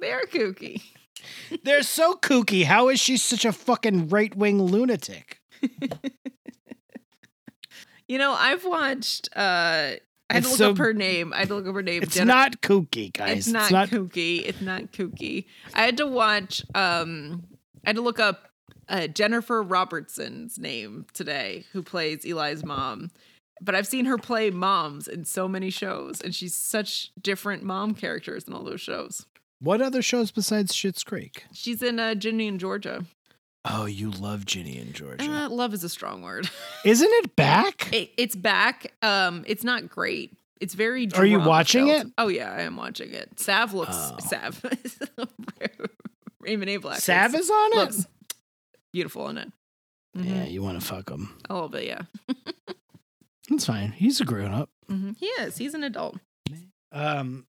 They're 0.00 0.26
kooky. 0.26 0.82
They're 1.64 1.82
so 1.82 2.14
kooky. 2.14 2.64
How 2.64 2.88
is 2.88 3.00
she 3.00 3.16
such 3.16 3.44
a 3.44 3.52
fucking 3.52 4.08
right 4.08 4.34
wing 4.36 4.62
lunatic? 4.62 5.40
You 8.12 8.18
know, 8.18 8.32
I've 8.32 8.64
watched. 8.64 9.28
uh 9.34 9.96
I 10.30 10.34
had 10.36 10.44
It's 10.44 10.46
to 10.46 10.50
look 10.52 10.58
so- 10.58 10.70
up 10.72 10.78
her 10.78 10.92
name. 10.94 11.32
I 11.34 11.40
had 11.40 11.48
to 11.48 11.54
look 11.56 11.66
up 11.66 11.74
her 11.74 11.82
name. 11.82 12.02
It's 12.02 12.14
Jenna- 12.14 12.26
not 12.32 12.60
kooky, 12.62 13.12
guys. 13.12 13.38
It's 13.38 13.48
not, 13.48 13.70
kooky. 13.90 14.42
It's 14.46 14.60
not 14.62 14.92
kooky. 14.92 15.44
I 15.74 15.82
had 15.82 15.96
to 15.98 16.06
watch. 16.06 16.62
Um, 16.74 17.44
I 17.84 17.90
had 17.90 17.96
to 17.96 18.02
look 18.02 18.18
up 18.18 18.48
uh, 18.88 19.06
Jennifer 19.08 19.62
Robertson's 19.62 20.58
name 20.58 21.06
today, 21.12 21.64
who 21.72 21.82
plays 21.82 22.24
Eli's 22.24 22.64
mom. 22.64 23.10
But 23.60 23.74
I've 23.74 23.86
seen 23.86 24.06
her 24.06 24.16
play 24.18 24.50
moms 24.50 25.06
in 25.06 25.24
so 25.26 25.46
many 25.48 25.70
shows, 25.70 26.20
and 26.22 26.34
she's 26.34 26.54
such 26.54 27.12
different 27.20 27.62
mom 27.62 27.94
characters 27.94 28.44
in 28.44 28.52
all 28.54 28.64
those 28.64 28.80
shows. 28.80 29.26
What 29.60 29.80
other 29.82 30.02
shows 30.02 30.30
besides 30.30 30.72
Schitt's 30.72 31.04
Creek? 31.04 31.44
She's 31.52 31.82
in 31.82 31.98
uh, 32.00 32.14
Ginny 32.14 32.48
and 32.48 32.58
Georgia. 32.58 33.04
Oh, 33.64 33.86
you 33.86 34.10
love 34.10 34.44
Ginny 34.44 34.78
and 34.78 34.92
Georgia. 34.92 35.24
Uh, 35.24 35.48
love 35.48 35.72
is 35.72 35.84
a 35.84 35.88
strong 35.88 36.22
word. 36.22 36.50
Isn't 36.84 37.10
it 37.10 37.36
back? 37.36 37.92
It, 37.92 38.10
it's 38.16 38.34
back. 38.34 38.92
Um, 39.02 39.44
it's 39.46 39.62
not 39.64 39.88
great. 39.88 40.32
It's 40.60 40.74
very. 40.74 41.08
Are 41.14 41.24
you 41.26 41.38
watching 41.40 41.86
filled. 41.86 42.06
it? 42.06 42.12
Oh 42.18 42.28
yeah, 42.28 42.52
I 42.52 42.62
am 42.62 42.76
watching 42.76 43.12
it. 43.12 43.38
Sav 43.38 43.72
looks 43.74 43.96
Oh. 43.96 44.16
Sav. 44.20 44.64
Raymond 46.40 46.70
Ablack 46.70 46.96
Sav 46.96 47.32
looks, 47.32 47.44
is 47.44 47.50
on 47.50 47.72
it? 47.72 47.76
looks 47.76 48.06
beautiful 48.92 49.28
in 49.28 49.38
it. 49.38 49.52
Mhm. 50.16 50.26
Yeah, 50.28 50.44
you 50.44 50.62
want 50.62 50.80
to 50.80 50.86
fuck 50.86 51.08
him. 51.10 51.30
a 51.48 51.54
little 51.54 51.68
bit. 51.68 51.84
Yeah, 51.86 52.02
That's 53.48 53.66
fine. 53.66 53.92
He's 53.92 54.20
a 54.20 54.24
grown 54.24 54.52
up. 54.52 54.70
Mhm. 54.90 55.16
he 55.18 55.26
is. 55.26 55.56
He's 55.56 55.74
an 55.74 55.84
adult. 55.84 56.18
Um, 56.90 57.46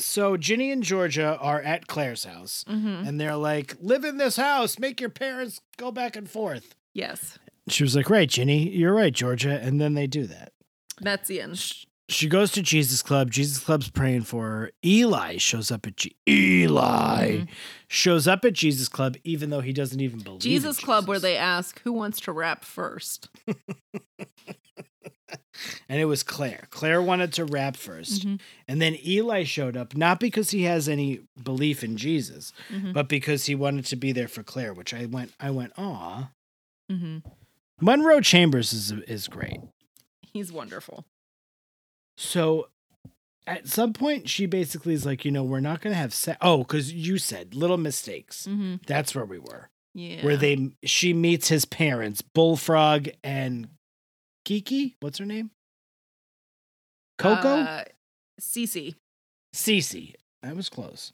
so 0.00 0.36
Ginny 0.36 0.70
and 0.72 0.82
Georgia 0.82 1.36
are 1.40 1.60
at 1.62 1.86
Clare's 1.86 2.24
house, 2.24 2.64
hmm 2.66 3.02
and 3.06 3.20
they're 3.20 3.36
like, 3.36 3.76
"Live 3.80 4.04
in 4.04 4.16
this 4.16 4.36
house. 4.36 4.78
Make 4.78 5.00
your 5.00 5.10
parents 5.10 5.60
go 5.76 5.90
back 5.92 6.16
and 6.16 6.28
forth." 6.28 6.74
Yes, 6.94 7.38
She 7.68 7.82
was 7.84 7.94
like, 7.94 8.10
"Right, 8.10 8.28
Ginny. 8.28 8.68
You're 8.68 8.94
right, 8.94 9.12
Georgia." 9.12 9.60
And 9.62 9.80
then 9.80 9.94
they 9.94 10.06
do 10.06 10.26
that. 10.26 10.52
that's 11.00 11.28
the 11.28 11.40
end. 11.40 11.62
She 12.08 12.26
goes 12.28 12.50
to 12.52 12.62
Jesus 12.62 13.02
Club. 13.02 13.30
Jesus 13.30 13.58
Club's 13.62 13.88
praying 13.88 14.22
for 14.22 14.44
her. 14.50 14.70
Eli 14.84 15.36
shows 15.36 15.70
up 15.70 15.86
at 15.86 15.96
G- 15.96 16.16
Eli 16.28 17.42
Mhm. 17.42 17.48
shows 17.86 18.26
up 18.26 18.44
at 18.44 18.52
Jesus 18.54 18.88
Club, 18.88 19.16
even 19.22 19.50
though 19.50 19.60
he 19.60 19.72
doesn't 19.72 20.00
even 20.00 20.18
believe 20.18 20.40
Jesus 20.40 20.78
Club, 20.80 21.06
where 21.06 21.20
they 21.20 21.36
ask 21.36 21.80
who 21.82 21.92
wants 21.92 22.18
to 22.22 22.32
rap 22.32 22.64
first. 22.64 23.28
and 25.88 26.00
it 26.00 26.04
was 26.06 26.22
Clare. 26.22 26.66
Clare 26.70 27.02
wanted 27.02 27.32
to 27.34 27.44
rap 27.44 27.76
1st 27.76 28.26
Mhm. 28.26 28.40
and 28.68 28.80
then 28.82 28.96
Eli 29.04 29.44
showed 29.44 29.76
up 29.76 29.96
not 29.96 30.20
because 30.20 30.50
he 30.50 30.62
has 30.62 30.88
any 30.88 31.20
belief 31.42 31.82
in 31.84 31.96
Jesus, 31.96 32.52
Mhm. 32.70 32.92
but 32.92 33.08
because 33.08 33.46
he 33.46 33.54
wanted 33.54 33.84
to 33.86 33.96
be 33.96 34.12
there 34.12 34.28
for 34.28 34.42
Clare. 34.42 34.72
Which 34.74 34.92
I 34.94 35.06
went, 35.06 35.32
I 35.40 35.50
went, 35.50 35.72
aw. 35.78 36.30
hmm 36.88 37.18
Munro 37.80 38.20
Chambers 38.20 38.72
is 38.72 38.92
is 38.92 39.26
great. 39.28 39.60
He's 40.32 40.52
wonderful. 40.52 41.04
So 42.16 42.68
at 43.46 43.66
some 43.68 43.92
point, 43.92 44.28
she 44.28 44.46
basically 44.46 44.94
is 44.94 45.06
like, 45.06 45.24
you 45.24 45.30
know, 45.30 45.42
we're 45.42 45.60
not 45.60 45.80
going 45.80 45.92
to 45.92 45.98
have 45.98 46.12
sex. 46.14 46.38
Oh, 46.40 46.58
because 46.58 46.92
you 46.92 47.18
said 47.18 47.54
little 47.54 47.78
mistakes. 47.78 48.44
hmm 48.44 48.76
That's 48.86 49.14
where 49.14 49.24
we 49.24 49.38
were. 49.38 49.70
Yeah. 49.94 50.24
Where 50.24 50.36
they 50.36 50.70
she 50.84 51.12
meets 51.12 51.48
his 51.48 51.64
parents, 51.64 52.22
Bullfrog 52.22 53.08
and 53.24 53.68
Kiki. 54.44 54.96
What's 55.00 55.18
her 55.18 55.26
name? 55.26 55.50
Coco. 57.18 57.48
Uh, 57.60 57.84
Cece. 58.40 58.94
Cece. 59.54 60.14
That 60.42 60.56
was 60.56 60.68
close. 60.68 61.12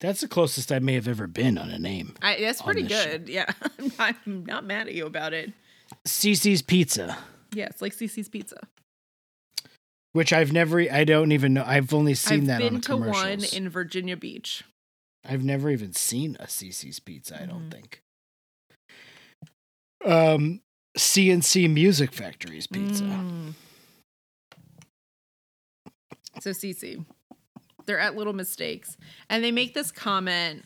That's 0.00 0.20
the 0.20 0.28
closest 0.28 0.72
I 0.72 0.78
may 0.78 0.94
have 0.94 1.08
ever 1.08 1.26
been 1.26 1.56
on 1.56 1.70
a 1.70 1.78
name. 1.78 2.14
I, 2.20 2.38
that's 2.40 2.60
pretty 2.60 2.82
this 2.82 3.02
show. 3.02 3.10
good. 3.12 3.28
Yeah, 3.28 3.46
I'm 3.98 4.44
not 4.46 4.64
mad 4.64 4.88
at 4.88 4.94
you 4.94 5.06
about 5.06 5.32
it. 5.32 5.52
Cece's 6.06 6.60
Pizza, 6.62 7.16
Yeah, 7.54 7.66
it's 7.66 7.80
like 7.80 7.94
Cece's 7.94 8.28
Pizza. 8.28 8.58
which 10.12 10.32
I've 10.32 10.52
never, 10.52 10.80
I 10.80 11.04
don't 11.04 11.30
even 11.32 11.54
know. 11.54 11.62
I've 11.64 11.94
only 11.94 12.14
seen 12.14 12.46
that. 12.46 12.56
I've 12.56 12.62
that 12.62 12.72
been 12.72 12.80
to 12.82 12.96
one 12.96 13.44
in 13.54 13.68
Virginia 13.68 14.16
Beach. 14.16 14.64
I've 15.24 15.44
never 15.44 15.70
even 15.70 15.92
seen 15.92 16.36
a 16.40 16.44
Cece's 16.46 16.98
Pizza. 17.00 17.40
I 17.40 17.46
don't 17.46 17.70
Mhm. 17.70 17.72
think. 17.72 18.00
Um, 20.04 20.60
C+C 20.96 21.68
Music 21.68 22.12
Factory's 22.12 22.66
pizza. 22.66 23.04
Mm. 23.04 23.52
So 26.40 26.50
CC, 26.50 27.04
they're 27.86 27.98
at 27.98 28.16
Little 28.16 28.32
Mistakes, 28.32 28.96
and 29.30 29.42
they 29.42 29.50
make 29.52 29.74
this 29.74 29.90
comment. 29.90 30.64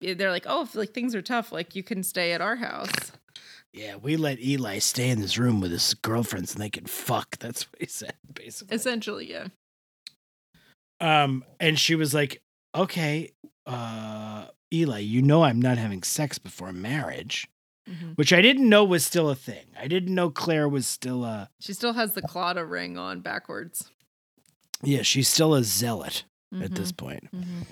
They're 0.00 0.30
like, 0.30 0.46
"Oh, 0.48 0.62
if 0.62 0.74
like 0.74 0.92
things 0.92 1.14
are 1.14 1.22
tough, 1.22 1.52
like 1.52 1.76
you 1.76 1.82
can 1.82 2.02
stay 2.02 2.32
at 2.32 2.40
our 2.40 2.56
house." 2.56 3.12
Yeah, 3.72 3.96
we 3.96 4.16
let 4.16 4.40
Eli 4.40 4.78
stay 4.78 5.10
in 5.10 5.20
this 5.20 5.38
room 5.38 5.60
with 5.60 5.70
his 5.70 5.94
girlfriends 5.94 6.54
and 6.54 6.62
they 6.62 6.70
can 6.70 6.86
fuck. 6.86 7.38
That's 7.38 7.70
what 7.70 7.80
he 7.80 7.86
said, 7.86 8.14
basically. 8.34 8.74
Essentially, 8.74 9.30
yeah. 9.30 9.46
Um, 11.00 11.44
and 11.60 11.78
she 11.78 11.94
was 11.94 12.12
like, 12.12 12.42
"Okay, 12.74 13.32
uh, 13.66 14.46
Eli, 14.72 14.98
you 15.00 15.22
know 15.22 15.44
I'm 15.44 15.60
not 15.60 15.78
having 15.78 16.02
sex 16.02 16.38
before 16.38 16.72
marriage," 16.72 17.46
Mhm. 17.88 18.16
which 18.16 18.32
I 18.32 18.40
didn't 18.42 18.68
know 18.68 18.84
was 18.84 19.04
still 19.04 19.30
a 19.30 19.34
thing. 19.34 19.66
I 19.78 19.88
didn't 19.88 20.14
know 20.14 20.30
Clare 20.30 20.68
was 20.68 20.86
still 20.86 21.24
a 21.24 21.50
She 21.60 21.72
still 21.72 21.94
has 21.94 22.12
the 22.12 22.22
Claudia 22.22 22.64
ring 22.64 22.96
on 22.98 23.20
backwards. 23.20 23.90
yeah, 24.82 25.02
she's 25.02 25.28
still 25.28 25.54
a 25.54 25.64
zealot 25.64 26.24
at 26.60 26.74
this 26.74 26.92
Mhm. 26.92 26.96
point. 26.96 27.28
Mhm. 27.34 27.66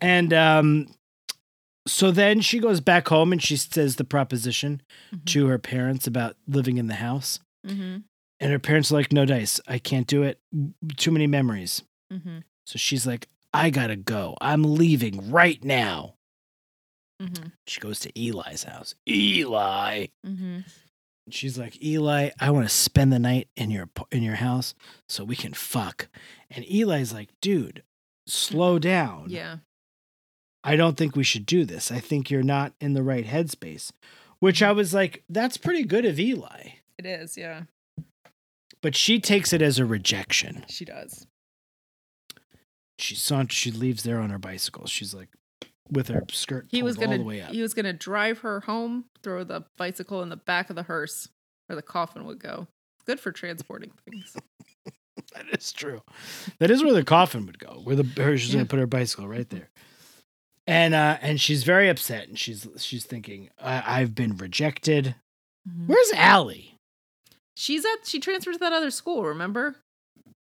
And 0.00 0.32
um, 0.32 0.94
so 1.86 2.10
then 2.10 2.40
she 2.40 2.58
goes 2.58 2.80
back 2.80 3.08
home 3.08 3.32
and 3.32 3.42
she 3.42 3.56
says 3.56 3.96
the 3.96 4.04
proposition 4.04 4.82
Mhm. 5.12 5.24
to 5.26 5.46
her 5.46 5.58
parents 5.58 6.06
about 6.06 6.36
living 6.46 6.76
in 6.78 6.86
the 6.86 6.94
house. 6.96 7.40
Mhm. 7.66 8.04
And 8.38 8.50
her 8.52 8.58
parents 8.58 8.90
are 8.90 8.94
like, 8.94 9.12
"No 9.12 9.26
dice, 9.26 9.60
I 9.66 9.78
can't 9.78 10.06
do 10.06 10.22
it. 10.22 10.40
Too 10.96 11.10
many 11.10 11.26
memories." 11.26 11.82
Mhm. 12.10 12.44
So 12.64 12.78
she's 12.78 13.06
like, 13.06 13.28
"I 13.52 13.68
gotta 13.70 13.96
go. 13.96 14.36
I'm 14.40 14.62
leaving 14.76 15.30
right 15.30 15.62
now." 15.64 16.14
Mhm. 17.20 17.52
She 17.66 17.80
goes 17.80 18.00
to 18.00 18.10
Eli's 18.18 18.64
house. 18.64 18.94
Eli. 19.08 20.06
Mhm. 20.24 20.64
She's 21.30 21.58
like, 21.58 21.80
Eli, 21.82 22.30
I 22.40 22.50
want 22.50 22.68
to 22.68 22.74
spend 22.74 23.12
the 23.12 23.18
night 23.18 23.48
in 23.56 23.70
your 23.70 23.88
in 24.10 24.22
your 24.22 24.36
house 24.36 24.74
so 25.08 25.22
we 25.22 25.36
can 25.36 25.52
fuck. 25.52 26.08
And 26.50 26.64
Eli's 26.64 27.12
like, 27.12 27.28
dude, 27.40 27.82
slow 28.26 28.78
down. 28.78 29.26
Yeah. 29.28 29.58
I 30.64 30.76
don't 30.76 30.96
think 30.96 31.14
we 31.16 31.24
should 31.24 31.46
do 31.46 31.64
this. 31.64 31.90
I 31.92 32.00
think 32.00 32.30
you're 32.30 32.42
not 32.42 32.74
in 32.80 32.94
the 32.94 33.02
right 33.02 33.24
headspace. 33.26 33.92
Which 34.40 34.62
I 34.62 34.72
was 34.72 34.92
like, 34.94 35.22
that's 35.28 35.56
pretty 35.58 35.84
good 35.84 36.04
of 36.04 36.18
Eli. 36.18 36.70
It 36.98 37.06
is, 37.06 37.36
yeah. 37.36 37.64
But 38.82 38.96
she 38.96 39.20
takes 39.20 39.52
it 39.52 39.60
as 39.62 39.78
a 39.78 39.84
rejection. 39.84 40.64
She 40.68 40.84
does. 40.86 41.26
She 42.98 43.14
saw 43.14 43.44
she 43.48 43.70
leaves 43.70 44.02
there 44.02 44.18
on 44.20 44.30
her 44.30 44.38
bicycle. 44.38 44.86
She's 44.86 45.14
like 45.14 45.28
with 45.92 46.08
her 46.08 46.24
skirt 46.30 46.66
He 46.70 46.82
was 46.82 46.96
gonna 46.96 47.12
all 47.12 47.18
the 47.18 47.24
way 47.24 47.40
up. 47.42 47.50
he 47.50 47.62
was 47.62 47.74
gonna 47.74 47.92
drive 47.92 48.38
her 48.40 48.60
home, 48.60 49.04
throw 49.22 49.44
the 49.44 49.64
bicycle 49.76 50.22
in 50.22 50.28
the 50.28 50.36
back 50.36 50.70
of 50.70 50.76
the 50.76 50.82
hearse 50.84 51.28
where 51.66 51.76
the 51.76 51.82
coffin 51.82 52.24
would 52.26 52.38
go. 52.40 52.66
Good 53.06 53.20
for 53.20 53.32
transporting 53.32 53.92
things. 54.08 54.36
That 55.34 55.46
is 55.52 55.70
true. 55.72 56.02
That 56.58 56.70
is 56.70 56.82
where 56.82 56.94
the 56.94 57.04
coffin 57.04 57.46
would 57.46 57.58
go. 57.58 57.80
Where 57.84 57.94
the 57.94 58.04
her, 58.22 58.36
she's 58.38 58.48
Yeah. 58.50 58.60
gonna 58.60 58.66
put 58.68 58.78
her 58.80 58.86
bicycle 58.86 59.28
right 59.28 59.48
there. 59.50 59.68
And 60.66 60.94
uh 60.94 61.18
and 61.20 61.40
she's 61.40 61.62
very 61.62 61.88
upset 61.88 62.26
and 62.28 62.38
she's 62.38 62.66
she's 62.78 63.04
thinking, 63.04 63.50
I- 63.60 64.00
I've 64.00 64.14
been 64.14 64.36
rejected. 64.36 65.14
Where's 65.86 66.10
Allie? 66.14 66.74
She's 67.56 67.84
at 67.84 68.06
she 68.06 68.18
transferred 68.18 68.54
to 68.54 68.58
that 68.60 68.72
other 68.72 68.90
school, 68.90 69.24
remember? 69.24 69.76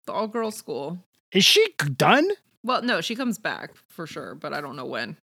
The 0.05 0.13
all 0.13 0.27
girls 0.27 0.55
school. 0.55 0.99
Is 1.31 1.45
she 1.45 1.65
done? 1.95 2.29
Well, 2.65 2.81
no, 2.81 2.99
she 2.99 3.15
comes 3.15 3.37
back 3.37 3.75
for 3.87 4.07
sure, 4.07 4.33
but 4.33 4.51
I 4.51 4.59
don't 4.59 4.75
know 4.75 4.85
when. 4.87 5.17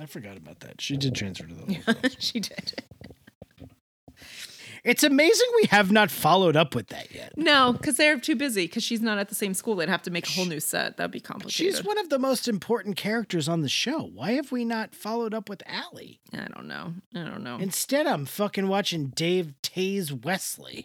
I 0.00 0.06
forgot 0.06 0.36
about 0.36 0.60
that. 0.60 0.80
She 0.80 0.96
did 0.96 1.14
transfer 1.14 1.46
to 1.46 1.54
the 1.54 1.74
girls. 2.02 2.16
she 2.18 2.40
did. 2.40 2.82
It's 4.84 5.04
amazing 5.04 5.46
we 5.60 5.68
have 5.68 5.92
not 5.92 6.10
followed 6.10 6.56
up 6.56 6.74
with 6.74 6.88
that 6.88 7.14
yet. 7.14 7.34
No, 7.36 7.72
because 7.72 7.96
they're 7.98 8.18
too 8.18 8.34
busy. 8.34 8.64
Because 8.66 8.82
she's 8.82 9.00
not 9.00 9.16
at 9.18 9.28
the 9.28 9.34
same 9.36 9.54
school. 9.54 9.76
They'd 9.76 9.88
have 9.88 10.02
to 10.02 10.10
make 10.10 10.26
a 10.26 10.32
whole 10.32 10.44
new 10.44 10.58
set. 10.58 10.96
That'd 10.96 11.12
be 11.12 11.20
complicated. 11.20 11.52
She's 11.76 11.84
one 11.84 11.98
of 11.98 12.08
the 12.08 12.18
most 12.18 12.48
important 12.48 12.96
characters 12.96 13.48
on 13.48 13.60
the 13.60 13.68
show. 13.68 14.00
Why 14.12 14.32
have 14.32 14.50
we 14.50 14.64
not 14.64 14.92
followed 14.92 15.34
up 15.34 15.48
with 15.48 15.62
Allie? 15.66 16.18
I 16.32 16.48
don't 16.52 16.66
know. 16.66 16.94
I 17.14 17.18
don't 17.22 17.44
know. 17.44 17.58
Instead, 17.58 18.08
I'm 18.08 18.26
fucking 18.26 18.66
watching 18.66 19.12
Dave 19.14 19.54
Tays 19.62 20.12
Wesley. 20.12 20.82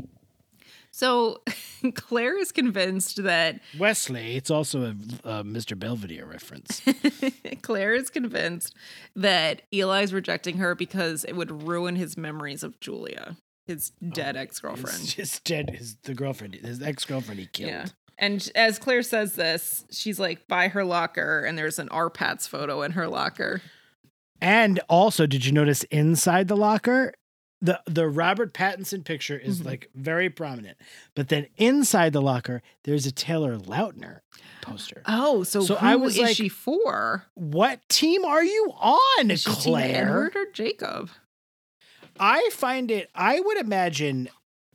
So 0.98 1.44
Clare 1.94 2.40
is 2.40 2.52
convinced 2.52 3.22
that 3.22 3.60
Wesley, 3.78 4.36
it's 4.36 4.50
also 4.50 4.82
a, 4.82 4.90
a 5.24 5.44
Mr. 5.44 5.78
Belvedere 5.78 6.26
reference. 6.26 6.82
Clare 7.62 7.94
is 7.94 8.10
convinced 8.10 8.74
that 9.16 9.62
Eli's 9.72 10.12
rejecting 10.12 10.58
her 10.58 10.74
because 10.74 11.24
it 11.24 11.36
would 11.36 11.68
ruin 11.68 11.98
his 11.98 12.18
memories 12.18 12.64
of 12.64 12.80
Julia, 12.80 13.38
his 13.68 13.92
oh, 14.04 14.10
dead 14.10 14.36
ex 14.36 14.60
girlfriend. 14.60 14.98
His, 14.98 15.14
his 15.14 15.40
dead, 15.42 15.70
his 15.70 15.98
the 15.98 16.16
girlfriend, 16.16 16.56
his 16.56 16.82
ex 16.82 17.06
girlfriend 17.06 17.42
he 17.42 17.46
killed. 17.46 17.70
Yeah. 17.70 17.86
And 18.18 18.52
as 18.56 18.80
Clare 18.80 19.04
says 19.04 19.36
this, 19.36 19.86
she's 19.92 20.20
like 20.20 20.48
by 20.48 20.68
her 20.68 20.84
locker, 20.84 21.46
and 21.46 21.60
there's 21.60 21.78
an 21.78 21.90
RPattz 21.90 22.50
photo 22.50 22.82
in 22.82 22.94
her 22.94 23.08
locker. 23.08 23.62
And 24.42 24.80
also, 24.90 25.28
did 25.28 25.46
you 25.46 25.52
notice 25.52 25.84
inside 25.92 26.48
the 26.48 26.58
locker, 26.58 27.14
the 27.62 27.82
the 27.86 28.08
Robert 28.08 28.54
Pattinson 28.54 29.04
picture 29.04 29.38
is 29.38 29.62
Mhm. 29.62 29.66
like 29.66 29.90
very 29.96 30.30
prominent, 30.30 30.78
but 31.16 31.30
then 31.30 31.48
inside 31.58 32.14
the 32.14 32.22
locker, 32.22 32.62
there's 32.84 33.06
a 33.08 33.12
Taylor 33.12 33.58
Lautner 33.58 34.20
poster. 34.62 35.02
Oh, 35.08 35.44
so, 35.44 35.62
So 35.62 35.76
who 35.76 35.86
I 35.88 35.96
was 35.96 36.16
is 36.18 36.22
like- 36.22 36.36
she 36.36 36.50
for? 36.50 37.26
What 37.34 37.88
team 37.90 38.24
are 38.26 38.44
you 38.44 38.72
on, 38.80 39.32
Is 39.32 39.44
Clare? 39.46 40.06
Edward 40.08 40.36
or 40.36 40.46
Jacob? 40.52 41.10
I 42.20 42.50
find 42.54 42.92
it. 42.92 43.10
I 43.16 43.40
would 43.40 43.58
imagine. 43.58 44.30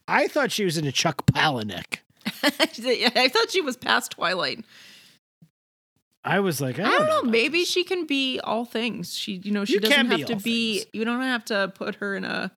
I 0.09 0.27
thought 0.29 0.51
she 0.53 0.65
was 0.65 0.77
into 0.77 0.91
Chuck 0.93 1.25
Palahniuk. 1.27 1.99
I 2.43 3.29
thought 3.29 3.51
she 3.51 3.61
was 3.61 3.77
past 3.77 4.13
Twilight. 4.13 4.65
I 6.25 6.39
was 6.41 6.61
like, 6.61 6.79
I 6.79 6.83
I 6.85 6.87
don't, 6.87 6.99
don't 6.99 7.07
know. 7.09 7.19
about 7.21 7.31
Maybe 7.31 7.61
this. 7.61 7.71
she 7.71 7.83
can 7.85 8.07
be 8.07 8.39
all 8.45 8.65
things. 8.65 9.17
She, 9.17 9.41
you 9.43 9.51
know, 9.51 9.65
she 9.65 9.75
You 9.75 9.81
doesn't 9.81 9.97
can 9.97 10.09
be 10.09 10.19
have 10.21 10.29
to 10.29 10.37
be. 10.37 10.79
things. 10.81 10.91
You 10.93 11.05
don't 11.05 11.21
have 11.21 11.45
to 11.47 11.73
put 11.75 11.97
her 11.97 12.15
in 12.15 12.25
a 12.25 12.53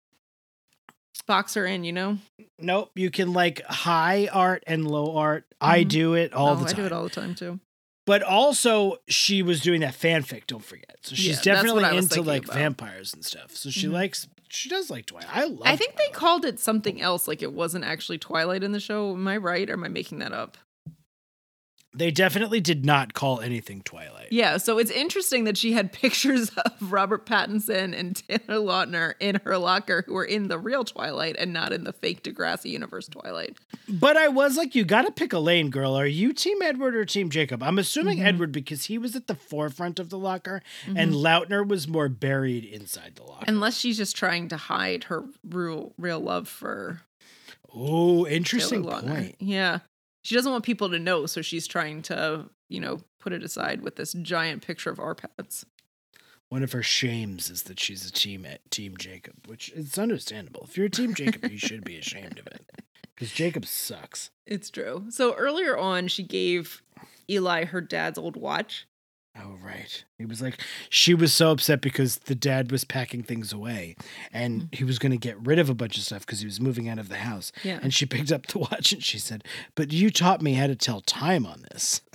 box 1.23 1.53
her 1.55 1.65
in. 1.65 1.83
You 1.83 1.93
know, 1.93 2.17
Nope. 2.59 2.91
You 2.95 3.11
can 3.11 3.33
like 3.33 3.61
high 3.63 4.29
art 4.31 4.63
and 4.67 4.87
low 4.87 5.17
art. 5.17 5.45
I 5.59 5.83
Mhm. 5.83 5.87
do 5.89 6.13
it 6.13 6.33
all 6.33 6.49
Oh, 6.49 6.55
the 6.55 6.65
time. 6.65 6.73
I 6.73 6.75
do 6.77 6.85
it 6.85 6.91
all 6.91 7.03
the 7.03 7.09
time 7.09 7.35
too. 7.35 7.59
But 8.05 8.21
also, 8.21 8.97
she 9.07 9.41
was 9.41 9.61
doing 9.61 9.81
that 9.81 9.95
fanfic. 9.95 10.45
Don't 10.47 10.63
forget. 10.63 10.97
So 11.01 11.15
she's 11.15 11.37
Yeah, 11.45 11.53
definitely 11.55 11.97
into 11.97 12.21
like 12.21 12.43
about. 12.45 12.55
vampires 12.55 13.13
and 13.13 13.25
stuff. 13.25 13.55
So 13.55 13.69
she 13.71 13.87
Mhm. 13.87 13.93
likes. 13.93 14.27
She 14.47 14.69
does 14.69 14.91
like 14.91 15.07
Twilight. 15.07 15.35
I 15.35 15.45
love. 15.45 15.63
I 15.65 15.75
think 15.75 15.95
they 15.97 16.07
called 16.13 16.45
it 16.45 16.59
something 16.59 17.01
else. 17.01 17.27
Like 17.27 17.41
it 17.41 17.51
wasn't 17.51 17.83
actually 17.83 18.19
Twilight 18.19 18.63
in 18.63 18.73
the 18.73 18.79
show. 18.79 19.11
Am 19.13 19.27
I 19.27 19.37
right? 19.37 19.67
Or 19.69 19.73
am 19.73 19.83
I 19.83 19.87
making 19.87 20.19
that 20.19 20.31
up? 20.33 20.57
They 21.97 22.11
definitely 22.11 22.59
did 22.59 22.85
not 22.85 23.13
call 23.13 23.39
anything 23.39 23.81
Twilight. 23.83 24.27
Yeah. 24.31 24.57
So 24.57 24.77
it's 24.77 24.91
interesting 24.91 25.45
that 25.45 25.57
she 25.57 25.71
had 25.73 25.91
pictures 25.93 26.49
of 26.49 26.91
Robert 26.91 27.25
Pattinson 27.25 27.97
and 27.97 28.15
Taylor 28.27 28.59
Lautner 28.61 29.13
in 29.19 29.39
her 29.45 29.57
locker, 29.57 30.03
who 30.05 30.13
were 30.13 30.25
in 30.25 30.47
the 30.49 30.59
real 30.59 30.83
Twilight 30.83 31.35
and 31.39 31.53
not 31.53 31.71
in 31.71 31.83
the 31.85 31.93
fake 31.93 32.23
Degrassi 32.23 32.71
universe 32.71 33.07
Twilight. 33.07 33.57
But 33.87 34.17
I 34.17 34.27
was 34.27 34.57
like, 34.57 34.75
you 34.75 34.83
got 34.83 35.03
to 35.03 35.11
pick 35.11 35.31
a 35.33 35.39
lane, 35.39 35.69
girl. 35.69 35.93
Are 35.95 36.05
you 36.05 36.33
Team 36.33 36.61
Edward 36.61 36.95
or 36.95 37.05
Team 37.05 37.29
Jacob? 37.29 37.63
I'm 37.63 37.79
assuming 37.79 38.17
Mhm. 38.19 38.25
Edward 38.25 38.51
because 38.51 38.85
he 38.85 38.97
was 38.97 39.15
at 39.15 39.27
the 39.27 39.35
forefront 39.35 39.99
of 39.99 40.09
the 40.09 40.17
locker, 40.17 40.61
Mm-hmm. 40.85 40.97
and 40.97 41.13
Lautner 41.13 41.65
was 41.67 41.87
more 41.87 42.09
buried 42.09 42.65
inside 42.65 43.13
the 43.15 43.23
locker. 43.23 43.45
Unless 43.47 43.77
she's 43.77 43.97
just 43.97 44.15
trying 44.15 44.47
to 44.49 44.57
hide 44.57 45.05
her 45.05 45.23
real 45.47 45.93
real 45.97 46.19
love 46.19 46.47
for 46.47 47.01
oh, 47.73 48.25
interesting 48.27 48.83
point. 48.83 49.35
Yeah. 49.39 49.79
She 50.25 50.33
doesn't 50.33 50.51
want 50.51 50.63
people 50.63 50.89
to 50.89 50.97
know, 50.97 51.27
so 51.27 51.43
she's 51.43 51.67
trying 51.67 52.01
to, 52.03 52.49
you 52.67 52.79
know, 52.79 53.01
put 53.19 53.31
it 53.31 53.43
aside 53.43 53.83
with 53.83 53.95
this 53.95 54.13
giant 54.13 54.65
picture 54.65 54.89
of 54.89 54.99
our 54.99 55.13
RPattz. 55.13 55.65
One 56.49 56.63
of 56.63 56.71
her 56.71 56.81
shames 56.81 57.51
is 57.51 57.61
that 57.63 57.79
she's 57.79 58.07
a 58.07 58.11
team 58.11 58.43
at 58.43 58.71
Team 58.71 58.97
Jacob, 58.97 59.35
which 59.45 59.69
is 59.69 59.99
understandable. 59.99 60.65
If 60.67 60.77
you're 60.77 60.87
a 60.87 60.89
Team 60.89 61.13
Jacob, 61.13 61.51
you 61.51 61.59
should 61.59 61.83
be 61.83 61.99
ashamed 61.99 62.39
of 62.39 62.47
it 62.47 62.71
because 63.15 63.33
Jacob 63.33 63.67
sucks. 63.67 64.31
It's 64.47 64.71
true. 64.71 65.05
So 65.09 65.35
earlier 65.35 65.77
on, 65.77 66.07
she 66.07 66.23
gave 66.23 66.81
Eli 67.29 67.65
her 67.65 67.79
dad's 67.79 68.17
old 68.17 68.35
watch. 68.35 68.87
Oh, 69.37 69.57
right. 69.61 70.03
He 70.17 70.25
was 70.25 70.41
like, 70.41 70.61
she 70.89 71.13
was 71.13 71.33
so 71.33 71.51
upset 71.51 71.81
because 71.81 72.17
the 72.17 72.35
dad 72.35 72.71
was 72.71 72.85
packing 72.85 73.21
things 73.21 73.51
away 73.51 73.95
and 74.31 74.63
mm. 74.63 74.75
he 74.75 74.83
was 74.85 74.97
going 74.97 75.11
to 75.11 75.17
get 75.17 75.37
rid 75.45 75.59
of 75.59 75.69
a 75.69 75.73
bunch 75.73 75.97
of 75.97 76.03
stuff 76.03 76.25
because 76.25 76.39
he 76.39 76.45
was 76.45 76.61
moving 76.61 76.87
out 76.87 76.99
of 76.99 77.09
the 77.09 77.17
house. 77.17 77.51
Yeah. 77.63 77.79
And 77.81 77.93
she 77.93 78.05
picked 78.05 78.31
up 78.31 78.47
the 78.47 78.59
watch 78.71 78.93
and 78.93 79.03
she 79.03 79.19
said, 79.19 79.43
"But 79.75 79.91
you 79.91 80.09
taught 80.09 80.41
me 80.41 80.53
how 80.53 80.67
to 80.67 80.75
tell 80.75 81.01
time 81.01 81.45
on 81.45 81.65
this." 81.71 82.01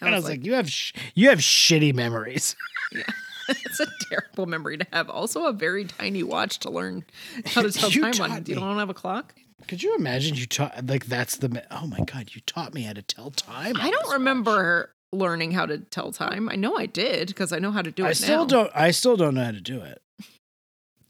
And 0.00 0.12
I 0.12 0.18
was 0.18 0.28
like, 0.28 0.44
"You 0.44 0.54
have 0.54 0.68
sh- 0.68 0.94
you 1.14 1.28
have 1.28 1.38
shitty 1.38 1.94
memories." 1.94 2.56
Yeah. 2.92 3.04
it's 3.48 3.80
a 3.80 3.86
terrible 4.10 4.46
memory 4.46 4.76
to 4.76 4.86
have. 4.92 5.08
Also, 5.08 5.46
a 5.46 5.52
very 5.52 5.86
tiny 5.86 6.22
watch 6.22 6.58
to 6.58 6.70
learn 6.70 7.04
how 7.46 7.62
to 7.62 7.70
tell 7.70 7.90
time 7.90 8.30
on. 8.30 8.44
You 8.46 8.56
don't 8.56 8.78
have 8.78 8.90
a 8.90 8.94
clock? 8.94 9.34
Could 9.68 9.82
you 9.82 9.94
imagine 9.94 10.34
you 10.34 10.46
taught 10.46 10.86
like 10.86 11.06
that's 11.06 11.36
the 11.36 11.48
me- 11.48 11.60
oh 11.70 11.86
my 11.86 12.00
god 12.00 12.34
you 12.34 12.40
taught 12.42 12.74
me 12.74 12.82
how 12.82 12.92
to 12.92 13.02
tell 13.02 13.30
time. 13.30 13.76
I 13.76 13.90
don't 13.90 14.12
remember 14.12 14.91
learning 15.12 15.52
how 15.52 15.66
to 15.66 15.78
tell 15.78 16.10
time. 16.12 16.48
I 16.48 16.56
know 16.56 16.76
I 16.76 16.86
did 16.86 17.28
because 17.28 17.52
I 17.52 17.58
know 17.58 17.70
how 17.70 17.82
to 17.82 17.90
do 17.90 18.04
it 18.04 18.08
I 18.08 18.12
still 18.14 18.42
now. 18.42 18.46
don't. 18.46 18.70
I 18.74 18.90
still 18.90 19.16
don't 19.16 19.34
know 19.34 19.44
how 19.44 19.50
to 19.52 19.60
do 19.60 19.80
it. 19.80 20.00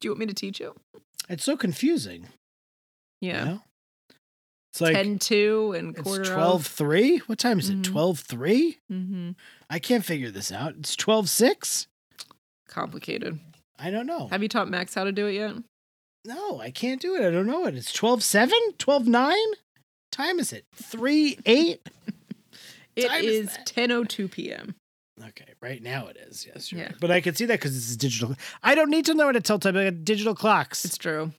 Do 0.00 0.08
you 0.08 0.10
want 0.10 0.20
me 0.20 0.26
to 0.26 0.34
teach 0.34 0.58
you? 0.60 0.74
It's 1.28 1.44
so 1.44 1.56
confusing. 1.56 2.28
you 3.20 3.30
Yeah. 3.30 3.44
know? 3.44 3.62
It's 4.72 4.80
like 4.80 4.94
10 4.96 5.18
2 5.18 5.74
and 5.76 5.96
quarter 5.96 6.22
it's 6.22 6.30
12 6.30 6.66
3. 6.66 7.18
What 7.26 7.38
time 7.38 7.58
is 7.60 7.68
it? 7.70 7.76
Mhm. 7.78 7.84
12 7.84 8.18
3? 8.20 8.78
Mm-hmm. 8.90 9.30
I 9.70 9.78
can't 9.78 10.04
figure 10.04 10.30
this 10.30 10.50
out. 10.50 10.74
It's 10.78 10.96
12 10.96 11.28
6? 11.28 11.86
Complicated. 12.68 13.38
I 13.78 13.90
don't 13.90 14.06
know. 14.06 14.28
Have 14.28 14.42
you 14.42 14.48
taught 14.48 14.68
Max 14.70 14.94
how 14.94 15.04
to 15.04 15.12
do 15.12 15.26
it 15.26 15.34
yet? 15.34 15.54
No, 16.24 16.60
I 16.60 16.70
can't 16.70 17.00
do 17.00 17.14
it. 17.14 17.26
I 17.26 17.30
don't 17.30 17.46
know 17.46 17.66
it. 17.66 17.74
It's 17.76 17.92
12 17.92 18.22
7? 18.24 18.56
12 18.78 19.06
9? 19.06 19.36
Time 20.10 20.38
is 20.38 20.52
it? 20.52 20.64
3 20.74 21.38
8? 21.46 21.86
It 22.96 23.08
Time 23.08 23.24
is 23.24 23.48
is 23.48 23.58
10:02 23.64 24.30
p.m. 24.30 24.74
Okay, 25.28 25.54
right 25.60 25.82
now 25.82 26.06
it 26.08 26.16
is. 26.16 26.46
Yes, 26.46 26.72
you're 26.72 26.80
Yeah. 26.80 26.86
right. 26.88 26.96
But 27.00 27.10
I 27.10 27.20
can 27.20 27.34
see 27.34 27.44
that 27.46 27.60
because 27.60 27.76
it's 27.76 27.96
digital. 27.96 28.34
I 28.62 28.74
don't 28.74 28.90
need 28.90 29.04
to 29.06 29.14
know 29.14 29.26
how 29.26 29.32
to 29.32 29.40
tell 29.40 29.58
time. 29.58 29.76
I 29.76 29.84
got 29.84 30.04
digital 30.04 30.34
clocks. 30.34 30.84
It's 30.84 30.96
true. 30.98 31.32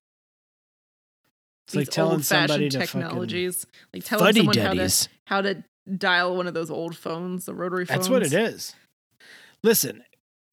It's 1.68 1.76
like 1.76 1.90
telling 1.90 2.14
old-fashioned 2.16 2.50
somebody 2.50 2.70
to 2.70 2.80
fucking 2.80 3.02
technologies, 3.02 3.66
like 3.94 4.04
telling 4.04 4.26
fuddy 4.26 4.40
someone 4.42 4.58
how 4.58 4.74
to 4.74 5.10
how 5.26 5.42
to 5.42 5.64
dial 5.98 6.36
one 6.36 6.48
of 6.48 6.54
those 6.54 6.70
old 6.70 6.96
phones, 6.96 7.46
the 7.46 7.54
rotary 7.54 7.86
phones. 7.86 8.00
That's 8.00 8.10
what 8.10 8.24
it 8.24 8.34
is. 8.34 8.76
Listen, 9.64 10.04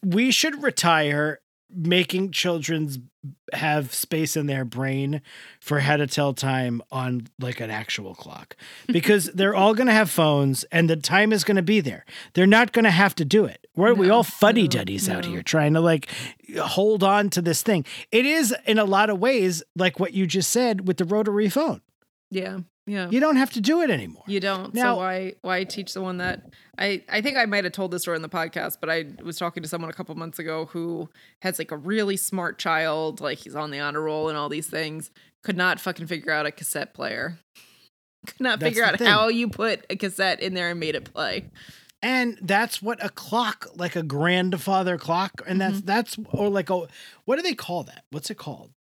we 0.04 0.30
should 0.30 0.62
retire 0.62 1.40
making 1.74 2.32
children's 2.32 2.98
have 3.52 3.92
space 3.92 4.36
in 4.36 4.46
their 4.46 4.64
brain 4.64 5.20
for 5.60 5.80
how 5.80 5.96
to 5.96 6.06
tell 6.06 6.32
time 6.32 6.80
on 6.90 7.26
like 7.38 7.60
an 7.60 7.70
actual 7.70 8.14
clock 8.14 8.56
because 8.86 9.26
they're 9.34 9.54
all 9.54 9.74
going 9.74 9.86
to 9.86 9.92
have 9.92 10.10
phones 10.10 10.64
and 10.64 10.88
the 10.88 10.96
time 10.96 11.32
is 11.32 11.44
going 11.44 11.56
to 11.56 11.62
be 11.62 11.80
there. 11.80 12.04
They're 12.32 12.46
not 12.46 12.72
going 12.72 12.84
to 12.84 12.90
have 12.90 13.14
to 13.16 13.24
do 13.24 13.44
it. 13.44 13.66
We're 13.76 13.94
we 13.94 14.08
all 14.08 14.22
fuddy 14.22 14.62
no, 14.62 14.68
duddies 14.68 15.08
out 15.08 15.24
no. 15.24 15.30
here 15.30 15.42
trying 15.42 15.74
to 15.74 15.80
like 15.80 16.08
hold 16.58 17.02
on 17.02 17.28
to 17.30 17.42
this 17.42 17.62
thing. 17.62 17.84
It 18.10 18.24
is 18.24 18.54
in 18.66 18.78
a 18.78 18.84
lot 18.84 19.10
of 19.10 19.18
ways 19.18 19.62
like 19.76 20.00
what 20.00 20.14
you 20.14 20.26
just 20.26 20.50
said 20.50 20.86
with 20.86 20.96
the 20.96 21.04
rotary 21.04 21.48
phone. 21.48 21.82
Yeah, 22.30 22.60
Yeah. 22.90 23.08
You 23.08 23.20
don't 23.20 23.36
have 23.36 23.50
to 23.52 23.60
do 23.60 23.82
it 23.82 23.90
anymore. 23.90 24.24
You 24.26 24.40
don't. 24.40 24.74
Now- 24.74 24.94
so 24.94 24.96
why 24.96 25.34
why 25.42 25.64
teach 25.64 25.90
someone 25.90 26.18
that? 26.18 26.42
I 26.76 27.04
I 27.08 27.20
think 27.20 27.36
I 27.36 27.44
might 27.46 27.64
have 27.64 27.72
told 27.72 27.90
this 27.92 28.02
story 28.02 28.16
in 28.16 28.22
the 28.22 28.28
podcast, 28.28 28.78
but 28.80 28.90
I 28.90 29.04
was 29.22 29.36
talking 29.38 29.62
to 29.62 29.68
someone 29.68 29.90
a 29.90 29.92
couple 29.94 30.14
months 30.16 30.38
ago 30.38 30.66
who 30.66 31.08
has 31.42 31.58
like 31.58 31.70
a 31.70 31.76
really 31.76 32.16
smart 32.16 32.58
child, 32.58 33.20
like 33.20 33.38
he's 33.38 33.54
on 33.54 33.70
the 33.70 33.78
honor 33.78 34.00
roll 34.00 34.28
and 34.28 34.36
all 34.36 34.48
these 34.48 34.66
things. 34.66 35.10
Could 35.44 35.56
not 35.56 35.78
fucking 35.78 36.06
figure 36.08 36.32
out 36.32 36.46
a 36.46 36.50
cassette 36.50 36.92
player. 36.94 37.38
Could 38.26 38.40
not 38.40 38.60
figure 38.60 38.84
out 38.84 38.98
thing. 38.98 39.06
how 39.06 39.28
you 39.28 39.48
put 39.48 39.86
a 39.88 39.96
cassette 39.96 40.40
in 40.40 40.54
there 40.54 40.70
and 40.70 40.80
made 40.80 40.94
it 40.94 41.04
play. 41.12 41.50
And 42.02 42.38
that's 42.42 42.82
what 42.82 43.02
a 43.04 43.08
clock, 43.10 43.66
like 43.76 43.94
a 43.94 44.02
grandfather 44.02 44.98
clock, 44.98 45.42
and 45.46 45.60
Mm-hmm. 45.60 45.72
that's 45.86 46.16
that's 46.16 46.18
or 46.32 46.48
like 46.48 46.70
a 46.70 46.86
what 47.24 47.36
do 47.36 47.42
they 47.42 47.54
call 47.54 47.84
that? 47.84 48.04
What's 48.10 48.30
it 48.30 48.36
called? 48.38 48.72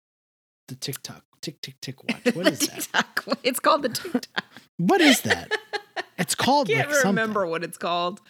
The 0.68 0.76
tick 0.76 1.02
tock, 1.02 1.24
tick 1.40 1.60
tick 1.60 1.80
tick 1.80 2.02
watch. 2.04 2.34
What 2.34 2.46
is 2.48 2.58
that? 2.60 2.80
TikTok. 2.82 3.24
It's 3.42 3.60
called 3.60 3.82
the 3.82 3.88
TikTok. 3.90 4.44
What 4.78 5.00
is 5.00 5.20
that? 5.22 5.50
It's 6.18 6.34
called 6.34 6.68
I 6.70 6.74
Can't 6.74 6.88
like 6.88 6.96
something. 6.96 7.08
remember 7.22 7.46
what 7.46 7.62
it's 7.64 7.78
called. 7.78 8.20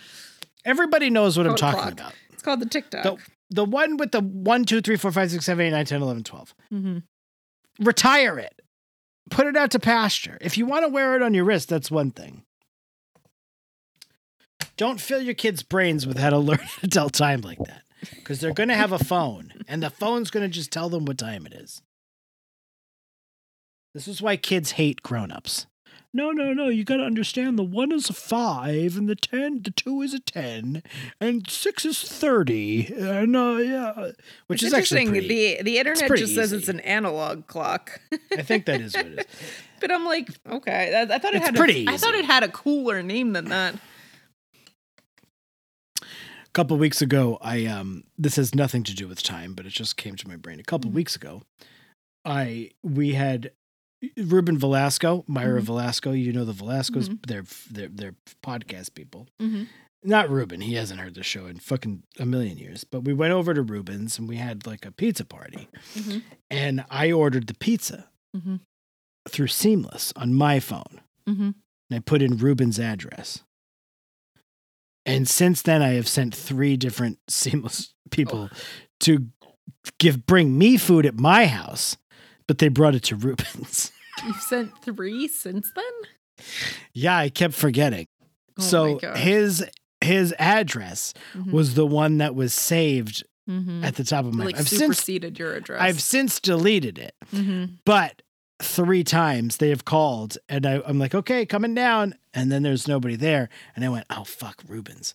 Everybody 0.64 1.09
knows 1.11 1.36
what 1.36 1.46
I'm 1.46 1.54
talking 1.56 1.80
clock. 1.80 1.92
about. 1.92 2.12
It's 2.32 2.42
called 2.42 2.61
the 2.61 2.66
TikTok. 2.66 3.02
The, 3.02 3.16
the 3.50 3.64
one 3.64 3.96
with 3.96 4.12
the 4.12 4.20
1, 4.20 4.64
2, 4.64 4.80
3, 4.80 4.96
4, 4.96 5.12
5, 5.12 5.30
6, 5.30 5.44
7, 5.44 5.66
8, 5.66 5.70
9, 5.70 5.84
10, 5.86 6.02
11, 6.02 6.24
12. 6.24 6.54
Mhm. 6.72 7.02
Retire 7.80 8.38
it. 8.38 8.61
Put 9.30 9.46
it 9.46 9.56
out 9.56 9.70
to 9.72 9.78
pasture. 9.78 10.38
If 10.40 10.59
you 10.59 10.66
want 10.66 10.84
to 10.84 10.88
wear 10.88 11.14
it 11.16 11.22
on 11.22 11.32
your 11.34 11.44
wrist, 11.44 11.68
that's 11.68 11.90
one 11.90 12.11
thing. 12.11 12.44
Don't 14.76 15.00
fill 15.00 15.20
your 15.20 15.34
kids' 15.34 15.62
brains 15.62 16.06
with 16.06 16.18
how 16.18 16.30
to 16.30 16.38
learn 16.48 16.61
to 16.80 16.88
tell 16.88 17.11
time 17.11 17.40
like 17.42 17.59
that. 17.59 17.82
Because 18.14 18.40
they're 18.40 18.52
going 18.54 18.68
to 18.68 18.76
have 18.76 18.92
a 18.92 18.98
phone, 18.98 19.52
and 19.66 19.82
the 19.82 19.90
phone's 19.90 20.30
going 20.30 20.44
to 20.44 20.48
just 20.48 20.70
tell 20.70 20.88
them 20.88 21.04
what 21.04 21.18
time 21.18 21.46
it 21.46 21.52
is. 21.52 21.82
This 23.95 24.07
is 24.09 24.20
why 24.22 24.36
kids 24.36 24.72
hate 24.72 25.03
grown-ups. 25.03 25.66
No, 26.14 26.30
no, 26.30 26.55
no. 26.55 26.68
You 26.68 26.84
got 26.84 26.97
to 26.97 27.03
understand 27.03 27.59
the 27.59 27.62
one 27.62 27.93
is 27.93 28.09
a 28.09 28.14
five, 28.14 28.97
and 28.97 29.09
the 29.09 29.14
ten, 29.14 29.61
the 29.62 29.70
two 29.70 30.01
is 30.01 30.14
a 30.14 30.20
ten, 30.20 30.82
and 31.20 31.49
six 31.51 31.84
is 31.84 32.01
thirty. 32.03 32.86
And 32.95 33.36
uh, 33.36 33.57
yeah, 33.61 34.12
which 34.47 34.62
It's 34.62 34.68
is 34.68 34.74
actually 34.74 35.03
interesting. 35.03 35.09
pretty. 35.28 35.57
the 35.57 35.62
the 35.64 35.78
internet 35.78 36.09
pretty 36.09 36.22
just 36.22 36.34
says 36.34 36.53
it's 36.55 36.68
an 36.68 36.80
analog 36.80 37.47
clock. 37.47 38.01
I 38.32 38.43
think 38.43 38.64
that 38.66 38.80
is 38.80 38.95
what 38.95 39.07
it 39.07 39.18
is. 39.20 39.26
But 39.80 39.93
I'm 39.93 40.05
like, 40.05 40.28
okay. 40.51 40.93
I, 40.97 41.03
I 41.14 41.18
thought 41.20 41.34
it 41.34 41.36
It's 41.36 41.47
had 41.47 41.55
pretty 41.55 41.86
A, 41.86 41.91
I 41.91 41.97
thought 41.99 42.14
it 42.14 42.24
had 42.24 42.43
a 42.43 42.49
cooler 42.49 43.01
name 43.01 43.32
than 43.32 43.45
that. 43.51 43.76
A 46.03 46.51
couple 46.53 46.76
weeks 46.78 47.01
ago, 47.01 47.39
I 47.41 47.66
um, 47.66 48.03
this 48.16 48.34
has 48.36 48.55
nothing 48.57 48.82
to 48.84 48.95
do 48.95 49.07
with 49.07 49.22
time, 49.22 49.55
but 49.55 49.66
it 49.66 49.70
just 49.72 49.97
came 49.97 50.16
to 50.16 50.26
my 50.26 50.34
brain. 50.34 50.59
A 50.59 50.64
couple 50.64 50.91
weeks 50.91 51.14
ago, 51.14 51.43
I 52.24 52.70
we 52.82 53.12
had 53.14 53.53
Ruben 54.16 54.57
Velasco, 54.59 55.24
Myra 55.26 55.61
Mhm. 55.61 55.64
Velasco. 55.64 56.12
You 56.12 56.32
know 56.32 56.44
the 56.44 56.53
Velascos. 56.53 57.09
Mhm. 57.09 57.26
They're 57.26 57.44
they're 57.70 57.88
they're 57.88 58.14
podcast 58.44 58.94
people. 58.94 59.26
Mm-hmm. 59.40 59.64
Not 60.05 60.30
Ruben. 60.30 60.61
He 60.61 60.74
hasn't 60.74 61.01
heard 61.01 61.14
the 61.14 61.24
show 61.24 61.46
in 61.46 61.59
fucking 61.59 62.05
a 62.20 62.24
million 62.24 62.57
years. 62.59 62.84
But 62.84 63.01
we 63.01 63.12
went 63.12 63.32
over 63.32 63.53
to 63.55 63.62
Ruben's 63.62 64.16
and 64.18 64.28
we 64.28 64.36
had 64.36 64.66
like 64.66 64.86
a 64.86 64.92
pizza 64.92 65.24
party, 65.24 65.68
Mhm. 65.94 66.22
and 66.51 66.84
I 66.90 67.11
ordered 67.11 67.49
the 67.49 67.55
pizza 67.55 68.09
Mhm. 68.36 68.61
through 69.28 69.49
Seamless 69.49 70.12
on 70.16 70.34
my 70.34 70.61
phone. 70.61 71.01
Mm-hmm. 71.28 71.51
and 71.90 71.96
I 71.96 71.99
put 72.01 72.22
in 72.22 72.36
Ruben's 72.38 72.78
address. 72.78 73.42
And 75.07 75.26
since 75.28 75.62
then, 75.62 75.82
I 75.82 75.90
have 75.94 76.07
sent 76.09 76.34
three 76.34 76.76
different 76.76 77.18
seamless 77.28 77.94
people 78.11 78.51
to 79.01 79.26
give 79.99 80.26
bring 80.26 80.57
me 80.59 80.76
food 80.76 81.07
at 81.07 81.18
my 81.18 81.46
house, 81.46 81.96
but 82.49 82.59
they 82.59 82.66
brought 82.68 82.96
it 82.96 83.05
to 83.05 83.14
Ruben's. 83.16 83.92
You've 84.26 84.40
sent 84.42 84.76
three 84.82 85.28
since 85.28 85.70
then. 85.76 86.44
yeah, 86.92 87.16
I 87.16 87.28
kept 87.28 87.55
forgetting. 87.55 88.07
Oh 88.59 88.62
so 88.62 88.99
his 89.14 89.64
his 90.01 90.34
address 90.38 91.14
Mhm. 91.36 91.53
was 91.53 91.74
the 91.74 91.86
one 91.86 92.18
that 92.18 92.34
was 92.34 92.53
saved 92.53 93.22
Mhm. 93.49 93.84
at 93.84 93.94
the 93.94 94.03
top 94.05 94.24
of 94.24 94.34
my. 94.34 94.44
like 94.46 94.59
I've 94.59 94.68
since 94.68 94.80
superseded 94.80 95.38
your 95.38 95.55
address. 95.55 95.80
I've 95.80 96.01
since 96.03 96.40
deleted 96.40 96.99
it, 96.99 97.14
mm-hmm. 97.32 97.74
but 97.84 98.22
three 98.61 99.05
times 99.05 99.59
they 99.59 99.68
have 99.70 99.84
called, 99.84 100.36
and 100.49 100.66
I, 100.66 100.82
I'm 100.84 100.99
like, 100.99 101.14
okay, 101.14 101.46
coming 101.46 101.74
down, 101.74 102.14
and 102.34 102.51
then 102.51 102.62
there's 102.64 102.88
nobody 102.88 103.14
there, 103.16 103.49
and 103.76 103.84
I 103.84 103.88
went, 103.88 104.07
oh 104.11 104.24
fuck, 104.24 104.62
Rubens, 104.66 105.14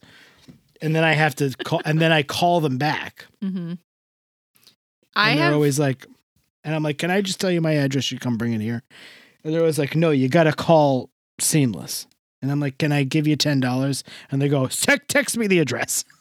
and 0.82 0.96
then 0.96 1.04
I 1.04 1.12
have 1.14 1.36
to 1.36 1.54
call, 1.64 1.82
and 1.86 2.00
then 2.00 2.12
I 2.14 2.24
call 2.24 2.62
them 2.62 2.78
back, 2.78 3.26
Mm-hmm. 3.44 3.74
I 5.16 5.30
and 5.32 5.38
they're 5.40 5.46
have. 5.46 5.54
always 5.54 5.78
like, 5.78 6.08
and 6.64 6.76
I'm 6.76 6.84
like, 6.84 6.98
can 6.98 7.12
I 7.12 7.22
just 7.22 7.40
tell 7.40 7.52
you 7.52 7.62
my 7.62 7.74
address? 7.74 8.12
You 8.12 8.20
come 8.20 8.38
bring 8.38 8.54
it 8.54 8.62
here, 8.62 8.84
and 9.44 9.54
they're 9.54 9.62
always 9.62 9.80
like, 9.80 9.96
no, 9.96 10.12
you 10.12 10.30
got 10.30 10.44
to 10.44 10.54
call 10.54 11.10
Seamless, 11.40 12.08
and 12.42 12.52
I'm 12.52 12.60
like, 12.60 12.78
can 12.78 12.92
I 12.92 13.04
give 13.04 13.28
you 13.28 13.36
ten 13.36 13.60
dollars? 13.60 14.04
And 14.32 14.42
they 14.42 14.50
go, 14.50 14.68
text, 14.68 15.08
text 15.10 15.38
me 15.38 15.48
the 15.48 15.60
address. 15.60 16.06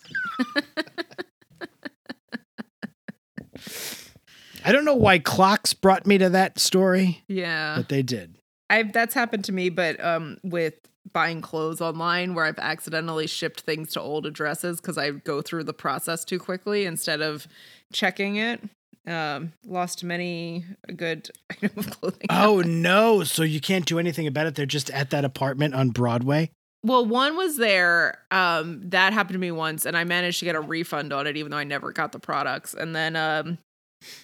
I 4.64 4.70
don't 4.72 4.84
know 4.84 4.94
why 4.94 5.18
clocks 5.18 5.74
brought 5.74 6.06
me 6.06 6.18
to 6.18 6.28
that 6.30 6.58
story, 6.58 7.22
yeah, 7.28 7.76
but 7.76 7.88
they 7.88 8.02
did. 8.02 8.36
I've 8.70 8.92
that's 8.92 9.14
happened 9.14 9.44
to 9.46 9.52
me, 9.52 9.68
but 9.68 10.02
um, 10.02 10.38
with 10.42 10.74
buying 11.12 11.40
clothes 11.40 11.80
online, 11.80 12.34
where 12.34 12.44
I've 12.44 12.58
accidentally 12.58 13.26
shipped 13.26 13.62
things 13.62 13.92
to 13.92 14.00
old 14.00 14.26
addresses 14.26 14.80
because 14.80 14.96
I 14.96 15.10
go 15.10 15.42
through 15.42 15.64
the 15.64 15.74
process 15.74 16.24
too 16.24 16.38
quickly 16.38 16.86
instead 16.86 17.20
of 17.20 17.46
checking 17.92 18.36
it. 18.36 18.62
Um, 19.06 19.52
lost 19.66 20.04
many 20.04 20.64
a 20.88 20.92
good 20.92 21.28
item 21.50 21.72
of 21.76 21.90
clothing. 21.90 22.26
Oh 22.30 22.60
no! 22.60 23.24
So 23.24 23.42
you 23.42 23.60
can't 23.60 23.84
do 23.84 23.98
anything 23.98 24.26
about 24.26 24.46
it. 24.46 24.54
They're 24.54 24.66
just 24.66 24.90
at 24.90 25.10
that 25.10 25.24
apartment 25.24 25.74
on 25.74 25.90
Broadway. 25.90 26.50
Well, 26.84 27.06
one 27.06 27.36
was 27.36 27.56
there. 27.56 28.18
Um, 28.30 28.80
that 28.90 29.12
happened 29.12 29.34
to 29.34 29.38
me 29.38 29.50
once, 29.52 29.86
and 29.86 29.96
I 29.96 30.04
managed 30.04 30.40
to 30.40 30.44
get 30.44 30.56
a 30.56 30.60
refund 30.60 31.12
on 31.12 31.26
it, 31.26 31.36
even 31.36 31.50
though 31.50 31.58
I 31.58 31.64
never 31.64 31.92
got 31.92 32.12
the 32.12 32.18
products. 32.18 32.74
And 32.74 32.94
then 32.94 33.14
um, 33.14 33.58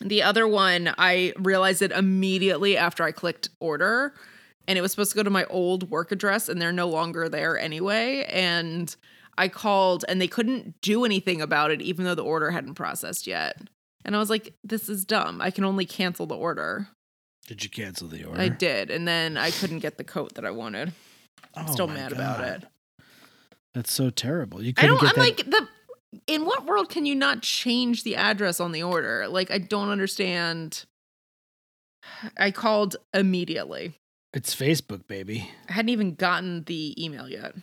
the 0.00 0.22
other 0.22 0.46
one, 0.46 0.92
I 0.98 1.32
realized 1.38 1.82
it 1.82 1.92
immediately 1.92 2.76
after 2.76 3.04
I 3.04 3.12
clicked 3.12 3.50
order, 3.60 4.14
and 4.66 4.76
it 4.76 4.82
was 4.82 4.90
supposed 4.90 5.12
to 5.12 5.16
go 5.16 5.22
to 5.22 5.30
my 5.30 5.44
old 5.44 5.90
work 5.90 6.10
address, 6.10 6.48
and 6.48 6.60
they're 6.60 6.72
no 6.72 6.88
longer 6.88 7.28
there 7.28 7.58
anyway. 7.58 8.24
And 8.28 8.94
I 9.36 9.48
called, 9.48 10.04
and 10.08 10.20
they 10.20 10.28
couldn't 10.28 10.80
do 10.80 11.04
anything 11.04 11.40
about 11.40 11.70
it, 11.70 11.80
even 11.80 12.04
though 12.04 12.16
the 12.16 12.24
order 12.24 12.50
hadn't 12.50 12.74
processed 12.74 13.26
yet. 13.26 13.60
And 14.04 14.14
I 14.16 14.18
was 14.18 14.30
like, 14.30 14.54
"This 14.64 14.88
is 14.88 15.04
dumb. 15.04 15.40
I 15.40 15.50
can 15.50 15.64
only 15.64 15.84
cancel 15.86 16.26
the 16.26 16.36
order." 16.36 16.88
Did 17.46 17.64
you 17.64 17.70
cancel 17.70 18.08
the 18.08 18.24
order? 18.24 18.40
I 18.40 18.48
did, 18.48 18.90
and 18.90 19.08
then 19.08 19.36
I 19.36 19.50
couldn't 19.50 19.78
get 19.80 19.96
the 19.98 20.04
coat 20.04 20.34
that 20.34 20.44
I 20.44 20.50
wanted. 20.50 20.92
I'm 21.54 21.66
oh 21.68 21.72
Still 21.72 21.86
mad 21.88 22.12
about 22.12 22.44
it. 22.44 22.64
That's 23.74 23.92
so 23.92 24.10
terrible. 24.10 24.62
You 24.62 24.72
I 24.76 24.80
couldn't 24.82 24.96
don't. 24.96 25.00
get 25.04 25.18
I'm 25.18 25.24
that. 25.24 25.38
like 25.38 25.50
the. 25.50 25.68
In 26.26 26.46
what 26.46 26.64
world 26.64 26.88
can 26.88 27.04
you 27.06 27.14
not 27.14 27.42
change 27.42 28.02
the 28.02 28.16
address 28.16 28.60
on 28.60 28.72
the 28.72 28.82
order? 28.82 29.26
Like 29.28 29.50
I 29.50 29.58
don't 29.58 29.88
understand. 29.90 30.84
I 32.38 32.50
called 32.50 32.96
immediately. 33.14 33.94
it's 34.32 34.54
Facebook, 34.54 35.06
baby. 35.06 35.50
I 35.68 35.72
hadn't 35.74 35.90
even 35.90 36.14
gotten 36.14 36.64
the 36.64 36.94
email 37.02 37.28
yet. 37.28 37.54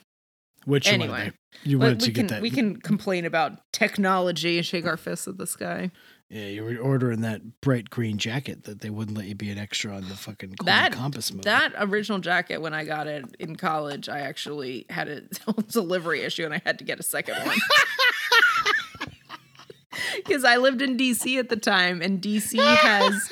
Which 0.65 0.87
Anyway? 0.87 1.31
You 1.63 1.77
wanted 1.77 2.01
we 2.01 2.07
to 2.07 2.11
can 2.11 2.23
get 2.27 2.29
that. 2.29 2.41
we 2.41 2.49
can 2.49 2.77
complain 2.77 3.25
about 3.25 3.59
technology 3.71 4.57
and 4.57 4.65
shake 4.65 4.85
our 4.87 4.97
fists 4.97 5.27
at 5.27 5.37
the 5.37 5.45
sky. 5.45 5.91
Yeah, 6.29 6.45
you 6.47 6.63
were 6.63 6.77
ordering 6.77 7.21
that 7.21 7.61
bright 7.61 7.89
green 7.91 8.17
jacket 8.17 8.63
that 8.63 8.81
they 8.81 8.89
wouldn't 8.89 9.15
let 9.15 9.27
you 9.27 9.35
be 9.35 9.51
an 9.51 9.59
extra 9.59 9.95
on 9.95 10.01
the 10.09 10.15
fucking 10.15 10.53
Golden 10.57 10.65
That- 10.65 10.91
Compass 10.91 11.31
movie. 11.31 11.43
That 11.43 11.73
original 11.77 12.17
jacket 12.19 12.61
when 12.61 12.73
I 12.73 12.83
got 12.83 13.05
it 13.07 13.25
in 13.39 13.55
college, 13.55 14.09
I 14.09 14.21
actually 14.21 14.85
had 14.89 15.07
a 15.07 15.21
delivery 15.71 16.23
issue 16.23 16.43
and 16.43 16.53
I 16.53 16.61
had 16.65 16.79
to 16.79 16.83
get 16.83 16.99
a 16.99 17.03
second 17.03 17.35
one. 17.45 17.57
Because 20.15 20.43
I 20.43 20.57
lived 20.57 20.81
in 20.81 20.97
DC 20.97 21.37
at 21.39 21.49
the 21.49 21.55
time, 21.55 22.01
and 22.01 22.21
DC 22.21 22.57
has 22.59 23.13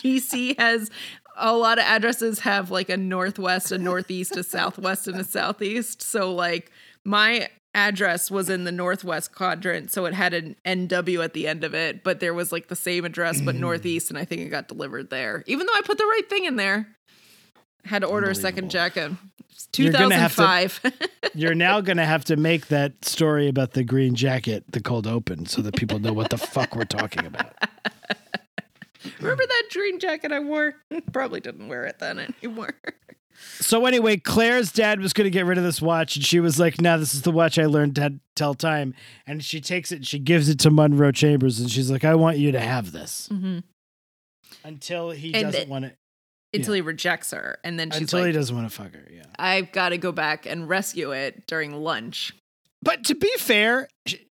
DC 0.00 0.58
has 0.58 0.90
a 1.36 1.56
lot 1.56 1.78
of 1.78 1.84
addresses 1.84 2.40
have 2.40 2.70
like 2.70 2.88
a 2.88 2.96
northwest, 2.96 3.72
a 3.72 3.78
northeast, 3.78 4.36
a 4.36 4.42
southwest, 4.42 5.08
and 5.08 5.18
a 5.18 5.24
southeast. 5.24 6.02
So 6.02 6.32
like 6.32 6.70
my 7.04 7.48
address 7.74 8.30
was 8.30 8.50
in 8.50 8.64
the 8.64 8.72
northwest 8.72 9.34
quadrant, 9.34 9.90
so 9.90 10.06
it 10.06 10.14
had 10.14 10.34
an 10.34 10.56
NW 10.64 11.22
at 11.24 11.32
the 11.32 11.46
end 11.46 11.64
of 11.64 11.74
it, 11.74 12.02
but 12.02 12.20
there 12.20 12.34
was 12.34 12.52
like 12.52 12.68
the 12.68 12.76
same 12.76 13.04
address 13.04 13.40
but 13.40 13.54
mm. 13.54 13.60
northeast, 13.60 14.10
and 14.10 14.18
I 14.18 14.24
think 14.24 14.42
it 14.42 14.48
got 14.48 14.68
delivered 14.68 15.10
there. 15.10 15.44
Even 15.46 15.66
though 15.66 15.74
I 15.74 15.82
put 15.82 15.98
the 15.98 16.04
right 16.04 16.28
thing 16.28 16.44
in 16.44 16.56
there. 16.56 16.88
Had 17.86 18.02
to 18.02 18.08
order 18.08 18.28
a 18.28 18.34
second 18.34 18.70
jacket. 18.70 19.12
It's 19.50 19.78
You're 19.78 19.92
gonna 19.92 20.14
2005. 20.16 20.80
You're 21.34 21.54
now 21.54 21.80
going 21.80 21.96
to 21.96 22.04
have 22.04 22.24
to 22.26 22.36
make 22.36 22.68
that 22.68 23.04
story 23.04 23.48
about 23.48 23.72
the 23.72 23.84
green 23.84 24.14
jacket 24.14 24.64
the 24.70 24.80
cold 24.80 25.06
open 25.06 25.46
so 25.46 25.62
that 25.62 25.76
people 25.76 25.98
know 25.98 26.12
what 26.12 26.30
the 26.30 26.38
fuck 26.38 26.76
we're 26.76 26.84
talking 26.84 27.24
about. 27.24 27.52
Remember 29.18 29.44
that 29.46 29.62
green 29.72 29.98
jacket 29.98 30.32
I 30.32 30.40
wore? 30.40 30.74
Probably 31.12 31.40
didn't 31.40 31.68
wear 31.68 31.84
it 31.84 31.98
then 31.98 32.18
anymore. 32.42 32.74
So 33.60 33.86
anyway, 33.86 34.16
Clare's 34.16 34.72
dad 34.72 35.00
was 35.00 35.12
going 35.12 35.24
to 35.26 35.30
get 35.30 35.46
rid 35.46 35.58
of 35.58 35.64
this 35.64 35.80
watch, 35.82 36.16
and 36.16 36.24
she 36.24 36.40
was 36.40 36.58
like, 36.58 36.80
"No, 36.80 36.98
this 36.98 37.14
is 37.14 37.22
the 37.22 37.30
watch 37.30 37.58
I 37.58 37.66
learned 37.66 37.94
to 37.96 38.14
tell 38.36 38.54
time." 38.54 38.94
And 39.26 39.44
she 39.44 39.60
takes 39.60 39.92
it, 39.92 39.96
and 39.96 40.06
she 40.06 40.18
gives 40.18 40.48
it 40.48 40.58
to 40.60 40.70
Munro 40.70 41.12
Chambers, 41.12 41.60
and 41.60 41.70
she's 41.70 41.90
like, 41.90 42.04
"I 42.04 42.14
want 42.14 42.38
you 42.38 42.52
to 42.52 42.60
have 42.60 42.92
this." 42.92 43.28
Mm-hmm. 43.32 43.58
Until 44.64 45.10
he 45.10 45.34
And 45.34 45.44
doesn't 45.46 45.62
it- 45.62 45.68
want 45.68 45.84
it. 45.86 45.96
until 46.52 46.74
he 46.74 46.80
rejects 46.80 47.30
her, 47.30 47.58
and 47.64 47.78
then 47.78 47.90
she's 47.90 48.00
Until 48.02 48.24
he 48.24 48.32
doesn't 48.32 48.54
want 48.54 48.68
to 48.68 48.74
fuck 48.74 48.92
her. 48.94 49.06
Yeah. 49.10 49.22
"I've 49.38 49.72
got 49.72 49.90
to 49.90 49.98
go 49.98 50.12
back 50.12 50.46
and 50.46 50.68
rescue 50.68 51.12
it 51.12 51.46
during 51.46 51.72
lunch." 51.74 52.32
But 52.82 53.04
to 53.04 53.14
be 53.14 53.30
fair, 53.38 53.88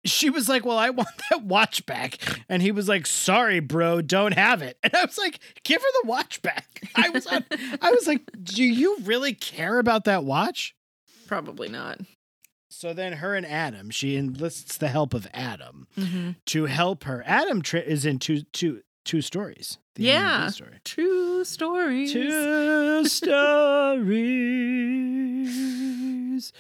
she 0.06 0.30
was 0.30 0.50
like, 0.50 0.66
"Well, 0.66 0.78
I 0.78 0.90
want 0.90 1.08
that 1.30 1.44
watch 1.44 1.86
back," 1.86 2.18
and 2.50 2.62
he 2.62 2.72
was 2.72 2.88
like, 2.90 3.06
"Sorry, 3.06 3.60
bro, 3.60 4.02
don't 4.02 4.34
have 4.34 4.62
it." 4.62 4.78
And 4.84 4.94
I 4.96 5.06
was 5.06 5.18
like, 5.18 5.40
"Give 5.64 5.82
her 5.82 5.88
the 6.04 6.08
watch 6.08 6.42
back." 6.42 6.82
I 6.96 7.10
was, 7.10 7.26
on, 7.28 7.46
I 7.82 7.92
was 7.92 8.08
like, 8.08 8.22
"Do 8.44 8.64
you 8.64 8.98
really 9.04 9.34
care 9.34 9.80
about 9.80 10.06
that 10.06 10.24
watch?" 10.24 10.76
Probably 11.28 11.70
not. 11.70 12.00
So 12.70 12.92
then, 12.94 13.14
her 13.14 13.36
and 13.36 13.46
Adam, 13.46 13.90
she 13.92 14.18
enlists 14.18 14.78
the 14.78 14.88
help 14.88 15.14
of 15.14 15.28
Adam 15.34 15.88
Mm-hmm. 15.98 16.32
to 16.48 16.66
help 16.66 17.04
her. 17.04 17.24
Adam 17.26 17.62
tri- 17.62 17.82
is 17.82 18.04
in 18.06 18.18
two, 18.20 18.42
two, 18.52 18.82
two 19.06 19.22
stories. 19.22 19.78
the 19.96 20.10
A 20.10 20.14
and 20.14 20.20
B 20.20 20.24
Yeah. 20.24 20.48
story. 20.50 20.80
True 20.84 21.44
stories. 21.46 22.12
Two 22.12 23.06
stories. 25.64 26.54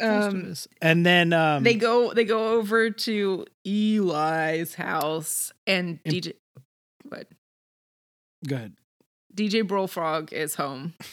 Um, 0.00 0.54
and 0.82 1.04
then 1.06 1.32
um, 1.32 1.62
they 1.62 1.74
go. 1.74 2.12
They 2.12 2.24
go 2.24 2.52
over 2.58 2.90
to 2.90 3.46
Eli's 3.66 4.74
house, 4.74 5.52
and 5.66 6.00
Im- 6.04 6.12
DJ. 6.12 6.32
What? 7.08 7.28
go 8.46 8.56
ahead. 8.56 8.72
DJ 9.34 9.66
Bullfrog 9.66 10.32
is 10.32 10.54
home. 10.54 10.94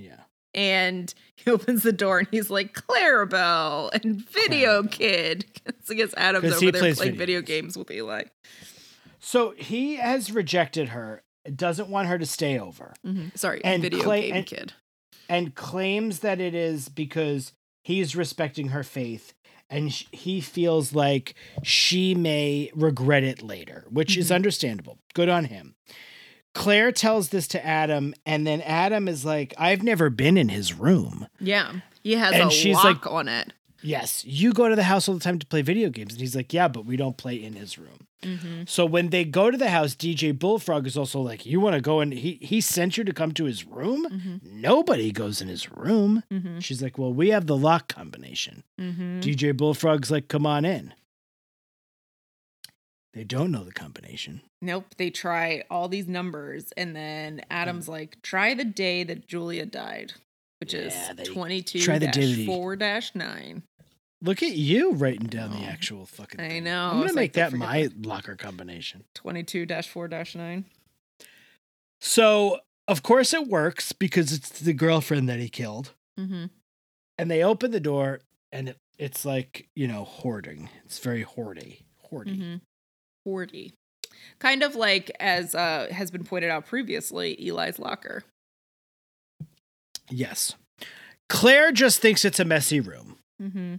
Yeah. 0.00 0.20
and 0.54 1.12
he 1.34 1.50
opens 1.50 1.82
the 1.82 1.90
door 1.92 2.20
and 2.20 2.28
he's 2.30 2.50
like 2.50 2.72
Clarabelle 2.72 3.90
and 3.92 4.24
Video 4.30 4.84
Kid. 4.84 5.44
I 5.90 5.94
guess 5.94 6.14
Adam's 6.16 6.52
over 6.52 6.70
there 6.70 6.94
playing 6.94 7.16
video 7.16 7.40
games 7.42 7.76
with 7.76 7.90
Eli. 7.90 8.22
So 9.18 9.54
he 9.56 9.96
has 9.96 10.30
rejected 10.30 10.90
her, 10.90 11.22
doesn't 11.52 11.88
want 11.88 12.06
her 12.06 12.16
to 12.16 12.26
stay 12.26 12.60
over, 12.60 12.94
Sorry, 13.34 13.60
And 13.64 13.82
Video 13.82 14.02
Clay- 14.04 14.28
Game 14.28 14.36
and- 14.36 14.46
Kid. 14.46 14.72
and 15.28 15.54
claims 15.56 16.20
that 16.20 16.40
it 16.40 16.54
is 16.54 16.88
because 16.88 17.52
he's 17.88 18.14
respecting 18.14 18.68
her 18.68 18.82
faith 18.82 19.32
and 19.70 19.92
sh- 19.92 20.04
he 20.12 20.40
feels 20.40 20.94
like 20.94 21.34
she 21.62 22.14
may 22.14 22.70
regret 22.74 23.22
it 23.24 23.42
later, 23.42 23.84
which 23.90 24.16
is 24.16 24.28
Mhm. 24.30 24.34
understandable. 24.36 24.98
Good 25.14 25.28
on 25.28 25.46
him. 25.46 25.74
Clare 26.54 26.90
tells 26.92 27.28
this 27.28 27.46
to 27.48 27.64
Adam, 27.64 28.14
and 28.26 28.46
then 28.46 28.60
Adam 28.62 29.06
is 29.08 29.24
like, 29.24 29.54
I've 29.58 29.82
never 29.82 30.10
been 30.10 30.36
in 30.36 30.48
his 30.48 30.74
room. 30.74 31.28
Yeah, 31.40 31.80
he 32.02 32.12
has 32.14 32.32
And 32.34 32.48
a 32.48 32.50
she's 32.50 32.74
lock 32.74 32.84
like- 32.84 33.06
on 33.06 33.28
it. 33.28 33.52
Yes, 33.82 34.24
you 34.24 34.52
go 34.52 34.68
to 34.68 34.74
the 34.74 34.82
house 34.84 35.08
all 35.08 35.14
the 35.14 35.20
time 35.22 35.38
to 35.38 35.46
play 35.46 35.62
video 35.62 35.88
games. 35.88 36.12
And 36.14 36.20
he's 36.20 36.34
like, 36.34 36.52
Yeah, 36.52 36.66
but 36.66 36.84
we 36.84 36.96
don't 36.96 37.16
play 37.16 37.36
in 37.42 37.52
his 37.52 37.78
room. 37.78 38.07
Mm-hmm. 38.22 38.62
So 38.66 38.84
when 38.84 39.10
they 39.10 39.24
go 39.24 39.50
to 39.50 39.56
the 39.56 39.70
house, 39.70 39.94
DJ 39.94 40.36
Bullfrog 40.36 40.86
is 40.86 40.96
also 40.96 41.20
like, 41.20 41.46
You 41.46 41.60
want 41.60 41.74
to 41.74 41.80
go 41.80 42.00
and 42.00 42.12
he 42.12 42.38
he 42.42 42.60
sent 42.60 42.96
you 42.98 43.04
to 43.04 43.12
come 43.12 43.32
to 43.32 43.44
his 43.44 43.64
room? 43.64 44.06
Mm-hmm. 44.10 44.60
Nobody 44.60 45.12
goes 45.12 45.40
in 45.40 45.46
his 45.48 45.70
room. 45.70 46.24
Mm-hmm. 46.32 46.58
She's 46.58 46.82
like, 46.82 46.98
Well, 46.98 47.12
we 47.12 47.28
have 47.30 47.46
the 47.46 47.56
lock 47.56 47.88
combination. 47.88 48.64
Mm-hmm. 48.80 49.20
DJ 49.20 49.56
Bullfrog's 49.56 50.10
like, 50.10 50.26
Come 50.28 50.46
on 50.46 50.64
in. 50.64 50.94
They 53.14 53.24
don't 53.24 53.50
know 53.50 53.64
the 53.64 53.72
combination. 53.72 54.42
Nope, 54.60 54.86
they 54.96 55.10
try 55.10 55.64
all 55.70 55.88
these 55.88 56.06
numbers, 56.08 56.72
and 56.76 56.94
then 56.94 57.40
Adam's 57.50 57.88
like, 57.88 58.20
"Try 58.22 58.54
the 58.54 58.64
day 58.64 59.02
that 59.04 59.26
Julia 59.26 59.66
died, 59.66 60.12
which 60.60 60.74
Yeah, 60.74 60.80
is 60.80 61.16
they- 61.16 61.24
twenty-two 61.24 61.80
try 61.80 61.98
the 61.98 62.08
day 62.08 62.44
four 62.46 62.76
dash 62.76 63.14
nine." 63.14 63.62
Look 64.20 64.42
at 64.42 64.52
you 64.52 64.92
writing 64.94 65.28
down 65.28 65.50
the 65.52 65.58
Oh, 65.58 65.68
actual 65.70 66.04
fucking 66.06 66.40
I 66.40 66.58
know, 66.58 66.86
I'm 66.90 66.98
gonna 67.00 67.12
make 67.12 67.36
like, 67.36 67.50
that 67.50 67.52
my 67.52 67.88
locker 68.02 68.34
combination. 68.34 69.04
Twenty-two 69.14 69.64
dash 69.66 69.88
four 69.88 70.08
dash 70.08 70.34
nine. 70.34 70.64
So 72.00 72.58
of 72.88 73.02
course 73.02 73.32
it 73.34 73.46
works 73.46 73.92
because 73.92 74.32
it's 74.32 74.48
the 74.60 74.72
girlfriend 74.72 75.28
that 75.28 75.38
he 75.38 75.48
killed. 75.48 75.92
Mm-hmm. 76.18 76.46
and 77.16 77.30
they 77.30 77.44
open 77.44 77.70
the 77.70 77.78
door 77.78 78.18
and 78.50 78.70
it, 78.70 78.76
it's 78.98 79.24
like 79.24 79.68
you 79.76 79.86
know 79.86 80.02
hoarding 80.02 80.68
it's 80.84 80.98
very 80.98 81.24
hoardy 81.24 81.82
hoardy 82.10 82.36
Mm-hmm. 82.36 82.54
Forty, 83.24 83.74
kind 84.40 84.64
of 84.64 84.74
like 84.74 85.12
as 85.20 85.54
uh, 85.54 85.86
has 85.92 86.10
been 86.10 86.24
pointed 86.24 86.50
out 86.50 86.66
previously, 86.66 87.36
Eli's 87.46 87.78
locker. 87.78 88.24
yes 90.10 90.56
clare 91.28 91.70
just 91.70 92.00
thinks 92.00 92.24
it's 92.24 92.40
a 92.40 92.44
messy 92.44 92.80
room 92.80 93.16
Mm-hmm. 93.40 93.76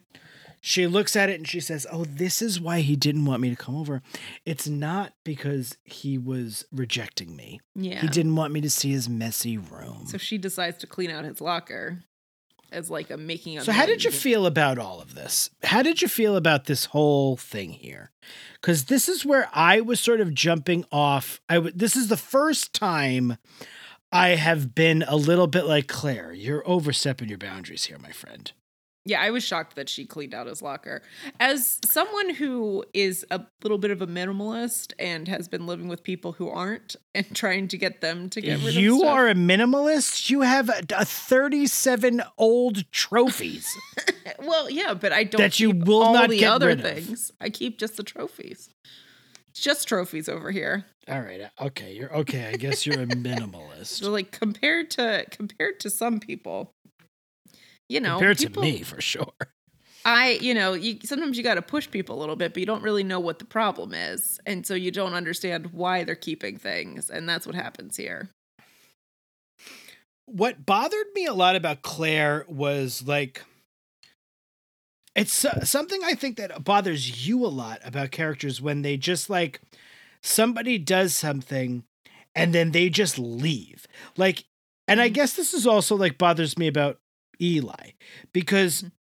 She 0.61 0.87
looks 0.87 1.15
at 1.15 1.29
it 1.29 1.35
and 1.35 1.47
she 1.47 1.59
says 1.59 1.87
oh 1.91 2.05
this 2.05 2.41
is 2.41 2.59
why 2.59 2.81
he 2.81 2.95
didn't 2.95 3.25
want 3.25 3.41
me 3.41 3.49
to 3.49 3.55
come 3.55 3.75
over 3.75 4.01
it's 4.45 4.67
not 4.67 5.13
because 5.23 5.77
he 5.83 6.17
was 6.17 6.65
rejecting 6.71 7.35
me 7.35 7.59
Yeah. 7.75 8.01
he 8.01 8.07
didn't 8.07 8.35
want 8.35 8.53
me 8.53 8.61
to 8.61 8.69
see 8.69 8.91
his 8.91 9.07
messy 9.07 9.57
room 9.57 10.05
So 10.07 10.17
she 10.17 10.37
decides 10.37 10.77
to 10.79 10.87
clean 10.87 11.09
out 11.11 11.25
his 11.25 11.39
locker 11.41 12.03
as 12.71 12.87
like 12.89 13.09
a 13.09 13.17
making 13.17 13.57
a. 13.57 13.63
So 13.63 13.71
how 13.71 13.87
did 13.87 14.03
you 14.03 14.11
feel 14.11 14.45
about 14.45 14.77
all 14.77 15.01
of 15.01 15.15
this? 15.15 15.49
How 15.63 15.81
did 15.81 16.03
you 16.03 16.07
feel 16.07 16.35
about 16.35 16.65
this 16.65 16.85
whole 16.85 17.35
thing 17.35 17.71
here? 17.71 18.11
Cuz 18.61 18.83
this 18.85 19.09
is 19.09 19.25
where 19.25 19.49
I 19.53 19.81
was 19.81 19.99
sort 19.99 20.21
of 20.21 20.35
jumping 20.35 20.85
off. 20.91 21.41
I 21.49 21.55
w- 21.55 21.73
this 21.75 21.95
is 21.95 22.09
the 22.09 22.15
first 22.17 22.71
time 22.73 23.37
I 24.11 24.29
have 24.35 24.75
been 24.75 25.03
a 25.07 25.15
little 25.15 25.47
bit 25.47 25.65
like 25.65 25.87
Clare. 25.87 26.31
You're 26.31 26.61
overstepping 26.69 27.27
your 27.29 27.37
boundaries 27.39 27.85
here, 27.85 27.97
my 27.97 28.11
friend. 28.11 28.51
Yeah, 29.09 29.21
I 29.21 29.31
was 29.31 29.43
shocked 29.43 29.75
that 29.75 29.89
she 29.89 30.05
cleaned 30.05 30.33
out 30.35 30.45
his 30.47 30.61
locker. 30.61 31.01
As 31.39 31.79
someone 31.83 32.29
who 32.35 32.85
is 32.93 33.25
a 33.31 33.41
little 33.63 33.79
bit 33.79 33.89
of 33.89 34.01
a 34.03 34.07
minimalist 34.07 34.93
and 34.99 35.27
has 35.27 35.47
been 35.47 35.65
living 35.65 35.87
with 35.87 36.03
people 36.03 36.33
who 36.33 36.47
aren't 36.47 36.95
and 37.15 37.25
trying 37.35 37.67
to 37.69 37.77
get 37.77 38.01
them 38.01 38.29
to 38.29 38.39
get 38.39 38.59
rid 38.59 38.67
of 38.67 38.73
You 38.75 39.03
are 39.03 39.27
a 39.27 39.33
minimalist. 39.33 40.29
You 40.29 40.41
have 40.41 40.69
a, 40.69 40.83
a 40.95 41.05
37 41.05 42.21
old 42.37 42.89
trophies. 42.91 43.67
well, 44.39 44.69
yeah, 44.69 44.93
but 44.93 45.11
I 45.11 45.23
don't 45.23 45.41
That 45.41 45.59
you 45.59 45.71
will 45.71 46.03
all 46.03 46.13
not 46.13 46.29
the 46.29 46.37
get 46.39 46.51
other 46.51 46.67
rid 46.67 46.79
of. 46.79 46.85
things. 46.85 47.31
I 47.41 47.49
keep 47.49 47.79
just 47.79 47.97
the 47.97 48.03
trophies. 48.03 48.69
It's 49.49 49.61
just 49.61 49.87
trophies 49.87 50.29
over 50.29 50.51
here. 50.51 50.85
all 51.07 51.21
right. 51.21 51.41
Uh, 51.41 51.65
okay, 51.65 51.93
you're 51.93 52.13
okay. 52.17 52.45
I 52.53 52.57
guess 52.57 52.85
you're 52.85 53.01
a 53.01 53.07
minimalist. 53.07 53.87
So 53.87 54.11
like 54.11 54.31
compared 54.31 54.91
to 54.91 55.25
compared 55.31 55.79
to 55.79 55.89
some 55.89 56.19
people, 56.19 56.73
you 57.89 57.99
know, 57.99 58.17
Compared 58.17 58.37
people, 58.37 58.63
to 58.63 58.69
me 58.71 58.83
for 58.83 59.01
sure. 59.01 59.33
I, 60.05 60.39
you 60.41 60.53
know, 60.53 60.73
you 60.73 60.97
sometimes 61.03 61.37
you 61.37 61.43
got 61.43 61.55
to 61.55 61.61
push 61.61 61.89
people 61.89 62.17
a 62.17 62.19
little 62.19 62.35
bit, 62.35 62.53
but 62.53 62.59
you 62.61 62.65
don't 62.65 62.83
really 62.83 63.03
know 63.03 63.19
what 63.19 63.39
the 63.39 63.45
problem 63.45 63.93
is, 63.93 64.39
and 64.45 64.65
so 64.65 64.73
you 64.73 64.91
don't 64.91 65.13
understand 65.13 65.67
why 65.73 66.03
they're 66.03 66.15
keeping 66.15 66.57
things, 66.57 67.09
and 67.09 67.27
that's 67.27 67.45
what 67.45 67.55
happens 67.55 67.97
here. 67.97 68.29
what 70.25 70.65
bothered 70.65 71.07
me 71.15 71.25
a 71.25 71.33
lot 71.33 71.55
about 71.55 71.81
Clare 71.81 72.45
was 72.47 73.03
like 73.07 73.43
it's 75.15 75.43
uh, 75.43 75.65
something 75.65 76.01
I 76.03 76.13
think 76.13 76.37
that 76.37 76.63
bothers 76.63 77.27
you 77.27 77.43
a 77.45 77.47
lot 77.47 77.79
about 77.83 78.11
characters 78.11 78.61
when 78.61 78.83
they 78.83 78.95
just 78.95 79.29
like 79.29 79.59
somebody 80.21 80.77
does 80.77 81.15
something 81.15 81.83
and 82.35 82.53
then 82.53 82.71
they 82.71 82.89
just 82.89 83.17
leave. 83.17 83.87
Like 84.17 84.45
and 84.87 85.01
I 85.01 85.09
Mhm. 85.09 85.13
guess 85.13 85.33
this 85.33 85.53
is 85.53 85.65
also 85.67 85.95
like 85.95 86.17
bothers 86.17 86.57
me 86.57 86.67
about 86.67 86.99
Eli 87.41 87.91
because 88.33 88.83
Mhm. 88.83 88.91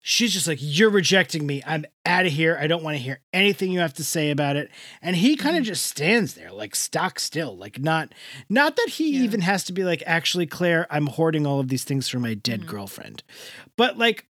she's 0.00 0.32
just 0.32 0.46
like 0.46 0.58
you're 0.60 0.90
rejecting 0.90 1.46
me. 1.46 1.62
I'm 1.66 1.84
out 2.06 2.26
of 2.26 2.32
here. 2.32 2.56
I 2.60 2.66
don't 2.66 2.82
want 2.82 2.96
to 2.96 3.02
hear 3.02 3.20
anything 3.32 3.70
you 3.70 3.80
have 3.80 3.94
to 3.94 4.04
say 4.04 4.30
about 4.30 4.56
it. 4.56 4.70
And 5.02 5.16
he 5.16 5.36
kind 5.36 5.56
of 5.56 5.62
Mhm. 5.62 5.66
just 5.66 5.86
stands 5.86 6.34
there 6.34 6.50
like 6.52 6.74
stock 6.74 7.18
still, 7.20 7.56
like 7.56 7.78
not 7.78 8.12
not 8.48 8.76
that 8.76 8.88
he 8.92 9.10
Yeah. 9.18 9.22
even 9.24 9.42
has 9.42 9.64
to 9.64 9.72
be 9.72 9.84
like 9.84 10.02
actually 10.06 10.46
Clare, 10.46 10.86
I'm 10.90 11.06
hoarding 11.06 11.46
all 11.46 11.60
of 11.60 11.68
these 11.68 11.84
things 11.84 12.08
for 12.08 12.18
my 12.18 12.34
dead 12.34 12.62
Mhm. 12.62 12.66
girlfriend. 12.66 13.22
But 13.76 13.98
like 13.98 14.26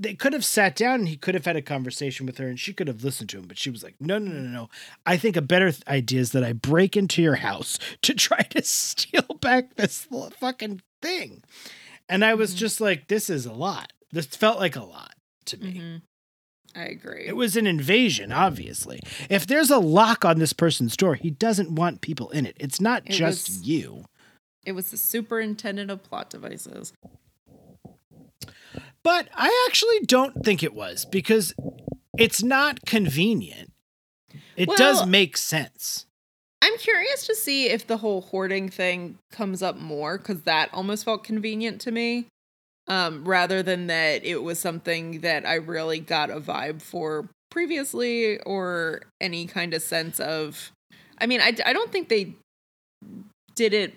they 0.00 0.14
could 0.14 0.32
have 0.32 0.44
sat 0.44 0.76
down 0.76 1.00
and 1.00 1.08
he 1.08 1.16
could 1.16 1.34
have 1.34 1.44
had 1.44 1.56
a 1.56 1.62
conversation 1.62 2.24
with 2.24 2.38
her 2.38 2.46
and 2.48 2.60
she 2.60 2.72
could 2.72 2.86
have 2.86 3.02
listened 3.02 3.28
to 3.30 3.36
him, 3.38 3.48
but 3.48 3.58
she 3.58 3.68
was 3.68 3.82
like, 3.82 3.96
no, 4.00 4.16
no, 4.16 4.30
no, 4.30 4.42
no, 4.42 4.48
no. 4.48 4.70
I 5.04 5.16
think 5.16 5.36
a 5.36 5.42
better 5.42 5.72
th- 5.72 5.82
idea 5.88 6.20
is 6.20 6.30
that 6.30 6.44
I 6.44 6.52
break 6.52 6.96
into 6.96 7.20
your 7.20 7.34
house 7.34 7.80
to 8.02 8.14
try 8.14 8.42
to 8.50 8.62
steal 8.62 9.22
back 9.40 9.74
this 9.74 10.06
fucking 10.38 10.82
thing. 11.02 11.42
And 12.08 12.24
I 12.24 12.34
was 12.34 12.54
Mhm. 12.54 12.58
just 12.58 12.80
like, 12.80 13.08
this 13.08 13.28
is 13.28 13.44
a 13.46 13.52
lot. 13.52 13.92
This 14.10 14.26
felt 14.26 14.58
like 14.58 14.76
a 14.76 14.82
lot 14.84 15.14
to 15.46 15.56
me. 15.58 15.72
Mhm. 15.74 16.02
I 16.74 16.84
agree. 16.84 17.24
It 17.26 17.36
was 17.36 17.56
an 17.56 17.66
invasion, 17.66 18.30
obviously. 18.32 19.00
If 19.28 19.46
there's 19.46 19.70
a 19.70 19.78
lock 19.78 20.24
on 20.24 20.38
this 20.38 20.52
person's 20.52 20.96
door, 20.96 21.14
he 21.16 21.30
doesn't 21.30 21.74
want 21.74 22.00
people 22.02 22.30
in 22.30 22.46
it. 22.46 22.56
It's 22.60 22.80
not 22.80 23.02
It 23.06 23.12
just 23.12 23.48
was- 23.48 23.62
you. 23.68 24.04
it 24.64 24.72
was 24.72 24.90
the 24.90 24.96
superintendent 24.96 25.90
of 25.90 26.02
plot 26.02 26.30
devices. 26.30 26.92
But 29.02 29.28
I 29.34 29.66
actually 29.68 30.00
don't 30.00 30.44
think 30.44 30.62
it 30.62 30.74
was 30.74 31.04
because 31.04 31.54
it's 32.18 32.42
not 32.42 32.84
convenient. 32.84 33.72
It 34.56 34.68
does 34.76 35.06
make 35.06 35.36
sense. 35.36 36.06
I'm 36.60 36.76
curious 36.78 37.26
to 37.26 37.34
see 37.34 37.68
if 37.68 37.86
the 37.86 37.98
whole 37.98 38.20
hoarding 38.20 38.68
thing 38.68 39.18
comes 39.30 39.62
up 39.62 39.76
more 39.76 40.18
because 40.18 40.42
that 40.42 40.70
almost 40.72 41.04
felt 41.04 41.24
convenient 41.24 41.80
to 41.82 41.90
me. 41.90 42.26
Um, 42.88 43.24
rather 43.28 43.62
than 43.62 43.86
that 43.88 44.24
it 44.24 44.42
was 44.42 44.58
something 44.58 45.20
that 45.20 45.46
I 45.46 45.56
really 45.56 46.00
got 46.00 46.30
a 46.30 46.40
vibe 46.40 46.80
for 46.80 47.28
previously 47.50 48.38
or 48.40 49.02
any 49.20 49.46
kind 49.46 49.74
of 49.74 49.82
sense 49.82 50.18
of. 50.18 50.72
I 51.20 51.26
mean, 51.26 51.40
I, 51.42 51.54
I 51.66 51.74
don't 51.74 51.92
think 51.92 52.08
they 52.08 52.34
did 53.54 53.74
it 53.74 53.94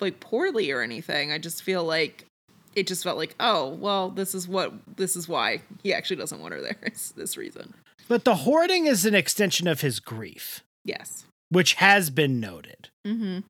like 0.00 0.20
poorly 0.20 0.70
or 0.70 0.82
anything. 0.82 1.32
I 1.32 1.38
just 1.38 1.62
feel 1.62 1.84
like 1.84 2.26
it 2.74 2.86
just 2.86 3.02
felt 3.02 3.16
like, 3.16 3.34
oh, 3.40 3.70
well, 3.70 4.10
this 4.10 4.34
is 4.34 4.46
what 4.46 4.72
this 4.96 5.16
is 5.16 5.28
why 5.28 5.62
he 5.82 5.92
actually 5.94 6.16
doesn't 6.16 6.40
want 6.40 6.54
her 6.54 6.60
there. 6.60 6.76
It's 6.82 7.12
this 7.12 7.36
reason. 7.36 7.74
But 8.08 8.24
the 8.24 8.36
hoarding 8.36 8.86
is 8.86 9.06
an 9.06 9.14
extension 9.14 9.66
of 9.68 9.80
his 9.80 10.00
grief, 10.00 10.62
Yes. 10.84 11.24
Which 11.50 11.74
has 11.74 12.10
been 12.10 12.40
noted. 12.40 12.88
Mm-hmm. 13.06 13.40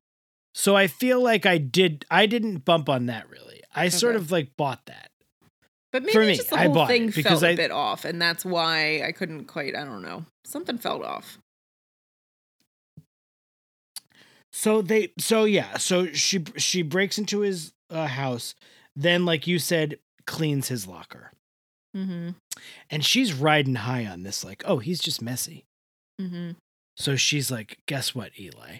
So 0.53 0.75
I 0.75 0.87
feel 0.87 1.21
like 1.21 1.45
I 1.45 1.57
did 1.57 2.05
I 2.11 2.25
didn't 2.25 2.65
bump 2.65 2.89
on 2.89 3.05
that 3.05 3.29
really. 3.29 3.61
I 3.73 3.87
sort 3.89 4.15
of 4.15 4.31
like 4.31 4.55
bought 4.57 4.85
that. 4.87 5.11
But 5.91 6.03
maybe 6.03 6.13
For 6.13 6.25
me, 6.25 6.35
just 6.35 6.49
the 6.49 6.57
whole 6.57 6.85
thing 6.85 7.11
felt 7.11 7.43
a 7.43 7.55
bit 7.55 7.71
off, 7.71 8.05
and 8.05 8.21
that's 8.21 8.45
why 8.45 9.03
I 9.05 9.11
couldn't 9.11 9.45
quite. 9.45 9.75
I 9.75 9.83
don't 9.83 10.01
know. 10.01 10.25
Something 10.45 10.77
felt 10.77 11.03
off. 11.03 11.37
So 14.53 14.81
they 14.81 15.11
so 15.17 15.43
yeah, 15.45 15.77
so 15.77 16.07
she 16.07 16.43
she 16.57 16.81
breaks 16.81 17.17
into 17.17 17.41
his 17.41 17.73
uh, 17.89 18.07
house, 18.07 18.55
then 18.95 19.25
like 19.25 19.47
you 19.47 19.59
said 19.59 19.99
cleans 20.25 20.69
his 20.69 20.87
locker. 20.87 21.31
Mm-hmm. 21.95 22.29
And 22.89 23.03
she's 23.03 23.33
riding 23.33 23.75
high 23.75 24.05
on 24.05 24.23
this 24.23 24.43
like, 24.43 24.63
"Oh, 24.65 24.77
he's 24.77 24.99
just 24.99 25.21
messy." 25.21 25.65
Mm-hmm. 26.19 26.51
So 26.97 27.15
she's 27.15 27.49
like, 27.51 27.79
"Guess 27.87 28.13
what, 28.13 28.31
Eli? 28.39 28.79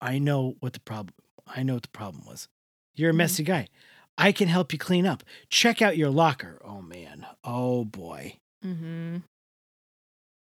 I 0.00 0.18
know 0.18 0.56
what 0.60 0.72
the 0.72 0.80
problem 0.80 1.14
I 1.46 1.62
know 1.62 1.74
what 1.74 1.82
the 1.82 1.88
problem 1.88 2.24
was. 2.26 2.48
You're 2.94 3.10
a 3.10 3.12
Mhm. 3.12 3.16
messy 3.16 3.42
guy. 3.44 3.68
I 4.16 4.32
can 4.32 4.48
help 4.48 4.72
you 4.72 4.78
clean 4.78 5.06
up. 5.06 5.22
Check 5.48 5.80
out 5.82 5.96
your 5.96 6.10
locker." 6.10 6.60
Oh 6.64 6.80
man. 6.82 7.26
Oh 7.44 7.84
boy. 7.84 8.38
Mm-hmm. 8.64 9.18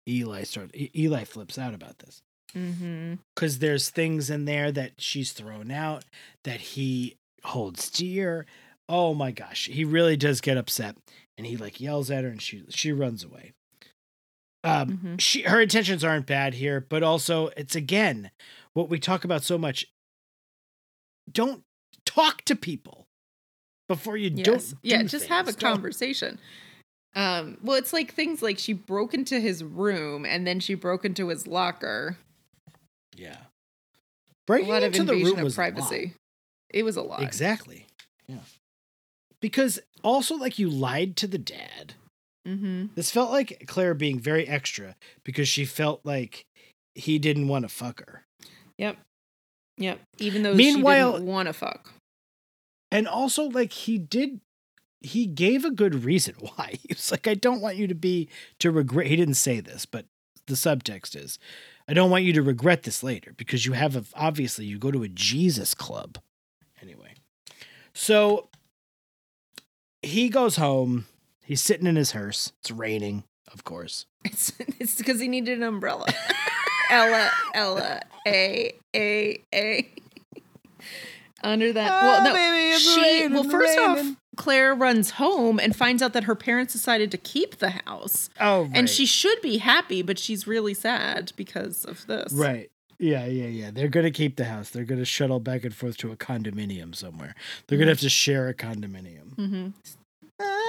Eli 0.08 0.44
started 0.44 0.76
E- 0.76 0.92
Eli 0.96 1.24
flips 1.24 1.58
out 1.58 1.74
about 1.74 2.00
this. 2.00 2.22
Mm-hmm. 2.56 3.16
because 3.36 3.60
there's 3.60 3.90
things 3.90 4.30
in 4.30 4.46
there 4.46 4.72
that 4.72 4.94
she's 5.02 5.34
thrown 5.34 5.70
out 5.70 6.06
that 6.46 6.62
he 6.62 7.18
holds 7.44 7.90
dear. 7.90 8.46
Oh 8.88 9.14
my 9.14 9.32
gosh, 9.32 9.66
he 9.68 9.84
really 9.84 10.16
does 10.16 10.40
get 10.40 10.56
upset, 10.56 10.96
and 11.38 11.46
he 11.46 11.58
like 11.58 11.82
yells 11.82 12.10
at 12.10 12.24
her, 12.24 12.30
and 12.30 12.42
she 12.42 12.64
she 12.70 12.94
runs 12.94 13.24
away. 13.26 13.52
Um, 14.64 14.98
Mhm. 14.98 15.22
she 15.22 15.44
her 15.44 15.62
intentions 15.62 16.04
aren't 16.04 16.26
bad 16.26 16.56
here, 16.56 16.82
but 16.82 17.04
also 17.04 17.48
it's 17.58 17.76
again 17.76 18.32
what 18.74 18.90
we 18.90 19.00
talk 19.00 19.24
about 19.24 19.44
so 19.44 19.58
much. 19.58 19.86
Don't 21.32 21.64
talk 22.06 22.42
to 22.44 22.56
people 22.56 23.08
before 23.88 24.18
you 24.18 24.30
Yes. 24.34 24.46
don't. 24.46 24.74
yeah, 24.84 25.02
do 25.02 25.08
just 25.08 25.28
have 25.28 25.48
a. 25.48 25.52
Don't- 25.52 25.74
conversation. 25.74 26.40
Um, 27.16 27.58
well, 27.64 27.78
it's 27.78 27.94
like 27.94 28.14
things 28.14 28.42
like 28.42 28.60
she 28.60 28.74
broke 28.74 29.14
into 29.14 29.40
his 29.40 29.64
room 29.64 30.26
and 30.26 30.46
then 30.46 30.60
she 30.60 30.76
broke 30.76 31.04
into 31.06 31.30
his 31.30 31.48
locker. 31.48 32.18
Yeah, 33.16 33.38
A 33.46 34.34
breaking 34.46 34.70
lot 34.70 34.84
of 34.84 34.94
into 34.94 35.04
the 35.14 35.24
room 35.24 35.38
of 35.40 35.44
was 35.46 35.58
a 35.58 35.62
lot. 35.62 35.74
privacy. 35.74 36.14
It 36.70 36.84
was 36.84 36.96
a 36.96 37.02
lot. 37.02 37.24
Exactly. 37.24 37.88
Yeah. 38.28 38.42
Because 39.42 39.80
also, 40.04 40.36
like, 40.36 40.60
you 40.60 40.70
lied 40.70 41.16
to 41.18 41.28
the 41.28 41.38
dad. 41.40 41.96
Mm-hmm. 42.48 42.86
This 42.96 43.12
felt 43.12 43.32
like 43.32 43.66
Clare 43.68 43.94
being 43.94 44.20
very 44.20 44.48
extra 44.48 44.96
because 45.24 45.50
she 45.50 45.66
felt 45.66 46.02
like 46.06 46.46
he 46.96 47.20
didn't 47.20 47.48
want 47.48 47.64
to 47.64 47.70
fuck 47.70 48.00
her. 48.06 48.24
Yep. 48.78 48.98
Yep. 49.78 50.00
Even 50.20 50.44
though 50.44 50.54
Meanwhile- 50.56 51.12
she 51.14 51.18
didn't 51.20 51.28
want 51.34 51.48
to 51.48 51.54
fuck. 51.54 51.94
And 52.90 53.06
also, 53.08 53.44
like, 53.50 53.74
he 53.74 53.98
did, 53.98 54.40
he 55.02 55.26
gave 55.26 55.66
a 55.66 55.72
good 55.72 56.06
reason 56.06 56.36
why. 56.40 56.76
He 56.82 56.88
was 56.94 57.12
like, 57.12 57.28
I 57.28 57.34
don't 57.34 57.60
want 57.62 57.76
you 57.76 57.86
to 57.88 57.96
be, 57.96 58.30
to 58.60 58.72
regret. 58.72 59.08
He 59.08 59.16
didn't 59.18 59.34
say 59.36 59.60
this, 59.60 59.86
but 59.86 60.06
the 60.46 60.54
subtext 60.54 61.16
is, 61.16 61.38
I 61.90 61.94
don't 61.94 62.10
want 62.10 62.24
you 62.24 62.32
to 62.34 62.42
regret 62.42 62.84
this 62.84 63.04
later 63.04 63.34
because 63.36 63.66
you 63.66 63.74
have, 63.74 63.96
a, 63.98 64.06
obviously, 64.14 64.66
you 64.66 64.78
go 64.80 64.92
to 64.92 65.04
a 65.04 65.10
Jesus 65.10 65.74
club. 65.74 66.18
Anyway. 66.82 67.14
So 67.94 68.48
he 70.02 70.30
goes 70.30 70.56
home. 70.56 71.06
He's 71.48 71.62
sitting 71.62 71.88
in 71.88 71.96
his 71.96 72.12
hearse. 72.12 72.52
It's 72.62 72.72
raining, 72.72 73.24
of 73.54 73.64
course. 73.64 74.06
It's 74.26 74.52
it's 74.80 74.96
because 74.98 75.20
he 75.22 75.28
needed 75.30 75.58
an 75.58 75.64
umbrella. 75.64 76.06
Ella 76.92 77.32
Ella 77.54 78.02
A 78.28 78.74
A 78.96 79.38
A. 79.56 79.90
Under 81.44 81.72
that, 81.72 81.90
well, 82.04 82.24
no, 82.24 82.32
Oh, 82.32 82.34
baby, 82.34 82.74
it's 82.74 82.82
she. 82.94 83.02
raining, 83.02 83.34
well, 83.34 83.44
first 83.44 83.78
off. 83.78 84.06
Clare 84.38 84.74
runs 84.76 85.12
home 85.12 85.60
and 85.60 85.76
finds 85.76 86.02
out 86.02 86.14
that 86.14 86.24
her 86.26 86.36
parents 86.36 86.74
decided 86.74 87.12
to 87.12 87.18
keep 87.18 87.58
the 87.58 87.70
house, 87.86 88.30
Oh, 88.40 88.64
right. 88.64 88.72
and 88.74 88.90
she 88.90 89.06
should 89.06 89.40
be 89.42 89.58
happy, 89.60 90.02
but 90.02 90.18
she's 90.20 90.46
really 90.48 90.74
sad 90.74 91.32
because 91.36 91.86
of 91.86 92.06
this. 92.08 92.34
Right. 92.34 92.70
Yeah, 93.00 93.26
yeah, 93.28 93.48
yeah. 93.48 93.72
They're 93.72 93.88
going 93.88 94.06
to 94.06 94.12
keep 94.12 94.36
the 94.38 94.46
house. 94.46 94.72
They're 94.72 94.84
going 94.84 95.00
to 95.00 95.06
shuttle 95.06 95.40
back 95.40 95.64
and 95.64 95.74
forth 95.76 95.98
to 95.98 96.12
a 96.12 96.16
condominium 96.16 96.96
somewhere. 96.96 97.36
They're 97.68 97.78
going 97.78 97.86
to 97.88 97.92
have 97.92 98.00
to 98.00 98.10
share 98.10 98.48
a 98.50 98.56
condominium. 98.56 99.36
Mm-hmm. 99.36 99.68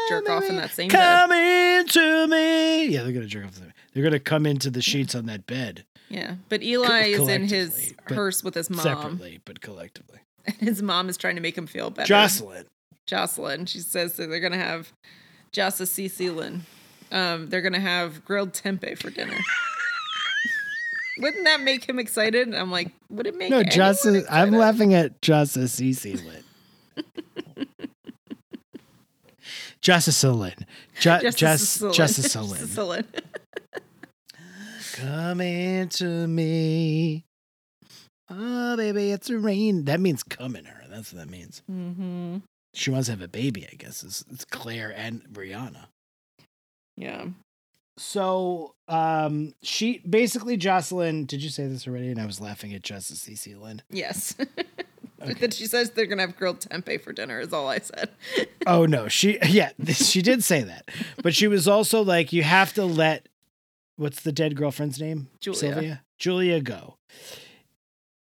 Jerk 0.09 0.29
off 0.31 0.45
in 0.45 0.57
that 0.57 0.71
same 0.71 0.89
Come 0.89 1.33
into 1.33 2.27
me. 2.29 2.87
Yeah, 2.87 3.03
they're 3.03 3.13
going 3.13 3.25
to 3.25 3.29
jerk 3.29 3.47
off. 3.47 3.55
The, 3.57 3.73
they're 3.93 4.03
going 4.03 4.13
to 4.13 4.21
come 4.21 4.47
into 4.47 4.71
the 4.71 4.81
sheets 4.81 5.15
on 5.15 5.27
that 5.27 5.47
bed 5.47 5.85
Yeah, 6.09 6.37
but 6.49 6.63
Eli 6.63 7.09
is 7.09 7.29
in 7.29 7.49
his 7.49 7.95
hearse 8.07 8.43
with 8.43 8.55
his 8.55 8.71
mom, 8.71 8.81
separately, 8.81 9.41
but 9.45 9.61
collectively. 9.61 10.21
and 10.47 10.57
his 10.61 10.83
mom 10.83 11.09
is 11.09 11.17
trying 11.17 11.35
to 11.37 11.43
make 11.43 11.57
him 11.57 11.67
feel 11.67 11.91
better. 11.91 12.07
Jocelyn. 12.07 12.65
Jocelyn. 13.07 13.67
She 13.67 13.81
says 13.81 14.15
that 14.15 14.29
they're 14.29 14.41
gonna 14.41 14.57
have 14.57 14.93
Jossa 15.53 15.87
C. 15.87 16.07
Sealan. 16.07 16.61
Um, 17.11 17.49
they're 17.49 17.63
gonna 17.63 17.81
have 17.81 18.25
grilled 18.25 18.53
tempeh 18.53 18.99
for 18.99 19.11
dinner. 19.11 19.37
Wouldn't 21.21 21.45
that 21.45 21.63
make 21.63 21.85
him 21.89 21.99
excited? 21.99 22.55
I'm 22.55 22.71
like, 22.71 22.93
would 23.11 23.27
it 23.27 23.35
make 23.35 23.51
No, 23.51 23.59
anyone 23.59 24.25
I'm 24.31 24.53
laughing 24.53 24.95
at 24.95 25.21
Justice 25.21 25.81
Cece 25.81 26.25
Lynn. 26.25 26.45
Justice 29.81 30.23
Lynn. 30.25 30.55
Ju- 31.01 31.21
Justice 31.31 31.35
Just, 31.35 31.81
Cicilline. 31.83 31.95
Justice 31.95 32.33
Justice 32.35 32.77
Lynn. 32.79 33.05
Come 34.95 35.41
into 35.41 36.27
me. 36.27 37.25
Oh, 38.31 38.77
baby, 38.77 39.11
it's 39.13 39.31
a 39.31 39.39
rain. 39.39 39.85
That 39.85 40.01
means 40.01 40.23
come 40.23 40.57
in 40.57 40.65
her. 40.65 40.83
That's 40.91 41.13
what 41.13 41.21
that 41.25 41.31
means. 41.31 41.63
Mhm. 41.71 42.43
She 42.75 42.91
wants 42.91 43.07
to 43.07 43.13
have 43.13 43.23
a 43.23 43.29
baby, 43.29 43.67
I 43.71 43.75
guess. 43.77 44.03
It's, 44.03 44.25
it's 44.31 44.45
Clare 44.45 44.93
and 44.95 45.23
Brianna. 45.33 45.87
Yeah. 46.97 47.27
So, 47.97 48.73
um, 48.89 49.55
she 49.63 49.99
basically 49.99 50.57
Jocelyn. 50.57 51.25
Did 51.25 51.43
you 51.43 51.51
say 51.51 51.67
this 51.67 51.87
already? 51.89 52.11
And 52.11 52.21
I 52.21 52.27
was 52.27 52.41
laughing 52.41 52.75
at 52.75 52.83
Justice 52.83 53.21
CC 53.27 53.59
Lynn. 53.61 53.83
Yes. 53.91 54.35
Okay. 55.21 55.33
That 55.35 55.53
she 55.55 55.67
says 55.67 55.91
they're 55.91 56.07
gonna 56.07 56.23
have 56.23 56.37
grilled 56.37 56.61
tempeh 56.61 57.01
for 57.03 57.13
dinner 57.13 57.41
is 57.41 57.53
all 57.53 57.69
I 57.69 57.79
said. 57.79 58.11
Oh 58.67 58.85
no, 58.85 59.09
she 59.09 59.39
yeah, 59.49 59.71
she 59.93 60.21
did 60.21 60.45
say 60.45 60.63
that, 60.63 60.91
but 61.23 61.35
she 61.35 61.47
was 61.49 61.67
also 61.67 62.03
like, 62.03 62.33
you 62.35 62.43
have 62.43 62.75
to 62.75 62.85
let 62.85 63.27
what's 63.97 64.21
the 64.21 64.31
dead 64.33 64.57
girlfriend's 64.57 65.01
name? 65.01 65.29
Julia. 65.41 65.59
Sylvia. 65.59 66.05
Julia 66.19 66.61
go. 66.61 66.97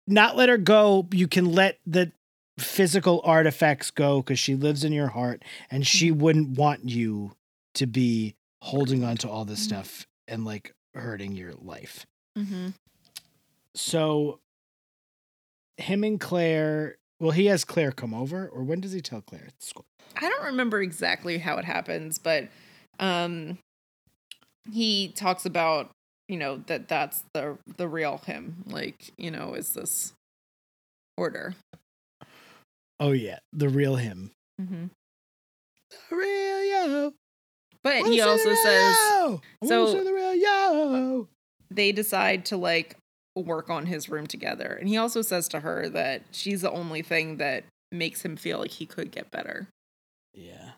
Not 0.09 0.37
let 0.37 0.49
her 0.49 0.59
go. 0.59 1.07
You 1.12 1.28
can 1.28 1.53
let 1.53 1.78
the 1.87 2.11
physical 2.59 3.20
artifacts 3.24 3.91
go 3.93 4.20
because 4.22 4.39
she 4.41 4.55
lives 4.57 4.82
in 4.85 4.93
your 4.93 5.09
heart, 5.09 5.43
and 5.70 5.87
she 5.87 6.11
Mm-hmm. 6.11 6.20
wouldn't 6.20 6.59
want 6.59 6.89
you 6.89 7.32
to 7.74 7.87
be 7.87 8.35
holding 8.62 9.05
on 9.05 9.16
to 9.18 9.28
all 9.28 9.45
this 9.45 9.61
Mhm. 9.61 9.68
stuff 9.68 10.07
and 10.28 10.45
like 10.45 10.74
hurting 10.95 11.32
your 11.37 11.53
life. 11.55 12.07
Mm-hmm. 12.37 12.68
So 13.74 14.41
him 15.79 16.05
and 16.05 16.20
Clare. 16.20 16.97
Well, 17.20 17.31
he 17.31 17.47
has 17.47 17.64
Clare 17.64 17.93
come 17.93 18.12
over, 18.12 18.49
or 18.49 18.62
when 18.62 18.81
does 18.81 18.93
he 18.93 19.01
tell 19.01 19.20
Clare? 19.22 19.45
at 19.49 19.62
school? 19.62 19.85
I 20.16 20.29
don't 20.29 20.45
remember 20.45 20.81
exactly 20.83 21.39
how 21.39 21.57
it 21.59 21.64
happens, 21.64 22.18
but 22.18 22.49
um 23.01 23.59
he 24.70 25.09
talks 25.09 25.45
about, 25.45 25.91
you 26.29 26.37
know, 26.37 26.59
that 26.66 26.89
that's 26.89 27.25
the 27.35 27.59
the 27.77 27.89
real 27.89 28.18
him. 28.18 28.64
Like, 28.66 29.11
you 29.16 29.31
know, 29.31 29.55
is 29.55 29.75
this 29.75 30.12
order. 31.16 31.55
Oh 33.01 33.12
yeah, 33.12 33.39
the 33.53 33.68
real 33.68 33.97
him. 33.97 34.31
Mm-hmm. 34.61 34.87
The 36.11 36.16
real 36.16 36.64
yo. 36.64 37.12
But 37.83 38.07
he 38.07 38.20
also 38.20 38.55
says 38.55 38.97
yo. 38.97 39.41
So- 39.64 40.03
the 40.05 40.12
real 40.12 40.35
yo. 40.35 41.29
they 41.70 41.93
decide 41.93 42.47
to 42.47 42.57
like 42.57 42.97
work 43.35 43.68
on 43.70 43.87
his 43.87 44.09
room 44.09 44.26
together. 44.26 44.76
And 44.78 44.89
he 44.89 44.97
also 44.97 45.22
says 45.22 45.49
to 45.49 45.61
her 45.61 45.89
that 45.89 46.22
she's 46.30 46.61
the 46.62 46.70
only 46.70 47.03
thing 47.03 47.37
that 47.39 47.64
makes 47.91 48.24
him 48.24 48.37
feel 48.37 48.59
like 48.59 48.70
he 48.72 48.87
could 48.87 49.11
get 49.11 49.30
better. 49.30 49.68
Yeah. 50.32 50.72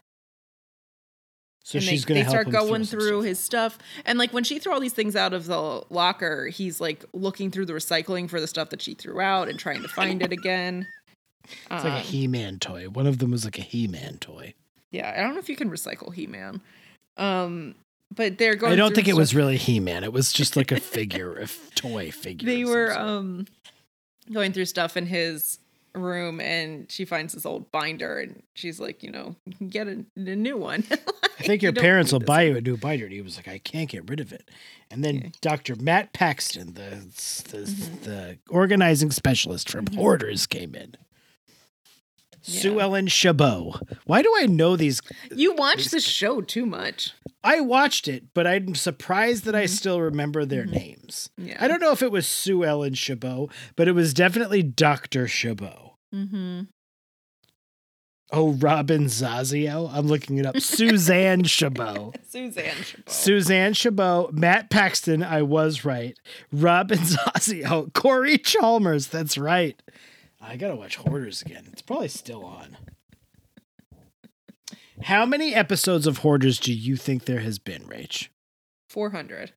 So 1.64 1.78
and 1.78 1.84
she's 1.84 2.04
they, 2.04 2.14
gonna 2.14 2.24
they 2.24 2.28
start 2.30 2.50
going 2.50 2.84
some 2.84 2.98
through 3.00 3.08
stuff. 3.20 3.24
his 3.24 3.38
stuff. 3.40 3.78
And 4.04 4.18
like 4.18 4.32
when 4.32 4.44
she 4.44 4.58
threw 4.58 4.72
all 4.72 4.78
these 4.80 4.92
things 4.92 5.16
out 5.16 5.32
of 5.32 5.46
the 5.46 5.82
locker, 5.90 6.46
he's 6.46 6.80
like 6.80 7.04
looking 7.12 7.50
through 7.50 7.66
the 7.66 7.72
recycling 7.72 8.30
for 8.30 8.40
the 8.40 8.46
stuff 8.46 8.70
that 8.70 8.80
she 8.80 8.94
threw 8.94 9.20
out 9.20 9.48
and 9.48 9.58
trying 9.58 9.82
to 9.82 9.88
find 9.88 10.22
it 10.22 10.32
again. 10.32 10.86
It's 11.70 11.84
like 11.84 11.92
a 11.92 11.96
Um, 11.98 12.02
He-Man 12.02 12.58
toy. 12.58 12.88
One 12.88 13.06
of 13.06 13.18
them 13.18 13.30
was 13.30 13.44
like 13.44 13.56
a 13.56 13.62
He-Man 13.62 14.18
toy. 14.18 14.54
yeah, 14.90 15.14
I 15.16 15.20
don't 15.22 15.34
know 15.34 15.38
if 15.38 15.48
you 15.48 15.54
can 15.54 15.70
recycle 15.70 16.12
He 16.12 16.26
Man. 16.26 16.60
Um, 17.16 17.76
but 18.14 18.38
they're 18.38 18.56
going. 18.56 18.72
I 18.72 18.76
don't 18.76 18.94
think 18.94 19.08
it 19.08 19.16
was 19.16 19.34
really 19.34 19.56
He-Man. 19.56 20.04
It 20.04 20.12
was 20.12 20.32
just 20.32 20.56
like 20.56 20.72
a 20.72 20.80
figure, 20.80 21.34
a 21.34 21.46
toy 21.74 22.10
figure. 22.10 22.46
They 22.46 22.64
were 22.64 22.92
sort. 22.92 22.98
um 23.06 23.46
going 24.32 24.52
through 24.52 24.64
stuff 24.66 24.96
in 24.96 25.06
his 25.06 25.58
room 25.94 26.40
and 26.40 26.90
she 26.90 27.04
finds 27.06 27.32
this 27.32 27.46
old 27.46 27.70
binder 27.72 28.18
and 28.20 28.42
she's 28.54 28.78
like, 28.78 29.02
you 29.02 29.10
know, 29.10 29.34
you 29.46 29.54
can 29.54 29.68
get 29.68 29.86
a, 29.86 30.04
a 30.16 30.36
new 30.36 30.56
one. 30.58 30.84
I 31.38 31.42
think 31.42 31.62
your 31.62 31.72
parents 31.72 32.12
will 32.12 32.20
buy 32.20 32.42
you 32.42 32.56
a 32.56 32.60
new 32.60 32.76
binder. 32.76 33.04
And 33.06 33.14
he 33.14 33.22
was 33.22 33.36
like, 33.36 33.48
I 33.48 33.56
can't 33.58 33.88
get 33.88 34.08
rid 34.10 34.20
of 34.20 34.30
it. 34.32 34.50
And 34.90 35.02
then 35.04 35.32
Dr. 35.40 35.74
Matt 35.76 36.12
Paxton, 36.12 36.74
the 36.74 36.80
the, 37.50 37.58
Mm-hmm. 37.66 38.04
the 38.04 38.38
organizing 38.50 39.10
specialist 39.10 39.70
from 39.70 39.86
Hoarders, 39.94 40.46
came 40.46 40.74
in. 40.74 40.96
Sue 42.46 42.80
Ellen 42.80 43.06
Chabaud. 43.06 43.80
Why 44.04 44.22
do 44.22 44.32
I 44.38 44.46
know 44.46 44.76
these? 44.76 45.00
You 45.34 45.54
watch 45.54 45.86
the 45.86 46.00
show 46.00 46.40
too 46.40 46.64
much. 46.64 47.12
I 47.42 47.60
watched 47.60 48.08
it, 48.08 48.24
but 48.34 48.46
I'm 48.46 48.74
surprised 48.74 49.44
that 49.44 49.54
I 49.54 49.66
still 49.66 50.00
remember 50.00 50.44
their 50.44 50.64
names. 50.64 51.30
Mm-hmm. 51.38 51.50
Yeah. 51.50 51.58
I 51.60 51.68
don't 51.68 51.80
know 51.80 51.92
if 51.92 52.02
it 52.02 52.12
was 52.12 52.26
Sue 52.26 52.64
Ellen 52.64 52.94
Chabaud, 52.94 53.50
but 53.76 53.88
it 53.88 53.92
was 53.92 54.14
definitely 54.14 54.62
Dr. 54.62 55.26
Chabaud. 55.26 55.92
Mm-hmm. 56.14 56.62
Oh, 58.32 58.54
Robin 58.54 59.04
Zasio. 59.04 59.88
I'm 59.92 60.08
looking 60.08 60.38
it 60.38 60.46
up. 60.46 60.58
Suzanne 60.58 61.42
Chabaud. 61.42 62.16
Suzanne 62.28 62.74
Chabaud. 62.74 63.08
Suzanne 63.08 63.72
Chabaud, 63.72 64.32
Matt 64.32 64.68
Paxton, 64.68 65.22
I 65.22 65.42
was 65.42 65.84
right. 65.84 66.18
Robin 66.50 66.98
Zasio, 67.02 67.92
Corey 67.92 68.38
Chalmers, 68.38 69.06
that's 69.06 69.38
right. 69.38 69.80
I 70.48 70.56
gotta 70.56 70.76
watch 70.76 70.96
Hoarders 70.96 71.42
again. 71.42 71.64
It's 71.72 71.82
probably 71.82 72.08
still 72.08 72.44
on. 72.44 72.76
How 75.02 75.26
many 75.26 75.54
episodes 75.54 76.06
of 76.06 76.18
Hoarders 76.18 76.58
do 76.58 76.72
you 76.72 76.96
think 76.96 77.24
there 77.24 77.40
has 77.40 77.58
been, 77.58 77.82
Rach? 77.82 78.28
400. 78.88 79.52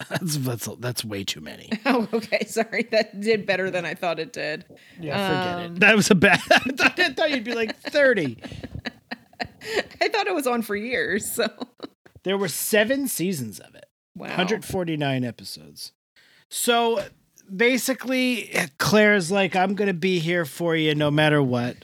That's 0.10 0.36
that's 0.38 0.68
that's 0.80 1.04
way 1.04 1.22
too 1.24 1.40
many. 1.40 1.70
Oh, 1.86 2.06
okay. 2.12 2.44
Sorry. 2.46 2.82
That 2.90 3.20
did 3.20 3.46
better 3.46 3.70
than 3.70 3.84
I 3.86 3.94
thought 3.94 4.18
it 4.18 4.32
did. 4.32 4.64
Yeah, 5.00 5.28
forget 5.28 5.66
Um, 5.66 5.76
it. 5.76 5.80
That 5.80 5.96
was 5.96 6.10
a 6.10 6.14
bad. 6.16 6.40
I 6.50 6.58
thought, 6.58 6.98
I 6.98 7.12
thought 7.12 7.30
you'd 7.30 7.44
be 7.44 7.54
like 7.54 7.76
thirty. 7.76 8.36
I 10.00 10.08
thought 10.08 10.26
it 10.26 10.34
was 10.34 10.46
on 10.48 10.62
for 10.62 10.74
years. 10.76 11.30
So, 11.30 11.46
There 12.24 12.36
were 12.36 12.48
seven 12.48 13.06
seasons 13.08 13.60
of 13.60 13.74
it. 13.76 13.86
wow. 14.16 14.26
149 14.28 15.24
episodes. 15.24 15.92
So 16.50 17.02
basically, 17.54 18.50
Clare's 18.78 19.30
like, 19.30 19.56
I'm 19.56 19.74
going 19.74 19.88
to 19.88 19.94
be 19.94 20.18
here 20.18 20.44
for 20.44 20.76
you 20.76 20.94
no 20.94 21.10
matter 21.10 21.42
what. 21.42 21.76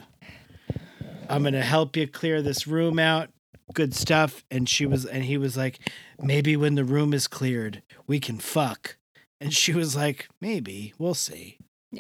I'm 1.28 1.42
going 1.42 1.54
to 1.54 1.62
help 1.62 1.96
you 1.96 2.08
clear 2.08 2.42
this 2.42 2.66
room 2.66 2.98
out. 2.98 3.30
Good 3.72 3.94
stuff. 3.94 4.44
And 4.50 4.68
she 4.68 4.84
was, 4.84 5.06
and 5.06 5.24
he 5.24 5.38
was 5.38 5.56
like, 5.56 5.78
maybe 6.20 6.56
when 6.56 6.74
the 6.74 6.84
room 6.84 7.14
is 7.14 7.28
cleared, 7.28 7.82
we 8.06 8.18
can 8.18 8.38
fuck. 8.38 8.96
And 9.40 9.54
she 9.54 9.72
was 9.72 9.94
like, 9.94 10.28
maybe. 10.40 10.92
We'll 10.98 11.14
see. 11.14 11.58
Hmm. 11.92 11.98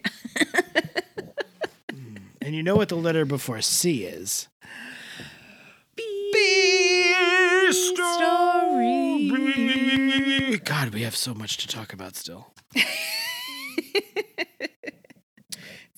and 2.42 2.54
you 2.54 2.62
know 2.62 2.76
what 2.76 2.88
the 2.88 2.96
letter 2.96 3.24
before 3.24 3.60
C 3.60 4.04
is? 4.04 4.48
Beer 6.32 7.72
story. 7.72 9.30
God, 10.64 10.92
we 10.92 11.02
have 11.02 11.16
so 11.16 11.34
much 11.34 11.56
to 11.58 11.68
talk 11.68 11.92
about 11.92 12.16
still. 12.16 12.52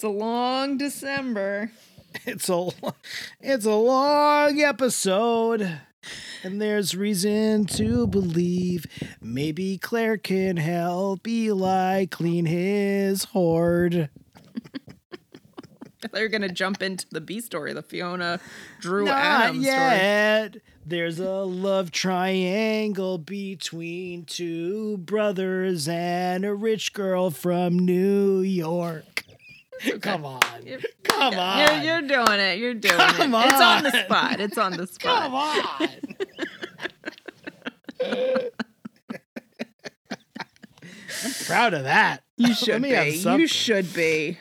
It's 0.02 0.08
a 0.08 0.08
long 0.08 0.78
December. 0.78 1.70
It's 2.26 2.48
a 2.48 2.70
it's 3.40 3.64
a 3.66 3.74
long 3.76 4.60
episode. 4.60 5.80
And 6.42 6.60
there's 6.60 6.96
reason 6.96 7.66
to 7.66 8.08
believe 8.08 8.86
maybe 9.20 9.78
Clare 9.78 10.18
can 10.18 10.56
help 10.56 11.28
Eli 11.28 12.06
clean 12.06 12.46
his 12.46 13.26
hoard. 13.26 14.10
They're 16.12 16.28
going 16.28 16.42
to 16.42 16.52
jump 16.52 16.82
into 16.82 17.06
the 17.12 17.20
B 17.20 17.40
story, 17.40 17.72
the 17.72 17.82
Fiona 17.82 18.40
Drew 18.80 19.04
Not 19.04 19.18
Adams 19.18 19.64
story. 19.64 20.62
There's 20.84 21.20
a 21.20 21.42
love 21.44 21.90
triangle 21.92 23.16
between 23.18 24.24
two 24.24 24.98
brothers 24.98 25.86
and 25.88 26.44
a 26.44 26.54
rich 26.54 26.92
girl 26.92 27.30
from 27.30 27.78
New 27.78 28.40
York. 28.40 29.24
Come 30.00 30.24
on. 30.24 30.40
You're- 30.64 30.82
Come 31.04 31.34
on. 31.38 31.58
You're, 31.58 31.82
you're 32.00 32.08
doing 32.08 32.40
it. 32.40 32.58
You're 32.58 32.74
doing 32.74 32.96
Come 32.96 33.34
it. 33.34 33.46
It's 33.46 33.60
on 33.60 33.82
the 33.84 33.90
spot. 34.04 34.40
It's 34.40 34.58
on 34.58 34.72
the 34.72 34.86
spot. 34.88 35.22
Come 35.22 35.34
on. 35.34 35.88
I'm 41.24 41.32
proud 41.46 41.74
of 41.74 41.84
that. 41.84 42.22
You 42.36 42.54
should 42.54 42.68
Let 42.68 42.80
me 42.80 42.90
have 42.90 43.04
be. 43.04 43.40
You 43.42 43.46
should 43.46 43.92
be. 43.94 44.38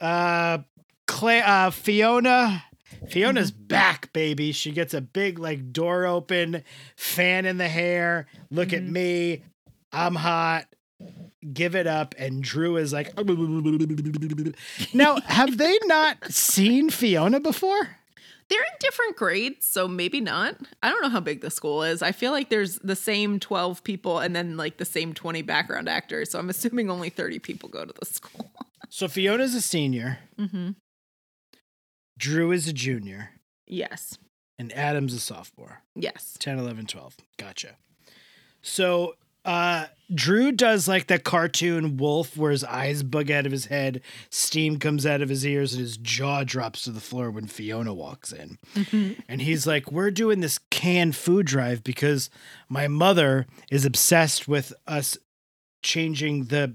Uh, 0.00 0.58
Clay, 1.06 1.40
uh, 1.40 1.70
Fiona. 1.70 2.64
Fiona's 3.08 3.50
back, 3.50 4.12
baby. 4.12 4.52
She 4.52 4.72
gets 4.72 4.94
a 4.94 5.00
big, 5.00 5.38
like, 5.38 5.72
door 5.72 6.06
open, 6.06 6.62
fan 6.96 7.46
in 7.46 7.58
the 7.58 7.68
hair. 7.68 8.26
Look 8.50 8.72
at 8.72 8.82
me. 8.82 9.42
I'm 9.92 10.14
hot. 10.14 10.66
Give 11.52 11.74
it 11.74 11.86
up. 11.86 12.14
And 12.18 12.42
Drew 12.42 12.76
is 12.76 12.92
like, 12.92 13.12
now, 14.94 15.20
have 15.24 15.56
they 15.56 15.78
not 15.84 16.32
seen 16.32 16.90
Fiona 16.90 17.40
before? 17.40 17.98
They're 18.48 18.62
in 18.62 18.78
different 18.80 19.16
grades, 19.16 19.66
so 19.66 19.86
maybe 19.86 20.20
not. 20.20 20.56
I 20.82 20.88
don't 20.88 21.02
know 21.02 21.10
how 21.10 21.20
big 21.20 21.42
the 21.42 21.50
school 21.50 21.82
is. 21.82 22.00
I 22.00 22.12
feel 22.12 22.32
like 22.32 22.48
there's 22.48 22.78
the 22.78 22.96
same 22.96 23.38
12 23.38 23.84
people 23.84 24.18
and 24.20 24.34
then 24.34 24.56
like 24.56 24.78
the 24.78 24.86
same 24.86 25.12
20 25.12 25.42
background 25.42 25.86
actors. 25.88 26.30
So 26.30 26.38
I'm 26.38 26.48
assuming 26.48 26.90
only 26.90 27.10
30 27.10 27.38
people 27.40 27.68
go 27.68 27.84
to 27.84 27.92
the 27.98 28.06
school. 28.10 28.50
So 28.88 29.06
Fiona's 29.06 29.54
a 29.54 29.60
senior. 29.60 30.18
Mm-hmm. 30.38 30.70
Drew 32.18 32.52
is 32.52 32.68
a 32.68 32.72
junior. 32.72 33.30
Yes. 33.66 34.18
And 34.58 34.72
Adam's 34.72 35.14
a 35.14 35.20
sophomore. 35.20 35.82
Yes. 35.94 36.36
10, 36.40 36.58
11, 36.58 36.86
12. 36.86 37.16
Gotcha. 37.38 37.76
So 38.60 39.14
uh 39.44 39.86
Drew 40.12 40.50
does 40.52 40.88
like 40.88 41.06
the 41.06 41.18
cartoon 41.18 41.96
wolf 41.96 42.36
where 42.36 42.50
his 42.50 42.64
eyes 42.64 43.02
bug 43.02 43.30
out 43.30 43.46
of 43.46 43.52
his 43.52 43.66
head, 43.66 44.00
steam 44.30 44.78
comes 44.78 45.06
out 45.06 45.22
of 45.22 45.28
his 45.28 45.46
ears, 45.46 45.74
and 45.74 45.80
his 45.80 45.96
jaw 45.96 46.42
drops 46.44 46.82
to 46.82 46.90
the 46.90 47.00
floor 47.00 47.30
when 47.30 47.46
Fiona 47.46 47.94
walks 47.94 48.32
in. 48.32 48.58
And 49.28 49.40
he's 49.42 49.66
like, 49.66 49.92
We're 49.92 50.10
doing 50.10 50.40
this 50.40 50.58
canned 50.70 51.14
food 51.14 51.46
drive 51.46 51.84
because 51.84 52.30
my 52.68 52.88
mother 52.88 53.46
is 53.70 53.84
obsessed 53.84 54.48
with 54.48 54.72
us 54.86 55.16
changing 55.82 56.46
the 56.46 56.74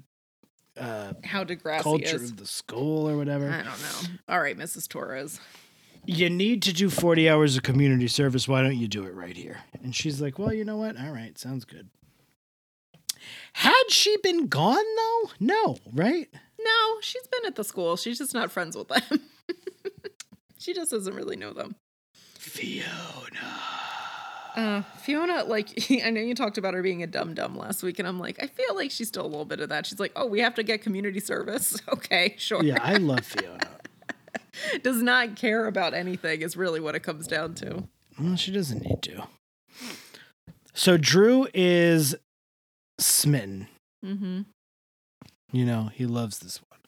uh 0.78 1.14
How 1.24 1.44
Degrassi 1.44 1.82
culture 1.84 2.16
is. 2.16 2.32
of 2.32 2.38
the 2.38 2.46
school 2.46 3.08
or 3.10 3.18
whatever. 3.18 3.50
I 3.50 3.58
don't 3.64 3.66
know. 3.82 4.10
All 4.30 4.40
right, 4.42 4.58
Mrs. 4.58 4.88
Torres. 4.88 5.40
you 6.06 6.30
need 6.30 6.62
to 6.64 6.74
do 6.74 6.90
40 6.90 7.30
hours 7.30 7.56
of 7.56 7.64
community 7.64 8.08
service. 8.08 8.48
Why 8.48 8.62
don't 8.62 8.78
you 8.78 8.88
do 8.88 9.04
it 9.06 9.14
right 9.14 9.36
here? 9.38 9.60
And 9.84 9.96
she's 9.96 10.22
like, 10.22 10.38
well, 10.40 10.54
you 10.54 10.66
know 10.66 10.78
what? 10.78 10.98
All 11.00 11.12
right, 11.12 11.38
sounds 11.38 11.64
good. 11.66 11.90
Had 13.54 13.84
she 13.90 14.18
been 14.24 14.48
gone 14.48 14.84
though? 14.98 15.32
No, 15.40 15.78
right? 15.94 16.28
No, 16.60 17.00
she's 17.02 17.26
been 17.28 17.46
at 17.46 17.56
the 17.56 17.64
school. 17.64 17.96
She's 17.96 18.18
just 18.18 18.34
not 18.34 18.52
friends 18.52 18.76
with 18.76 18.88
them. 18.90 19.02
she 20.58 20.74
just 20.74 20.92
doesn't 20.92 21.14
really 21.16 21.36
know 21.36 21.54
them. 21.54 21.76
Fiona. 22.38 23.54
Uh, 24.56 24.84
Fiona, 25.02 25.44
like, 25.46 25.70
I 26.06 26.10
know 26.10 26.22
you 26.22 26.36
talked 26.36 26.58
about 26.58 26.74
her 26.74 26.82
being 26.82 27.04
a 27.04 27.08
dumb 27.08 27.34
dumb 27.34 27.58
last 27.58 27.84
week, 27.84 28.00
and 28.00 28.08
I'm 28.08 28.20
like, 28.20 28.42
I 28.42 28.48
feel 28.48 28.76
like 28.76 28.92
she's 28.92 29.08
still 29.08 29.26
a 29.26 29.28
little 29.28 29.46
bit 29.46 29.60
of 29.60 29.70
that. 29.70 29.86
She's 29.86 30.00
like, 30.00 30.12
oh, 30.16 30.28
we 30.28 30.40
have 30.42 30.56
to 30.56 30.64
get 30.64 30.82
community 30.82 31.20
service. 31.20 31.82
Okay, 31.94 32.36
sure. 32.38 32.64
Yeah, 32.64 32.80
I 32.82 32.96
love 32.96 33.20
Fiona. 33.26 33.60
Does 34.82 35.02
not 35.02 35.36
care 35.36 35.68
about 35.68 35.94
anything, 35.94 36.42
is 36.42 36.58
really 36.58 36.80
what 36.80 36.96
it 36.96 37.02
comes 37.02 37.28
down 37.28 37.56
to. 37.56 37.88
Well, 38.20 38.36
she 38.36 38.52
doesn't 38.52 38.84
need 38.84 39.02
to. 39.04 39.28
So 40.74 40.98
Drew 40.98 41.48
is 41.54 42.16
smitten. 43.00 43.68
Mm-hmm. 44.04 44.42
You 45.52 45.66
know, 45.66 45.92
he 45.94 46.06
loves 46.06 46.40
this 46.40 46.60
one. 46.70 46.80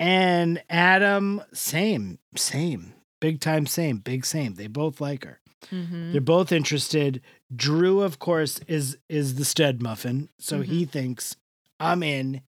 And 0.00 0.62
Adam, 0.68 1.42
same, 1.52 2.18
same. 2.36 2.94
Big 3.20 3.40
time, 3.40 3.66
same, 3.66 3.98
big 3.98 4.24
same. 4.24 4.54
They 4.54 4.66
both 4.66 5.00
like 5.00 5.24
her. 5.24 5.40
Mm-hmm. 5.66 6.12
They're 6.12 6.20
both 6.20 6.52
interested. 6.52 7.20
Drew, 7.54 8.00
of 8.02 8.18
course, 8.18 8.60
is 8.68 8.98
is 9.08 9.34
the 9.34 9.44
stud 9.44 9.82
muffin, 9.82 10.28
so 10.38 10.60
he 10.62 10.84
thinks 10.84 11.36
I'm 11.80 12.02
in, 12.02 12.42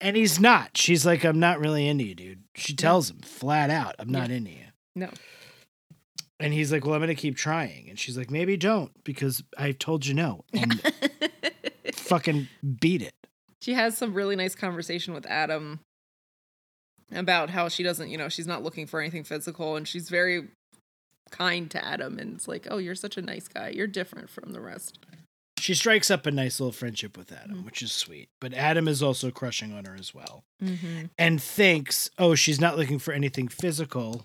and 0.00 0.16
he's 0.16 0.40
not. 0.40 0.76
She's 0.76 1.04
like, 1.04 1.24
I'm 1.24 1.40
not 1.40 1.60
really 1.60 1.86
into 1.86 2.04
you, 2.04 2.14
dude. 2.14 2.44
She 2.54 2.74
tells 2.74 3.10
him 3.10 3.20
flat 3.20 3.70
out, 3.70 3.94
I'm 3.98 4.10
not 4.10 4.30
into 4.30 4.50
you. 4.50 4.64
No. 4.94 5.10
And 6.40 6.52
he's 6.54 6.70
like, 6.72 6.84
Well, 6.84 6.94
I'm 6.94 7.00
gonna 7.00 7.14
keep 7.14 7.36
trying. 7.36 7.88
And 7.88 7.98
she's 7.98 8.16
like, 8.16 8.30
Maybe 8.30 8.56
don't 8.56 8.92
because 9.04 9.42
I've 9.58 9.78
told 9.78 10.06
you 10.06 10.14
no, 10.14 10.44
and 10.52 10.80
fucking 11.94 12.48
beat 12.80 13.02
it. 13.02 13.14
she 13.60 13.74
has 13.74 13.96
some 13.98 14.14
really 14.14 14.36
nice 14.36 14.54
conversation 14.54 15.14
with 15.14 15.26
Adam 15.26 15.80
about 17.12 17.50
how 17.50 17.68
she 17.68 17.82
doesn't, 17.82 18.08
you 18.10 18.18
know, 18.18 18.28
she's 18.28 18.46
not 18.46 18.62
looking 18.62 18.86
for 18.86 19.00
anything 19.00 19.24
physical 19.24 19.76
and 19.76 19.88
she's 19.88 20.08
very 20.08 20.48
kind 21.30 21.70
to 21.70 21.84
Adam 21.84 22.18
and 22.18 22.34
it's 22.36 22.48
like, 22.48 22.66
"Oh, 22.70 22.78
you're 22.78 22.94
such 22.94 23.16
a 23.16 23.22
nice 23.22 23.48
guy. 23.48 23.68
You're 23.70 23.86
different 23.86 24.30
from 24.30 24.52
the 24.52 24.60
rest." 24.60 24.98
she 25.60 25.74
strikes 25.74 26.08
up 26.08 26.24
a 26.24 26.30
nice 26.30 26.60
little 26.60 26.72
friendship 26.72 27.18
with 27.18 27.32
Adam, 27.32 27.64
which 27.64 27.82
is 27.82 27.90
sweet. 27.90 28.28
But 28.40 28.54
Adam 28.54 28.86
is 28.86 29.02
also 29.02 29.32
crushing 29.32 29.72
on 29.72 29.86
her 29.86 29.96
as 29.98 30.14
well 30.14 30.44
Mm-hmm. 30.62 31.06
and 31.18 31.42
thinks, 31.42 32.08
oh, 32.16 32.36
she's 32.36 32.60
not 32.60 32.78
looking 32.78 33.00
for 33.00 33.12
anything 33.12 33.48
physical. 33.48 34.24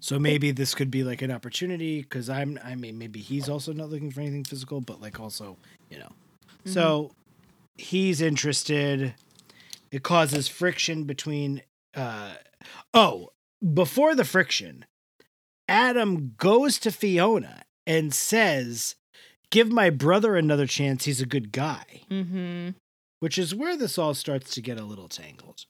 So 0.00 0.18
maybe 0.18 0.50
this 0.50 0.74
could 0.74 0.90
be 0.90 1.04
like 1.04 1.22
an 1.22 1.30
opportunity 1.30 2.00
because 2.02 2.30
I'm, 2.30 2.58
I 2.64 2.74
mean, 2.74 2.98
maybe 2.98 3.20
he's 3.20 3.48
also 3.50 3.72
not 3.74 3.90
looking 3.90 4.10
for 4.10 4.20
anything 4.22 4.44
physical, 4.44 4.80
but 4.80 5.00
like 5.00 5.20
also, 5.20 5.56
you 5.90 5.98
know. 5.98 6.12
So 6.64 7.12
he's 7.76 8.20
interested. 8.22 9.14
It 9.90 10.02
causes 10.02 10.48
friction 10.48 11.04
between, 11.04 11.62
uh, 11.94 12.32
oh, 12.94 13.30
before 13.74 14.14
the 14.14 14.24
friction, 14.24 14.84
Adam 15.68 16.34
goes 16.36 16.78
to 16.80 16.90
Fiona 16.90 17.62
and 17.86 18.12
says, 18.14 18.94
give 19.50 19.70
my 19.70 19.90
brother 19.90 20.36
another 20.36 20.66
chance. 20.66 21.04
He's 21.04 21.20
a 21.20 21.26
good 21.26 21.52
guy 21.52 22.02
Mm-hmm. 22.10 22.70
which 23.20 23.36
is 23.38 23.54
where 23.54 23.76
this 23.76 23.98
all 23.98 24.14
starts 24.14 24.54
to 24.54 24.62
get 24.62 24.78
a 24.78 24.84
little 24.84 25.08
tangled 25.08 25.64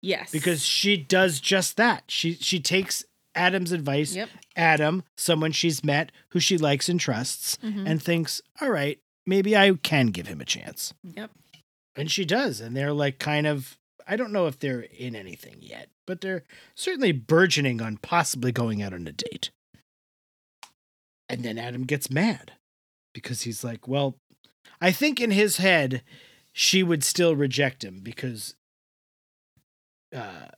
Yes. 0.00 0.30
because 0.30 0.64
she 0.64 0.96
does 0.96 1.40
just 1.40 1.76
that. 1.78 2.04
She 2.08 2.34
she 2.34 2.60
takes 2.60 3.04
Adam's 3.34 3.72
advice. 3.72 4.14
Yep. 4.14 4.28
Adam, 4.54 5.02
someone 5.16 5.50
she's 5.52 5.82
met 5.82 6.12
who 6.30 6.40
she 6.40 6.56
likes 6.58 6.88
and 6.88 7.00
trusts, 7.00 7.56
Mhm. 7.62 7.88
and 7.88 8.02
thinks, 8.02 8.40
"All 8.60 8.70
right, 8.70 8.98
maybe 9.26 9.56
I 9.56 9.72
can 9.82 10.08
give 10.08 10.26
him 10.28 10.40
a 10.40 10.44
chance." 10.44 10.92
Yep. 11.02 11.30
And 11.96 12.10
she 12.10 12.24
does, 12.24 12.60
and 12.60 12.76
they're 12.76 12.92
like 12.92 13.18
kind 13.18 13.46
of 13.46 13.78
I 14.06 14.16
don't 14.16 14.32
know 14.32 14.46
if 14.46 14.58
they're 14.58 14.80
in 14.82 15.16
anything 15.16 15.56
yet, 15.60 15.88
but 16.06 16.20
they're 16.20 16.42
certainly 16.74 17.12
burgeoning 17.12 17.80
on 17.80 17.96
possibly 17.98 18.52
going 18.52 18.82
out 18.82 18.92
on 18.92 19.06
a 19.06 19.12
date. 19.12 19.50
And 21.28 21.42
then 21.42 21.56
Adam 21.58 21.84
gets 21.84 22.10
mad 22.10 22.52
because 23.14 23.42
he's 23.42 23.64
like, 23.64 23.88
well, 23.88 24.16
I 24.80 24.92
think 24.92 25.20
in 25.20 25.30
his 25.30 25.56
head, 25.56 26.02
she 26.52 26.82
would 26.82 27.02
still 27.02 27.34
reject 27.34 27.82
him 27.82 28.00
because 28.02 28.54
uh, 30.14 30.48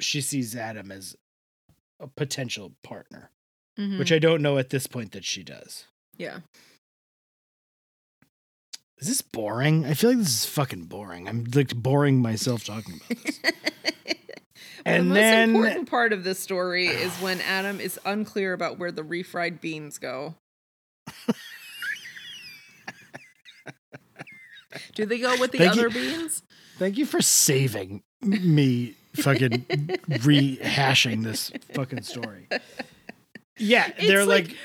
she 0.00 0.20
sees 0.20 0.54
Adam 0.54 0.92
as 0.92 1.16
a 2.00 2.06
potential 2.06 2.72
partner, 2.84 3.30
Mhm. 3.78 3.98
which 3.98 4.12
I 4.12 4.18
don't 4.18 4.42
know 4.42 4.56
at 4.58 4.70
this 4.70 4.86
point 4.86 5.12
that 5.12 5.24
she 5.24 5.42
does. 5.42 5.84
yeah. 6.16 6.40
Is 8.98 9.08
this 9.08 9.20
boring? 9.22 9.84
I 9.84 9.94
feel 9.94 10.10
like 10.10 10.18
this 10.20 10.28
is 10.28 10.46
fucking 10.46 10.84
boring. 10.84 11.28
I'm 11.28 11.44
like 11.54 11.74
boring 11.76 12.22
myself 12.22 12.64
talking 12.64 12.94
about 12.96 13.22
this. 13.24 13.40
Well, 14.84 14.94
And 14.94 15.10
the 15.10 15.14
most 15.14 15.20
then- 15.20 15.56
important 15.56 15.90
part 15.90 16.12
of 16.12 16.22
this 16.22 16.38
story 16.38 16.86
is 16.86 17.12
when 17.16 17.40
Adam 17.40 17.80
is 17.80 17.98
unclear 18.04 18.52
about 18.52 18.78
where 18.78 18.92
the 18.92 19.02
refried 19.02 19.60
beans 19.60 19.98
go. 19.98 20.36
Do 24.94 25.06
they 25.06 25.18
go 25.18 25.36
with 25.40 25.52
the 25.52 25.58
Thank 25.58 25.74
you- 25.74 25.80
other 25.80 25.90
beans? 25.90 26.42
Thank 26.78 26.98
you 26.98 27.06
for 27.06 27.20
saving 27.22 28.02
me 28.22 28.94
fucking 29.16 29.50
rehashing 30.08 31.24
this 31.24 31.50
fucking 31.74 32.02
story. 32.02 32.48
Yeah, 33.58 33.90
they're 33.98 34.24
like, 34.26 34.48
like- 34.48 34.56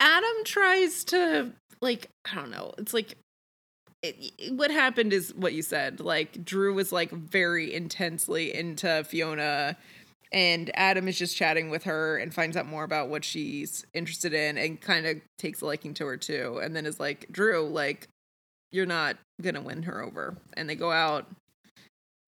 Adam 0.00 0.44
tries 0.44 1.04
to 1.04 1.52
like 1.80 2.10
I 2.30 2.34
don't 2.34 2.50
know. 2.50 2.74
It's 2.78 2.92
like 2.92 3.16
it, 4.02 4.16
it- 4.38 4.52
what 4.54 4.70
happened 4.70 5.12
is 5.12 5.34
what 5.34 5.52
you 5.52 5.62
said. 5.62 6.00
Like 6.00 6.44
Drew 6.44 6.74
was 6.74 6.92
like 6.92 7.10
very 7.10 7.72
intensely 7.74 8.54
into 8.54 9.04
Fiona 9.04 9.76
and 10.32 10.70
Adam 10.74 11.08
is 11.08 11.18
just 11.18 11.36
chatting 11.36 11.70
with 11.70 11.84
her 11.84 12.16
and 12.16 12.32
finds 12.32 12.56
out 12.56 12.66
more 12.66 12.84
about 12.84 13.08
what 13.08 13.24
she's 13.24 13.84
interested 13.94 14.32
in 14.32 14.56
and 14.58 14.80
kind 14.80 15.06
of 15.06 15.16
takes 15.38 15.60
a 15.60 15.66
liking 15.66 15.92
to 15.94 16.06
her 16.06 16.16
too 16.16 16.60
and 16.62 16.74
then 16.76 16.86
is 16.86 17.00
like, 17.00 17.26
"Drew, 17.32 17.68
like 17.68 18.06
you're 18.72 18.86
not 18.86 19.16
going 19.42 19.56
to 19.56 19.60
win 19.60 19.82
her 19.82 20.00
over." 20.02 20.36
And 20.54 20.68
they 20.70 20.76
go 20.76 20.92
out 20.92 21.26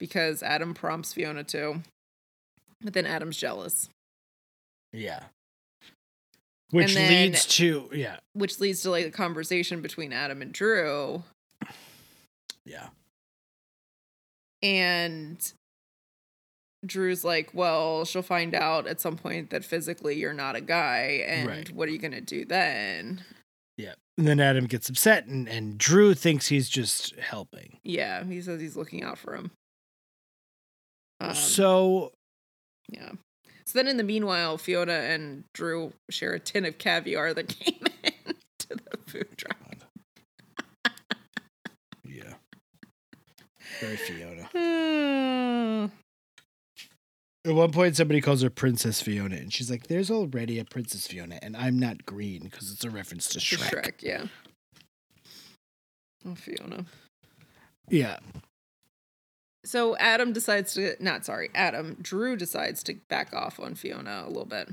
because 0.01 0.43
Adam 0.43 0.75
prompts 0.75 1.13
Fiona 1.13 1.45
to. 1.45 1.81
But 2.81 2.95
then 2.95 3.07
Adam's 3.07 3.37
jealous. 3.37 3.89
yeah. 4.93 5.23
Which 6.73 6.95
then- 6.95 7.31
leads 7.31 7.47
to, 7.59 7.89
yeah, 7.93 8.17
which 8.33 8.59
leads 8.59 8.83
to 8.83 8.91
like 8.91 9.07
a 9.07 9.11
conversation 9.11 9.81
between 9.83 10.13
Adam 10.13 10.43
and 10.43 10.53
Drew. 10.53 11.23
Yeah. 12.65 12.89
And 14.63 15.53
Drew's 16.87 17.25
like, 17.25 17.51
well, 17.53 18.05
she'll 18.05 18.23
find 18.23 18.55
out 18.55 18.87
at 18.87 19.01
some 19.01 19.17
point 19.17 19.51
that 19.51 19.65
physically 19.65 20.17
you're 20.17 20.33
not 20.33 20.57
a 20.57 20.61
guy. 20.61 21.25
And 21.27 21.49
Right. 21.49 21.71
what 21.73 21.89
are 21.89 21.93
you 21.93 21.99
going 21.99 22.13
to 22.13 22.21
do 22.21 22.45
then? 22.45 23.23
Yeah. 23.77 23.95
And 24.19 24.27
then 24.29 24.41
Adam 24.41 24.67
gets 24.67 24.89
upset, 24.91 25.27
and, 25.27 25.49
and 25.49 25.79
Drew 25.79 26.15
thinks 26.15 26.49
he's 26.49 26.69
just 26.69 27.17
helping. 27.19 27.79
Yeah, 27.83 28.25
he 28.25 28.41
says 28.43 28.61
he's 28.61 28.77
looking 28.77 29.03
out 29.03 29.17
for 29.19 29.35
him. 29.35 29.51
Um, 31.19 31.35
so, 31.35 32.13
yeah. 32.89 33.13
So 33.65 33.79
then 33.79 33.89
in 33.89 33.97
the 33.97 34.03
meanwhile, 34.05 34.59
Fiona 34.59 34.93
and 34.93 35.45
Drew 35.55 35.93
share 36.11 36.33
a 36.35 36.41
tin 36.41 36.65
of 36.67 36.77
caviar 36.79 37.33
that 37.33 37.49
came 37.59 37.81
in 38.05 38.35
to 38.59 38.69
the 38.69 38.99
food 39.07 39.29
truck. 39.37 39.57
yeah. 42.05 42.35
Very 43.81 43.97
Fiona. 43.97 44.49
At 47.45 47.55
one 47.55 47.73
point, 47.73 47.97
somebody 47.97 48.21
calls 48.21 48.43
her 48.43 48.51
Princess 48.51 49.01
Fiona, 49.01 49.35
and 49.37 49.53
she's 49.53 49.69
like, 49.71 49.89
There's 49.89 50.11
already 50.11 50.59
a 50.61 50.65
Princess 50.65 51.07
Fiona, 51.09 51.39
and 51.43 51.57
I'm 51.57 51.79
not 51.79 52.07
green 52.07 52.43
because 52.45 52.71
it's 52.71 52.85
a 52.85 52.91
reference 52.91 53.27
to 53.31 53.41
To 53.41 53.57
Shrek. 53.57 53.71
Shrek, 53.71 54.03
yeah. 54.03 54.27
Oh, 56.25 56.37
Fiona. 56.37 56.85
Yeah. 57.89 58.19
So 59.65 59.97
Adam 59.97 60.33
decides 60.33 60.75
to 60.75 60.95
not 61.01 61.25
sorry, 61.25 61.51
Adam, 61.55 61.97
Drew 62.01 62.37
decides 62.37 62.83
to 62.85 62.95
back 63.09 63.33
off 63.35 63.59
on 63.59 63.75
Fiona 63.75 64.23
a 64.25 64.29
little 64.29 64.45
bit. 64.45 64.69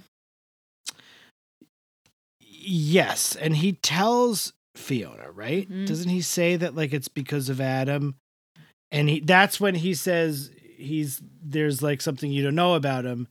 Yes. 2.39 3.35
And 3.35 3.55
he 3.57 3.73
tells 3.73 4.53
Fiona, 4.75 5.31
right? 5.31 5.67
Mhm. 5.69 5.87
Doesn't 5.87 6.09
he 6.09 6.21
say 6.21 6.55
that, 6.55 6.75
like, 6.75 6.93
it's 6.93 7.07
because 7.07 7.49
of 7.49 7.59
Adam? 7.61 8.15
And 8.91 9.09
he 9.09 9.19
that's 9.19 9.59
when 9.59 9.75
he 9.75 9.93
says 9.93 10.51
he's 10.77 11.21
there's 11.43 11.81
like 11.83 12.01
something 12.01 12.31
you 12.31 12.43
don't 12.43 12.55
know 12.55 12.75
about 12.75 13.05
him. 13.05 13.27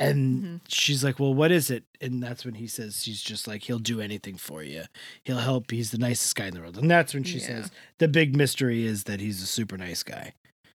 And 0.00 0.42
Mhm. 0.44 0.60
she's 0.68 1.02
like, 1.02 1.18
Well, 1.18 1.34
what 1.34 1.50
is 1.50 1.70
it? 1.70 1.82
And 2.00 2.22
that's 2.22 2.44
when 2.44 2.54
he 2.54 2.66
says 2.68 3.02
she's 3.02 3.20
just 3.20 3.46
like, 3.48 3.64
He'll 3.64 3.78
do 3.80 4.00
anything 4.00 4.36
for 4.36 4.62
you. 4.62 4.84
He'll 5.24 5.38
help. 5.38 5.70
He's 5.70 5.90
the 5.90 5.98
nicest 5.98 6.34
guy 6.36 6.46
in 6.48 6.54
the 6.54 6.60
world. 6.60 6.78
And 6.78 6.90
that's 6.90 7.14
when 7.14 7.24
she 7.24 7.38
Yeah. 7.38 7.46
says 7.46 7.70
the 7.98 8.06
big 8.08 8.36
mystery 8.36 8.84
is 8.84 9.04
that 9.04 9.18
he's 9.20 9.42
a 9.42 9.46
super 9.46 9.76
nice 9.76 10.02
guy. 10.02 10.34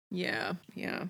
Yeah, 0.10 0.54
yeah. 0.74 1.06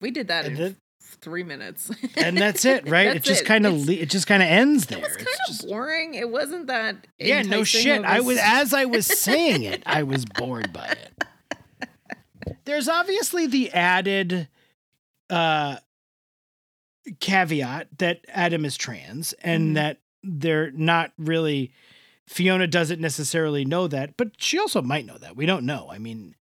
We 0.00 0.10
did 0.10 0.28
that 0.28 0.44
And 0.46 0.56
in 0.56 0.62
then- 0.62 0.76
three 1.06 1.42
minutes. 1.42 1.90
And 2.16 2.36
that's 2.36 2.64
it, 2.64 2.88
right? 2.90 3.08
it 3.16 3.22
just 3.22 3.44
kind 3.44 3.66
of 3.66 3.86
le- 3.86 3.94
it 3.94 4.10
just 4.10 4.26
kind 4.26 4.42
of 4.42 4.48
ends 4.48 4.86
there. 4.86 4.98
It 4.98 5.02
was 5.02 5.12
It's 5.16 5.24
kind 5.24 5.28
of 5.28 5.46
just- 5.54 5.68
boring. 5.68 6.14
It 6.14 6.30
wasn't 6.30 6.66
that. 6.66 7.06
yeah, 7.18 7.42
no 7.42 7.64
shit. 7.64 8.04
I 8.04 8.20
was 8.20 8.38
as 8.42 8.72
I 8.74 8.84
was 8.84 9.06
saying 9.06 9.62
it, 9.62 9.82
I 9.86 10.02
was 10.02 10.24
bored 10.24 10.72
by 10.72 10.86
it. 10.88 11.24
There's 12.64 12.88
obviously 12.88 13.46
the 13.46 13.70
added 13.72 14.48
uh 15.30 15.76
caveat 17.20 17.88
that 17.98 18.24
Adam 18.28 18.64
is 18.64 18.76
trans 18.76 19.32
and 19.34 19.70
Mhm. 19.70 19.74
that 19.74 20.00
they're 20.22 20.70
not 20.72 21.12
really 21.18 21.72
Fiona 22.28 22.66
doesn't 22.66 23.00
necessarily 23.00 23.64
know 23.64 23.86
that, 23.86 24.16
but 24.16 24.32
she 24.38 24.58
also 24.58 24.82
might 24.82 25.06
know 25.06 25.16
that. 25.18 25.36
We 25.36 25.46
don't 25.46 25.64
know. 25.64 25.88
I 25.92 25.98
mean, 25.98 26.34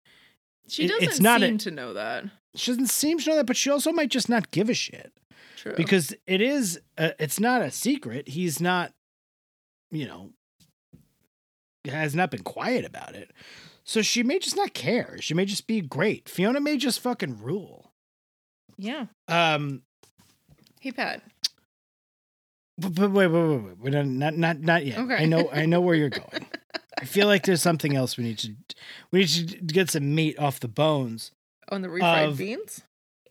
She 0.68 0.88
doesn't 0.88 1.03
it's 1.03 1.20
not 1.20 1.43
a- 1.43 1.45
seem 1.45 1.59
to 1.59 1.70
know 1.72 1.93
that. 1.93 2.26
She 2.56 2.72
doesn't 2.72 2.89
seem 2.89 3.20
to 3.20 3.30
know 3.30 3.36
that, 3.38 3.45
but 3.47 3.58
she 3.58 3.70
also 3.70 3.91
might 3.91 4.10
just 4.10 4.30
not 4.30 4.51
give 4.51 4.70
a 4.70 4.74
shit. 4.74 5.12
True. 5.58 5.74
because 5.76 6.14
it 6.28 6.41
is 6.41 6.80
uh, 6.97 7.12
it's 7.18 7.39
not 7.39 7.62
a 7.64 7.72
secret 7.72 8.28
he's 8.28 8.62
not 8.62 8.91
you 9.89 10.06
know 10.06 10.30
has 11.88 12.14
not 12.14 12.30
been 12.30 12.43
quiet 12.43 12.86
about 12.86 13.16
it 13.16 13.32
so 13.84 14.01
she 14.03 14.22
may 14.22 14.38
just 14.38 14.56
not 14.56 14.74
care 14.76 15.18
she 15.22 15.34
may 15.34 15.45
just 15.45 15.66
be 15.66 15.82
great 15.82 16.30
fiona 16.30 16.60
may 16.60 16.78
just 16.78 16.99
fucking 16.99 17.41
rule 17.41 17.93
yeah. 18.78 19.06
um 19.28 19.82
Hey 20.82 20.91
Pat. 20.91 21.24
but, 22.78 22.93
but 22.93 23.12
wait 23.12 23.28
wait 23.28 23.47
wait 23.47 23.64
wait, 23.64 23.78
wait 23.80 23.93
not, 23.93 24.06
not 24.06 24.38
not 24.38 24.60
not 24.60 24.86
yet 24.86 24.99
Okay. 24.99 25.16
i 25.16 25.26
know 25.26 25.49
i 25.51 25.66
know 25.66 25.82
where 25.82 25.95
you're 25.95 26.10
going 26.22 26.45
i 26.99 27.06
feel 27.06 27.26
like 27.28 27.43
there's 27.45 27.62
something 27.62 27.95
else 27.95 28.18
we 28.18 28.24
need 28.26 28.38
to 28.39 28.53
we 29.10 29.20
need 29.22 29.49
to 29.49 29.74
get 29.74 29.89
some 29.89 30.14
meat 30.14 30.38
off 30.38 30.60
the 30.60 30.68
bones 30.68 31.32
On 31.70 31.82
the 31.82 31.88
refried 31.88 32.28
Of- 32.30 32.38
beans. 32.38 32.82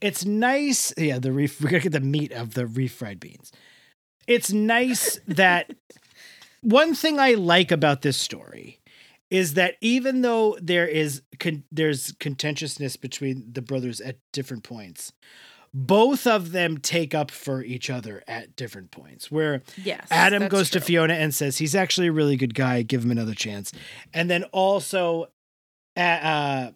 it's 0.00 0.24
nice. 0.24 0.92
Yeah, 0.96 1.18
the 1.18 1.32
ref- 1.32 1.60
We're 1.62 1.70
gonna 1.70 1.82
get 1.82 1.92
the 1.92 2.00
meat 2.00 2.32
of 2.32 2.54
the 2.54 2.64
refried 2.64 3.20
beans. 3.20 3.52
It's 4.26 4.52
nice 4.52 5.18
that 5.28 5.70
one 6.62 6.94
thing 6.94 7.18
I 7.18 7.32
like 7.34 7.70
about 7.70 8.02
this 8.02 8.16
story 8.16 8.80
is 9.30 9.54
that 9.54 9.74
even 9.80 10.22
though 10.22 10.56
there 10.60 10.86
is 10.86 11.22
con- 11.40 11.64
there's 11.72 12.12
contentiousness 12.20 12.96
between 12.96 13.52
the 13.52 13.62
brothers 13.62 14.00
at 14.00 14.18
different 14.32 14.62
points, 14.62 15.12
both 15.72 16.26
of 16.26 16.52
them 16.52 16.78
take 16.78 17.14
up 17.14 17.30
for 17.32 17.62
each 17.62 17.90
other 17.90 18.22
at 18.28 18.54
different 18.54 18.90
points. 18.92 19.30
Where 19.30 19.62
Yes. 19.82 20.06
Adam 20.10 20.46
goes 20.48 20.70
to. 20.70 20.80
Fiona 20.80 21.14
and 21.14 21.34
says 21.34 21.58
he's 21.58 21.74
actually 21.74 22.06
a 22.08 22.12
really 22.12 22.36
good 22.36 22.54
guy. 22.54 22.82
Give 22.82 23.02
him 23.04 23.10
another 23.10 23.34
chance. 23.34 23.72
And 24.12 24.30
then 24.30 24.44
also, 24.52 25.26
uh, 25.96 26.00
uh, 26.00 26.70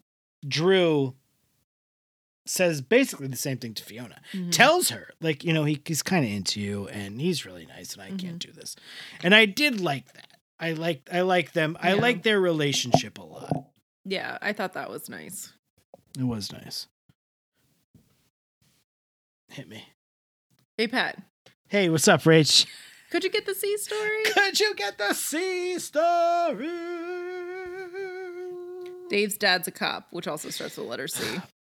Drew 0.46 1.14
says 2.48 2.80
basically 2.80 3.26
the 3.28 3.36
same 3.36 3.58
thing 3.58 3.74
to 3.74 3.84
Fiona. 3.84 4.20
Mhm. 4.32 4.50
Tells 4.52 4.90
her 4.90 5.10
like 5.20 5.44
you 5.44 5.52
know 5.52 5.64
he, 5.64 5.80
he's 5.84 6.02
kind 6.02 6.24
of 6.24 6.30
into 6.30 6.60
you 6.60 6.88
and 6.88 7.20
he's 7.20 7.44
really 7.46 7.66
nice 7.66 7.92
and 7.94 8.02
I 8.02 8.10
can't 8.12 8.38
do 8.38 8.52
this. 8.52 8.74
And 9.22 9.34
I 9.34 9.44
did 9.44 9.80
like 9.80 10.12
that. 10.14 10.38
I 10.58 10.72
like 10.72 11.08
I 11.12 11.20
like 11.20 11.52
them. 11.52 11.76
I 11.80 11.92
like 11.94 12.22
their 12.22 12.40
relationship 12.40 13.18
a 13.18 13.22
lot. 13.22 13.52
Yeah, 14.04 14.38
I 14.40 14.52
thought 14.52 14.72
that 14.72 14.90
was 14.90 15.08
nice. 15.08 15.52
It 16.18 16.24
was 16.24 16.50
nice. 16.52 16.86
Hit 19.50 19.68
me. 19.68 19.84
Hey, 20.76 20.88
Pat, 20.88 21.22
Hey, 21.68 21.88
what's 21.90 22.08
up, 22.08 22.22
Rach? 22.22 22.66
could 23.10 23.24
you 23.24 23.30
get 23.30 23.44
the 23.44 23.54
C 23.54 23.76
story? 23.76 24.22
Could 24.24 24.58
you 24.60 24.74
get 24.74 24.96
the 24.96 25.12
C 25.12 25.78
story? 25.78 26.68
Dave's 29.10 29.36
dad's 29.36 29.68
a 29.68 29.70
cop, 29.70 30.06
which 30.10 30.26
also 30.28 30.50
starts 30.50 30.76
with 30.76 30.84
the 30.86 30.90
letter 30.90 31.08
C. 31.08 31.24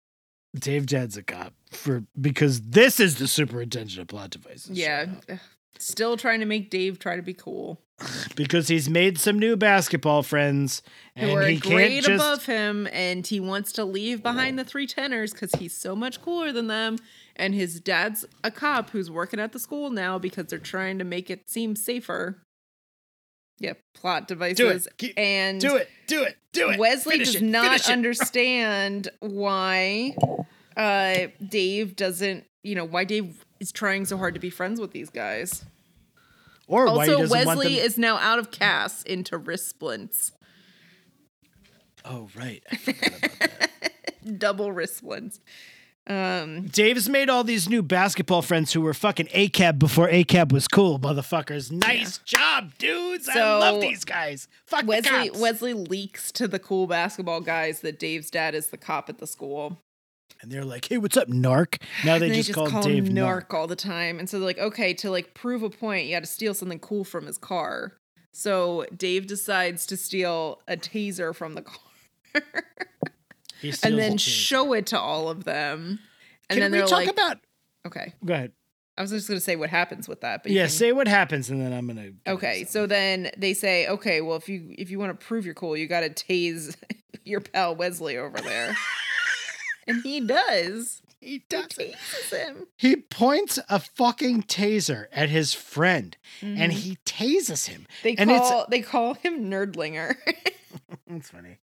Dave 0.55 0.87
Dad's 0.87 1.17
a 1.17 1.23
cop 1.23 1.53
for 1.71 2.05
because 2.21 2.61
this 2.61 3.01
is 3.01 3.17
the 3.17 3.27
superintendent 3.27 3.99
of 3.99 4.09
plot 4.09 4.31
devices. 4.31 4.71
yeah. 4.71 5.07
Still 5.77 6.17
trying 6.17 6.39
to 6.39 6.47
make 6.47 6.71
Dave 6.71 7.01
try 7.01 7.17
to 7.17 7.23
be 7.23 7.35
cool. 7.35 7.81
because 8.37 8.69
he's 8.69 8.89
made 8.89 9.19
some 9.19 9.39
new 9.39 9.57
basketball 9.57 10.23
friends 10.23 10.83
Who 11.19 11.27
and 11.27 11.39
are 11.39 11.47
he 11.47 11.59
grade 11.59 12.05
just 12.05 12.15
above 12.15 12.47
him, 12.47 12.89
and 12.93 13.27
he 13.27 13.41
wants 13.41 13.73
to 13.73 13.85
leave 13.85 14.23
behind 14.23 14.59
the 14.59 14.65
three 14.65 14.87
tenors 14.87 15.33
because 15.33 15.53
he's 15.59 15.77
so 15.77 15.95
much 15.95 16.21
cooler 16.23 16.53
than 16.53 16.67
them. 16.67 16.99
And 17.37 17.55
his 17.55 17.81
dad's 17.81 18.25
a 18.45 18.51
cop 18.51 18.91
who's 18.91 19.11
working 19.11 19.41
at 19.41 19.53
the 19.53 19.59
school 19.59 19.91
now 19.91 20.19
because 20.19 20.47
they're 20.47 20.59
trying 20.59 20.99
to 20.99 21.05
make 21.05 21.31
it 21.31 21.51
seem 21.51 21.75
safer. 21.75 22.43
Yeah, 23.59 23.75
plot 23.95 24.29
devices. 24.29 24.89
Keep- 24.99 25.19
and 25.19 25.61
do 25.61 25.77
it, 25.77 25.89
do 26.07 26.23
it, 26.23 26.37
do 26.53 26.71
it. 26.71 26.79
Wesley 26.79 27.15
Finish 27.19 27.33
does 27.35 27.43
it, 27.43 27.45
not 27.45 27.89
understand 27.91 29.09
why 29.21 30.17
uh, 30.77 31.29
Dave 31.47 31.97
doesn't, 31.97 32.45
you 32.63 32.75
know, 32.75 32.85
why 32.85 33.05
Dave 33.05 33.45
is 33.61 33.73
trying 33.73 34.05
so 34.05 34.17
hard 34.17 34.35
to 34.35 34.41
be 34.41 34.51
friends 34.51 34.81
with 34.81 34.93
these 34.93 35.11
guys. 35.11 35.65
Or 36.67 36.87
Also, 36.89 37.29
Wesley 37.29 37.77
them. 37.77 37.85
is 37.87 37.99
now 37.99 38.17
out 38.17 38.39
of 38.39 38.51
cast 38.51 39.07
into 39.07 39.37
wrist 39.37 39.69
splints, 39.69 40.33
oh 42.07 42.29
right, 42.35 42.63
I 42.71 42.77
forgot 42.77 43.07
about 43.09 43.39
that. 43.39 43.71
double 44.39 44.73
wrist 44.73 44.97
splints. 44.97 45.41
Um, 46.07 46.67
Dave's 46.67 47.09
made 47.09 47.31
all 47.31 47.45
these 47.45 47.67
new 47.69 47.83
basketball 47.83 48.43
friends 48.43 48.73
who 48.75 48.83
were 48.83 48.93
fucking 48.93 49.27
ACAB 49.29 49.79
before 49.79 50.09
ACAB 50.09 50.53
was 50.53 50.69
cool, 50.69 50.99
motherfuckers. 50.99 51.73
Nice 51.73 52.19
job, 52.19 52.73
dudes. 52.77 53.27
I 53.29 53.41
love 53.59 53.81
these 53.81 54.05
guys. 54.05 54.49
Fuck 54.67 54.87
Wesley. 54.87 55.31
Wesley 55.31 55.73
leaks 55.73 56.31
to 56.33 56.47
the 56.47 56.59
cool 56.59 56.87
basketball 56.87 57.41
guys 57.41 57.81
that 57.81 57.99
Dave's 57.99 58.31
dad 58.31 58.55
is 58.55 58.67
the 58.69 58.77
cop 58.77 59.09
at 59.09 59.17
the 59.19 59.27
school. 59.27 59.81
And 60.45 60.53
they're 60.53 60.65
like, 60.65 60.85
"Hey, 60.87 60.99
what's 60.99 61.17
up, 61.17 61.29
Narc?" 61.29 61.81
Now 62.05 62.19
they 62.19 62.27
And 62.27 62.35
just, 62.37 62.53
call 62.53 62.67
him 62.67 62.83
Dave 62.83 63.05
narc, 63.05 63.49
Narc. 63.49 63.55
all 63.55 63.67
the 63.67 63.77
time. 63.77 64.19
And 64.19 64.31
so 64.31 64.39
they're 64.39 64.47
like, 64.47 64.59
okay, 64.59 64.95
to 64.95 65.11
like 65.11 65.35
prove 65.35 65.63
a 65.63 65.71
point, 65.71 66.07
you 66.07 66.15
got 66.15 66.21
to 66.21 66.27
steal 66.31 66.55
something 66.55 66.79
cool 66.79 67.05
from 67.05 67.27
his 67.27 67.37
car. 67.39 67.95
So 68.33 68.85
Dave 68.97 69.27
decides 69.27 69.87
to 69.87 69.97
steal 69.97 70.61
a 70.69 70.77
taser 70.77 71.35
from 71.35 71.55
the 71.55 71.63
car 71.63 71.79
He 73.61 73.73
steals 73.73 73.85
and 73.93 73.99
then 73.99 74.19
show 74.19 74.73
it 74.73 74.87
to 74.87 74.99
all 74.99 75.29
of 75.29 75.45
them. 75.45 75.99
And 76.51 76.59
Can 76.59 76.61
then 76.61 76.73
we 76.73 76.79
they're 76.79 76.87
talk 76.87 76.99
like, 76.99 77.09
about? 77.11 77.39
okay. 77.87 78.13
Go 78.25 78.35
ahead. 78.35 78.53
I 78.99 79.03
was 79.03 79.11
just 79.11 79.27
going 79.27 79.39
to 79.39 79.45
say 79.45 79.57
what 79.57 79.71
happens 79.71 80.07
with 80.09 80.21
that. 80.21 80.43
But 80.43 80.53
Yeah, 80.53 80.65
can- 80.65 80.71
say 80.71 80.93
what 80.93 81.09
happens, 81.09 81.51
and 81.51 81.61
then 81.61 81.73
I'm 81.73 81.87
gonna. 81.89 82.11
Okay, 82.29 82.65
so 82.65 82.87
then 82.87 83.31
they 83.37 83.53
say, 83.55 83.89
okay, 83.89 84.21
well, 84.21 84.37
if 84.37 84.49
you 84.49 84.73
if 84.79 84.89
you 84.91 84.99
want 85.01 85.19
to 85.19 85.27
prove 85.27 85.45
you're 85.45 85.55
cool, 85.55 85.77
you 85.77 85.87
got 85.89 86.01
to 86.01 86.11
tase 86.11 86.77
your 87.25 87.41
pal 87.41 87.75
Wesley 87.75 88.17
over 88.19 88.39
there, 88.39 88.77
and 89.87 90.03
he 90.03 90.21
does. 90.21 91.03
he 91.21 91.27
He 91.31 91.39
does. 91.49 91.79
it. 91.79 91.95
tases 91.95 92.37
him, 92.39 92.67
He 92.77 92.97
points 92.97 93.59
a 93.71 93.79
fucking 93.81 94.43
taser 94.45 95.07
at 95.13 95.31
his 95.31 95.55
friend, 95.55 96.17
and 96.43 96.71
Mhm. 96.73 96.77
he 96.77 96.97
tases 97.07 97.67
him. 97.67 97.87
they 98.03 98.15
and 98.17 98.31
it's- 98.31 98.49
call 98.51 98.67
they 98.69 98.81
call 98.81 99.15
him 99.15 99.51
Nerdlinger. 99.51 100.17
That's 101.07 101.31
funny. 101.31 101.59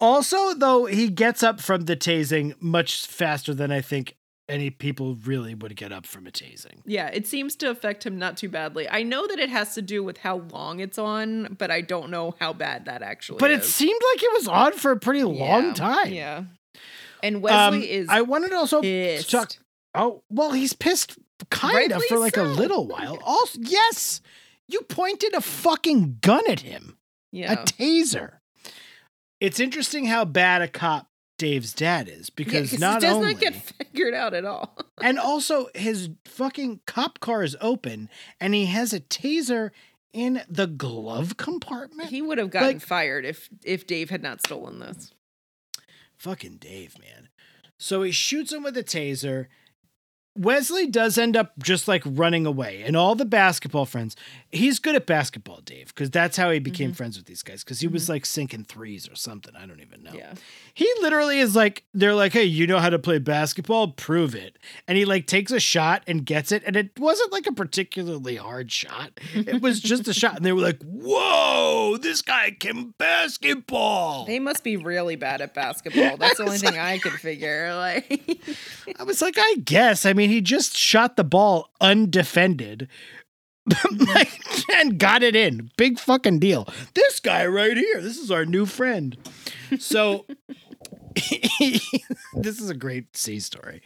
Also, 0.00 0.54
though, 0.54 0.86
he 0.86 1.08
gets 1.08 1.42
up 1.42 1.60
from 1.60 1.82
the 1.86 1.96
tasing 1.96 2.54
much 2.60 3.06
faster 3.06 3.54
than 3.54 3.70
I 3.72 3.80
think 3.80 4.16
any 4.46 4.68
people 4.68 5.14
really 5.14 5.54
would 5.54 5.74
get 5.74 5.90
up 5.90 6.04
from 6.04 6.26
a 6.26 6.30
tasing. 6.30 6.80
yeah, 6.84 7.08
it 7.08 7.26
seems 7.26 7.56
to 7.56 7.70
affect 7.70 8.04
him 8.04 8.18
not 8.18 8.36
too 8.36 8.48
badly. 8.50 8.86
I 8.88 9.02
know 9.02 9.26
that 9.26 9.38
it 9.38 9.48
has 9.48 9.74
to 9.74 9.80
do 9.82 10.02
with 10.04 10.18
how 10.18 10.36
long 10.52 10.80
it's 10.80 10.98
on, 10.98 11.56
but 11.58 11.70
I 11.70 11.80
don't 11.80 12.10
know 12.10 12.36
how 12.38 12.52
bad 12.52 12.84
that 12.84 13.00
actually. 13.02 13.36
Is. 13.36 13.40
But 13.40 13.50
it 13.52 13.60
is. 13.60 13.74
seemed 13.74 14.00
like 14.12 14.22
it 14.22 14.32
was 14.34 14.46
on 14.46 14.72
for 14.74 14.90
a 14.90 14.98
pretty 15.00 15.22
long 15.24 15.68
Yeah, 15.68 15.72
time. 15.74 16.12
Yeah, 16.12 16.44
and 17.24 17.36
Um, 17.36 17.42
Wesley 17.42 17.90
is 17.90 18.08
I 18.08 18.20
wanted 18.22 18.50
to 18.50 18.56
also 18.56 18.80
pissed. 18.82 19.30
talk. 19.30 19.52
Oh, 19.94 20.22
well, 20.30 20.52
he's 20.52 20.72
pissed 20.72 21.18
kind 21.50 21.92
of 21.92 22.02
for 22.04 22.18
like 22.18 22.36
a 22.36 22.42
little 22.42 22.86
while. 22.86 23.18
Also, 23.24 23.58
yes, 23.62 24.20
you 24.68 24.80
pointed 24.82 25.34
a 25.34 25.40
fucking 25.40 26.18
gun 26.20 26.42
at 26.48 26.60
him. 26.60 26.98
yeah, 27.32 27.52
a 27.52 27.56
taser. 27.64 28.34
It's 29.40 29.60
interesting 29.60 30.06
how 30.06 30.24
bad 30.24 30.62
a 30.62 30.68
cop 30.68 31.08
Dave's 31.38 31.72
dad 31.72 32.08
is 32.08 32.28
Yeah, 32.28 32.32
because 32.36 32.70
'cause 32.70 32.78
not 32.80 32.98
it 33.02 33.06
does 33.06 33.16
only 33.16 33.32
not 33.34 33.40
get 33.40 33.54
figured 33.78 34.14
out 34.14 34.34
at 34.34 34.44
all. 34.44 34.78
and 35.02 35.18
also 35.18 35.68
his 35.74 36.10
fucking 36.24 36.80
cop 36.86 37.18
car 37.20 37.42
is 37.42 37.56
open 37.60 38.08
and 38.40 38.54
he 38.54 38.66
has 38.66 38.92
a 38.92 39.00
taser 39.00 39.70
in 40.12 40.42
the 40.48 40.68
glove 40.68 41.36
compartment. 41.36 42.08
He 42.10 42.22
would 42.22 42.38
have 42.38 42.50
gotten 42.50 42.74
Like- 42.74 42.80
fired 42.82 43.24
if 43.24 43.48
if 43.64 43.86
Dave 43.86 44.10
had 44.10 44.22
not 44.22 44.40
stolen 44.46 44.78
this. 44.78 45.12
Fucking 46.24 46.56
Dave, 46.56 46.98
man. 46.98 47.28
So 47.76 48.02
he 48.02 48.10
shoots 48.10 48.50
him 48.50 48.62
with 48.62 48.78
a 48.78 48.82
taser. 48.82 49.48
Wesley 50.36 50.86
does 50.86 51.16
end 51.16 51.36
up 51.36 51.52
just 51.62 51.86
like 51.86 52.02
running 52.04 52.44
away, 52.46 52.82
and 52.84 52.96
all 52.96 53.14
the 53.14 53.24
basketball 53.24 53.84
friends. 53.86 54.16
He's 54.50 54.78
good 54.78 54.94
at 54.94 55.06
basketball, 55.06 55.60
Dave, 55.64 55.88
because 55.88 56.10
that's 56.10 56.36
how 56.36 56.50
he 56.52 56.58
became 56.60 56.92
Mhm. 56.92 56.96
friends 56.96 57.16
with 57.16 57.26
these 57.26 57.42
guys. 57.42 57.64
Because 57.64 57.80
he 57.80 57.88
was 57.88 58.08
like 58.08 58.24
sinking 58.24 58.64
threes 58.64 59.08
or 59.08 59.16
something. 59.16 59.52
I 59.56 59.66
don't 59.66 59.80
even 59.80 60.02
know. 60.04 60.12
Yeah. 60.14 60.34
He 60.72 60.88
literally 61.00 61.40
is 61.40 61.56
like, 61.56 61.84
they're 61.92 62.14
like, 62.14 62.32
hey, 62.32 62.44
you 62.44 62.66
know 62.66 62.78
how 62.78 62.90
to 62.90 62.98
play 62.98 63.18
basketball? 63.18 63.88
Prove 63.88 64.34
it. 64.34 64.56
And 64.86 64.96
he 64.98 65.04
like 65.04 65.26
takes 65.26 65.50
a 65.52 65.58
shot 65.60 66.02
and 66.06 66.24
gets 66.24 66.52
it. 66.52 66.62
And 66.66 66.76
it 66.76 66.90
wasn't 66.98 67.32
like 67.32 67.46
a 67.48 67.52
particularly 67.52 68.36
hard 68.36 68.70
shot. 68.70 69.18
It 69.34 69.60
was 69.60 69.80
just 69.80 70.06
a 70.08 70.14
shot. 70.14 70.36
And 70.36 70.44
they 70.46 70.52
were 70.52 70.60
like, 70.60 70.80
whoa, 70.82 71.96
this 72.00 72.22
guy 72.22 72.50
can 72.58 72.94
basketball. 72.98 74.24
They 74.26 74.38
must 74.38 74.62
be 74.64 74.76
really 74.76 75.16
bad 75.16 75.40
at 75.40 75.54
basketball. 75.54 76.16
That's 76.16 76.38
the 76.38 76.44
only 76.44 76.58
thing 76.58 76.78
I 76.78 76.98
could 76.98 77.12
figure. 77.12 77.74
Like 77.74 78.40
I 78.98 79.02
was 79.02 79.20
like, 79.20 79.34
I 79.38 79.56
guess. 79.64 80.06
I 80.06 80.12
mean, 80.12 80.23
he 80.30 80.40
just 80.40 80.76
shot 80.76 81.16
the 81.16 81.24
ball 81.24 81.70
undefended. 81.80 82.88
and 84.74 84.98
got 84.98 85.22
it 85.22 85.34
in. 85.34 85.70
Big 85.78 85.98
fucking 85.98 86.38
deal. 86.38 86.68
This 86.94 87.18
guy 87.18 87.46
right 87.46 87.76
here. 87.76 88.00
This 88.02 88.18
is 88.18 88.30
our 88.30 88.44
new 88.44 88.66
friend. 88.66 89.16
So 89.78 90.26
this 92.34 92.60
is 92.60 92.68
a 92.70 92.74
great 92.74 93.16
C 93.16 93.40
story. 93.40 93.80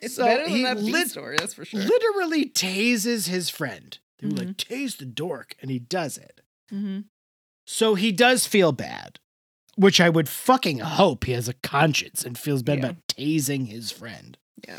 it's 0.00 0.14
So 0.14 0.24
better 0.24 0.48
than 0.48 0.62
that 0.62 0.76
B 0.78 0.92
lit- 0.92 1.10
story, 1.10 1.36
that's 1.38 1.54
for 1.54 1.64
sure. 1.64 1.80
Literally 1.80 2.46
tases 2.48 3.28
his 3.28 3.50
friend. 3.50 3.98
They 4.18 4.28
were 4.28 4.34
like, 4.34 4.56
tase 4.56 4.96
the 4.96 5.04
dork, 5.04 5.56
and 5.60 5.70
he 5.70 5.78
does 5.78 6.16
it. 6.16 6.40
hmm 6.70 7.00
So 7.66 7.94
he 7.96 8.12
does 8.12 8.46
feel 8.46 8.72
bad, 8.72 9.18
which 9.76 10.00
I 10.00 10.08
would 10.08 10.28
fucking 10.28 10.78
hope 10.78 11.24
he 11.24 11.32
has 11.32 11.48
a 11.48 11.54
conscience 11.54 12.24
and 12.24 12.38
feels 12.38 12.62
bad 12.62 12.78
Yeah. 12.78 12.84
about 12.84 13.06
tasing 13.08 13.66
his 13.68 13.90
friend. 13.90 14.38
Yeah. 14.66 14.78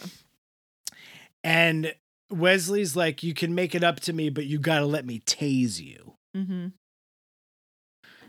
And 1.47 1.95
Wesley's 2.29 2.97
like, 2.97 3.23
You 3.23 3.33
can 3.33 3.55
make 3.55 3.73
it 3.73 3.81
up 3.81 4.01
to 4.01 4.11
me, 4.11 4.29
but 4.29 4.45
you 4.45 4.59
got 4.59 4.79
to 4.79 4.85
let 4.85 5.05
me 5.05 5.21
tase 5.21 5.79
you. 5.79 6.15
hmm 6.35 6.67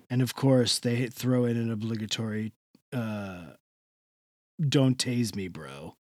And 0.09 0.23
of 0.23 0.37
course, 0.37 0.79
they 0.79 1.09
throw 1.09 1.45
in 1.45 1.57
an 1.57 1.73
obligatory, 1.73 2.53
uh, 2.93 3.55
Don't 4.61 4.97
tase 4.97 5.35
me, 5.35 5.49
bro. 5.49 5.97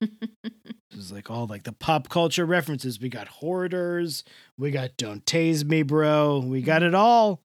This 0.90 1.04
is 1.04 1.12
like 1.12 1.30
all 1.30 1.46
like 1.46 1.62
the 1.62 1.72
pop 1.72 2.08
culture 2.08 2.44
references. 2.44 3.00
We 3.00 3.08
got 3.08 3.28
hoarders. 3.28 4.24
We 4.58 4.72
got 4.72 4.96
don't 4.96 5.24
tase 5.24 5.64
me, 5.64 5.84
bro. 5.84 6.40
We 6.44 6.62
got 6.62 6.82
it 6.82 6.96
all. 6.96 7.44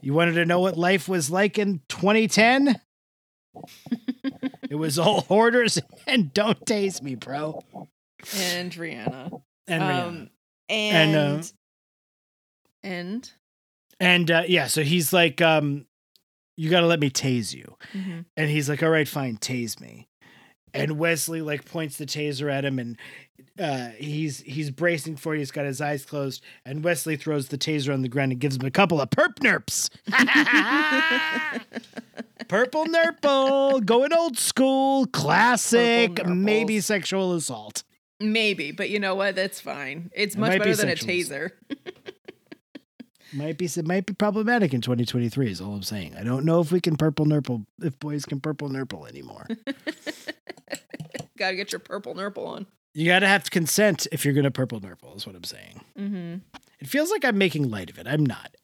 You 0.00 0.14
wanted 0.14 0.32
to 0.36 0.46
know 0.46 0.60
what 0.60 0.78
life 0.78 1.06
was 1.06 1.30
like 1.30 1.58
in 1.58 1.82
2010? 1.90 2.80
it 4.70 4.76
was 4.76 4.98
all 4.98 5.20
hoarders 5.20 5.78
and 6.06 6.32
don't 6.32 6.64
tase 6.64 7.02
me, 7.02 7.16
bro. 7.16 7.62
And 8.36 8.72
Rihanna. 8.72 9.42
And 9.66 9.82
Rihanna. 9.82 10.06
Um, 10.06 10.30
And, 10.68 11.16
and 11.16 11.16
uh, 11.16 11.42
and 12.82 13.30
and 13.98 14.30
uh, 14.30 14.42
yeah, 14.48 14.66
so 14.68 14.82
he's 14.82 15.12
like, 15.12 15.40
um, 15.42 15.86
you 16.56 16.70
got 16.70 16.80
to 16.80 16.86
let 16.86 17.00
me 17.00 17.10
tase 17.10 17.52
you. 17.54 17.76
Mhm. 17.92 18.24
And 18.36 18.50
he's 18.50 18.68
like, 18.68 18.82
all 18.82 18.88
right, 18.90 19.08
fine, 19.08 19.36
tase 19.36 19.80
me. 19.80 20.08
and 20.72 20.98
Wesley 20.98 21.42
like 21.42 21.64
points 21.64 21.98
the 21.98 22.06
taser 22.06 22.50
at 22.52 22.64
him, 22.64 22.78
and 22.78 22.96
uh, 23.58 23.88
he's 23.98 24.40
he's 24.40 24.70
bracing 24.70 25.16
for 25.16 25.34
it. 25.34 25.38
He's 25.38 25.50
got 25.50 25.64
his 25.66 25.80
eyes 25.80 26.04
closed, 26.06 26.42
and 26.64 26.84
Wesley 26.84 27.16
throws 27.16 27.48
the 27.48 27.58
taser 27.58 27.92
on 27.92 28.02
the 28.02 28.08
ground 28.08 28.30
and 28.32 28.40
gives 28.40 28.56
him 28.56 28.64
a 28.64 28.70
couple 28.70 29.00
of 29.00 29.10
perp 29.10 29.34
nerps. 29.40 29.90
Purple 32.48 32.86
nurple, 32.86 33.80
going 33.80 34.12
old 34.12 34.38
school, 34.38 35.06
classic, 35.06 36.24
maybe 36.26 36.80
sexual 36.80 37.34
assault. 37.34 37.82
Maybe, 38.20 38.70
but 38.72 38.90
you 38.90 39.00
know 39.00 39.14
what? 39.14 39.34
That's 39.34 39.60
fine. 39.60 40.10
It's 40.14 40.34
It 40.34 40.38
much 40.38 40.48
might 40.50 40.58
be 40.58 40.70
better 40.70 40.76
than 40.76 40.88
a 40.90 40.94
taser. 40.94 41.50
Might 43.32 43.58
be 43.58 43.66
it 43.66 43.86
might 43.86 44.06
be 44.06 44.12
problematic 44.12 44.74
in 44.74 44.80
2023. 44.80 45.52
Is 45.52 45.60
all 45.60 45.74
I'm 45.74 45.84
saying. 45.84 46.16
I 46.16 46.24
don't 46.24 46.44
know 46.44 46.60
if 46.60 46.72
we 46.72 46.80
can 46.80 46.96
purple 46.96 47.26
nurple 47.26 47.64
if 47.80 47.96
boys 48.00 48.24
can 48.26 48.40
purple 48.40 48.68
nurple 48.68 49.06
anymore. 49.06 49.46
Gotta 51.38 51.54
get 51.54 51.70
your 51.70 51.78
purple 51.78 52.14
nurple 52.16 52.44
on. 52.46 52.66
you 52.92 53.06
got 53.06 53.20
to 53.20 53.28
have 53.28 53.48
consent 53.50 54.08
if 54.10 54.24
you're 54.24 54.34
gonna 54.34 54.50
purple 54.50 54.80
nurple. 54.80 55.14
Is 55.14 55.26
what 55.28 55.36
I'm 55.36 55.44
saying. 55.44 55.80
Mm-hmm. 55.96 56.34
It 56.80 56.88
feels 56.88 57.10
like 57.12 57.24
I'm 57.24 57.38
making 57.38 57.70
light 57.70 57.88
of 57.88 57.98
it. 58.00 58.08
I'm 58.08 58.26
not. 58.26 58.56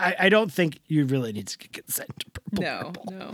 I, 0.00 0.16
I 0.18 0.28
don't 0.30 0.52
think 0.52 0.80
you 0.88 1.04
really 1.04 1.32
need 1.32 1.46
to 1.46 1.58
get 1.58 1.72
consent 1.72 2.10
to 2.18 2.30
purple 2.32 2.62
No, 2.64 2.80
nurple. 2.82 3.04
no. 3.12 3.32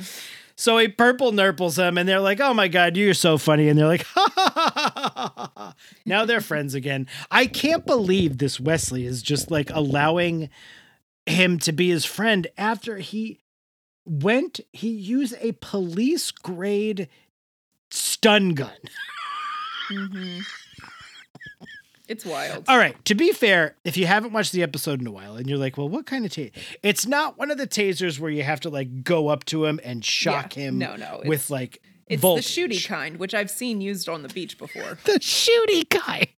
So 0.57 0.79
he 0.79 0.89
purple 0.89 1.33
nurples 1.33 1.79
him, 1.79 1.99
and 1.99 2.09
they're 2.09 2.21
like, 2.21 2.41
"Oh 2.41 2.55
my 2.55 2.69
god, 2.69 2.97
you're 2.97 3.15
so 3.15 3.39
funny!" 3.39 3.69
And 3.69 3.79
they're 3.79 3.87
like, 3.87 4.05
"Ha 4.15 4.31
ha 4.35 4.53
ha 4.55 4.73
ha 4.75 5.03
ha 5.15 5.33
ha." 5.37 5.53
ha." 5.57 5.75
Now 6.07 6.25
they're 6.25 6.41
friends 6.41 6.75
again. 6.75 7.07
I 7.31 7.47
can't 7.47 7.85
believe 7.85 8.39
this 8.39 8.61
Wesley 8.61 9.05
is 9.05 9.23
just 9.23 9.51
like 9.51 9.71
allowing 9.71 10.51
him 11.27 11.59
to 11.61 11.73
be 11.73 11.91
his 11.91 12.05
friend 12.05 12.47
after 12.57 12.99
he 12.99 13.41
went. 14.05 14.61
He 14.73 14.89
used 14.91 15.35
a 15.41 15.53
police 15.61 16.31
grade 16.31 17.09
stun 17.91 18.51
gun. 18.51 18.71
Mm-hmm. 19.91 20.41
It's 22.09 22.25
wild. 22.25 22.65
All 22.69 22.77
right. 22.77 23.03
To 23.07 23.15
be 23.15 23.33
fair, 23.33 23.77
if 23.85 23.97
you 23.97 24.07
haven't 24.07 24.33
watched 24.33 24.53
the 24.53 24.63
episode 24.63 25.01
in 25.01 25.07
a 25.07 25.11
while 25.11 25.37
and 25.37 25.49
you're 25.49 25.59
like, 25.59 25.79
well, 25.79 25.89
what 25.89 26.05
kind 26.05 26.25
of 26.27 26.31
taser? 26.33 26.53
It's 26.83 27.07
not 27.07 27.39
one 27.39 27.51
of 27.51 27.57
the 27.59 27.67
tasers 27.67 28.19
where 28.21 28.31
you 28.31 28.43
have 28.43 28.61
to 28.61 28.71
like 28.71 29.03
go 29.05 29.29
up 29.29 29.45
to 29.47 29.65
him 29.65 29.81
and 29.83 30.05
shock 30.05 30.57
Yeah. 30.57 30.65
him 30.65 30.79
No, 30.79 30.97
no, 30.97 31.23
with 31.25 31.49
like 31.49 31.81
It's 32.07 32.21
voltage. 32.21 32.55
the 32.55 32.61
shooty 32.69 32.87
kind, 32.87 33.17
which 33.17 33.33
I've 33.35 33.51
seen 33.51 33.81
used 33.81 34.09
on 34.09 34.23
the 34.23 34.29
beach 34.29 34.59
before. 34.59 34.99
The 35.05 35.19
shooty 35.19 35.89
guy. 35.89 36.29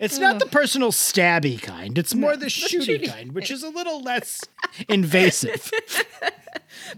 It's 0.00 0.18
not 0.18 0.40
the 0.40 0.46
personal 0.46 0.90
stabby 0.90 1.62
kind. 1.62 1.96
It's 1.96 2.14
more 2.16 2.36
the 2.36 2.46
shooty 2.46 2.80
shooty 2.98 3.08
kind, 3.08 3.32
which 3.32 3.50
is 3.50 3.62
a 3.62 3.68
little 3.68 4.02
less 4.02 4.40
invasive. 4.88 5.70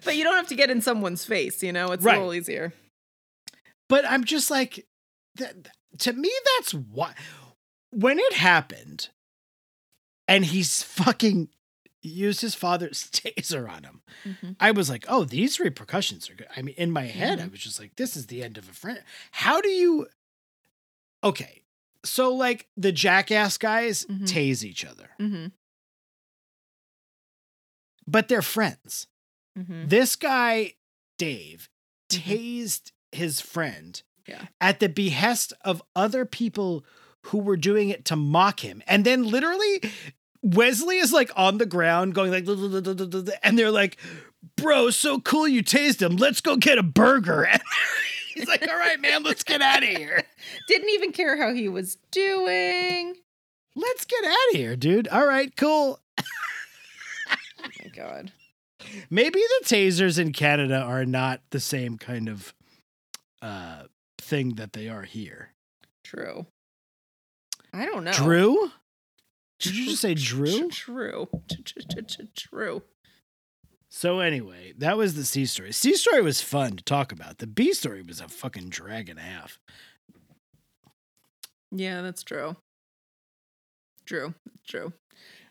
But 0.04 0.16
you 0.16 0.24
don't 0.24 0.34
have 0.34 0.48
to 0.48 0.54
get 0.56 0.70
in 0.70 0.80
someone's 0.80 1.24
face, 1.24 1.62
you 1.62 1.72
know? 1.72 1.92
It's 1.92 2.02
Right. 2.02 2.16
a 2.16 2.18
little 2.18 2.34
easier. 2.34 2.72
But 3.88 4.04
I'm 4.06 4.24
just 4.24 4.50
like, 4.50 4.86
th- 5.36 5.52
th- 5.52 5.66
to 5.98 6.12
me, 6.12 6.30
that's 6.58 6.72
what. 6.74 7.14
When 7.90 8.18
it 8.18 8.32
happened, 8.34 9.08
and 10.28 10.44
he's 10.44 10.82
fucking 10.82 11.48
used 12.02 12.40
his 12.40 12.54
father's 12.54 13.04
taser 13.10 13.68
on 13.70 13.84
him, 13.84 14.02
Mhm. 14.24 14.56
I 14.60 14.70
was 14.72 14.88
like, 14.90 15.04
oh, 15.08 15.24
these 15.24 15.58
repercussions 15.60 16.28
are 16.30 16.34
good. 16.34 16.48
I 16.56 16.62
mean, 16.62 16.74
in 16.76 16.90
my 16.90 17.04
head, 17.06 17.40
I 17.40 17.46
was 17.48 17.60
just 17.60 17.80
like, 17.80 17.96
this 17.96 18.16
is 18.16 18.26
the 18.26 18.42
end 18.42 18.58
of 18.58 18.68
a 18.68 18.72
friend. 18.72 19.02
How 19.32 19.60
do 19.60 19.68
you. 19.68 20.06
Okay. 21.24 21.62
So, 22.04 22.32
like, 22.32 22.68
the 22.76 22.92
jackass 22.92 23.58
guys 23.58 24.04
Mhm. 24.08 24.22
tase 24.28 24.62
each 24.62 24.84
other, 24.84 25.10
Mm-hmm. 25.18 25.46
but 28.06 28.28
they're 28.28 28.42
friends. 28.42 29.06
Mm-hmm. 29.58 29.88
This 29.88 30.16
guy, 30.16 30.74
Dave, 31.18 31.68
Mhm. 32.10 32.20
tased 32.24 32.92
his 33.12 33.40
friend 33.40 34.02
Yeah. 34.26 34.42
at 34.60 34.80
the 34.80 34.88
behest 34.88 35.52
of 35.64 35.82
other 35.94 36.24
people 36.24 36.84
who 37.26 37.38
were 37.38 37.56
doing 37.56 37.88
it 37.90 38.04
to 38.06 38.16
mock 38.16 38.60
him. 38.60 38.82
And 38.86 39.04
then 39.04 39.24
literally, 39.24 39.82
Wesley 40.42 40.98
is 40.98 41.12
like 41.12 41.30
on 41.36 41.58
the 41.58 41.66
ground 41.66 42.14
going 42.14 42.30
like, 42.30 42.46
and 43.42 43.58
they're 43.58 43.70
like, 43.70 43.96
bro, 44.56 44.90
so 44.90 45.20
cool 45.20 45.46
you 45.48 45.62
tased 45.62 46.00
him. 46.02 46.16
Let's 46.16 46.40
go 46.40 46.56
get 46.56 46.78
a 46.78 46.82
burger. 46.82 47.48
And 48.36 48.44
he's 48.44 48.48
like, 48.48 48.68
all 48.68 48.76
right, 48.76 49.00
man, 49.00 49.22
let's 49.22 49.42
get 49.42 49.62
out 49.62 49.82
of 49.82 49.88
here. 49.88 50.22
Didn't 50.68 50.90
even 50.90 51.12
care 51.12 51.38
how 51.38 51.54
he 51.54 51.70
was 51.70 51.96
doing. 52.10 53.14
Let's 53.74 54.04
get 54.04 54.24
out 54.26 54.50
of 54.52 54.56
here, 54.56 54.76
dude. 54.76 55.08
All 55.08 55.26
right, 55.26 55.56
cool. 55.56 56.00
Oh 56.18 57.68
my 57.82 57.90
god. 57.94 58.32
Maybe 59.08 59.40
the 59.40 59.64
tasers 59.66 60.18
in 60.18 60.32
Canada 60.32 60.78
are 60.80 61.06
not 61.06 61.40
the 61.50 61.60
same 61.60 61.96
kind 61.96 62.28
of 62.28 62.52
uh 63.40 63.84
thing 64.26 64.54
that 64.56 64.72
they 64.72 64.88
are 64.88 65.02
here. 65.02 65.52
True. 66.04 66.46
I 67.72 67.86
don't 67.86 68.04
know. 68.04 68.12
Drew? 68.12 68.70
Did 69.58 69.76
you 69.76 69.86
just 69.86 70.02
say 70.02 70.14
Drew? 70.14 70.68
True. 70.68 71.28
True. 72.36 72.82
So 73.88 74.20
anyway, 74.20 74.74
that 74.78 74.98
was 74.98 75.14
the 75.14 75.24
C 75.24 75.46
story. 75.46 75.72
C 75.72 75.94
story 75.94 76.20
was 76.20 76.42
fun 76.42 76.76
to 76.76 76.84
talk 76.84 77.12
about. 77.12 77.38
The 77.38 77.46
B 77.46 77.72
story 77.72 78.02
was 78.02 78.20
a 78.20 78.28
fucking 78.28 78.68
drag 78.68 79.08
and 79.08 79.18
a 79.18 79.22
half. 79.22 79.58
Yeah, 81.70 82.02
that's 82.02 82.22
true. 82.22 82.56
True. 84.04 84.34
True. 84.66 84.92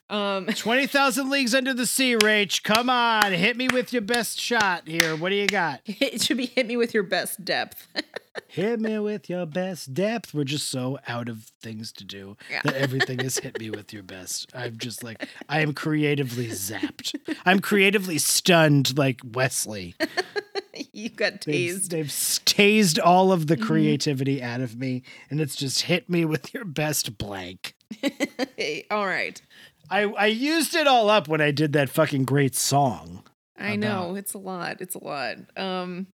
Um 0.10 0.45
Twenty 0.56 0.85
thousand 0.85 1.30
leagues 1.30 1.56
under 1.56 1.73
the 1.73 1.88
sea, 1.88 2.15
Rach. 2.15 2.61
Come 2.61 2.89
on, 2.89 3.31
hit 3.34 3.57
me 3.57 3.68
with 3.72 3.91
your 3.91 4.03
best 4.03 4.39
shot 4.39 4.88
here. 4.88 5.15
What 5.15 5.30
do 5.30 5.35
you 5.35 5.47
got? 5.47 5.81
it 5.85 6.22
should 6.22 6.38
be 6.38 6.45
hit 6.45 6.68
me 6.68 6.77
with 6.77 6.93
your 6.93 7.03
best 7.03 7.43
depth. 7.43 7.88
hit 8.47 8.79
me 8.79 8.99
with 8.99 9.29
your 9.29 9.45
best 9.45 9.93
depth. 9.93 10.33
We're 10.33 10.43
just 10.43 10.69
so 10.69 10.99
out 11.07 11.29
of 11.29 11.51
things 11.61 11.91
to 11.93 12.03
do 12.03 12.37
Yeah. 12.49 12.61
that 12.63 12.75
everything 12.75 13.19
is 13.21 13.39
hit 13.39 13.59
me 13.59 13.69
with 13.69 13.93
your 13.93 14.03
best. 14.03 14.49
I'm 14.53 14.77
just 14.77 15.03
like 15.03 15.27
I 15.49 15.61
am 15.61 15.73
creatively 15.73 16.47
zapped. 16.47 17.15
I'm 17.45 17.59
creatively 17.59 18.17
stunned 18.17 18.97
like 18.97 19.21
Wesley. 19.23 19.95
you 20.93 21.09
got 21.09 21.41
They've, 21.41 21.75
tased. 21.75 21.89
they've 21.89 22.07
tased 22.07 22.99
all 23.03 23.31
of 23.31 23.47
the 23.47 23.57
Mhm. 23.57 23.61
creativity 23.65 24.41
out 24.43 24.61
of 24.61 24.77
me, 24.77 25.03
and 25.29 25.39
it's 25.41 25.55
just 25.55 25.83
hit 25.83 26.09
me 26.09 26.25
with 26.25 26.53
your 26.53 26.65
best 26.65 27.17
blank. 27.17 27.75
All 28.91 29.05
right. 29.05 29.41
I, 29.89 30.01
I 30.03 30.25
used 30.25 30.73
it 30.75 30.87
all 30.87 31.09
up 31.11 31.27
when 31.27 31.41
I 31.41 31.51
did 31.51 31.73
that 31.73 31.89
fucking 31.89 32.25
great 32.25 32.55
song. 32.55 33.23
I 33.57 33.75
know 33.75 34.15
it's 34.15 34.33
a 34.33 34.37
lot. 34.39 34.81
It's 34.81 34.95
a 34.95 35.03
lot. 35.03 35.37
Um, 35.55 36.07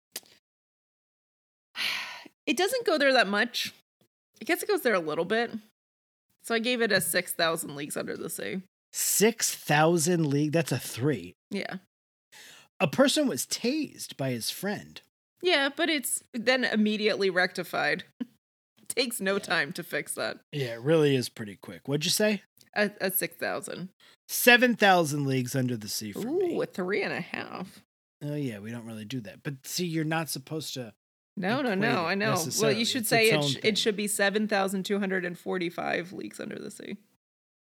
it 2.49 2.57
doesn't 2.57 2.85
go 2.85 2.99
there 2.99 3.13
that 3.13 3.29
much. 3.29 3.73
I 4.43 4.45
guess 4.45 4.63
it 4.63 4.69
goes 4.69 4.81
there 4.83 4.95
a 4.95 4.99
little 5.01 5.25
bit. 5.25 5.53
So 6.43 6.55
I 6.55 6.59
gave 6.59 6.81
it 6.83 6.91
a 6.91 7.01
six 7.01 7.33
thousand 7.33 7.77
leagues 7.77 7.97
under 7.97 8.17
the 8.17 8.29
sea. 8.31 8.63
6,000 8.93 10.27
league. 10.31 10.53
That's 10.53 10.73
a 10.73 10.79
three. 10.79 11.35
Yeah, 11.51 11.77
A 12.81 12.89
person 12.89 13.29
was 13.29 13.45
tased 13.45 14.17
by 14.17 14.31
his 14.31 14.49
friend. 14.51 15.01
yeah, 15.43 15.69
but 15.75 15.91
it's 15.91 16.25
then 16.33 16.65
immediately 16.65 17.29
rectified. 17.31 18.05
Takes 18.89 19.21
no 19.21 19.39
time 19.39 19.73
to 19.75 19.83
fix 19.83 20.15
that. 20.15 20.39
Yeah, 20.53 20.75
it 20.75 20.81
really 20.81 21.15
is 21.15 21.29
pretty 21.29 21.57
quick. 21.57 21.87
What'd 21.87 22.07
you 22.07 22.11
say? 22.11 22.43
A, 22.75 22.91
a 23.01 23.11
six 23.11 23.37
thousand. 23.37 23.91
7,000 24.31 25.27
leagues 25.27 25.55
under 25.57 25.77
the 25.77 25.89
sea 25.89 26.13
for 26.13 26.21
Ooh, 26.27 26.39
me. 26.39 26.63
a 26.63 26.67
three 26.67 27.03
and 27.03 27.13
a 27.13 27.21
half. 27.21 27.81
Oh, 28.25 28.35
yeah, 28.35 28.59
we 28.59 28.71
don't 28.71 28.87
really 28.87 29.05
do 29.07 29.21
that. 29.21 29.43
But 29.43 29.67
see, 29.67 29.87
you're 29.87 30.05
not 30.05 30.29
supposed 30.31 30.75
to. 30.75 30.93
No, 31.39 31.63
no, 31.63 31.75
no. 31.75 32.05
I 32.05 32.15
know. 32.15 32.37
Well, 32.61 32.73
you 32.73 32.85
should 32.85 33.07
say 33.07 33.31
it, 33.31 33.45
sh- 33.45 33.57
it 33.63 33.79
should 33.79 33.97
be 33.97 34.09
seven 34.09 34.49
thousand 34.49 34.85
two 34.85 34.99
hundred 34.99 35.25
and 35.25 35.39
forty-five 35.39 36.13
leagues 36.13 36.41
under 36.41 36.59
the 36.59 36.71
sea. 36.71 36.97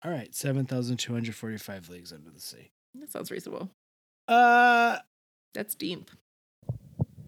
All 0.05 0.11
right, 0.11 0.35
7,245 0.35 1.89
leagues 1.89 2.13
under 2.13 2.29
the 2.31 2.39
sea. 2.41 2.71
That 2.95 3.11
sounds 3.11 3.31
reasonable. 3.31 3.71
Uh, 4.29 4.99
That's 5.55 5.75
deep. 5.75 6.11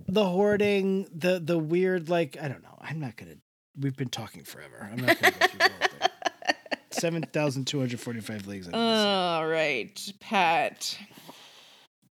the 0.06 0.26
hoarding, 0.26 1.08
the 1.10 1.40
the 1.40 1.58
weird, 1.58 2.10
like 2.10 2.36
I 2.40 2.48
don't 2.48 2.62
know. 2.62 2.76
I'm 2.80 3.00
not 3.00 3.16
gonna. 3.16 3.36
We've 3.78 3.96
been 3.96 4.10
talking 4.10 4.44
forever. 4.44 4.88
I'm 4.92 4.98
not 5.04 5.18
gonna 5.20 5.34
go 5.40 5.46
through 5.46 5.58
the 5.58 5.64
whole 5.64 5.88
thing. 5.88 6.08
Seven 6.90 7.22
thousand 7.32 7.64
two 7.66 7.78
hundred 7.80 7.98
forty-five 8.00 8.46
leagues. 8.46 8.66
Under 8.66 8.78
the 8.78 8.84
All 8.84 9.46
right, 9.46 10.12
Pat. 10.20 10.98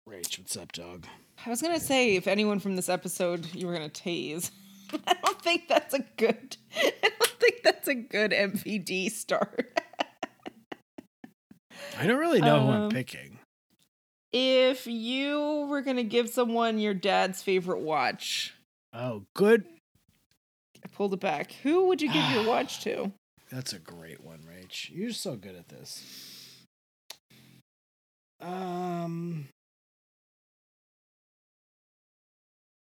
Rach, 0.10 0.40
what's 0.40 0.56
up, 0.58 0.72
dog? 0.72 1.06
I 1.46 1.50
was 1.50 1.62
gonna 1.62 1.80
say 1.80 2.16
if 2.16 2.28
anyone 2.28 2.60
from 2.60 2.76
this 2.76 2.90
episode 2.90 3.54
you 3.54 3.68
were 3.68 3.74
gonna 3.74 3.90
tase. 3.90 4.52
I 5.08 5.14
don't 5.24 5.42
think 5.42 5.68
that's 5.68 5.94
a 5.94 6.00
good. 6.18 6.58
I 6.76 6.92
don't 7.02 7.40
think 7.40 7.62
that's 7.64 7.88
a 7.88 7.96
good 7.96 8.32
MVD 8.32 9.12
start. 9.12 9.80
I 12.00 12.08
don't 12.08 12.20
really 12.20 12.42
know 12.42 12.60
who 12.62 12.72
I'm 12.72 12.82
Um, 12.84 12.90
picking. 12.92 13.40
if 14.32 14.88
you 14.88 15.68
were 15.70 15.82
gonna 15.82 16.04
give 16.04 16.30
someone 16.30 16.80
your 16.80 16.94
dad's 16.94 17.42
favorite 17.44 17.82
watch, 17.82 18.54
Oh, 18.94 19.24
good. 19.36 19.66
I 20.84 20.88
pulled 20.92 21.14
it 21.14 21.20
back. 21.20 21.52
Who 21.64 21.88
would 21.88 22.02
you 22.02 22.12
give 22.14 22.30
your 22.32 22.44
watch 22.48 22.82
to? 22.84 23.12
That's 23.52 23.74
a 23.74 23.80
great 23.80 24.24
one, 24.24 24.40
Rach. 24.40 24.90
You're 24.92 25.12
so 25.12 25.36
good 25.36 25.56
at 25.56 25.70
this. 25.70 26.04
Um, 28.42 29.48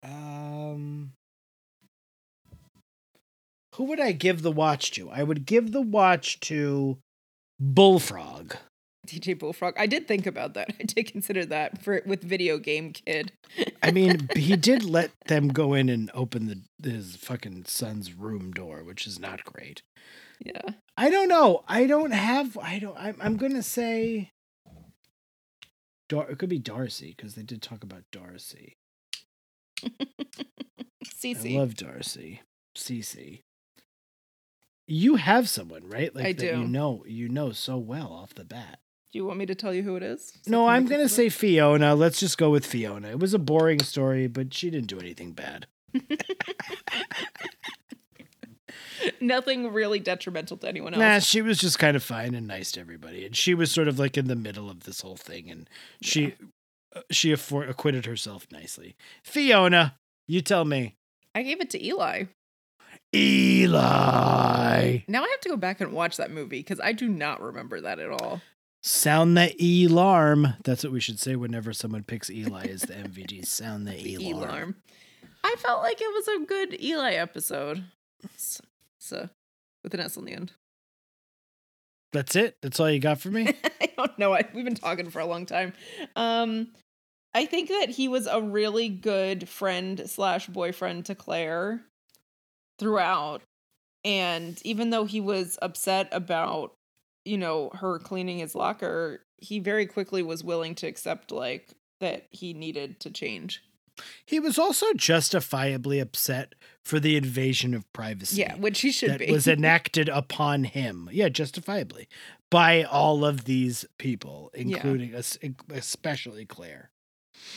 Um, 0.05 1.12
who 3.74 3.85
would 3.85 4.01
I 4.01 4.12
give 4.12 4.43
the 4.43 4.52
watch 4.52 4.93
to? 4.93 5.10
I 5.10 5.22
would 5.22 5.47
give 5.47 5.72
the 5.72 5.81
watch 5.81 6.40
to 6.40 6.98
Bullfrog. 7.59 8.55
DJ 9.06 9.39
Bullfrog. 9.39 9.74
I 9.76 9.86
did 9.86 10.09
think 10.09 10.26
about 10.26 10.55
that. 10.55 10.70
I 10.81 10.85
did 10.85 11.10
consider 11.10 11.44
that 11.47 11.82
for 11.82 12.02
with 12.06 12.22
video 12.22 12.59
game 12.59 12.93
kid. 12.93 13.32
I 13.82 13.90
mean, 13.90 14.28
he 14.36 14.56
did 14.56 14.85
let 14.85 15.10
them 15.26 15.48
go 15.48 15.74
in 15.74 15.89
and 15.89 16.10
open 16.14 16.47
the 16.47 16.90
his 16.90 17.16
fucking 17.16 17.64
son's 17.66 18.14
room 18.14 18.52
door, 18.52 18.82
which 18.85 19.06
is 19.06 19.18
not 19.18 19.44
great. 19.44 19.82
Yeah. 20.44 20.62
I 20.97 21.10
don't 21.10 21.28
know. 21.28 21.64
I 21.66 21.86
don't 21.86 22.12
have. 22.12 22.59
I 22.59 22.78
don't. 22.78 22.97
I'm, 22.98 23.16
I'm 23.20 23.36
gonna 23.36 23.62
say. 23.62 24.31
Dar- 26.09 26.31
it 26.31 26.39
could 26.39 26.51
be 26.51 26.59
Darcy 26.59 27.14
because 27.16 27.35
they 27.35 27.43
did 27.43 27.62
talk 27.62 27.82
about 27.82 28.02
Darcy. 28.12 28.74
Cece. 31.05 31.55
I 31.55 31.59
love 31.59 31.74
Darcy. 31.74 32.43
Cece. 32.77 33.43
You 34.86 35.16
have 35.16 35.48
someone, 35.48 35.89
right? 35.89 36.15
Like 36.15 36.27
I 36.27 36.32
that 36.32 36.59
You 36.59 36.66
know, 36.66 37.05
you 37.06 37.28
know 37.28 37.52
so 37.52 37.78
well 37.78 38.12
off 38.12 38.35
the 38.35 38.44
bat. 38.44 38.81
Do 39.12 39.19
you 39.19 39.24
want 39.24 39.39
me 39.39 39.47
to 39.47 39.55
tell 39.55 39.73
you 39.73 39.82
who 39.82 39.97
it 39.97 40.02
is? 40.02 40.32
No, 40.47 40.66
I'm 40.66 40.86
gonna 40.86 41.09
say 41.09 41.28
Fiona. 41.28 41.94
Let's 41.94 42.19
just 42.20 42.36
go 42.36 42.51
with 42.51 42.66
Fiona. 42.66 43.09
It 43.09 43.20
was 43.20 43.32
a 43.32 43.39
boring 43.39 43.81
story, 43.81 44.27
but 44.27 44.52
she 44.52 44.70
didn't 44.70 44.89
do 44.89 44.98
anything 44.98 45.32
bad. 45.32 45.66
nothing 49.20 49.73
really 49.73 49.98
detrimental 49.98 50.56
to 50.59 50.69
anyone 50.69 50.94
else. 50.94 51.01
Nah, 51.01 51.19
she 51.20 51.43
was 51.43 51.59
just 51.59 51.78
kind 51.78 51.97
of 51.97 52.02
fine 52.02 52.35
and 52.35 52.47
nice 52.47 52.73
to 52.73 52.81
everybody, 52.81 53.24
and 53.24 53.36
she 53.36 53.55
was 53.55 53.70
sort 53.70 53.89
of 53.89 53.98
like 53.98 54.16
in 54.16 54.27
the 54.28 54.36
middle 54.36 54.70
of 54.70 54.85
this 54.85 55.01
whole 55.01 55.16
thing, 55.16 55.51
and 55.51 55.69
she 56.02 56.27
uh, 56.27 56.47
she 57.11 57.33
acquitted 57.33 58.07
herself 58.07 58.47
nicely. 58.51 58.97
Fiona, 59.23 59.97
you 60.27 60.41
tell 60.41 60.65
me. 60.65 60.97
I 61.35 61.43
gave 61.43 61.61
it 61.61 61.71
to 61.71 61.85
Eli. 61.85 62.25
Eli, 63.15 64.99
Now 65.09 65.23
I 65.25 65.29
have 65.29 65.41
to 65.41 65.49
go 65.49 65.57
back 65.57 65.81
and 65.81 65.93
watch 65.93 66.16
that 66.16 66.31
movie 66.31 66.59
because 66.61 66.81
I 66.81 66.93
do 66.93 67.09
not 67.09 67.41
remember 67.41 67.81
that 67.81 67.99
at 68.01 68.11
all. 68.11 68.41
sound 68.83 69.37
the 69.37 69.85
alarm. 69.87 70.55
That's 70.65 70.83
what 70.85 70.93
we 70.93 71.01
should 71.01 71.19
say 71.21 71.37
whenever 71.37 71.73
someone 71.73 72.03
picks 72.03 72.29
Eli 72.31 72.66
as 72.66 72.83
the 72.83 72.95
MVG. 72.95 73.47
Sound 73.47 73.87
the 73.87 74.15
alarm. 74.16 74.77
I 75.45 75.55
felt 75.59 75.83
like 75.83 76.01
it 76.01 76.12
was 76.12 76.29
a 76.29 76.45
good 76.47 76.81
Eli 76.83 77.12
episode. 77.15 77.85
S- 78.35 78.61
So, 78.99 79.29
with 79.83 79.95
an 79.95 80.01
S 80.01 80.16
on 80.16 80.25
the 80.25 80.33
end. 80.33 80.53
That's 82.12 82.37
it. 82.37 82.57
That's 82.62 82.79
all 82.81 82.91
you 82.91 83.01
got 83.01 83.21
for 83.21 83.31
me. 83.31 83.49
I 83.81 83.89
don't 83.97 84.19
know. 84.19 84.33
I, 84.35 84.49
we've 84.55 84.65
been 84.65 84.75
talking 84.77 85.11
for 85.11 85.21
a 85.21 85.27
long 85.27 85.47
time. 85.47 85.73
Um, 86.16 86.69
I 87.35 87.47
think 87.47 87.69
that 87.69 87.90
he 87.90 88.06
was 88.06 88.27
a 88.27 88.40
really 88.40 88.89
good 88.89 89.48
friend 89.48 90.09
slash 90.09 90.47
boyfriend 90.47 91.06
to 91.06 91.15
Clare 91.15 91.82
throughout. 92.78 93.43
And 94.05 94.61
even 94.65 94.90
though 94.90 95.05
he 95.05 95.20
was 95.20 95.59
upset 95.61 96.09
about, 96.12 96.74
you 97.24 97.36
know, 97.36 97.70
her 97.74 97.98
cleaning 97.98 98.39
his 98.39 98.55
locker, 98.55 99.24
he 99.39 99.59
very 99.59 99.86
quickly 99.86 100.23
was 100.23 100.44
willing 100.44 100.74
to 100.77 100.86
accept 100.86 101.32
like 101.32 101.70
that 102.01 102.27
he 102.31 102.55
needed 102.55 103.01
to 103.01 103.11
change. 103.11 103.62
He 104.27 104.40
was 104.40 104.59
also 104.59 104.86
justifiably 104.94 106.01
upset 106.01 106.55
for 106.85 106.98
the 106.98 107.16
invasion 107.16 107.74
of 107.74 107.90
privacy. 107.93 108.40
Yeah, 108.40 108.56
which 108.56 108.81
he 108.81 108.90
should 108.90 109.11
that 109.11 109.20
be. 109.20 109.31
was 109.31 109.47
enacted 109.48 110.09
upon 110.09 110.65
him. 110.65 111.09
Yeah, 111.12 111.28
justifiably 111.28 112.09
by 112.51 112.85
all 112.85 113.24
of 113.24 113.44
these 113.44 113.85
people, 113.98 114.51
including 114.55 115.15
us, 115.15 115.39
especially 115.70 116.44
Clare. 116.44 116.90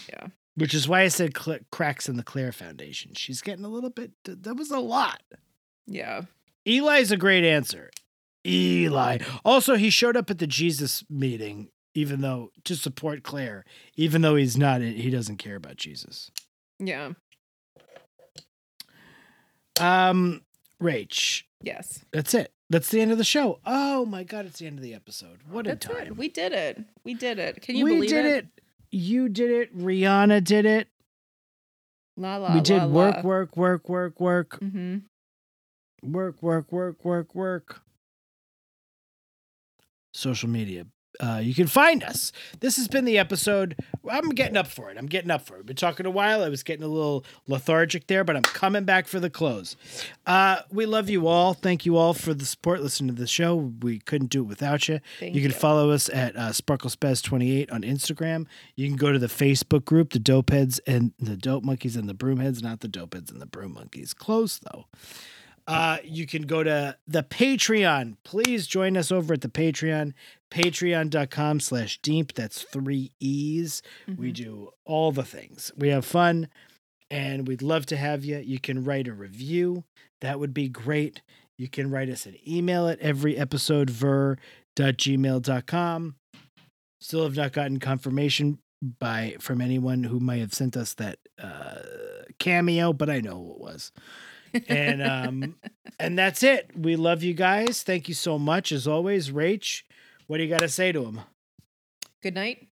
Yeah. 0.10 0.28
Which 0.56 0.74
is 0.74 0.88
why 0.88 1.02
I 1.02 1.08
said 1.08 1.38
cl- 1.38 1.60
cracks 1.72 2.10
in 2.10 2.18
the 2.18 2.24
Clare 2.24 2.52
Foundation. 2.52 3.14
She's 3.14 3.41
getting 3.41 3.66
a 3.66 3.70
little 3.70 3.90
bit. 3.91 4.12
That 4.24 4.56
was 4.56 4.72
a 4.72 4.80
lot. 4.80 5.22
yeah. 5.86 6.24
Eli's 6.66 7.12
a 7.12 7.18
great 7.18 7.45
answer. 7.45 7.90
Eli. 8.45 9.20
Also, 9.45 9.76
he 9.76 9.90
showed 9.90 10.18
up 10.18 10.30
at 10.30 10.38
the 10.40 10.48
Jesus 10.48 11.04
meeting, 11.10 11.70
even 11.94 12.20
though 12.22 12.52
to 12.66 12.76
support 12.76 13.24
Clare, 13.24 13.64
even 13.95 14.22
though 14.22 14.36
he's 14.36 14.58
not. 14.58 14.82
He 14.82 15.10
doesn't 15.10 15.38
care 15.38 15.56
about 15.56 15.78
Jesus. 15.78 16.30
Yeah. 16.80 17.12
Um, 19.80 20.41
Rach. 20.82 21.44
Yes. 21.62 22.04
That's 22.12 22.34
it. 22.34 22.52
That's 22.70 22.90
the 22.90 22.99
end 22.99 23.12
of 23.12 23.18
the 23.18 23.24
show. 23.24 23.60
Oh 23.66 24.06
my 24.06 24.24
god, 24.24 24.45
it's 24.45 24.60
the 24.60 24.68
end 24.68 24.78
of 24.78 24.84
the 24.84 24.94
episode. 24.94 25.40
What 25.49 25.68
a 25.68 25.76
time. 25.76 26.08
it. 26.08 26.18
We 26.18 26.28
did 26.28 26.52
it. 26.52 26.84
We 27.04 27.14
did 27.14 27.40
it. 27.40 27.62
Can 27.62 27.76
you 27.76 27.86
we 27.86 27.95
believe 27.95 28.10
did 28.10 28.26
it? 28.26 28.45
it? 28.45 28.62
You 28.92 29.30
did 29.30 29.52
it. 29.52 29.78
Rihanna 29.78 30.44
did 30.44 30.66
it. 30.66 30.88
La 32.16 32.38
la 32.38 32.54
we 32.56 32.62
did 32.62 32.78
la, 32.82 32.88
work, 32.88 33.16
la. 33.18 33.22
work, 33.22 33.58
work, 33.58 33.90
work, 33.90 34.20
work, 34.20 34.60
Mm-hmm. 34.60 34.98
work, 36.12 36.42
work, 36.42 36.72
work, 36.72 37.06
work, 37.06 37.36
work. 37.36 37.82
Social 40.14 40.50
media. 40.50 40.86
Uh, 41.19 41.39
you 41.44 41.53
can 41.53 41.68
find 41.68 42.03
us. 42.03 42.31
This 42.60 42.77
has 42.77 42.88
been 42.88 43.06
the 43.06 43.18
episode. 43.18 43.76
I'm 44.10 44.30
getting 44.30 44.57
up 44.57 44.68
for 44.68 44.89
it. 44.91 44.98
I'm 44.98 45.07
getting 45.07 45.31
up 45.31 45.41
for 45.45 45.56
it. 45.56 45.60
I've 45.60 45.65
been 45.65 45.76
talking 45.76 46.06
a 46.06 46.11
while. 46.11 46.44
I 46.44 46.49
was 46.49 46.64
getting 46.64 46.84
a 46.84 46.88
little 46.88 47.26
lethargic 47.48 48.07
there, 48.07 48.23
but 48.23 48.35
I'm 48.35 48.44
coming 48.44 48.84
back 48.85 49.07
for 49.07 49.19
the 49.19 49.30
close. 49.30 49.76
Uh, 50.26 50.61
we 50.72 50.85
love 50.85 51.10
you 51.10 51.27
all. 51.27 51.53
Thank 51.53 51.85
you 51.85 51.98
all 51.98 52.14
for 52.14 52.34
the 52.34 52.45
support. 52.45 52.81
Listen 52.81 53.07
to 53.07 53.14
the 53.14 53.27
show. 53.27 53.56
We 53.56 53.99
couldn't 53.99 54.30
do 54.30 54.41
it 54.41 54.48
without 54.48 54.88
you. 54.88 54.99
Thank 55.19 55.35
you 55.35 55.41
can 55.41 55.52
you. 55.52 55.57
follow 55.57 55.91
us 55.91 56.10
at 56.10 56.35
uh, 56.35 56.49
SparkleSpaz28 56.49 57.72
on 57.72 57.81
Instagram. 57.81 58.45
You 58.76 58.88
can 58.88 58.98
go 58.98 59.11
to 59.11 59.19
the 59.19 59.27
Facebook 59.27 59.85
group, 59.85 60.11
the 60.11 60.19
Dope 60.19 60.52
Heads 60.52 60.80
and 60.88 61.14
the 61.19 61.35
Dope 61.35 61.64
Monkeys 61.64 61.95
and 61.95 62.07
the 62.07 62.14
Broom 62.14 62.39
Heads, 62.39 62.61
not 62.61 62.81
the 62.81 62.88
Dope 62.88 63.14
Heads 63.14 63.31
and 63.31 63.41
the 63.41 63.45
Broom 63.45 63.73
Monkeys. 63.73 64.14
Close 64.14 64.60
though. 64.60 64.85
Uh, 65.68 65.98
you 66.03 66.26
can 66.26 66.44
go 66.44 66.64
to 66.64 66.95
the 67.07 67.23
Patreon. 67.23 68.15
Please 68.23 68.68
join 68.68 68.95
us 68.95 69.11
over 69.11 69.34
at 69.34 69.41
the 69.41 69.49
Patreon, 69.49 70.14
patreon.com 70.49 71.60
slash 71.60 71.99
DEEEMP. 72.02 72.34
That's 72.34 72.64
three 72.64 73.11
E's. 73.19 73.81
We 74.18 74.31
do 74.31 74.69
all 74.85 75.11
the 75.11 75.26
things. 75.26 75.73
We 75.76 75.89
have 75.89 76.06
fun 76.06 76.48
and 77.11 77.48
we'd 77.48 77.61
love 77.61 77.85
to 77.88 77.98
have 77.98 78.23
you. 78.23 78.38
You 78.38 78.60
can 78.60 78.84
write 78.84 79.07
a 79.07 79.14
review. 79.14 79.84
That 80.22 80.39
would 80.39 80.53
be 80.53 80.69
great. 80.69 81.22
You 81.57 81.68
can 81.68 81.91
write 81.91 82.10
us 82.10 82.26
an 82.26 82.38
email 82.48 82.88
at 82.88 82.99
every 82.99 83.38
episode 83.38 83.89
ver.gmail.com. 83.89 86.15
Still 86.99 87.23
have 87.23 87.35
not 87.35 87.53
gotten 87.53 87.80
confirmation 87.80 88.60
by 88.99 89.35
from 89.39 89.61
anyone 89.61 90.03
who 90.03 90.19
might 90.19 90.39
have 90.39 90.53
sent 90.53 90.77
us 90.77 90.94
that 90.95 91.18
uh, 91.41 91.80
cameo, 92.39 92.94
but 92.94 93.10
I 93.10 93.22
know 93.22 93.35
who 93.35 93.52
it 93.52 93.60
was. 93.60 93.91
And 94.68 95.02
um 95.02 95.56
and 96.00 96.18
that's 96.18 96.44
it. 96.44 96.72
We 96.78 96.96
love 96.96 97.24
you 97.24 97.34
guys. 97.34 97.84
Thank 97.84 98.08
you 98.08 98.14
so 98.14 98.38
much 98.38 98.72
as 98.72 98.88
always. 98.88 99.32
Rach, 99.32 99.84
what 100.28 100.38
do 100.38 100.44
you 100.44 100.50
got 100.50 100.60
to 100.60 100.70
say 100.70 100.92
to 100.92 101.06
him? 101.06 101.22
Good 102.22 102.36
night. 102.36 102.68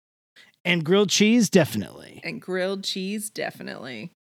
And 0.65 0.85
grilled 0.85 1.11
cheese 1.11 1.51
definitely. 1.51 2.21
And 2.25 2.41
grilled 2.41 2.85
cheese, 2.85 3.31
definitely. 3.31 4.13